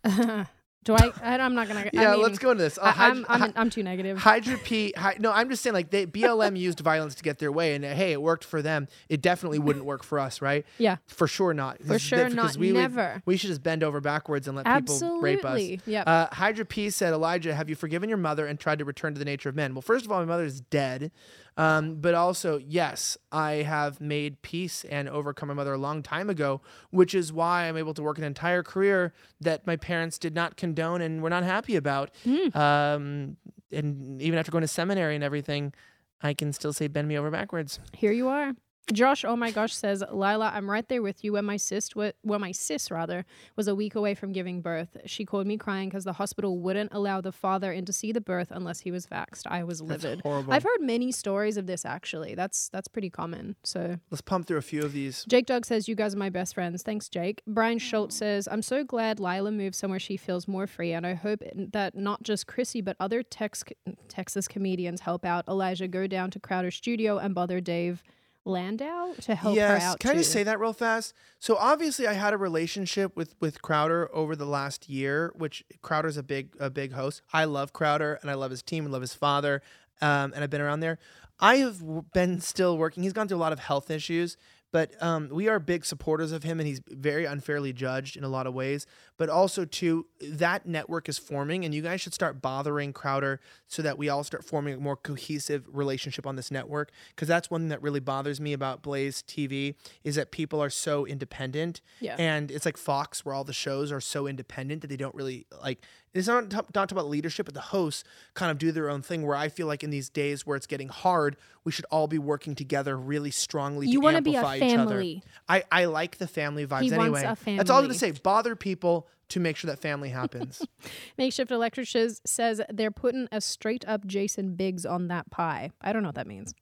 Do 0.83 0.93
I? 0.95 1.11
I 1.21 1.37
I'm 1.37 1.55
not 1.55 1.67
gonna. 1.67 1.89
Yeah, 1.93 2.09
I 2.09 2.13
mean, 2.13 2.21
let's 2.23 2.39
go 2.39 2.51
into 2.51 2.63
this. 2.63 2.77
Uh, 2.77 2.81
I, 2.83 2.91
hyd- 2.91 3.11
I'm, 3.11 3.25
I'm, 3.43 3.53
I'm 3.55 3.69
too 3.69 3.83
negative. 3.83 4.17
Hydra 4.17 4.57
P. 4.57 4.93
Hy- 4.97 5.17
no, 5.19 5.31
I'm 5.31 5.49
just 5.49 5.63
saying, 5.63 5.73
like, 5.73 5.89
they, 5.91 6.05
BLM 6.05 6.57
used 6.57 6.79
violence 6.81 7.15
to 7.15 7.23
get 7.23 7.39
their 7.39 7.51
way, 7.51 7.75
and 7.75 7.85
uh, 7.85 7.93
hey, 7.93 8.11
it 8.11 8.21
worked 8.21 8.43
for 8.43 8.61
them. 8.61 8.87
It 9.09 9.21
definitely 9.21 9.59
wouldn't 9.59 9.85
work 9.85 10.03
for 10.03 10.19
us, 10.19 10.41
right? 10.41 10.65
Yeah. 10.77 10.97
For 11.07 11.27
sure 11.27 11.53
not. 11.53 11.81
For 11.83 11.97
sure 11.99 12.29
not. 12.29 12.57
we 12.57 12.71
would- 12.73 12.79
Never. 12.81 13.21
we 13.25 13.37
should 13.37 13.47
just 13.49 13.63
bend 13.63 13.83
over 13.83 14.01
backwards 14.01 14.47
and 14.47 14.57
let 14.57 14.65
people 14.65 15.19
rape 15.21 15.39
us. 15.45 15.51
Absolutely. 15.53 15.81
Yep. 15.85 16.07
Uh, 16.07 16.27
Hydra 16.31 16.65
P 16.65 16.89
said, 16.89 17.13
Elijah, 17.13 17.55
have 17.55 17.69
you 17.69 17.75
forgiven 17.75 18.09
your 18.09 18.17
mother 18.17 18.45
and 18.45 18.59
tried 18.59 18.79
to 18.79 18.85
return 18.85 19.13
to 19.13 19.19
the 19.19 19.25
nature 19.25 19.49
of 19.49 19.55
men? 19.55 19.73
Well, 19.73 19.81
first 19.81 20.05
of 20.05 20.11
all, 20.11 20.19
my 20.19 20.25
mother 20.25 20.45
is 20.45 20.61
dead. 20.61 21.11
Um, 21.55 21.95
but 21.95 22.13
also, 22.15 22.57
yes, 22.57 23.17
I 23.31 23.51
have 23.63 24.01
made 24.01 24.41
peace 24.41 24.83
and 24.85 25.07
overcome 25.07 25.49
my 25.49 25.53
mother 25.53 25.73
a 25.73 25.77
long 25.77 26.01
time 26.01 26.29
ago, 26.29 26.61
which 26.89 27.13
is 27.13 27.31
why 27.31 27.65
I'm 27.67 27.77
able 27.77 27.93
to 27.93 28.01
work 28.01 28.17
an 28.17 28.23
entire 28.23 28.63
career 28.63 29.13
that 29.41 29.67
my 29.67 29.75
parents 29.75 30.17
did 30.17 30.33
not 30.33 30.57
condone 30.57 31.01
and 31.01 31.21
were 31.21 31.29
not 31.29 31.43
happy 31.43 31.75
about. 31.75 32.11
Um, 32.55 33.37
and 33.71 34.21
even 34.21 34.39
after 34.39 34.51
going 34.51 34.63
to 34.63 34.67
seminary 34.67 35.15
and 35.15 35.23
everything, 35.23 35.73
I 36.21 36.33
can 36.33 36.53
still 36.53 36.73
say, 36.73 36.87
bend 36.87 37.07
me 37.07 37.17
over 37.17 37.29
backwards. 37.29 37.79
Here 37.93 38.11
you 38.11 38.29
are. 38.29 38.53
Josh, 38.91 39.23
oh 39.23 39.37
my 39.37 39.49
gosh, 39.49 39.73
says 39.73 40.03
Lila, 40.11 40.51
I'm 40.53 40.69
right 40.69 40.87
there 40.89 41.01
with 41.01 41.23
you. 41.23 41.33
When 41.33 41.45
my 41.45 41.55
sis, 41.55 41.95
wa- 41.95 42.11
when 42.21 42.41
my 42.41 42.51
sis 42.51 42.91
rather, 42.91 43.25
was 43.55 43.69
a 43.69 43.73
week 43.75 43.95
away 43.95 44.13
from 44.13 44.33
giving 44.33 44.59
birth, 44.61 44.97
she 45.05 45.23
called 45.23 45.47
me 45.47 45.57
crying 45.57 45.87
because 45.87 46.03
the 46.03 46.13
hospital 46.13 46.59
wouldn't 46.59 46.91
allow 46.93 47.21
the 47.21 47.31
father 47.31 47.71
in 47.71 47.85
to 47.85 47.93
see 47.93 48.11
the 48.11 48.19
birth 48.19 48.49
unless 48.51 48.81
he 48.81 48.91
was 48.91 49.07
vaxxed. 49.07 49.43
I 49.47 49.63
was 49.63 49.79
That's 49.79 50.03
livid. 50.03 50.21
horrible. 50.21 50.51
I've 50.51 50.63
heard 50.63 50.81
many 50.81 51.13
stories 51.13 51.55
of 51.55 51.65
this 51.65 51.85
actually. 51.85 52.35
That's 52.35 52.67
that's 52.69 52.89
pretty 52.89 53.09
common. 53.09 53.55
So 53.63 53.99
Let's 54.11 54.21
pump 54.21 54.47
through 54.47 54.57
a 54.57 54.61
few 54.61 54.81
of 54.83 54.91
these. 54.91 55.23
Jake 55.29 55.45
Dog 55.45 55.65
says, 55.65 55.87
You 55.87 55.95
guys 55.95 56.13
are 56.13 56.19
my 56.19 56.29
best 56.29 56.53
friends. 56.53 56.83
Thanks, 56.83 57.07
Jake. 57.07 57.41
Brian 57.47 57.79
Schultz 57.79 58.17
says, 58.17 58.49
I'm 58.51 58.61
so 58.61 58.83
glad 58.83 59.17
Lila 59.19 59.51
moved 59.51 59.75
somewhere 59.75 59.99
she 59.99 60.17
feels 60.17 60.45
more 60.45 60.67
free, 60.67 60.91
and 60.91 61.07
I 61.07 61.13
hope 61.13 61.39
that 61.55 61.95
not 61.95 62.23
just 62.23 62.47
Chrissie, 62.47 62.81
but 62.81 62.97
other 62.99 63.23
Tex- 63.23 63.63
Texas 64.09 64.47
comedians 64.49 65.01
help 65.01 65.23
out 65.25 65.47
Elijah 65.47 65.87
go 65.87 66.05
down 66.05 66.31
to 66.31 66.39
Crowder 66.39 66.71
Studio 66.71 67.17
and 67.17 67.33
bother 67.33 67.61
Dave 67.61 68.03
Landau 68.45 69.13
to 69.21 69.35
help 69.35 69.55
yes. 69.55 69.81
her 69.81 69.89
out. 69.89 69.99
Can 69.99 70.11
I 70.11 70.15
just 70.15 70.31
say 70.31 70.43
that 70.43 70.59
real 70.59 70.73
fast? 70.73 71.13
So 71.39 71.55
obviously, 71.55 72.07
I 72.07 72.13
had 72.13 72.33
a 72.33 72.37
relationship 72.37 73.15
with 73.15 73.35
with 73.39 73.61
Crowder 73.61 74.09
over 74.13 74.35
the 74.35 74.45
last 74.45 74.89
year, 74.89 75.31
which 75.35 75.63
Crowder's 75.81 76.17
a 76.17 76.23
big 76.23 76.55
a 76.59 76.69
big 76.69 76.93
host. 76.93 77.21
I 77.31 77.45
love 77.45 77.73
Crowder 77.73 78.19
and 78.21 78.29
I 78.29 78.33
love 78.33 78.51
his 78.51 78.61
team 78.61 78.83
and 78.83 78.91
love 78.91 79.01
his 79.01 79.13
father, 79.13 79.61
um, 80.01 80.33
and 80.33 80.43
I've 80.43 80.49
been 80.49 80.61
around 80.61 80.81
there. 80.81 80.99
I 81.39 81.57
have 81.57 82.11
been 82.13 82.39
still 82.41 82.77
working. 82.77 83.03
He's 83.03 83.13
gone 83.13 83.27
through 83.27 83.37
a 83.37 83.39
lot 83.39 83.53
of 83.53 83.59
health 83.59 83.89
issues, 83.89 84.37
but 84.71 84.91
um, 85.01 85.29
we 85.31 85.47
are 85.47 85.59
big 85.59 85.85
supporters 85.85 86.31
of 86.31 86.43
him, 86.43 86.59
and 86.59 86.67
he's 86.67 86.81
very 86.87 87.25
unfairly 87.25 87.73
judged 87.73 88.17
in 88.17 88.23
a 88.23 88.29
lot 88.29 88.47
of 88.47 88.53
ways. 88.53 88.85
But 89.15 89.29
also, 89.29 89.63
too, 89.63 90.07
that 90.21 90.65
network 90.65 91.07
is 91.07 91.17
forming, 91.19 91.63
and 91.65 91.73
you 91.73 91.81
guys 91.83 92.01
should 92.01 92.13
start 92.15 92.41
bothering 92.41 92.93
Crowder 92.93 93.39
so 93.67 93.81
that 93.83 93.97
we 93.97 94.09
all 94.09 94.23
start 94.23 94.43
forming 94.43 94.73
a 94.73 94.77
more 94.77 94.95
cohesive 94.95 95.65
relationship 95.71 96.25
on 96.25 96.35
this 96.35 96.49
network. 96.49 96.91
Because 97.09 97.27
that's 97.27 97.51
one 97.51 97.61
thing 97.61 97.69
that 97.69 97.81
really 97.81 97.99
bothers 97.99 98.41
me 98.41 98.53
about 98.53 98.81
Blaze 98.81 99.21
TV 99.21 99.75
is 100.03 100.15
that 100.15 100.31
people 100.31 100.59
are 100.61 100.69
so 100.71 101.05
independent, 101.05 101.79
Yeah. 101.99 102.15
and 102.17 102.49
it's 102.49 102.65
like 102.65 102.77
Fox, 102.77 103.23
where 103.23 103.35
all 103.35 103.43
the 103.43 103.53
shows 103.53 103.91
are 103.91 104.01
so 104.01 104.25
independent 104.25 104.81
that 104.81 104.87
they 104.87 104.97
don't 104.97 105.13
really 105.15 105.45
like. 105.61 105.79
It's 106.13 106.27
not 106.27 106.49
t- 106.51 106.57
not 106.75 106.91
about 106.91 107.07
leadership, 107.07 107.47
but 107.47 107.55
the 107.55 107.59
hosts 107.61 108.03
kind 108.35 108.51
of 108.51 108.59
do 108.59 108.71
their 108.71 108.87
own 108.89 109.01
thing. 109.01 109.25
Where 109.25 109.35
I 109.35 109.49
feel 109.49 109.65
like 109.65 109.83
in 109.83 109.89
these 109.89 110.09
days 110.09 110.45
where 110.45 110.55
it's 110.55 110.67
getting 110.67 110.89
hard, 110.89 111.37
we 111.63 111.71
should 111.71 111.85
all 111.89 112.07
be 112.07 112.19
working 112.19 112.53
together 112.53 112.95
really 112.97 113.31
strongly. 113.31 113.87
You 113.87 113.99
to 113.99 114.03
wanna 114.03 114.21
be 114.21 114.35
a 114.35 114.37
amplify 114.37 114.57
each 114.57 114.77
other. 114.77 114.89
family. 114.97 115.23
I, 115.49 115.63
I 115.71 115.85
like 115.85 116.19
the 116.19 116.27
family 116.27 116.67
vibes 116.67 116.81
He 116.83 116.93
anyway. 116.93 117.23
That's 117.45 117.69
all 117.71 117.79
I'm 117.79 117.85
gonna 117.85 117.93
say. 117.95 118.11
Bother 118.11 118.55
people 118.55 119.02
to 119.29 119.39
make 119.39 119.55
sure 119.57 119.69
that 119.69 119.79
family 119.79 120.09
happens. 120.09 120.61
Makeshift 121.17 121.51
Electricians 121.51 122.21
says 122.25 122.61
they're 122.69 122.91
putting 122.91 123.27
a 123.31 123.41
straight 123.41 123.83
up 123.87 124.05
Jason 124.05 124.55
Biggs 124.55 124.85
on 124.85 125.07
that 125.07 125.29
pie. 125.31 125.71
I 125.81 125.93
don't 125.93 126.03
know 126.03 126.09
what 126.09 126.15
that 126.15 126.27
means. 126.27 126.53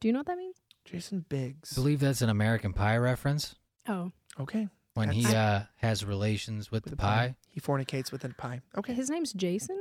Do 0.00 0.08
you 0.08 0.12
know 0.12 0.20
what 0.20 0.26
that 0.26 0.38
means? 0.38 0.56
Jason 0.84 1.24
Biggs. 1.28 1.72
I 1.72 1.74
believe 1.80 2.00
that's 2.00 2.20
an 2.22 2.28
American 2.28 2.72
Pie 2.74 2.98
reference 2.98 3.54
Oh, 3.88 4.12
Okay. 4.38 4.68
when 4.94 5.08
he 5.10 5.22
That's- 5.22 5.62
uh, 5.62 5.66
has 5.76 6.04
relations 6.04 6.70
with, 6.70 6.84
With 6.84 6.90
the 6.92 6.96
the 6.96 7.02
pie. 7.02 7.36
He 7.50 7.60
fornicates 7.60 8.12
with 8.12 8.24
a 8.24 8.28
pie. 8.30 8.60
Okay. 8.76 8.92
his 8.92 9.08
name's 9.08 9.32
Jason. 9.32 9.78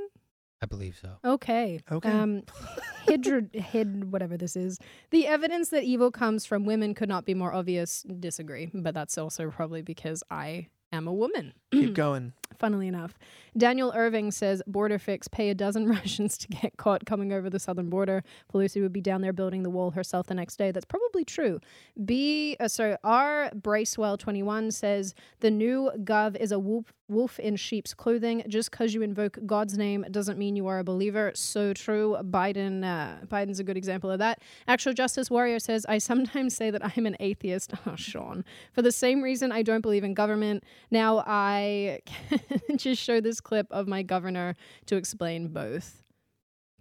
I 0.61 0.65
believe 0.65 0.97
so. 1.01 1.17
Okay. 1.25 1.81
Okay. 1.91 2.09
Um, 2.09 2.43
hydra, 3.05 3.43
hid, 3.51 4.13
whatever 4.13 4.37
this 4.37 4.55
is. 4.55 4.79
The 5.09 5.27
evidence 5.27 5.69
that 5.69 5.83
evil 5.83 6.09
comes 6.09 6.45
from 6.45 6.63
women 6.65 6.93
could 6.93 7.09
not 7.09 7.25
be 7.25 7.33
more 7.33 7.53
obvious. 7.53 8.03
Disagree, 8.03 8.71
but 8.73 8.93
that's 8.93 9.17
also 9.17 9.49
probably 9.51 9.81
because 9.81 10.23
I 10.31 10.67
am 10.93 11.07
a 11.07 11.13
woman. 11.13 11.53
Keep 11.71 11.95
going. 11.95 12.33
Funnily 12.59 12.87
enough, 12.87 13.17
Daniel 13.57 13.91
Irving 13.95 14.31
says 14.31 14.61
border 14.67 14.99
fix 14.99 15.27
pay 15.27 15.49
a 15.49 15.55
dozen 15.55 15.87
Russians 15.89 16.37
to 16.37 16.47
get 16.47 16.77
caught 16.77 17.05
coming 17.05 17.33
over 17.33 17.49
the 17.49 17.59
southern 17.59 17.89
border. 17.89 18.23
Pelosi 18.53 18.81
would 18.81 18.93
be 18.93 19.01
down 19.01 19.21
there 19.21 19.33
building 19.33 19.63
the 19.63 19.69
wall 19.69 19.91
herself 19.91 20.27
the 20.27 20.35
next 20.35 20.57
day. 20.57 20.71
That's 20.71 20.85
probably 20.85 21.25
true. 21.25 21.59
B, 22.05 22.55
uh, 22.59 22.67
sorry, 22.67 22.95
R 23.03 23.51
Bracewell 23.55 24.17
twenty 24.17 24.43
one 24.43 24.71
says 24.71 25.15
the 25.39 25.51
new 25.51 25.91
gov 26.03 26.37
is 26.37 26.51
a 26.51 26.59
wolf 26.59 26.93
wolf 27.07 27.39
in 27.39 27.55
sheep's 27.55 27.93
clothing. 27.93 28.43
Just 28.47 28.71
because 28.71 28.93
you 28.93 29.01
invoke 29.01 29.37
God's 29.45 29.77
name 29.77 30.05
doesn't 30.11 30.37
mean 30.37 30.55
you 30.55 30.67
are 30.67 30.79
a 30.79 30.83
believer. 30.83 31.31
So 31.35 31.73
true. 31.73 32.17
Biden, 32.21 32.83
uh, 32.83 33.25
Biden's 33.25 33.59
a 33.59 33.63
good 33.63 33.77
example 33.77 34.09
of 34.11 34.19
that. 34.19 34.41
Actual 34.67 34.93
Justice 34.93 35.29
Warrior 35.29 35.59
says, 35.59 35.85
I 35.87 35.97
sometimes 35.97 36.55
say 36.55 36.71
that 36.71 36.81
I'm 36.97 37.05
an 37.05 37.17
atheist. 37.19 37.73
Oh, 37.85 37.95
Sean. 37.97 38.45
For 38.71 38.81
the 38.81 38.93
same 38.93 39.21
reason 39.21 39.51
I 39.51 39.61
don't 39.61 39.81
believe 39.81 40.05
in 40.05 40.13
government. 40.13 40.63
Now 40.89 41.21
I 41.27 41.99
can 42.67 42.77
just 42.77 43.01
show 43.01 43.19
this 43.19 43.41
clip 43.41 43.67
of 43.71 43.87
my 43.87 44.03
governor 44.03 44.55
to 44.85 44.95
explain 44.95 45.49
both. 45.49 46.01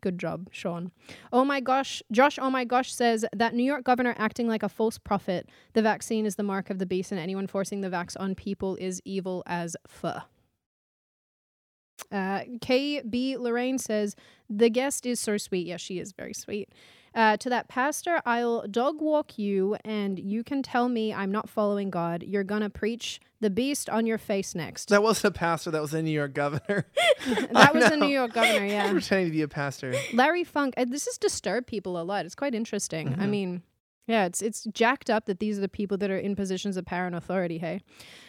Good 0.03 0.19
job, 0.19 0.49
Sean. 0.51 0.91
Oh 1.33 1.45
my 1.45 1.61
gosh. 1.61 2.03
Josh, 2.11 2.39
oh 2.41 2.51
my 2.51 2.65
gosh, 2.65 2.93
says 2.93 3.25
that 3.33 3.55
New 3.55 3.63
York 3.63 3.85
governor 3.85 4.15
acting 4.19 4.49
like 4.49 4.65
a 4.65 4.69
false 4.69 4.99
prophet. 4.99 5.49
The 5.75 5.83
vaccine 5.83 6.27
is 6.27 6.35
the 6.35 6.43
mark 6.43 6.71
of 6.71 6.79
the 6.81 6.87
beast, 6.87 7.13
and 7.13 7.21
anyone 7.21 7.47
forcing 7.47 7.81
the 7.81 7.89
vax 7.89 8.17
on 8.19 8.35
people 8.35 8.75
is 8.77 9.01
evil 9.05 9.45
as 9.47 9.77
fuh. 9.87 10.23
Uh, 12.11 12.41
KB 12.61 13.39
Lorraine 13.39 13.79
says, 13.79 14.17
The 14.51 14.69
guest 14.69 15.07
is 15.07 15.21
so 15.21 15.37
sweet. 15.37 15.69
Yes, 15.69 15.81
she 15.81 16.01
is 16.01 16.13
very 16.13 16.35
sweet. 16.35 16.69
Uh, 17.15 17.37
to 17.37 17.51
that 17.51 17.69
pastor, 17.69 18.21
I'll 18.25 18.67
dog 18.69 19.01
walk 19.01 19.39
you, 19.39 19.77
and 19.85 20.19
you 20.19 20.43
can 20.43 20.63
tell 20.63 20.89
me 20.89 21.13
I'm 21.13 21.31
not 21.31 21.49
following 21.49 21.91
God. 21.91 22.23
You're 22.23 22.45
gonna 22.45 22.71
preach 22.71 23.21
the 23.41 23.51
beast 23.51 23.91
on 23.91 24.07
your 24.07 24.19
face 24.19 24.55
next. 24.55 24.89
That 24.89 25.03
wasn't 25.03 25.35
a 25.37 25.39
pastor. 25.39 25.71
That 25.73 25.83
was 25.83 25.93
a 25.95 26.01
New 26.03 26.11
York 26.11 26.33
governor. 26.33 26.87
that 27.27 27.75
was 27.75 27.85
I 27.85 27.95
a 27.95 27.97
New. 27.97 28.07
York 28.07 28.33
governor, 28.33 28.65
yeah. 28.67 28.91
pretending 28.91 29.27
to 29.27 29.33
be 29.33 29.43
a 29.43 29.49
pastor. 29.49 29.95
Larry 30.15 30.45
Funk, 30.45 30.75
uh, 30.77 30.85
this 30.89 31.07
has 31.07 31.19
disturbed 31.19 31.67
people 31.67 32.01
a 32.01 32.05
lot. 32.05 32.25
It's 32.25 32.35
quite 32.35 32.55
interesting. 32.55 33.09
I 33.19 33.27
Mhm. 33.27 33.29
mean, 33.31 33.63
yeah, 34.07 34.25
it's 34.25 34.43
it's 34.43 34.65
jacked 34.73 35.09
up 35.09 35.27
that 35.27 35.39
these 35.39 35.59
are 35.59 35.61
the 35.61 35.69
people 35.69 35.97
that 35.99 36.11
are 36.11 36.19
in 36.19 36.35
positions 36.35 36.77
of 36.77 36.85
power 36.85 37.07
and 37.07 37.15
authority. 37.15 37.59
Hey, 37.59 37.83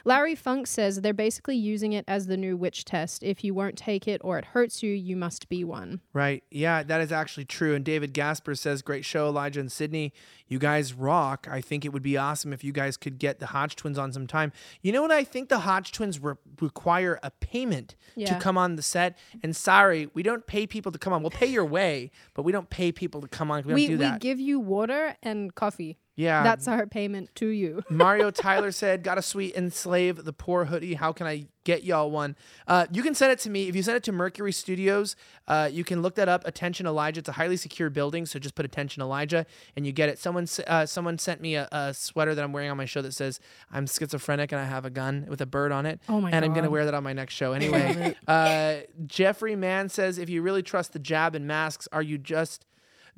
Larry 0.05 0.35
Funk 0.35 0.67
says 0.67 1.01
they're 1.01 1.13
basically 1.13 1.55
using 1.55 1.93
it 1.93 2.05
as 2.07 2.27
the 2.27 2.37
new 2.37 2.55
witch 2.55 2.85
test. 2.85 3.23
If 3.23 3.43
you 3.43 3.53
won't 3.55 3.77
take 3.77 4.07
it 4.07 4.21
or 4.23 4.37
it 4.37 4.45
hurts 4.45 4.83
you, 4.83 4.91
you 4.91 5.15
must 5.15 5.49
be 5.49 5.63
one. 5.63 6.01
Right. 6.13 6.43
Yeah, 6.51 6.83
that 6.83 7.01
is 7.01 7.11
actually 7.11 7.45
true. 7.45 7.73
And 7.73 7.83
David 7.83 8.13
Gasper 8.13 8.53
says, 8.53 8.81
Great 8.83 9.03
show, 9.03 9.27
Elijah 9.27 9.59
and 9.59 9.71
Sydney. 9.71 10.13
You 10.53 10.59
guys 10.59 10.93
rock. 10.93 11.47
I 11.49 11.61
think 11.61 11.83
it 11.83 11.89
would 11.93 12.03
be 12.03 12.15
awesome 12.15 12.53
if 12.53 12.63
you 12.63 12.71
guys 12.71 12.95
could 12.95 13.17
get 13.17 13.39
the 13.39 13.47
Hodge 13.47 13.75
twins 13.75 13.97
on 13.97 14.13
some 14.13 14.27
time. 14.27 14.51
You 14.83 14.91
know 14.91 15.01
what? 15.01 15.11
I 15.11 15.23
think 15.23 15.49
the 15.49 15.59
Hodge 15.59 15.91
twins 15.91 16.19
re- 16.19 16.35
require 16.61 17.19
a 17.23 17.31
payment 17.31 17.95
Yeah. 18.15 18.27
to 18.31 18.39
come 18.39 18.55
on 18.55 18.75
the 18.75 18.83
set. 18.83 19.17
And 19.41 19.55
sorry, 19.55 20.09
we 20.13 20.21
don't 20.21 20.45
pay 20.45 20.67
people 20.67 20.91
to 20.91 20.99
come 20.99 21.11
on. 21.11 21.23
We'll 21.23 21.31
pay 21.31 21.47
your 21.47 21.65
way, 21.65 22.11
but 22.35 22.43
we 22.43 22.51
don't 22.51 22.69
pay 22.69 22.91
people 22.91 23.19
to 23.21 23.27
come 23.27 23.49
on. 23.49 23.63
We 23.63 23.69
don't 23.69 23.75
We 23.75 23.87
do 23.87 23.93
we 23.93 23.97
that. 24.03 24.21
give 24.21 24.39
you 24.39 24.59
water 24.59 25.15
and 25.23 25.55
coffee. 25.55 25.97
Yeah. 26.15 26.43
That's 26.43 26.67
our 26.67 26.85
payment 26.85 27.33
to 27.35 27.47
you. 27.47 27.81
Mario 27.89 28.29
Tyler 28.29 28.71
said, 28.71 29.03
"Got 29.03 29.17
a 29.17 29.21
sweet 29.21 29.55
enslave 29.55 30.23
the 30.23 30.33
poor 30.33 30.65
hoodie. 30.65 30.93
How 30.93 31.11
can 31.11 31.25
I 31.25 31.47
get 31.63 31.83
y'all 31.83 32.11
one?" 32.11 32.35
Uh, 32.67 32.85
you 32.91 33.01
can 33.01 33.15
send 33.15 33.31
it 33.31 33.39
to 33.39 33.49
me 33.49 33.67
if 33.67 33.75
you 33.75 33.81
send 33.81 33.97
it 33.97 34.03
to 34.03 34.11
Mercury 34.11 34.51
Studios. 34.51 35.15
Uh, 35.47 35.69
you 35.71 35.83
can 35.83 36.01
look 36.03 36.13
that 36.15 36.29
up. 36.29 36.45
Attention 36.45 36.85
Elijah. 36.85 37.19
It's 37.19 37.29
a 37.29 37.33
highly 37.33 37.57
secure 37.57 37.89
building, 37.89 38.25
so 38.27 38.37
just 38.37 38.53
put 38.53 38.63
Attention 38.63 39.01
Elijah, 39.01 39.45
and 39.75 39.87
you 39.87 39.91
get 39.91 40.07
it. 40.07 40.19
Someone 40.19 40.47
uh, 40.67 40.85
someone 40.85 41.17
sent 41.17 41.41
me 41.41 41.55
a, 41.55 41.67
a 41.71 41.93
sweater 41.93 42.35
that 42.35 42.43
I'm 42.43 42.53
wearing 42.53 42.69
on 42.69 42.77
my 42.77 42.85
show 42.85 43.01
that 43.01 43.13
says 43.13 43.39
I'm 43.71 43.87
schizophrenic 43.87 44.51
and 44.51 44.61
I 44.61 44.65
have 44.65 44.85
a 44.85 44.91
gun 44.91 45.25
with 45.27 45.41
a 45.41 45.47
bird 45.47 45.71
on 45.71 45.85
it. 45.87 45.99
Oh 46.07 46.21
my 46.21 46.29
and 46.29 46.45
I'm 46.45 46.53
gonna 46.53 46.69
wear 46.69 46.85
that 46.85 46.93
on 46.93 47.03
my 47.03 47.13
next 47.13 47.33
show 47.33 47.53
anyway. 47.53 48.15
uh, 48.27 48.75
Jeffrey 49.07 49.55
Mann 49.55 49.89
says, 49.89 50.19
"If 50.19 50.29
you 50.29 50.43
really 50.43 50.61
trust 50.61 50.93
the 50.93 50.99
jab 50.99 51.33
and 51.33 51.47
masks, 51.47 51.87
are 51.91 52.03
you 52.03 52.19
just?" 52.19 52.65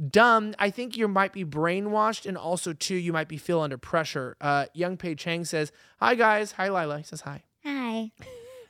Dumb. 0.10 0.54
I 0.60 0.70
think 0.70 0.98
you 0.98 1.08
might 1.08 1.34
be 1.34 1.46
brainwashed, 1.46 2.26
and 2.26 2.38
also 2.38 2.74
too, 2.74 2.96
you 2.96 3.14
might 3.14 3.28
be 3.28 3.38
feel 3.38 3.62
under 3.62 3.78
pressure. 3.78 4.36
Uh, 4.42 4.66
Young 4.74 4.98
Pei 4.98 5.16
Chang 5.16 5.46
says, 5.46 5.72
"Hi 6.00 6.16
guys, 6.16 6.54
hi 6.54 6.70
Lila." 6.70 6.98
He 6.98 7.04
says 7.04 7.22
hi. 7.22 7.44
Hi. 7.64 8.12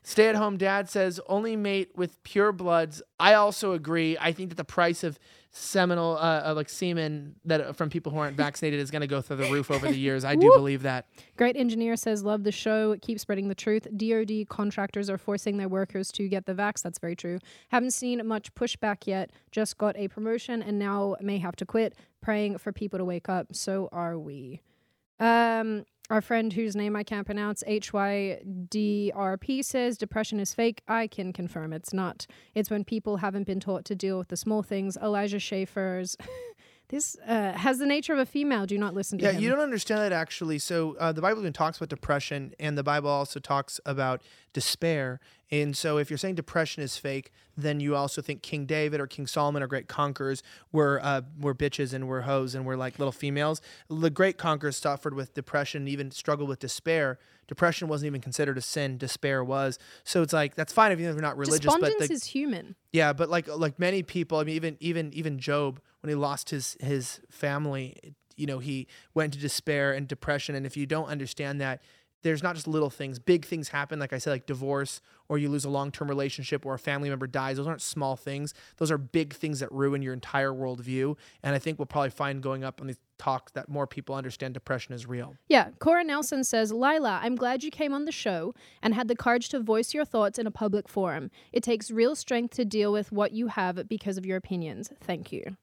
Stay 0.07 0.27
at 0.27 0.35
home 0.35 0.55
dad 0.55 0.87
says, 0.87 1.19
"Only 1.27 1.55
mate 1.55 1.89
with 1.95 2.21
pure 2.23 2.51
bloods." 2.51 3.01
I 3.19 3.33
also 3.33 3.73
agree. 3.73 4.15
I 4.21 4.31
think 4.33 4.49
that 4.49 4.55
the 4.55 4.63
price 4.63 5.03
of 5.03 5.17
seminal, 5.49 6.17
uh, 6.17 6.43
uh, 6.45 6.53
like 6.53 6.69
semen, 6.69 7.33
that 7.45 7.75
from 7.75 7.89
people 7.89 8.11
who 8.11 8.19
aren't 8.19 8.37
vaccinated 8.37 8.79
is 8.79 8.91
going 8.91 9.01
to 9.01 9.07
go 9.07 9.19
through 9.21 9.37
the 9.37 9.49
roof 9.49 9.71
over 9.71 9.87
the 9.87 9.97
years. 9.97 10.23
I 10.23 10.35
do 10.35 10.51
believe 10.53 10.83
that. 10.83 11.07
Great 11.37 11.55
engineer 11.55 11.95
says, 11.95 12.23
love 12.23 12.43
the 12.43 12.51
show. 12.51 12.97
Keep 13.01 13.19
spreading 13.19 13.47
the 13.47 13.55
truth. 13.55 13.87
DoD 13.95 14.47
contractors 14.49 15.09
are 15.09 15.17
forcing 15.17 15.57
their 15.57 15.69
workers 15.69 16.11
to 16.11 16.27
get 16.27 16.45
the 16.45 16.53
vax. 16.53 16.81
That's 16.81 16.99
very 16.99 17.15
true. 17.15 17.39
Haven't 17.69 17.91
seen 17.91 18.25
much 18.27 18.53
pushback 18.53 19.07
yet. 19.07 19.31
Just 19.49 19.77
got 19.77 19.95
a 19.97 20.09
promotion 20.09 20.61
and 20.61 20.77
now 20.77 21.15
may 21.21 21.37
have 21.37 21.55
to 21.55 21.65
quit. 21.65 21.95
Praying 22.21 22.57
for 22.57 22.71
people 22.73 22.99
to 22.99 23.05
wake 23.05 23.29
up. 23.29 23.55
So 23.55 23.87
are 23.93 24.19
we. 24.19 24.61
Um, 25.21 25.85
our 26.09 26.21
friend 26.21 26.53
whose 26.53 26.75
name 26.75 26.95
I 26.95 27.03
can't 27.03 27.25
pronounce, 27.25 27.63
HYDRP, 27.67 29.65
says 29.65 29.97
depression 29.97 30.39
is 30.39 30.53
fake. 30.53 30.81
I 30.87 31.07
can 31.07 31.33
confirm 31.33 31.73
it's 31.73 31.93
not. 31.93 32.27
It's 32.53 32.69
when 32.69 32.83
people 32.83 33.17
haven't 33.17 33.47
been 33.47 33.59
taught 33.59 33.85
to 33.85 33.95
deal 33.95 34.17
with 34.17 34.27
the 34.27 34.37
small 34.37 34.61
things. 34.61 34.97
Elijah 34.97 35.39
Schaffer's. 35.39 36.15
This 36.89 37.17
uh, 37.27 37.53
has 37.53 37.79
the 37.79 37.85
nature 37.85 38.13
of 38.13 38.19
a 38.19 38.25
female. 38.25 38.65
Do 38.65 38.77
not 38.77 38.93
listen 38.93 39.17
to 39.19 39.25
Yeah, 39.25 39.31
him. 39.31 39.41
you 39.41 39.49
don't 39.49 39.59
understand 39.59 40.01
that 40.01 40.11
actually. 40.11 40.59
So 40.59 40.95
uh, 40.99 41.11
the 41.11 41.21
Bible 41.21 41.41
even 41.41 41.53
talks 41.53 41.77
about 41.77 41.89
depression, 41.89 42.53
and 42.59 42.77
the 42.77 42.83
Bible 42.83 43.09
also 43.09 43.39
talks 43.39 43.79
about 43.85 44.21
despair. 44.53 45.19
And 45.51 45.75
so, 45.77 45.97
if 45.97 46.09
you're 46.09 46.17
saying 46.17 46.35
depression 46.35 46.81
is 46.81 46.97
fake, 46.97 47.31
then 47.55 47.79
you 47.79 47.95
also 47.95 48.21
think 48.21 48.41
King 48.41 48.65
David 48.65 48.99
or 48.99 49.07
King 49.07 49.27
Solomon 49.27 49.61
or 49.61 49.67
great 49.67 49.87
conquerors 49.87 50.41
were 50.71 50.99
uh, 51.03 51.21
were 51.39 51.53
bitches 51.55 51.93
and 51.93 52.07
were 52.07 52.23
hoes 52.23 52.55
and 52.55 52.65
were 52.65 52.77
like 52.77 52.97
little 52.99 53.11
females. 53.11 53.61
The 53.89 54.09
great 54.09 54.37
conquerors 54.37 54.77
suffered 54.77 55.13
with 55.13 55.33
depression, 55.33 55.87
even 55.87 56.11
struggled 56.11 56.49
with 56.49 56.59
despair. 56.59 57.19
Depression 57.47 57.87
wasn't 57.87 58.07
even 58.07 58.21
considered 58.21 58.57
a 58.57 58.61
sin; 58.61 58.97
despair 58.97 59.43
was. 59.43 59.77
So 60.03 60.21
it's 60.21 60.33
like 60.33 60.55
that's 60.55 60.73
fine 60.73 60.91
if 60.91 60.99
you're 60.99 61.13
not 61.15 61.37
religious, 61.37 61.65
but 61.65 61.79
Despondence 61.81 62.07
the, 62.07 62.13
is 62.13 62.25
human. 62.25 62.75
yeah, 62.91 63.13
but 63.13 63.29
like 63.29 63.47
like 63.47 63.79
many 63.79 64.03
people, 64.03 64.39
I 64.39 64.43
mean, 64.43 64.55
even 64.55 64.77
even 64.79 65.13
even 65.13 65.39
Job, 65.39 65.79
when 66.01 66.09
he 66.09 66.15
lost 66.15 66.49
his 66.49 66.77
his 66.79 67.19
family, 67.29 68.15
you 68.35 68.45
know, 68.47 68.59
he 68.59 68.87
went 69.13 69.33
to 69.33 69.39
despair 69.39 69.93
and 69.93 70.07
depression. 70.07 70.55
And 70.55 70.65
if 70.65 70.75
you 70.75 70.85
don't 70.85 71.07
understand 71.07 71.61
that, 71.61 71.81
there's 72.25 72.41
not 72.41 72.55
just 72.55 72.67
little 72.67 72.89
things, 72.89 73.19
big 73.19 73.45
things 73.45 73.69
happen. 73.69 73.99
Like 73.99 74.11
I 74.11 74.17
said, 74.17 74.31
like 74.31 74.47
divorce, 74.47 74.99
or 75.29 75.37
you 75.37 75.47
lose 75.47 75.63
a 75.63 75.69
long 75.69 75.91
term 75.91 76.07
relationship, 76.07 76.65
or 76.65 76.73
a 76.73 76.79
family 76.79 77.07
member 77.07 77.27
dies. 77.27 77.57
Those 77.57 77.67
aren't 77.67 77.83
small 77.83 78.15
things. 78.15 78.51
Those 78.77 78.89
are 78.89 78.97
big 78.97 79.33
things 79.33 79.59
that 79.59 79.71
ruin 79.71 80.01
your 80.01 80.13
entire 80.13 80.51
worldview. 80.51 81.17
And 81.43 81.53
I 81.53 81.59
think 81.59 81.77
we'll 81.77 81.85
probably 81.85 82.09
find 82.09 82.41
going 82.41 82.63
up 82.63 82.81
on 82.81 82.87
these 82.87 82.97
talks 83.19 83.51
that 83.51 83.69
more 83.69 83.85
people 83.85 84.15
understand 84.15 84.55
depression 84.55 84.95
is 84.95 85.05
real. 85.05 85.35
Yeah, 85.49 85.69
Cora 85.77 86.03
Nelson 86.03 86.43
says, 86.43 86.73
Lila, 86.73 87.19
I'm 87.21 87.35
glad 87.35 87.63
you 87.63 87.69
came 87.69 87.93
on 87.93 88.05
the 88.05 88.11
show 88.11 88.55
and 88.81 88.95
had 88.95 89.07
the 89.07 89.15
courage 89.15 89.49
to 89.49 89.59
voice 89.59 89.93
your 89.93 90.03
thoughts 90.03 90.39
in 90.39 90.47
a 90.47 90.51
public 90.51 90.89
forum. 90.89 91.29
It 91.53 91.61
takes 91.61 91.91
real 91.91 92.15
strength 92.15 92.55
to 92.55 92.65
deal 92.65 92.91
with 92.91 93.11
what 93.11 93.33
you 93.33 93.47
have 93.47 93.87
because 93.87 94.17
of 94.17 94.25
your 94.25 94.37
opinions. 94.37 94.91
Thank 94.99 95.31
you. 95.31 95.57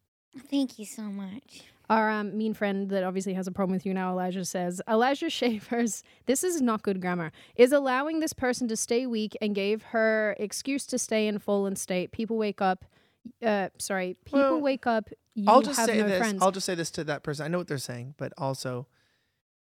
Thank 0.48 0.78
you 0.78 0.86
so 0.86 1.02
much. 1.02 1.64
Our 1.92 2.10
um, 2.10 2.38
mean 2.38 2.54
friend 2.54 2.88
that 2.88 3.04
obviously 3.04 3.34
has 3.34 3.46
a 3.46 3.52
problem 3.52 3.74
with 3.76 3.84
you 3.84 3.92
now, 3.92 4.12
Elijah 4.12 4.46
says, 4.46 4.80
Elijah 4.88 5.28
Shavers, 5.28 6.02
this 6.26 6.42
is 6.42 6.62
not 6.62 6.80
good 6.82 7.00
grammar, 7.02 7.32
is 7.54 7.70
allowing 7.70 8.20
this 8.20 8.32
person 8.32 8.66
to 8.68 8.76
stay 8.76 9.06
weak 9.06 9.36
and 9.42 9.54
gave 9.54 9.82
her 9.94 10.34
excuse 10.38 10.86
to 10.86 10.98
stay 10.98 11.26
in 11.26 11.38
fallen 11.38 11.76
state. 11.76 12.10
People 12.10 12.38
wake 12.38 12.62
up, 12.62 12.86
uh, 13.44 13.68
sorry, 13.78 14.16
people 14.24 14.40
Well, 14.40 14.60
wake 14.60 14.86
up, 14.86 15.10
you 15.34 15.44
I'll 15.50 15.60
just 15.60 15.78
have 15.80 15.88
say 15.90 15.98
no 15.98 16.08
this. 16.08 16.18
friends. 16.18 16.42
I'll 16.42 16.50
just 16.50 16.64
say 16.64 16.74
this 16.74 16.90
to 16.92 17.04
that 17.04 17.22
person. 17.22 17.44
I 17.44 17.48
know 17.48 17.58
what 17.58 17.68
they're 17.68 17.76
saying, 17.76 18.14
but 18.16 18.32
also, 18.38 18.86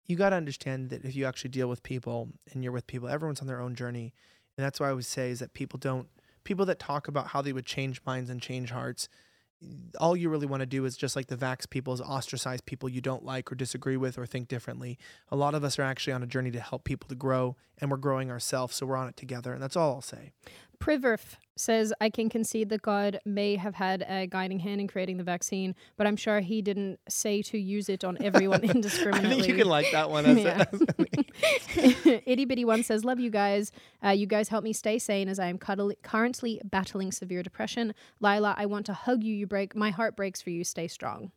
you 0.07 0.15
got 0.17 0.31
to 0.31 0.37
understand 0.37 0.91
that 0.91 1.05
if 1.05 1.17
you 1.17 1.25
actually 1.27 1.51
deal 1.51 1.69
with 1.69 1.83
people 1.83 2.29
and 2.53 2.63
you're 2.63 2.73
with 2.73 2.87
people, 2.87 3.09
everyone's 3.09 3.41
on 3.41 3.49
their 3.49 3.61
own 3.61 3.75
journey, 3.75 4.13
and 4.57 4.65
that's 4.65 4.79
why 4.79 4.89
I 4.89 4.93
would 4.93 5.05
say 5.05 5.31
is 5.31 5.41
that 5.41 5.53
people 5.53 5.79
don't. 5.79 6.07
People 6.45 6.67
that 6.67 6.79
talk 6.79 7.09
about 7.09 7.29
how 7.29 7.43
they 7.43 7.53
would 7.55 7.67
change 7.67 8.03
minds 8.07 8.29
and 8.31 8.41
change 8.41 8.71
hearts, 8.71 9.09
all 9.99 10.17
you 10.17 10.29
really 10.29 10.47
want 10.47 10.61
to 10.61 10.67
do 10.67 10.85
is 10.85 10.97
just 10.97 11.17
like 11.17 11.29
the 11.29 11.37
vax 11.37 11.69
people 11.69 11.95
is 11.95 12.01
ostracize 12.01 12.61
people 12.61 12.89
you 12.89 13.01
don't 13.01 13.25
like 13.25 13.51
or 13.51 13.55
disagree 13.55 13.97
with 13.97 14.19
or 14.19 14.27
think 14.27 14.49
differently. 14.49 14.99
A 15.31 15.37
lot 15.37 15.55
of 15.55 15.65
us 15.65 15.79
are 15.79 15.83
actually 15.83 16.13
on 16.13 16.23
a 16.23 16.27
journey 16.27 16.51
to 16.51 16.61
help 16.61 16.85
people 16.85 17.09
to 17.09 17.15
grow, 17.15 17.57
and 17.79 17.91
we're 17.91 17.97
growing 17.97 18.31
ourselves, 18.31 18.77
so 18.77 18.87
we're 18.87 18.97
on 18.97 19.09
it 19.09 19.17
together, 19.17 19.53
and 19.53 19.63
that's 19.63 19.77
all 19.77 19.95
I'll 19.95 20.03
say. 20.03 20.33
Priverf 20.79 21.37
says, 21.57 21.93
I 22.01 22.11
can 22.11 22.29
concede 22.29 22.69
that 22.71 22.83
God 22.83 23.21
may 23.25 23.55
have 23.57 23.75
had 23.77 24.05
a 24.09 24.27
guiding 24.27 24.59
hand 24.59 24.81
in 24.81 24.89
creating 24.89 25.19
the 25.19 25.25
vaccine, 25.25 25.75
but 25.97 26.07
I'm 26.07 26.17
sure 26.17 26.41
he 26.41 26.63
didn't 26.63 26.99
say 27.09 27.43
to 27.43 27.59
use 27.59 27.89
it 27.89 28.03
on 28.05 28.19
everyone 28.21 28.65
indiscriminately. 28.65 29.27
I 29.31 29.35
think 29.35 29.47
you 29.49 29.55
can 29.57 29.69
like 29.69 29.91
that 29.93 30.11
one. 30.11 30.27
As 30.27 30.39
Yeah. 30.39 30.65
as- 30.73 30.83
Itty 32.27 32.45
Bitty 32.45 32.65
One 32.65 32.83
says, 32.83 33.05
Love 33.05 33.21
you 33.21 33.31
guys. 33.31 33.71
Uh, 34.05 34.11
you 34.11 34.27
guys 34.27 34.49
help 34.49 34.65
me 34.65 34.73
stay 34.73 34.99
sane 34.99 35.29
as 35.29 35.39
I 35.39 35.47
am 35.47 35.59
cuddle- 35.59 35.93
currently 36.03 36.61
battling 36.65 37.13
severe 37.13 37.43
depression. 37.43 37.95
Lila, 38.21 38.55
I 38.59 38.67
want 38.67 38.87
to 38.87 38.93
hug 38.95 39.23
you. 39.23 39.35
You 39.35 39.47
break. 39.47 39.77
My 39.77 39.91
heart 39.91 40.17
breaks 40.17 40.43
for 40.43 40.51
you. 40.51 40.65
Stay 40.65 40.89
strong. 40.89 41.31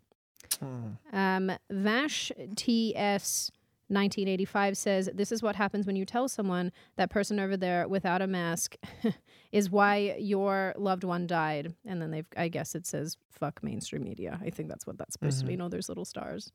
Hmm. 0.60 0.94
Um, 1.14 1.52
Vash 1.70 2.32
TS 2.56 3.52
1985 3.90 4.78
says, 4.78 5.10
This 5.14 5.32
is 5.32 5.42
what 5.42 5.56
happens 5.56 5.86
when 5.86 5.96
you 5.96 6.06
tell 6.06 6.28
someone 6.28 6.72
that 6.98 7.10
person 7.10 7.40
over 7.40 7.56
there 7.58 7.88
without 7.88 8.22
a 8.22 8.28
mask 8.28 8.76
is 9.52 9.70
why 9.70 10.16
your 10.20 10.74
loved 10.78 11.04
one 11.04 11.26
died. 11.28 11.74
And 11.86 12.02
then 12.02 12.12
they've, 12.12 12.26
I 12.36 12.48
guess 12.50 12.76
it 12.76 12.86
says, 12.86 13.18
fuck 13.30 13.64
mainstream 13.64 14.04
media. 14.04 14.40
I 14.44 14.50
think 14.50 14.68
that's 14.70 14.86
what 14.86 14.98
that's 14.98 15.14
supposed 15.14 15.40
to 15.40 15.46
Mhm. 15.46 15.50
mean. 15.50 15.62
All 15.62 15.70
those 15.70 15.88
little 15.90 16.06
stars. 16.06 16.52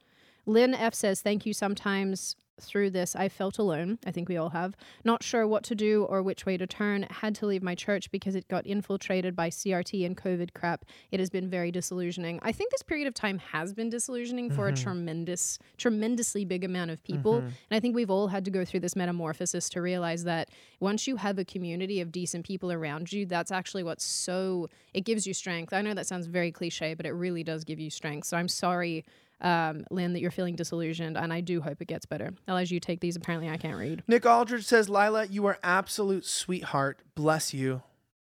Lynn 0.47 0.75
F 0.75 0.95
says, 0.95 1.23
Thank 1.23 1.47
you. 1.47 1.53
Sometimes 1.53 2.37
through 2.63 2.91
this, 2.91 3.15
I 3.17 3.29
felt 3.29 3.59
alone. 3.59 3.99
I 4.07 4.11
think 4.11 4.29
we 4.29 4.37
all 4.37 4.51
have. 4.51 4.77
Not 5.05 5.23
sure 5.23 5.47
what 5.47 5.65
to 5.65 5.75
do 5.75 6.05
or 6.05 6.23
which 6.23 6.47
way 6.47 6.57
to 6.57 6.67
turn. 6.67 7.07
Had 7.11 7.35
to 7.37 7.47
leave 7.47 7.63
my 7.63 7.75
church 7.75 8.11
because 8.11 8.35
it 8.35 8.49
got 8.49 8.67
infiltrated 8.67 9.37
by 9.37 9.51
CRT 9.51 10.05
and 10.07 10.17
COVID 10.17 10.55
crap. 10.55 10.85
It 11.11 11.21
has 11.21 11.31
been 11.31 11.49
very 11.49 11.71
disillusioning. 11.71 12.39
I 12.43 12.53
think 12.53 12.71
this 12.71 12.83
period 12.83 13.07
of 13.07 13.15
time 13.15 13.39
has 13.39 13.73
been 13.73 13.91
disillusioning 13.91 14.51
for 14.51 14.69
a 14.69 14.73
mm-hmm. 14.73 14.83
tremendous, 14.83 15.59
tremendously 15.77 16.45
big 16.45 16.65
amount 16.65 16.91
of 16.91 17.03
people. 17.05 17.35
Mm-hmm. 17.35 17.47
And 17.47 17.77
I 17.77 17.81
think 17.81 17.95
we've 17.95 18.11
all 18.11 18.29
had 18.29 18.45
to 18.45 18.51
go 18.51 18.65
through 18.65 18.81
this 18.81 18.97
metamorphosis 18.97 19.69
to 19.71 19.83
realize 19.83 20.25
that 20.25 20.51
once 20.81 21.07
you 21.07 21.17
have 21.17 21.39
a 21.39 21.45
community 21.45 22.01
of 22.01 22.13
decent 22.13 22.47
people 22.47 22.73
around 22.73 23.13
you, 23.13 23.27
that's 23.27 23.51
actually 23.51 23.83
what's 23.83 24.05
so, 24.05 24.69
it 24.95 25.05
gives 25.05 25.27
you 25.27 25.35
strength. 25.35 25.73
I 25.73 25.83
know 25.83 25.95
that 25.95 26.07
sounds 26.07 26.27
very 26.27 26.53
cliche, 26.53 26.95
but 26.95 27.07
it 27.07 27.13
really 27.13 27.45
does 27.45 27.65
give 27.65 27.81
you 27.81 27.91
strength. 27.91 28.27
So 28.27 28.37
I'm 28.37 28.49
sorry 28.49 29.05
um, 29.43 29.85
Lynn, 29.91 30.13
that 30.15 30.21
you're 30.21 30.31
feeling 30.31 30.57
disillusioned, 30.57 31.17
and 31.17 31.33
I 31.33 31.41
do 31.41 31.61
hope 31.61 31.83
it 31.83 31.89
gets 31.89 32.07
better. 32.07 32.31
Elijah, 32.49 32.75
you 32.75 32.81
take 32.81 33.01
these. 33.01 33.17
Apparently, 33.17 33.51
I 33.51 33.57
can't 33.57 33.77
read. 33.77 34.03
Nick 34.07 34.25
Aldridge 34.25 34.65
says, 34.65 34.89
Lila, 34.89 35.27
you 35.27 35.45
are 35.47 35.59
absolute 35.63 36.25
sweetheart. 36.25 37.01
Bless 37.15 37.53
you. 37.53 37.83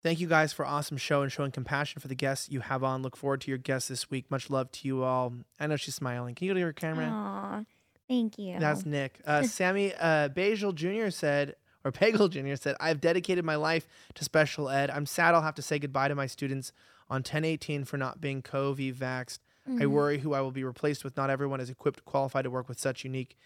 Thank 0.03 0.19
you 0.19 0.27
guys 0.27 0.51
for 0.51 0.65
awesome 0.65 0.97
show 0.97 1.21
and 1.21 1.31
showing 1.31 1.51
compassion 1.51 2.01
for 2.01 2.07
the 2.07 2.15
guests 2.15 2.49
you 2.49 2.61
have 2.61 2.83
on. 2.83 3.03
Look 3.03 3.15
forward 3.15 3.41
to 3.41 3.51
your 3.51 3.59
guests 3.59 3.89
this 3.89 4.09
week. 4.09 4.31
Much 4.31 4.49
love 4.49 4.71
to 4.71 4.87
you 4.87 5.03
all. 5.03 5.33
I 5.59 5.67
know 5.67 5.75
she's 5.75 5.93
smiling. 5.93 6.33
Can 6.33 6.47
you 6.47 6.51
go 6.51 6.55
to 6.55 6.59
your 6.59 6.73
camera? 6.73 7.05
Aw, 7.05 7.63
thank 8.07 8.39
you. 8.39 8.57
That's 8.57 8.85
Nick. 8.85 9.19
Uh, 9.25 9.43
Sammy 9.43 9.93
uh, 9.99 10.29
Bagel 10.29 10.71
Jr. 10.71 11.09
said, 11.09 11.55
or 11.83 11.91
Pagel 11.91 12.29
Jr. 12.29 12.55
said, 12.55 12.75
I've 12.79 13.01
dedicated 13.01 13.45
my 13.45 13.55
life 13.55 13.87
to 14.15 14.23
special 14.23 14.69
ed. 14.69 14.89
I'm 14.89 15.05
sad 15.05 15.35
I'll 15.35 15.41
have 15.41 15.55
to 15.55 15.61
say 15.61 15.77
goodbye 15.77 16.07
to 16.07 16.15
my 16.15 16.27
students 16.27 16.71
on 17.09 17.17
1018 17.17 17.85
for 17.85 17.97
not 17.97 18.21
being 18.21 18.41
COVID 18.41 18.95
vaxxed. 18.95 19.39
I 19.79 19.85
worry 19.85 20.19
who 20.19 20.33
I 20.33 20.41
will 20.41 20.51
be 20.51 20.63
replaced 20.63 21.03
with. 21.03 21.15
Not 21.15 21.29
everyone 21.29 21.59
is 21.59 21.69
equipped, 21.69 22.03
qualified 22.05 22.45
to 22.45 22.49
work 22.49 22.67
with 22.67 22.79
such 22.79 23.03
unique 23.03 23.37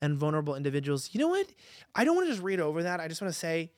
and 0.00 0.16
vulnerable 0.16 0.56
individuals. 0.56 1.10
You 1.12 1.20
know 1.20 1.28
what? 1.28 1.46
I 1.94 2.04
don't 2.04 2.16
want 2.16 2.26
to 2.28 2.32
just 2.32 2.42
read 2.42 2.60
over 2.60 2.82
that. 2.82 3.00
I 3.00 3.08
just 3.08 3.20
want 3.20 3.32
to 3.32 3.38
say, 3.38 3.72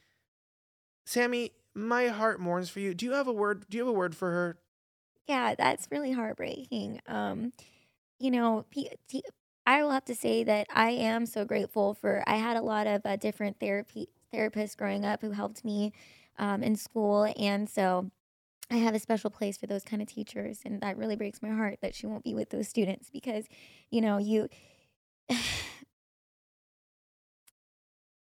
Sammy, 1.04 1.52
my 1.74 2.08
heart 2.08 2.40
mourns 2.40 2.70
for 2.70 2.80
you. 2.80 2.94
Do 2.94 3.04
you 3.06 3.12
have 3.12 3.26
a 3.26 3.32
word? 3.32 3.66
Do 3.68 3.76
you 3.76 3.84
have 3.84 3.94
a 3.94 3.96
word 3.96 4.14
for 4.14 4.30
her? 4.30 4.58
yeah, 5.26 5.54
that's 5.56 5.88
really 5.90 6.12
heartbreaking. 6.12 7.00
Um, 7.06 7.52
you 8.18 8.30
know, 8.30 8.66
I 9.66 9.82
will 9.82 9.90
have 9.90 10.04
to 10.06 10.14
say 10.14 10.44
that 10.44 10.66
I 10.74 10.90
am 10.90 11.26
so 11.26 11.44
grateful 11.44 11.94
for. 11.94 12.22
I 12.26 12.36
had 12.36 12.56
a 12.56 12.62
lot 12.62 12.86
of 12.86 13.02
uh, 13.04 13.16
different 13.16 13.58
therapy 13.60 14.08
therapists 14.32 14.76
growing 14.76 15.04
up 15.04 15.20
who 15.20 15.30
helped 15.30 15.64
me 15.64 15.92
um, 16.38 16.62
in 16.62 16.76
school, 16.76 17.32
and 17.38 17.68
so 17.68 18.10
I 18.72 18.76
have 18.76 18.94
a 18.94 18.98
special 18.98 19.28
place 19.28 19.58
for 19.58 19.66
those 19.66 19.84
kind 19.84 20.00
of 20.00 20.08
teachers, 20.08 20.60
and 20.64 20.80
that 20.80 20.96
really 20.96 21.14
breaks 21.14 21.42
my 21.42 21.50
heart 21.50 21.80
that 21.82 21.94
she 21.94 22.06
won't 22.06 22.24
be 22.24 22.32
with 22.32 22.48
those 22.48 22.68
students 22.68 23.10
because, 23.10 23.44
you 23.90 24.00
know, 24.00 24.16
you. 24.16 24.48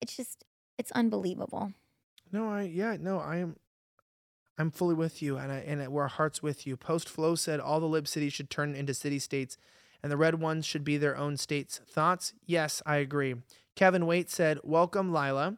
it's 0.01 0.16
just 0.16 0.44
it's 0.78 0.93
unbelievable. 0.93 1.73
No, 2.31 2.48
I 2.48 2.62
yeah, 2.62 2.97
no, 3.01 3.18
I 3.18 3.39
am 3.39 3.56
I'm 4.56 4.70
fully 4.70 4.94
with 4.94 5.20
you 5.20 5.36
and 5.36 5.51
I 5.51 5.56
and 5.56 5.89
we're 5.89 6.06
hearts 6.06 6.44
with 6.44 6.64
you. 6.64 6.77
Post 6.77 7.09
Flow 7.09 7.35
said 7.35 7.59
all 7.59 7.81
the 7.81 7.86
lib 7.86 8.06
cities 8.06 8.32
should 8.32 8.48
turn 8.48 8.77
into 8.77 8.94
city 8.94 9.18
states 9.18 9.59
and 10.01 10.12
the 10.12 10.16
red 10.16 10.36
ones 10.40 10.64
should 10.64 10.85
be 10.85 10.97
their 10.97 11.16
own 11.16 11.36
states. 11.36 11.81
Thoughts? 11.89 12.35
Yes, 12.44 12.81
I 12.86 12.98
agree. 12.98 13.35
Kevin 13.74 14.06
Waite 14.06 14.31
said, 14.31 14.60
"Welcome, 14.62 15.12
Lila." 15.12 15.56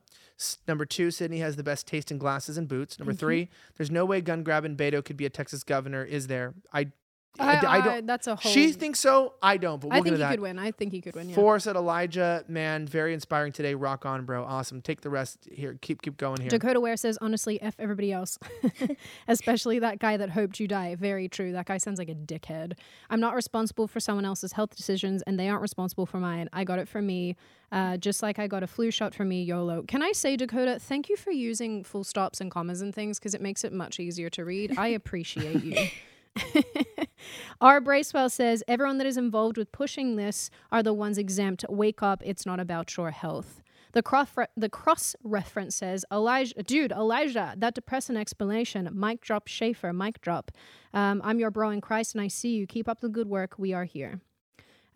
Number 0.67 0.87
two, 0.87 1.11
Sydney 1.11 1.39
has 1.39 1.57
the 1.57 1.63
best 1.63 1.87
taste 1.87 2.11
in 2.11 2.19
glasses 2.19 2.57
and 2.57 2.69
boots. 2.69 2.99
Number 2.99 3.13
mm-hmm. 3.13 3.19
three, 3.19 3.49
there's 3.77 3.91
no 3.91 4.05
way 4.05 4.21
gun 4.21 4.43
grabbing 4.43 4.77
Beto 4.77 5.05
could 5.05 5.17
be 5.17 5.27
a 5.27 5.31
Texas 5.31 5.65
governor. 5.65 6.05
Is 6.05 6.29
there? 6.29 6.55
I, 6.73 6.93
I, 7.41 7.67
I 7.67 7.81
don't. 7.81 8.07
that's 8.07 8.27
a 8.27 8.35
whole. 8.35 8.51
She 8.53 8.73
thinks 8.73 8.99
so. 8.99 9.35
I 9.43 9.57
don't. 9.59 9.81
But 9.81 9.91
we'll 9.91 10.01
I 10.01 10.03
think 10.03 10.17
he 10.17 10.23
that. 10.23 10.31
could 10.31 10.41
win. 10.41 10.59
I 10.59 10.73
think 10.73 10.93
he 10.93 11.01
could 11.01 11.15
win. 11.15 11.29
Yeah. 11.29 11.35
Four 11.37 11.61
said 11.61 11.77
Elijah, 11.77 12.45
man, 12.49 12.87
very 12.87 13.15
inspiring 13.15 13.53
today. 13.53 13.75
Rock 13.75 14.05
on, 14.05 14.25
bro. 14.25 14.45
Awesome. 14.45 14.81
Take 14.81 15.03
the 15.03 15.11
rest 15.11 15.49
here. 15.51 15.79
Keep 15.81 16.03
keep 16.03 16.17
going 16.17 16.41
here. 16.41 16.51
Dakota 16.51 16.81
Ware 16.81 16.97
says, 16.97 17.17
honestly, 17.21 17.61
F 17.63 17.77
everybody 17.79 18.13
else, 18.13 18.39
especially 19.29 19.79
that 19.79 19.99
guy 19.99 20.17
that 20.17 20.31
hoped 20.31 20.59
you 20.59 20.67
die. 20.67 20.97
Very 20.97 21.29
true. 21.29 21.53
That 21.53 21.67
guy 21.67 21.79
sounds 21.79 21.99
like 21.99 22.09
a 22.09 22.15
dickhead. 22.15 22.73
I'm 23.11 23.21
not 23.21 23.35
responsible 23.35 23.87
for 23.87 24.01
someone 24.01 24.25
else's 24.25 24.53
health 24.53 24.75
decisions, 24.77 25.23
and 25.23 25.39
they 25.39 25.49
aren't 25.49 25.63
responsible 25.63 26.07
for 26.07 26.19
mine. 26.19 26.49
I 26.53 26.65
got 26.65 26.79
it 26.81 26.89
for 26.89 27.01
me, 27.01 27.37
uh, 27.71 27.99
just 27.99 28.23
like 28.23 28.39
I 28.39 28.49
got 28.49 28.63
a 28.63 28.67
flu 28.67 28.91
shot 28.91 29.15
for 29.15 29.25
me, 29.25 29.43
YOLO. 29.45 29.83
Can 29.83 30.03
I 30.03 30.13
say, 30.13 30.37
Dakota, 30.37 30.79
thank 30.81 31.09
you 31.09 31.17
for 31.17 31.31
using 31.31 31.85
full 31.85 32.05
stops 32.05 32.41
and 32.41 32.51
commas 32.51 32.81
and 32.81 32.93
things 32.95 33.19
because 33.19 33.35
it 33.35 33.41
makes 33.41 33.63
it 33.63 33.73
much 33.73 34.01
easier 34.01 34.29
to 34.31 34.45
read. 34.45 34.77
I 34.77 34.89
appreciate 34.89 35.63
you. 35.63 35.89
R. 37.61 37.81
Bracewell 37.81 38.31
says 38.31 38.63
everyone 38.69 38.99
that 38.99 39.07
is 39.07 39.17
involved 39.17 39.57
with 39.57 39.73
pushing 39.73 40.17
this 40.17 40.51
are 40.71 40.83
the 40.83 40.93
ones 40.95 41.19
exempt. 41.19 41.65
Wake 41.69 42.03
up! 42.03 42.23
It's 42.25 42.47
not 42.47 42.61
about 42.61 42.97
your 42.97 43.11
health. 43.11 43.63
The 43.93 44.03
cross 44.03 44.29
the 44.57 44.69
cross 44.69 45.17
reference 45.25 45.77
says 45.77 46.05
Elijah, 46.13 46.63
dude, 46.63 46.93
Elijah. 46.93 47.55
That 47.57 47.75
depressing 47.75 48.17
explanation. 48.17 48.89
Mic 48.93 49.21
drop, 49.21 49.49
Schaffer. 49.49 49.93
Mic 49.93 50.21
drop. 50.21 50.51
Um, 50.93 51.21
I'm 51.25 51.39
your 51.39 51.51
bro 51.51 51.71
in 51.71 51.81
Christ, 51.81 52.15
and 52.15 52.23
I 52.23 52.29
see 52.29 52.55
you. 52.55 52.67
Keep 52.67 52.89
up 52.89 53.01
the 53.01 53.09
good 53.09 53.29
work. 53.29 53.55
We 53.59 53.73
are 53.73 53.85
here. 53.85 54.21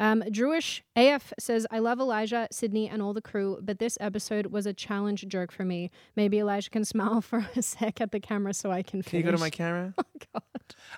Um, 0.03 0.25
Jewish 0.33 0.83
AF 0.97 1.33
says, 1.39 1.65
I 1.71 1.79
love 1.79 2.01
Elijah, 2.01 2.49
Sydney, 2.51 2.89
and 2.89 3.01
all 3.01 3.13
the 3.15 3.23
crew, 3.23 3.59
but 3.63 3.79
this 3.79 3.97
episode 4.01 4.47
was 4.47 4.67
a 4.67 4.73
challenge 4.73 5.25
jerk 5.29 5.53
for 5.53 5.65
me. 5.65 5.91
Maybe 6.17 6.39
Elijah 6.41 6.71
can 6.71 6.85
smile 6.95 7.21
for 7.21 7.47
a 7.55 7.63
sec 7.63 8.01
at 8.01 8.11
the 8.11 8.19
camera 8.19 8.53
so 8.53 8.73
I 8.73 8.83
can 8.83 9.03
Can 9.03 9.11
finish. 9.11 9.25
you 9.27 9.31
go 9.31 9.37
to 9.37 9.41
my 9.41 9.51
camera? 9.51 9.95
Oh, 9.99 10.05
God. 10.35 10.43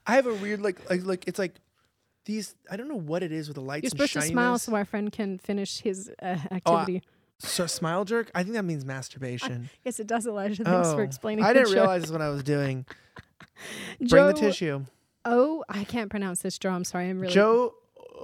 I 0.06 0.14
have 0.16 0.26
a 0.26 0.34
weird 0.34 0.62
like 0.62 0.88
like 0.88 1.04
like 1.04 1.24
it's 1.26 1.38
like 1.38 1.54
these. 2.24 2.54
I 2.70 2.76
don't 2.76 2.88
know 2.88 2.98
what 2.98 3.22
it 3.22 3.30
is 3.32 3.48
with 3.48 3.56
the 3.56 3.60
lights. 3.62 3.82
You're 3.84 3.88
and 3.88 4.10
supposed 4.10 4.12
to 4.14 4.32
smile 4.32 4.58
so 4.58 4.74
our 4.74 4.84
friend 4.84 5.10
can 5.12 5.38
finish 5.38 5.80
his 5.80 6.10
uh, 6.22 6.36
Oh, 6.36 6.46
I- 6.50 6.56
activity. 6.56 7.02
So 7.40 7.66
smile 7.66 8.04
jerk. 8.06 8.30
I 8.34 8.42
think 8.42 8.54
that 8.54 8.64
means 8.64 8.84
masturbation. 8.86 9.68
yes, 9.84 10.00
it 10.00 10.06
does, 10.06 10.26
Elijah. 10.26 10.64
Thanks 10.64 10.92
for 10.92 11.00
Oh, 11.00 11.04
explaining. 11.04 11.44
I 11.44 11.52
didn't 11.52 11.66
joke. 11.68 11.74
realize 11.74 12.10
what 12.12 12.22
I 12.22 12.28
was 12.30 12.42
doing. 12.42 12.86
Bring 14.00 14.26
the 14.28 14.32
tissue. 14.32 14.84
Oh, 15.26 15.64
I 15.68 15.84
can't 15.84 16.08
pronounce 16.10 16.40
this, 16.42 16.58
Joe. 16.58 16.70
I'm 16.70 16.84
sorry. 16.84 17.10
I'm 17.10 17.20
really. 17.20 17.34
Joe 17.34 17.74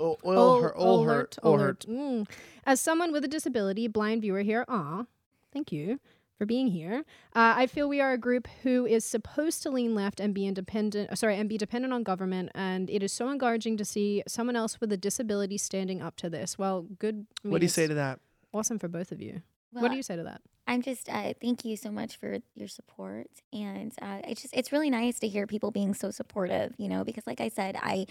o- 0.00 0.18
oil 0.24 0.38
Ol- 0.38 0.62
her 0.62 0.80
oil 0.80 1.04
hurt 1.04 1.38
oil 1.44 1.58
hurt. 1.58 1.86
Mm. 1.88 2.28
As 2.64 2.80
someone 2.80 3.12
with 3.12 3.24
a 3.24 3.28
disability, 3.28 3.86
blind 3.88 4.22
viewer 4.22 4.40
here, 4.42 4.64
aw, 4.68 5.04
thank 5.52 5.70
you 5.72 6.00
for 6.38 6.46
being 6.46 6.68
here. 6.68 7.00
Uh, 7.36 7.52
I 7.56 7.66
feel 7.66 7.86
we 7.88 8.00
are 8.00 8.12
a 8.12 8.18
group 8.18 8.48
who 8.62 8.86
is 8.86 9.04
supposed 9.04 9.62
to 9.62 9.70
lean 9.70 9.94
left 9.94 10.20
and 10.20 10.32
be 10.34 10.46
independent. 10.46 11.10
uh, 11.10 11.14
Sorry, 11.14 11.36
and 11.36 11.48
be 11.48 11.58
dependent 11.58 11.92
on 11.92 12.02
government, 12.02 12.50
and 12.54 12.88
it 12.88 13.02
is 13.02 13.12
so 13.12 13.28
encouraging 13.30 13.76
to 13.76 13.84
see 13.84 14.22
someone 14.26 14.56
else 14.56 14.80
with 14.80 14.90
a 14.92 14.96
disability 14.96 15.58
standing 15.58 16.00
up 16.00 16.16
to 16.16 16.30
this. 16.30 16.58
Well, 16.58 16.86
good. 16.98 17.26
I 17.44 17.48
What 17.48 17.52
mean, 17.54 17.60
do 17.60 17.64
you 17.64 17.68
say 17.68 17.86
to 17.86 17.94
that? 17.94 18.20
Awesome 18.54 18.78
for 18.78 18.88
both 18.88 19.12
of 19.12 19.20
you. 19.20 19.42
Well, 19.72 19.82
what 19.82 19.90
do 19.90 19.96
you 19.96 20.02
say 20.02 20.16
to 20.16 20.22
that? 20.24 20.40
I'm 20.66 20.82
just 20.82 21.08
uh, 21.08 21.34
thank 21.40 21.64
you 21.64 21.76
so 21.76 21.90
much 21.90 22.16
for 22.16 22.38
your 22.54 22.68
support, 22.68 23.26
and 23.52 23.92
uh, 24.00 24.20
it's 24.24 24.42
just 24.42 24.56
it's 24.56 24.72
really 24.72 24.88
nice 24.90 25.18
to 25.20 25.28
hear 25.28 25.46
people 25.46 25.70
being 25.70 25.94
so 25.94 26.10
supportive. 26.10 26.72
You 26.78 26.88
know, 26.88 27.04
because 27.04 27.26
like 27.26 27.40
I 27.40 27.48
said, 27.48 27.76
I, 27.82 28.06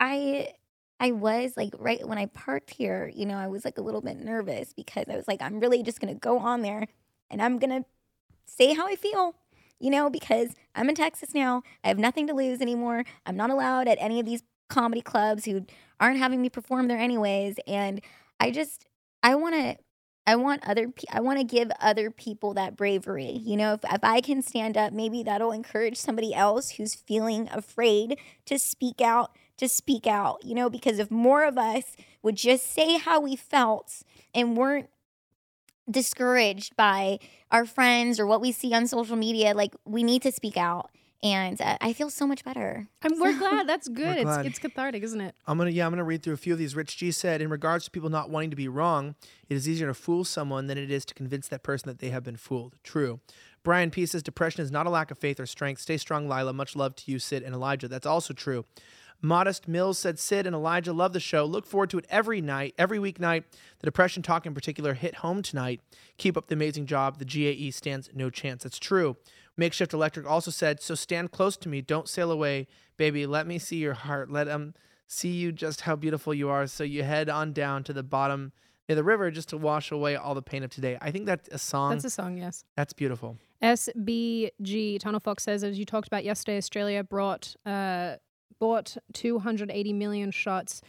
I, 0.00 0.48
I 1.00 1.12
was 1.12 1.56
like 1.56 1.74
right 1.78 2.06
when 2.06 2.18
I 2.18 2.26
parked 2.26 2.70
here. 2.70 3.10
You 3.14 3.26
know, 3.26 3.36
I 3.36 3.48
was 3.48 3.64
like 3.64 3.78
a 3.78 3.82
little 3.82 4.00
bit 4.00 4.18
nervous 4.18 4.72
because 4.72 5.06
I 5.10 5.16
was 5.16 5.28
like, 5.28 5.42
I'm 5.42 5.60
really 5.60 5.82
just 5.82 6.00
gonna 6.00 6.14
go 6.14 6.38
on 6.38 6.62
there, 6.62 6.86
and 7.30 7.42
I'm 7.42 7.58
gonna 7.58 7.84
say 8.46 8.74
how 8.74 8.86
I 8.86 8.96
feel. 8.96 9.34
You 9.78 9.90
know, 9.90 10.08
because 10.08 10.54
I'm 10.74 10.88
in 10.88 10.94
Texas 10.94 11.34
now. 11.34 11.62
I 11.84 11.88
have 11.88 11.98
nothing 11.98 12.26
to 12.28 12.34
lose 12.34 12.62
anymore. 12.62 13.04
I'm 13.26 13.36
not 13.36 13.50
allowed 13.50 13.88
at 13.88 13.98
any 14.00 14.20
of 14.20 14.26
these 14.26 14.42
comedy 14.70 15.02
clubs 15.02 15.44
who 15.44 15.66
aren't 16.00 16.18
having 16.18 16.40
me 16.40 16.48
perform 16.48 16.88
there 16.88 16.98
anyways, 16.98 17.56
and 17.66 18.00
I 18.40 18.50
just 18.50 18.86
I 19.22 19.34
want 19.34 19.54
to 19.54 19.76
I 20.26 20.36
want 20.36 20.66
other 20.66 20.88
pe- 20.88 21.04
I 21.12 21.20
want 21.20 21.38
to 21.38 21.44
give 21.44 21.70
other 21.80 22.10
people 22.10 22.54
that 22.54 22.76
bravery. 22.76 23.30
You 23.30 23.56
know, 23.56 23.74
if 23.74 23.80
if 23.84 24.02
I 24.02 24.20
can 24.20 24.42
stand 24.42 24.76
up, 24.76 24.92
maybe 24.92 25.22
that'll 25.22 25.52
encourage 25.52 25.96
somebody 25.96 26.34
else 26.34 26.70
who's 26.72 26.94
feeling 26.94 27.48
afraid 27.52 28.18
to 28.46 28.58
speak 28.58 29.00
out 29.00 29.30
to 29.58 29.68
speak 29.68 30.06
out. 30.06 30.44
You 30.44 30.54
know, 30.54 30.70
because 30.70 30.98
if 30.98 31.10
more 31.10 31.44
of 31.44 31.58
us 31.58 31.96
would 32.22 32.36
just 32.36 32.72
say 32.72 32.98
how 32.98 33.20
we 33.20 33.36
felt 33.36 34.02
and 34.34 34.56
weren't 34.56 34.88
discouraged 35.90 36.76
by 36.76 37.18
our 37.50 37.64
friends 37.64 38.18
or 38.18 38.26
what 38.26 38.40
we 38.40 38.52
see 38.52 38.74
on 38.74 38.86
social 38.86 39.16
media, 39.16 39.54
like 39.54 39.74
we 39.84 40.02
need 40.02 40.22
to 40.22 40.32
speak 40.32 40.56
out. 40.56 40.90
And 41.22 41.60
uh, 41.60 41.78
I 41.80 41.92
feel 41.92 42.10
so 42.10 42.26
much 42.26 42.44
better. 42.44 42.86
I'm, 43.02 43.18
we're 43.18 43.32
glad. 43.38 43.66
That's 43.68 43.88
good. 43.88 44.18
It's, 44.18 44.36
it's 44.38 44.58
cathartic, 44.58 45.02
isn't 45.02 45.20
it? 45.20 45.34
I'm 45.46 45.56
gonna 45.58 45.70
yeah, 45.70 45.86
I'm 45.86 45.92
gonna 45.92 46.04
read 46.04 46.22
through 46.22 46.34
a 46.34 46.38
few 46.38 46.52
of 46.52 46.58
these. 46.58 46.76
Rich 46.76 46.98
G 46.98 47.10
said, 47.10 47.40
in 47.40 47.48
regards 47.48 47.86
to 47.86 47.90
people 47.90 48.10
not 48.10 48.30
wanting 48.30 48.50
to 48.50 48.56
be 48.56 48.68
wrong, 48.68 49.14
it 49.48 49.54
is 49.54 49.68
easier 49.68 49.86
to 49.86 49.94
fool 49.94 50.24
someone 50.24 50.66
than 50.66 50.76
it 50.76 50.90
is 50.90 51.04
to 51.06 51.14
convince 51.14 51.48
that 51.48 51.62
person 51.62 51.88
that 51.88 52.00
they 52.00 52.10
have 52.10 52.22
been 52.22 52.36
fooled. 52.36 52.76
True. 52.84 53.20
Brian 53.64 53.90
P 53.90 54.06
says 54.06 54.22
depression 54.22 54.62
is 54.62 54.70
not 54.70 54.86
a 54.86 54.90
lack 54.90 55.10
of 55.10 55.18
faith 55.18 55.40
or 55.40 55.46
strength. 55.46 55.80
Stay 55.80 55.96
strong, 55.96 56.28
Lila. 56.28 56.52
Much 56.52 56.76
love 56.76 56.94
to 56.96 57.10
you, 57.10 57.18
Sid 57.18 57.42
and 57.42 57.54
Elijah. 57.54 57.88
That's 57.88 58.06
also 58.06 58.32
true. 58.32 58.64
Modest 59.22 59.66
Mills 59.66 59.98
said, 59.98 60.18
Sid 60.18 60.46
and 60.46 60.54
Elijah 60.54 60.92
love 60.92 61.12
the 61.12 61.20
show. 61.20 61.44
Look 61.44 61.66
forward 61.66 61.90
to 61.90 61.98
it 61.98 62.06
every 62.08 62.40
night, 62.40 62.74
every 62.78 62.98
weeknight. 62.98 63.44
The 63.80 63.86
depression 63.86 64.22
talk 64.22 64.46
in 64.46 64.54
particular 64.54 64.94
hit 64.94 65.16
home 65.16 65.42
tonight. 65.42 65.80
Keep 66.18 66.36
up 66.36 66.48
the 66.48 66.54
amazing 66.54 66.86
job. 66.86 67.18
The 67.18 67.24
GAE 67.24 67.70
stands 67.72 68.10
no 68.14 68.30
chance. 68.30 68.62
That's 68.62 68.78
true. 68.78 69.16
Makeshift 69.56 69.94
Electric 69.94 70.26
also 70.26 70.50
said, 70.50 70.82
So 70.82 70.94
stand 70.94 71.30
close 71.30 71.56
to 71.58 71.68
me. 71.68 71.80
Don't 71.80 72.08
sail 72.08 72.30
away, 72.30 72.66
baby. 72.96 73.26
Let 73.26 73.46
me 73.46 73.58
see 73.58 73.76
your 73.76 73.94
heart. 73.94 74.30
Let 74.30 74.44
them 74.44 74.74
see 75.06 75.30
you 75.30 75.52
just 75.52 75.82
how 75.82 75.96
beautiful 75.96 76.34
you 76.34 76.48
are. 76.48 76.66
So 76.66 76.84
you 76.84 77.02
head 77.02 77.28
on 77.28 77.52
down 77.52 77.84
to 77.84 77.92
the 77.92 78.02
bottom 78.02 78.52
near 78.88 78.96
the 78.96 79.04
river 79.04 79.30
just 79.30 79.48
to 79.50 79.56
wash 79.56 79.90
away 79.90 80.16
all 80.16 80.34
the 80.34 80.42
pain 80.42 80.62
of 80.62 80.70
today. 80.70 80.98
I 81.00 81.10
think 81.10 81.26
that's 81.26 81.48
a 81.50 81.58
song. 81.58 81.90
That's 81.90 82.04
a 82.04 82.10
song, 82.10 82.36
yes. 82.36 82.64
that's 82.76 82.92
beautiful. 82.92 83.38
SBG 83.62 85.00
Tunnel 85.00 85.20
Fox 85.20 85.42
says, 85.42 85.64
as 85.64 85.78
you 85.78 85.84
talked 85.84 86.06
about 86.06 86.24
yesterday, 86.24 86.58
Australia 86.58 87.02
brought 87.02 87.56
uh, 87.64 88.16
bought 88.58 88.96
280 89.12 89.92
million 89.92 90.30
shots. 90.30 90.82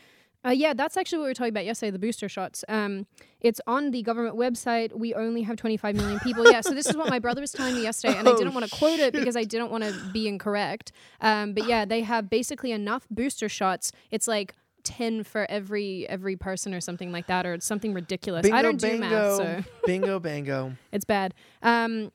Uh, 0.46 0.52
yeah, 0.52 0.74
that's 0.74 0.96
actually 0.96 1.18
what 1.18 1.24
we 1.26 1.30
were 1.32 1.34
talking 1.34 1.50
about 1.50 1.66
yesterday, 1.66 1.90
the 1.90 2.00
booster 2.00 2.30
shots. 2.30 2.64
Um, 2.70 3.06
it's 3.42 3.60
on 3.68 3.92
the 3.92 4.02
government 4.04 4.36
website. 4.38 4.94
We 4.98 5.14
only 5.14 5.42
have 5.42 5.58
25 5.58 5.96
million 5.96 6.20
people. 6.20 6.50
Yeah, 6.50 6.62
so 6.62 6.74
this 6.74 6.86
is 6.86 6.96
what 6.96 7.10
my 7.10 7.20
brother 7.20 7.42
was 7.42 7.52
telling 7.52 7.76
me 7.76 7.82
yesterday, 7.84 8.18
and 8.18 8.28
I 8.28 8.32
Oh, 8.32 8.38
didn't 8.38 8.54
want 8.54 8.70
to 8.70 8.74
quote 8.76 9.00
it 9.00 9.14
because 9.14 9.36
I 9.36 9.44
didn't 9.44 9.72
want 9.72 9.84
to 9.84 9.94
be 10.14 10.28
incorrect. 10.28 10.92
Um, 11.22 11.54
but 11.54 11.68
yeah, 11.68 11.84
they 11.86 12.02
have 12.02 12.30
basically 12.30 12.72
enough 12.72 13.08
booster 13.10 13.50
shots. 13.50 13.92
It's 14.12 14.28
like 14.28 14.54
10 14.84 15.24
for 15.24 15.46
every 15.50 16.08
every 16.08 16.38
person 16.38 16.74
or 16.74 16.80
something 16.80 17.12
like 17.12 17.28
that, 17.28 17.46
or 17.46 17.54
it's 17.56 17.66
something 17.66 17.94
ridiculous. 17.94 18.44
Bingo, 18.44 18.56
I 18.58 18.62
don't 18.62 18.80
do 18.80 18.88
bango, 19.00 19.10
math, 19.10 19.36
so 19.66 19.72
bingo, 19.86 20.20
bango. 20.20 20.74
it's 20.94 21.04
bad. 21.04 21.34
Um, 21.62 22.12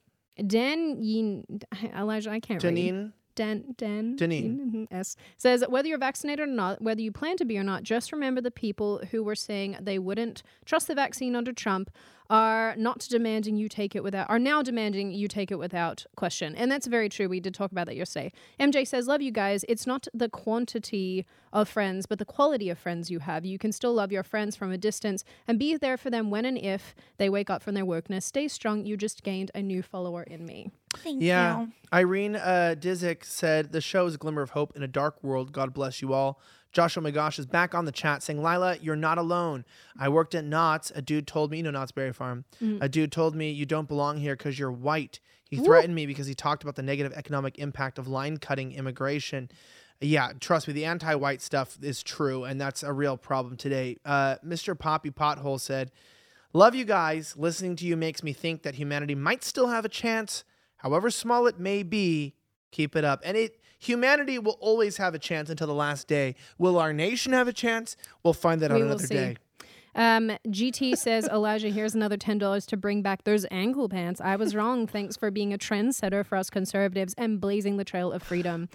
Dan 0.47 1.03
Yin, 1.03 1.45
Elijah, 1.95 2.31
I 2.31 2.41
can't 2.41 2.63
read. 2.63 2.73
Janine, 2.75 2.87
Dan, 2.87 3.13
Dan, 3.35 3.75
Janine. 3.77 4.19
Yin, 4.31 4.89
S 4.91 5.17
says 5.37 5.65
whether 5.69 5.89
you're 5.89 5.99
vaccinated 5.99 6.49
or 6.49 6.53
not, 6.53 6.83
whether 6.83 7.01
you 7.01 7.13
plan 7.13 7.37
to 7.39 7.45
be 7.45 7.59
or 7.59 7.63
not, 7.63 7.83
just 7.83 8.13
remember 8.13 8.41
the 8.41 8.51
people 8.51 9.01
who 9.11 9.23
were 9.23 9.35
saying 9.35 9.77
they 9.81 9.99
wouldn't 9.99 10.43
trust 10.65 10.89
the 10.89 10.95
vaccine 10.95 11.35
under 11.35 11.53
Trump 11.53 11.91
are 12.33 12.75
not 12.79 13.01
demanding 13.11 13.57
you 13.57 13.69
take 13.69 13.95
it 13.95 14.03
without 14.03 14.29
are 14.31 14.39
now 14.39 14.63
demanding 14.63 15.13
you 15.13 15.29
take 15.29 15.51
it 15.51 15.59
without 15.59 16.07
question. 16.17 16.57
And 16.57 16.73
that's 16.73 16.87
very 16.87 17.11
true. 17.11 17.29
We 17.29 17.41
did 17.41 17.53
talk 17.53 17.71
about 17.71 17.87
that 17.89 17.95
yesterday. 17.97 18.33
MJ 18.59 18.87
says, 18.89 19.07
Love 19.07 19.21
you 19.21 19.31
guys. 19.31 19.67
It's 19.69 19.87
not 19.87 20.09
the 20.15 20.31
quantity 20.31 21.27
of 21.53 21.69
friends, 21.69 22.07
but 22.07 22.19
the 22.19 22.25
quality 22.25 22.71
of 22.71 22.79
friends 22.79 23.11
you 23.11 23.19
have. 23.19 23.45
You 23.45 23.59
can 23.59 23.71
still 23.71 23.93
love 23.93 24.11
your 24.11 24.23
friends 24.23 24.57
from 24.57 24.73
a 24.73 24.79
distance 24.79 25.25
and 25.47 25.59
be 25.59 25.77
there 25.77 25.99
for 25.99 26.09
them 26.09 26.31
when 26.31 26.47
and 26.47 26.57
if 26.57 26.95
they 27.19 27.29
wake 27.29 27.51
up 27.51 27.63
from 27.63 27.75
their 27.75 27.85
wokeness. 27.85 28.23
Stay 28.23 28.49
strong. 28.49 28.87
You 28.87 28.97
just 28.97 29.23
gained 29.23 29.51
a 29.55 29.61
new 29.61 29.83
follower 29.83 30.23
in 30.23 30.47
me. 30.47 30.71
Thank 30.97 31.21
Yeah. 31.23 31.61
you. 31.61 31.73
Irene 31.93 32.37
uh, 32.37 32.75
Dizik 32.79 33.25
said, 33.27 33.73
The 33.73 33.83
show 33.83 34.07
is 34.07 34.15
a 34.15 34.19
glimmer 34.19 34.41
of 34.41 34.51
hope 34.51 34.75
in 34.75 34.83
a 34.83 34.89
dark 34.89 35.23
world. 35.23 35.53
God 35.53 35.75
bless 35.75 36.01
you 36.01 36.15
all. 36.15 36.41
Joshua 36.73 37.03
McGosh 37.03 37.39
is 37.39 37.47
back 37.47 37.75
on 37.75 37.85
the 37.85 37.93
chat 37.93 38.23
saying, 38.23 38.43
Lila, 38.43 38.79
you're 38.81 38.97
not 38.97 39.19
alone. 39.19 39.65
I 39.99 40.09
worked 40.09 40.35
at 40.35 40.45
Knott's. 40.45 40.91
A 40.95 41.03
dude 41.03 41.27
told 41.27 41.51
me, 41.51 41.59
you 41.59 41.63
know, 41.63 41.71
Knott's 41.71 41.93
Berry 41.93 42.13
Farm. 42.13 42.45
A 42.81 42.89
dude 42.89 43.13
told 43.13 43.35
me, 43.35 43.51
You 43.51 43.67
don't 43.67 43.89
belong 43.89 44.17
here 44.19 44.35
because 44.37 44.59
you're 44.59 44.73
white. 44.73 45.21
He 45.51 45.59
threatened 45.59 45.95
me 45.95 46.07
because 46.07 46.27
he 46.27 46.35
talked 46.35 46.63
about 46.63 46.77
the 46.77 46.83
negative 46.83 47.13
economic 47.13 47.59
impact 47.59 47.99
of 47.99 48.09
line 48.09 48.39
cutting 48.39 48.73
immigration. 48.73 49.51
Yeah, 50.01 50.33
trust 50.41 50.67
me, 50.67 50.73
the 50.73 50.87
anti 50.87 51.15
white 51.15 51.43
stuff 51.43 51.77
is 51.83 52.03
true, 52.03 52.45
and 52.45 52.61
that's 52.61 52.83
a 52.83 52.93
real 52.93 53.17
problem 53.19 53.57
today. 53.57 53.99
Uh, 54.05 54.37
Mr. 54.45 54.77
Poppy 54.79 55.11
Pothole 55.11 55.61
said, 55.61 55.93
Love 56.55 56.75
you 56.75 56.85
guys. 56.85 57.37
Listening 57.37 57.77
to 57.77 57.87
you 57.87 57.97
makes 57.97 58.23
me 58.23 58.33
think 58.33 58.63
that 58.63 58.75
humanity 58.77 59.15
might 59.15 59.45
still 59.45 59.69
have 59.69 59.85
a 59.85 59.89
chance, 59.89 60.45
however 60.77 61.11
small 61.11 61.47
it 61.47 61.59
may 61.59 61.83
be. 61.83 62.35
Keep 62.71 62.97
it 62.97 63.05
up. 63.05 63.21
And 63.25 63.37
it 63.37 63.61
humanity 63.83 64.39
will 64.39 64.59
always 64.61 64.97
have 64.99 65.15
a 65.15 65.19
chance 65.19 65.51
until 65.51 65.67
the 65.67 65.75
last 65.75 66.07
day. 66.07 66.35
Will 66.59 66.79
our 66.79 66.93
nation 66.93 67.33
have 67.33 67.49
a 67.49 67.53
chance? 67.53 67.97
We'll 68.23 68.33
find 68.35 68.61
that 68.61 68.71
on 68.71 68.77
We 68.77 68.83
another 68.83 69.07
see. 69.07 69.15
day. 69.15 69.37
Um, 69.95 70.33
GT 70.47 70.97
says, 70.97 71.29
Elijah, 71.29 71.69
here's 71.69 71.95
another 71.95 72.17
$10 72.17 72.67
to 72.67 72.77
bring 72.79 73.03
back 73.03 73.25
those 73.25 73.45
ankle 73.51 73.89
pants. 73.91 74.21
I 74.23 74.37
was 74.37 74.55
wrong. 74.55 74.87
Thanks 74.87 75.17
for 75.17 75.31
being 75.31 75.53
a 75.53 75.59
trendsetter 75.59 76.25
for 76.25 76.37
us 76.37 76.49
conservatives 76.49 77.13
and 77.19 77.41
blazing 77.41 77.77
the 77.77 77.85
trail 77.85 78.11
of 78.13 78.23
freedom. 78.23 78.69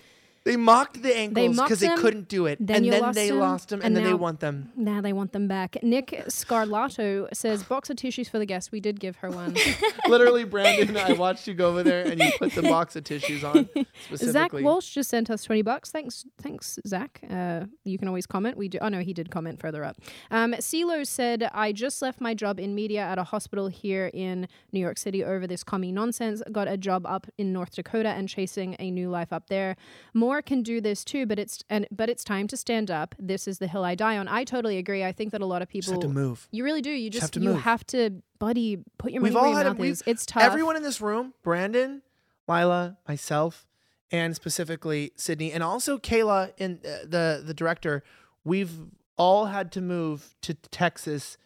They 0.47 0.57
mocked 0.57 1.01
the 1.03 1.15
ankles 1.15 1.57
because 1.59 1.79
they 1.79 1.87
them, 1.87 1.99
couldn't 1.99 2.27
do 2.29 2.45
it. 2.45 2.57
then 2.59 2.77
and 2.83 2.93
then 2.93 3.01
lost 3.01 3.15
they 3.15 3.29
them, 3.29 3.39
lost 3.39 3.69
them, 3.69 3.79
and, 3.79 3.87
and 3.87 3.95
then 3.95 4.03
they 4.05 4.11
now- 4.11 4.15
want 4.15 4.39
them. 4.39 4.71
Now 4.75 5.01
they 5.01 5.13
want 5.13 5.33
them 5.33 5.47
back. 5.47 5.77
Nick 5.83 6.23
Scarlato 6.27 7.27
says, 7.35 7.63
box 7.63 7.89
of 7.89 7.97
tissues 7.97 8.29
for 8.29 8.39
the 8.39 8.45
guest. 8.45 8.71
We 8.71 8.79
did 8.79 8.99
give 8.99 9.17
her 9.17 9.29
one. 9.29 9.55
Literally, 10.07 10.43
Brandon, 10.45 10.95
I 10.97 11.13
watched 11.13 11.47
you 11.47 11.53
go 11.53 11.69
over 11.69 11.83
there 11.83 12.05
and 12.05 12.19
you 12.21 12.31
put 12.39 12.53
the 12.53 12.61
box 12.61 12.95
of 12.95 13.03
tissues 13.03 13.43
on 13.43 13.67
Zach. 14.15 14.53
Walsh 14.53 14.89
just 14.93 15.09
sent 15.09 15.29
us 15.29 15.43
20 15.43 15.61
bucks. 15.61 15.91
Thanks, 15.91 16.25
thanks, 16.41 16.79
Zach. 16.87 17.21
Uh, 17.29 17.65
you 17.83 17.97
can 17.97 18.07
always 18.07 18.25
comment. 18.25 18.57
We 18.57 18.67
do. 18.69 18.77
Oh, 18.81 18.87
no, 18.89 18.99
he 18.99 19.13
did 19.13 19.29
comment 19.29 19.59
further 19.59 19.83
up. 19.83 19.97
Um, 20.31 20.53
CeeLo 20.53 21.05
said, 21.05 21.49
I 21.53 21.71
just 21.71 22.01
left 22.01 22.21
my 22.21 22.33
job 22.33 22.59
in 22.59 22.73
media 22.75 23.01
at 23.01 23.17
a 23.17 23.23
hospital 23.23 23.67
here 23.67 24.09
in 24.13 24.47
New 24.71 24.79
York 24.79 24.97
City 24.97 25.23
over 25.23 25.45
this 25.47 25.63
commie 25.63 25.91
nonsense. 25.91 26.41
Got 26.51 26.67
a 26.67 26.77
job 26.77 27.05
up 27.05 27.27
in 27.37 27.51
North 27.53 27.75
Dakota 27.75 28.09
and 28.09 28.29
chasing 28.29 28.75
a 28.79 28.89
new 28.91 29.09
life 29.09 29.33
up 29.33 29.47
there. 29.47 29.75
More 30.13 30.36
can 30.41 30.61
do 30.63 30.79
this 30.81 31.03
too, 31.03 31.25
but 31.25 31.39
it's 31.39 31.63
and 31.69 31.87
but 31.91 32.09
it's 32.09 32.23
time 32.23 32.47
to 32.47 32.57
stand 32.57 32.89
up. 32.91 33.15
This 33.19 33.47
is 33.47 33.59
the 33.59 33.67
hill 33.67 33.83
I 33.83 33.95
die 33.95 34.17
on. 34.17 34.27
I 34.27 34.43
totally 34.43 34.77
agree. 34.77 35.03
I 35.03 35.11
think 35.11 35.31
that 35.31 35.41
a 35.41 35.45
lot 35.45 35.61
of 35.61 35.69
Just 35.69 35.87
people 35.89 36.01
have 36.01 36.09
to 36.09 36.13
move. 36.13 36.47
You 36.51 36.63
really 36.63 36.81
do. 36.81 36.89
You 36.91 37.09
just, 37.09 37.21
have 37.21 37.31
to 37.31 37.39
you 37.39 37.49
move. 37.49 37.61
have 37.61 37.85
to, 37.87 38.21
buddy, 38.39 38.79
put 38.97 39.11
your 39.11 39.21
money 39.21 39.29
We've 39.31 39.35
where 39.35 39.43
all 39.43 39.49
your 39.49 39.57
had 39.57 39.67
a- 39.67 39.73
mouth 39.73 39.83
is. 39.85 40.03
It's 40.05 40.25
tough. 40.25 40.43
Everyone 40.43 40.75
in 40.75 40.83
this 40.83 41.01
room, 41.01 41.33
Brandon, 41.43 42.01
Lila, 42.47 42.97
myself, 43.07 43.67
and 44.11 44.35
specifically 44.35 45.11
Sydney, 45.15 45.51
and 45.51 45.63
also 45.63 45.97
Kayla, 45.97 46.53
and 46.59 46.79
uh, 46.85 46.99
the 47.03 47.43
the 47.45 47.53
director, 47.53 48.03
we've 48.43 48.71
all 49.17 49.45
had 49.47 49.71
to 49.71 49.81
move 49.81 50.35
to 50.43 50.53
Texas 50.53 51.37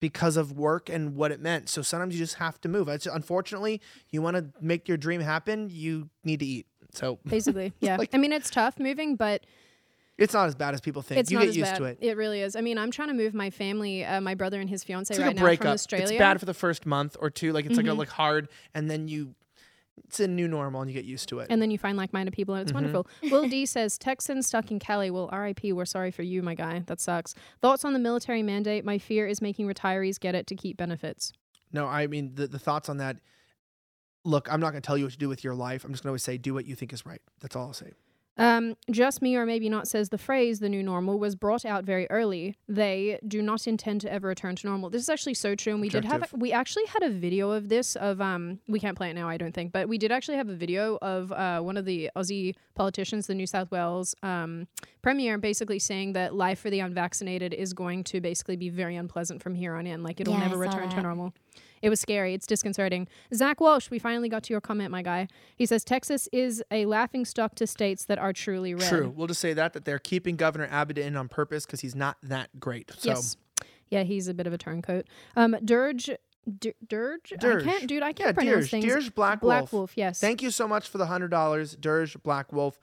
because 0.00 0.36
of 0.36 0.52
work 0.52 0.88
and 0.88 1.16
what 1.16 1.32
it 1.32 1.40
meant. 1.40 1.68
So 1.68 1.82
sometimes 1.82 2.14
you 2.14 2.20
just 2.20 2.36
have 2.36 2.60
to 2.60 2.68
move. 2.68 2.86
It's, 2.88 3.04
unfortunately, 3.06 3.80
you 4.10 4.22
want 4.22 4.36
to 4.36 4.46
make 4.60 4.86
your 4.86 4.96
dream 4.96 5.20
happen, 5.20 5.68
you 5.72 6.08
need 6.22 6.38
to 6.38 6.46
eat. 6.46 6.66
So 6.92 7.18
Basically, 7.26 7.72
yeah. 7.80 7.96
Like- 7.96 8.14
I 8.14 8.18
mean, 8.18 8.32
it's 8.32 8.50
tough 8.50 8.78
moving, 8.78 9.16
but 9.16 9.44
it's 10.16 10.34
not 10.34 10.48
as 10.48 10.54
bad 10.56 10.74
as 10.74 10.80
people 10.80 11.00
think. 11.02 11.20
it's 11.20 11.30
you 11.30 11.36
not 11.36 11.42
get 11.44 11.48
as 11.50 11.56
used 11.56 11.70
bad. 11.72 11.78
to 11.78 11.84
it. 11.84 11.98
It 12.00 12.16
really 12.16 12.40
is. 12.40 12.56
I 12.56 12.60
mean, 12.60 12.76
I'm 12.78 12.90
trying 12.90 13.08
to 13.08 13.14
move 13.14 13.34
my 13.34 13.50
family, 13.50 14.04
uh, 14.04 14.20
my 14.20 14.34
brother 14.34 14.60
and 14.60 14.68
his 14.68 14.82
fiance 14.82 15.12
It's 15.14 15.18
right 15.20 15.26
like 15.28 15.32
a 15.32 15.36
now 15.36 15.40
from 15.40 15.46
breakup. 15.46 15.66
Australia. 15.74 16.06
It's 16.08 16.18
bad 16.18 16.40
for 16.40 16.46
the 16.46 16.54
first 16.54 16.86
month 16.86 17.16
or 17.20 17.30
two. 17.30 17.52
Like 17.52 17.66
it's 17.66 17.76
like 17.76 17.86
a 17.86 17.90
Mhm. 17.90 17.98
like 17.98 18.08
hard, 18.08 18.48
and 18.74 18.90
then 18.90 19.06
you, 19.06 19.34
it's 20.04 20.18
a 20.18 20.26
new 20.26 20.48
normal, 20.48 20.80
and 20.80 20.90
you 20.90 20.94
get 20.94 21.04
used 21.04 21.28
to 21.28 21.38
it. 21.40 21.46
and 21.50 21.60
then 21.62 21.70
you 21.70 21.78
find 21.78 21.96
like-minded 21.96 22.32
people, 22.32 22.54
and 22.54 22.62
it's 22.62 22.72
Mhm. 22.72 22.76
wonderful. 22.76 23.06
Will 23.30 23.48
D 23.48 23.64
says 23.66 23.96
Texans 23.96 24.46
stuck 24.48 24.70
in 24.72 24.78
Cali. 24.80 25.10
Well, 25.10 25.28
R.I.P. 25.30 25.72
We're 25.72 25.84
sorry 25.84 26.10
for 26.10 26.22
you, 26.22 26.42
my 26.42 26.54
guy. 26.56 26.80
That 26.86 27.00
sucks. 27.00 27.34
Thoughts 27.62 27.84
on 27.84 27.92
the 27.92 27.98
military 28.00 28.42
mandate? 28.42 28.84
My 28.84 28.98
fear 28.98 29.26
is 29.28 29.40
making 29.40 29.68
retirees 29.68 30.18
get 30.18 30.34
it 30.34 30.46
to 30.48 30.56
keep 30.56 30.76
benefits. 30.76 31.32
No, 31.72 31.86
I 31.86 32.06
mean 32.08 32.34
the, 32.34 32.48
the 32.48 32.58
thoughts 32.58 32.88
on 32.88 32.96
that. 32.96 33.18
Look, 34.24 34.52
I'm 34.52 34.60
not 34.60 34.70
going 34.70 34.82
to 34.82 34.86
tell 34.86 34.98
you 34.98 35.04
what 35.04 35.12
to 35.12 35.18
do 35.18 35.28
with 35.28 35.44
your 35.44 35.54
life. 35.54 35.84
I'm 35.84 35.92
just 35.92 36.02
going 36.02 36.08
to 36.08 36.12
always 36.12 36.22
say 36.22 36.38
do 36.38 36.54
what 36.54 36.66
you 36.66 36.74
think 36.74 36.92
is 36.92 37.06
right. 37.06 37.22
That's 37.40 37.56
all 37.56 37.66
I'll 37.66 37.72
say. 37.72 37.92
Um, 38.40 38.76
just 38.88 39.20
me 39.20 39.34
or 39.34 39.44
maybe 39.44 39.68
not 39.68 39.88
says 39.88 40.10
the 40.10 40.18
phrase 40.18 40.60
the 40.60 40.68
new 40.68 40.80
normal 40.80 41.18
was 41.18 41.34
brought 41.34 41.64
out 41.64 41.84
very 41.84 42.08
early. 42.08 42.56
They 42.68 43.18
do 43.26 43.42
not 43.42 43.66
intend 43.66 44.00
to 44.02 44.12
ever 44.12 44.28
return 44.28 44.54
to 44.54 44.66
normal. 44.68 44.90
This 44.90 45.02
is 45.02 45.08
actually 45.08 45.34
so 45.34 45.56
true. 45.56 45.72
And 45.72 45.80
we 45.80 45.88
did 45.88 46.04
have, 46.04 46.32
we 46.32 46.52
actually 46.52 46.86
had 46.86 47.02
a 47.02 47.10
video 47.10 47.50
of 47.50 47.68
this 47.68 47.96
of, 47.96 48.20
um, 48.20 48.60
we 48.68 48.78
can't 48.78 48.96
play 48.96 49.10
it 49.10 49.14
now, 49.14 49.28
I 49.28 49.38
don't 49.38 49.52
think, 49.52 49.72
but 49.72 49.88
we 49.88 49.98
did 49.98 50.12
actually 50.12 50.36
have 50.36 50.48
a 50.48 50.54
video 50.54 50.98
of, 51.02 51.32
uh, 51.32 51.60
one 51.60 51.76
of 51.76 51.84
the 51.84 52.10
Aussie 52.14 52.54
politicians, 52.76 53.26
the 53.26 53.34
New 53.34 53.46
South 53.46 53.72
Wales, 53.72 54.14
um, 54.22 54.68
premier 55.02 55.36
basically 55.36 55.80
saying 55.80 56.12
that 56.12 56.32
life 56.32 56.60
for 56.60 56.70
the 56.70 56.78
unvaccinated 56.78 57.52
is 57.52 57.72
going 57.72 58.04
to 58.04 58.20
basically 58.20 58.56
be 58.56 58.68
very 58.68 58.94
unpleasant 58.94 59.42
from 59.42 59.56
here 59.56 59.74
on 59.74 59.84
in. 59.84 60.04
Like 60.04 60.20
it'll 60.20 60.34
Yeah, 60.34 60.46
never 60.46 60.64
saw 60.64 60.76
return 60.76 60.90
to 60.90 61.02
normal. 61.02 61.34
It 61.82 61.90
was 61.90 62.00
scary. 62.00 62.34
It's 62.34 62.46
disconcerting. 62.46 63.08
Zach 63.34 63.60
Walsh, 63.60 63.90
we 63.90 63.98
finally 63.98 64.28
got 64.28 64.42
to 64.44 64.52
your 64.52 64.60
comment, 64.60 64.90
my 64.90 65.02
guy. 65.02 65.28
He 65.56 65.66
says 65.66 65.84
Texas 65.84 66.28
is 66.32 66.62
a 66.70 66.86
laughing 66.86 67.24
stock 67.24 67.54
to 67.56 67.66
states 67.66 68.04
that 68.06 68.18
are 68.18 68.32
truly 68.32 68.74
red. 68.74 68.88
True. 68.88 69.12
We'll 69.14 69.26
just 69.26 69.40
say 69.40 69.52
that 69.54 69.72
that 69.72 69.84
they're 69.84 69.98
keeping 69.98 70.36
Governor 70.36 70.68
Abbott 70.70 70.98
in 70.98 71.16
on 71.16 71.28
purpose 71.28 71.66
because 71.66 71.80
he's 71.80 71.94
not 71.94 72.16
that 72.22 72.58
great. 72.60 72.90
So 72.98 73.10
Yes. 73.10 73.36
Yeah, 73.90 74.02
he's 74.02 74.28
a 74.28 74.34
bit 74.34 74.46
of 74.46 74.52
a 74.52 74.58
turncoat. 74.58 75.06
Um, 75.34 75.56
Dirge, 75.64 76.10
D- 76.58 76.74
Dirge, 76.86 77.32
I 77.32 77.36
Dirge. 77.36 77.64
can't, 77.64 77.86
dude, 77.86 78.02
I 78.02 78.12
can't 78.12 78.34
pronounce 78.36 78.66
Dirge, 78.66 78.70
things. 78.70 78.84
Dirge 78.84 79.14
Black, 79.14 79.40
Black 79.40 79.60
Wolf. 79.60 79.72
Wolf, 79.72 79.92
yes. 79.96 80.20
Thank 80.20 80.42
you 80.42 80.50
so 80.50 80.68
much 80.68 80.88
for 80.88 80.98
the 80.98 81.06
hundred 81.06 81.30
dollars, 81.30 81.74
Dirge 81.74 82.22
Black 82.22 82.52
Wolf, 82.52 82.78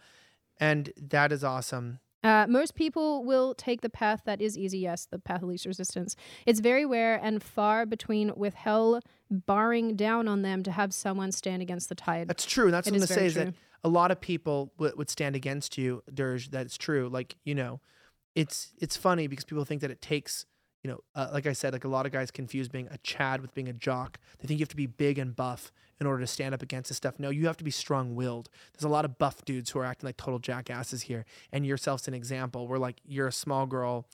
and 0.60 0.92
that 0.98 1.32
is 1.32 1.44
awesome. 1.44 2.00
Uh, 2.26 2.48
most 2.50 2.74
people 2.74 3.24
will 3.24 3.54
take 3.54 3.82
the 3.82 3.90
path 3.90 4.24
that 4.26 4.42
is 4.42 4.58
easy. 4.58 4.80
Yes, 4.80 5.06
the 5.06 5.20
path 5.20 5.44
of 5.44 5.48
least 5.48 5.68
resistance. 5.68 6.16
It's 6.48 6.60
very 6.60 6.84
rare 6.84 7.20
and 7.22 7.44
far 7.44 7.86
between 7.86 8.32
with 8.36 8.56
hell 8.56 9.00
barring 9.30 9.96
down 9.96 10.28
on 10.28 10.42
them 10.42 10.64
to 10.64 10.72
have 10.72 10.92
someone 10.92 11.32
stand 11.32 11.62
against 11.62 11.88
the 11.88 11.94
tide. 11.94 12.28
That's 12.28 12.48
true. 12.48 12.72
That's 12.72 12.88
It 12.88 12.92
what 12.92 12.96
I'm 12.96 13.00
gonna 13.02 13.08
say 13.08 13.16
very 13.16 13.28
is 13.28 13.34
that 13.36 13.54
a 13.84 13.90
lot 13.90 14.10
of 14.10 14.20
people 14.20 14.72
would 14.80 14.98
would 14.98 15.12
stand 15.12 15.36
against 15.36 15.78
you, 15.78 16.02
Dirge. 16.12 16.50
That's 16.50 16.80
true. 16.80 17.10
Like 17.10 17.36
you 17.44 17.54
know, 17.54 17.80
it's 18.34 18.74
it's 18.80 18.98
funny 18.98 19.28
because 19.28 19.46
people 19.46 19.64
think 19.64 19.82
that 19.82 19.92
it 19.92 20.02
takes 20.02 20.48
you 20.86 20.92
know, 20.92 21.00
uh, 21.16 21.30
like 21.34 21.48
I 21.48 21.54
said, 21.54 21.74
like 21.74 21.84
a 21.84 21.88
lot 21.88 22.06
of 22.06 22.12
guys 22.12 22.30
confuse 22.30 22.68
being 22.70 22.88
a 22.92 23.00
Chad 23.00 23.42
with 23.42 23.56
being 23.56 23.68
a 23.68 23.74
jock. 23.74 24.20
They 24.38 24.48
think 24.48 24.60
you 24.60 24.64
have 24.64 24.70
to 24.70 24.76
be 24.76 24.86
big 24.86 25.18
and 25.18 25.36
buff 25.36 25.72
in 26.00 26.06
order 26.06 26.20
to 26.22 26.28
stand 26.28 26.54
up 26.54 26.62
against 26.62 26.90
this 26.92 26.98
stuff. 26.98 27.16
No, 27.18 27.32
you 27.32 27.48
have 27.48 27.58
to 27.58 27.64
be 27.64 27.72
strong-willed. 27.72 28.50
There's 28.74 28.84
a 28.84 28.90
lot 28.90 29.04
of 29.04 29.18
buff 29.18 29.44
dudes 29.46 29.72
who 29.72 29.80
are 29.80 29.84
acting 29.84 30.08
like 30.08 30.18
total 30.18 30.38
jackasses 30.38 31.02
here, 31.02 31.26
and 31.52 31.66
yourself's 31.66 32.08
an 32.08 32.14
example. 32.14 32.68
Where 32.68 32.78
like 32.78 32.98
you're 33.04 33.26
a 33.26 33.32
small 33.32 33.66
girl, 33.66 34.06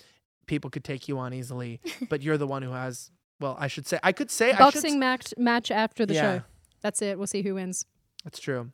people 0.46 0.70
could 0.70 0.86
take 0.86 1.10
you 1.10 1.20
on 1.20 1.34
easily, 1.34 1.82
but 2.10 2.22
you're 2.22 2.38
the 2.38 2.48
one 2.48 2.62
who 2.64 2.72
has. 2.72 3.12
Well, 3.42 3.58
I 3.60 3.68
should 3.68 3.86
say 3.86 4.00
I 4.02 4.14
could 4.14 4.32
say 4.32 4.52
I 4.54 4.70
should 4.70 4.76
Boxing 4.76 4.98
match 4.98 5.34
match 5.38 5.72
after 5.72 6.06
the 6.06 6.14
Yeah. 6.14 6.22
show. 6.38 6.44
That's 6.80 7.02
it. 7.02 7.18
We'll 7.18 7.28
see 7.28 7.42
who 7.42 7.56
wins. 7.56 7.86
That's 8.24 8.40
true. 8.40 8.72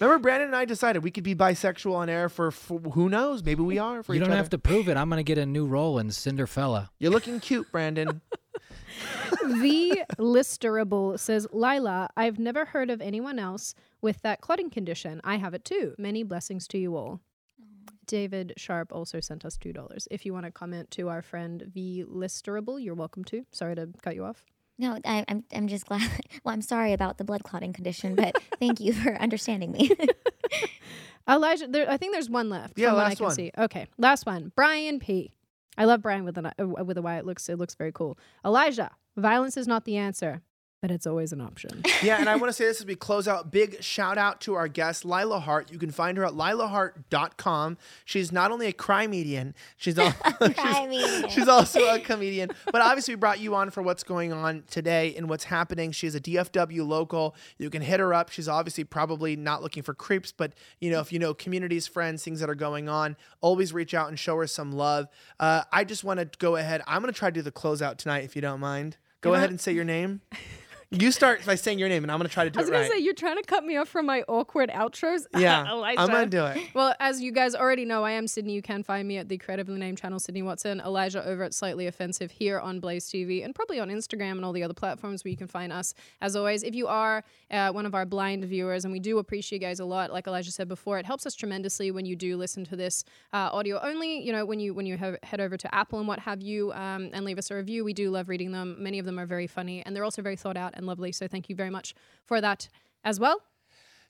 Remember, 0.00 0.20
Brandon 0.20 0.48
and 0.48 0.56
I 0.56 0.64
decided 0.64 1.04
we 1.04 1.10
could 1.12 1.22
be 1.22 1.34
bisexual 1.34 1.94
on 1.94 2.08
air 2.08 2.28
for, 2.28 2.50
for 2.50 2.80
who 2.80 3.08
knows? 3.08 3.44
Maybe 3.44 3.62
we 3.62 3.78
are 3.78 4.02
for 4.02 4.14
You 4.14 4.18
each 4.18 4.24
don't 4.24 4.32
other. 4.32 4.36
have 4.38 4.50
to 4.50 4.58
prove 4.58 4.88
it. 4.88 4.96
I'm 4.96 5.08
gonna 5.08 5.22
get 5.22 5.38
a 5.38 5.46
new 5.46 5.64
role 5.66 5.98
in 5.98 6.08
Cinderfella. 6.08 6.88
You're 6.98 7.12
looking 7.12 7.38
cute, 7.40 7.70
Brandon. 7.70 8.20
the 9.42 10.04
listerable 10.18 11.18
says, 11.18 11.46
Lila, 11.52 12.08
I've 12.16 12.38
never 12.38 12.64
heard 12.64 12.90
of 12.90 13.00
anyone 13.00 13.38
else 13.38 13.74
with 14.00 14.20
that 14.22 14.40
clotting 14.40 14.70
condition. 14.70 15.20
I 15.24 15.36
have 15.36 15.54
it 15.54 15.64
too. 15.64 15.94
Many 15.98 16.22
blessings 16.22 16.66
to 16.68 16.78
you 16.78 16.96
all. 16.96 17.20
David 18.12 18.52
Sharp 18.58 18.92
also 18.92 19.20
sent 19.20 19.42
us 19.46 19.56
$2. 19.56 20.06
If 20.10 20.26
you 20.26 20.34
want 20.34 20.44
to 20.44 20.52
comment 20.52 20.90
to 20.90 21.08
our 21.08 21.22
friend 21.22 21.62
V 21.72 22.04
Listerable, 22.06 22.78
you're 22.78 22.94
welcome 22.94 23.24
to. 23.24 23.46
Sorry 23.52 23.74
to 23.74 23.88
cut 24.02 24.14
you 24.14 24.22
off. 24.22 24.44
No, 24.76 24.98
I, 25.02 25.24
I'm 25.28 25.44
I'm 25.50 25.66
just 25.66 25.86
glad. 25.86 26.02
Well, 26.44 26.52
I'm 26.52 26.60
sorry 26.60 26.92
about 26.92 27.16
the 27.16 27.24
blood 27.24 27.42
clotting 27.42 27.72
condition, 27.72 28.14
but 28.14 28.34
thank 28.58 28.80
you 28.80 28.92
for 28.92 29.14
understanding 29.16 29.72
me. 29.72 29.92
Elijah, 31.28 31.68
there, 31.68 31.90
I 31.90 31.96
think 31.96 32.12
there's 32.12 32.28
one 32.28 32.50
left. 32.50 32.78
Yeah, 32.78 32.88
from 32.88 32.96
what 32.96 33.00
I 33.00 33.08
last 33.08 33.16
can 33.16 33.24
one. 33.24 33.34
see. 33.34 33.50
Okay, 33.56 33.86
last 33.96 34.26
one. 34.26 34.52
Brian 34.54 34.98
P. 34.98 35.32
I 35.78 35.86
love 35.86 36.02
Brian 36.02 36.26
with 36.26 36.36
an 36.36 36.46
uh, 36.46 36.84
with 36.84 36.98
a 36.98 37.02
Y. 37.02 37.16
It 37.16 37.24
looks 37.24 37.48
it 37.48 37.56
looks 37.56 37.74
very 37.76 37.92
cool. 37.92 38.18
Elijah, 38.44 38.90
violence 39.16 39.56
is 39.56 39.66
not 39.66 39.86
the 39.86 39.96
answer, 39.96 40.42
but 40.82 40.90
it's 40.90 41.06
always 41.06 41.32
an 41.32 41.40
option. 41.40 41.82
yeah, 42.02 42.18
and 42.18 42.28
I 42.28 42.34
want 42.36 42.48
to 42.48 42.52
say 42.52 42.64
this 42.66 42.80
as 42.80 42.86
we 42.86 42.96
close 42.96 43.26
out. 43.28 43.50
Big 43.52 43.82
shout 43.82 44.18
out 44.18 44.40
to 44.42 44.54
our 44.54 44.66
guest, 44.68 45.04
Lila 45.04 45.38
Hart. 45.40 45.70
You 45.72 45.78
can 45.78 45.92
find 45.92 46.18
her 46.18 46.24
at 46.26 46.32
lilahart.com. 46.32 47.78
She's 48.04 48.32
not 48.32 48.50
only 48.50 48.66
a 48.66 48.72
crime-median, 48.72 49.54
she's, 49.76 49.96
al- 49.98 50.10
she's, 50.42 50.54
Crime-median. 50.54 51.30
she's 51.30 51.48
also 51.48 51.80
a 51.94 52.00
comedian. 52.00 52.50
But 52.72 52.82
obviously, 52.82 53.14
we 53.14 53.20
brought 53.20 53.38
you 53.40 53.54
on 53.54 53.70
for 53.70 53.80
what's 53.82 54.02
going 54.02 54.32
on 54.32 54.64
today 54.68 55.14
and 55.16 55.28
what's 55.28 55.44
happening. 55.44 55.92
She's 55.92 56.14
a 56.14 56.20
DFW 56.20 56.86
local. 56.86 57.34
You 57.58 57.70
can 57.70 57.82
hit 57.82 58.00
her 58.00 58.12
up. 58.12 58.30
She's 58.30 58.48
obviously 58.48 58.84
probably 58.84 59.36
not 59.36 59.62
looking 59.62 59.84
for 59.84 59.94
creeps, 59.94 60.32
but 60.32 60.52
you 60.80 60.90
know, 60.90 61.00
if 61.00 61.12
you 61.12 61.18
know 61.20 61.32
communities, 61.32 61.86
friends, 61.86 62.24
things 62.24 62.40
that 62.40 62.50
are 62.50 62.54
going 62.56 62.88
on, 62.88 63.16
always 63.40 63.72
reach 63.72 63.94
out 63.94 64.08
and 64.08 64.18
show 64.18 64.36
her 64.36 64.46
some 64.48 64.72
love. 64.72 65.06
Uh, 65.38 65.62
I 65.72 65.84
just 65.84 66.02
want 66.02 66.18
to 66.18 66.28
go 66.38 66.56
ahead. 66.56 66.82
I'm 66.88 67.02
going 67.02 67.12
to 67.12 67.18
try 67.18 67.30
to 67.30 67.34
do 67.34 67.42
the 67.42 67.52
closeout 67.52 67.98
tonight, 67.98 68.24
if 68.24 68.34
you 68.34 68.42
don't 68.42 68.58
mind. 68.60 68.96
Go 69.20 69.30
You 69.30 69.34
ahead 69.36 69.50
know- 69.50 69.52
and 69.52 69.60
say 69.60 69.72
your 69.72 69.84
name. 69.84 70.20
You 70.92 71.10
start 71.10 71.46
by 71.46 71.54
saying 71.54 71.78
your 71.78 71.88
name, 71.88 72.04
and 72.04 72.12
I'm 72.12 72.18
going 72.18 72.28
to 72.28 72.32
try 72.32 72.44
to 72.44 72.50
do 72.50 72.58
it. 72.58 72.60
I 72.60 72.62
was 72.62 72.68
it 72.68 72.72
gonna 72.72 72.82
right. 72.82 72.92
say 72.92 72.98
you're 72.98 73.14
trying 73.14 73.38
to 73.38 73.42
cut 73.42 73.64
me 73.64 73.78
off 73.78 73.88
from 73.88 74.04
my 74.04 74.22
awkward 74.28 74.70
outros. 74.70 75.22
Yeah, 75.42 75.66
Elijah. 75.72 76.00
I'm 76.00 76.08
gonna 76.08 76.26
do 76.26 76.44
it. 76.44 76.58
Well, 76.74 76.94
as 77.00 77.22
you 77.22 77.32
guys 77.32 77.54
already 77.54 77.86
know, 77.86 78.04
I 78.04 78.12
am 78.12 78.28
Sydney. 78.28 78.52
You 78.52 78.62
can 78.62 78.82
find 78.82 79.08
me 79.08 79.16
at 79.16 79.28
the 79.28 79.38
creatively 79.38 79.78
named 79.78 79.98
channel 79.98 80.20
Sydney 80.20 80.42
Watson. 80.42 80.80
Elijah 80.80 81.26
over 81.26 81.42
at 81.42 81.54
Slightly 81.54 81.86
Offensive 81.86 82.30
here 82.30 82.60
on 82.60 82.78
Blaze 82.78 83.06
TV 83.06 83.44
and 83.44 83.54
probably 83.54 83.80
on 83.80 83.88
Instagram 83.88 84.32
and 84.32 84.44
all 84.44 84.52
the 84.52 84.62
other 84.62 84.74
platforms 84.74 85.24
where 85.24 85.30
you 85.30 85.36
can 85.36 85.46
find 85.46 85.72
us. 85.72 85.94
As 86.20 86.36
always, 86.36 86.62
if 86.62 86.74
you 86.74 86.86
are 86.86 87.24
uh, 87.50 87.72
one 87.72 87.86
of 87.86 87.94
our 87.94 88.04
blind 88.04 88.44
viewers, 88.44 88.84
and 88.84 88.92
we 88.92 89.00
do 89.00 89.18
appreciate 89.18 89.60
you 89.62 89.66
guys 89.66 89.80
a 89.80 89.84
lot, 89.84 90.12
like 90.12 90.26
Elijah 90.26 90.52
said 90.52 90.68
before, 90.68 90.98
it 90.98 91.06
helps 91.06 91.24
us 91.24 91.34
tremendously 91.34 91.90
when 91.90 92.04
you 92.04 92.14
do 92.14 92.36
listen 92.36 92.64
to 92.66 92.76
this 92.76 93.04
uh, 93.32 93.48
audio 93.52 93.80
only. 93.82 94.22
You 94.22 94.32
know, 94.32 94.44
when 94.44 94.60
you 94.60 94.74
when 94.74 94.84
you 94.86 94.98
have, 94.98 95.16
head 95.22 95.40
over 95.40 95.56
to 95.56 95.74
Apple 95.74 95.98
and 95.98 96.06
what 96.06 96.20
have 96.20 96.42
you, 96.42 96.72
um, 96.72 97.10
and 97.14 97.24
leave 97.24 97.38
us 97.38 97.50
a 97.50 97.54
review. 97.54 97.84
We 97.84 97.94
do 97.94 98.10
love 98.10 98.28
reading 98.28 98.52
them. 98.52 98.76
Many 98.78 98.98
of 98.98 99.06
them 99.06 99.18
are 99.18 99.26
very 99.26 99.46
funny, 99.46 99.82
and 99.84 99.96
they're 99.96 100.04
also 100.04 100.20
very 100.20 100.36
thought 100.36 100.58
out 100.58 100.74
and 100.82 100.88
lovely. 100.88 101.12
So 101.12 101.26
thank 101.26 101.48
you 101.48 101.56
very 101.56 101.70
much 101.70 101.94
for 102.26 102.40
that 102.40 102.68
as 103.02 103.18
well. 103.18 103.42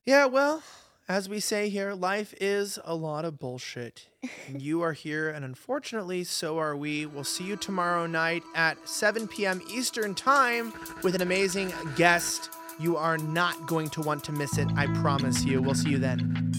Yeah, 0.04 0.26
well, 0.26 0.62
as 1.08 1.28
we 1.28 1.38
say 1.38 1.68
here, 1.68 1.92
life 1.92 2.34
is 2.40 2.78
a 2.84 2.94
lot 2.94 3.24
of 3.24 3.38
bullshit. 3.38 4.08
and 4.48 4.60
you 4.60 4.82
are 4.82 4.92
here, 4.92 5.30
and 5.30 5.44
unfortunately, 5.44 6.24
so 6.24 6.58
are 6.58 6.74
we. 6.74 7.06
We'll 7.06 7.24
see 7.24 7.44
you 7.44 7.56
tomorrow 7.56 8.06
night 8.06 8.42
at 8.56 8.88
7 8.88 9.28
p.m. 9.28 9.62
Eastern 9.70 10.14
Time 10.14 10.72
with 11.02 11.14
an 11.14 11.22
amazing 11.22 11.72
guest. 11.94 12.50
You 12.80 12.96
are 12.96 13.18
not 13.18 13.66
going 13.66 13.90
to 13.90 14.00
want 14.00 14.24
to 14.24 14.32
miss 14.32 14.58
it, 14.58 14.68
I 14.74 14.86
promise 15.02 15.44
you. 15.44 15.62
We'll 15.62 15.74
see 15.74 15.90
you 15.90 15.98
then. 15.98 16.52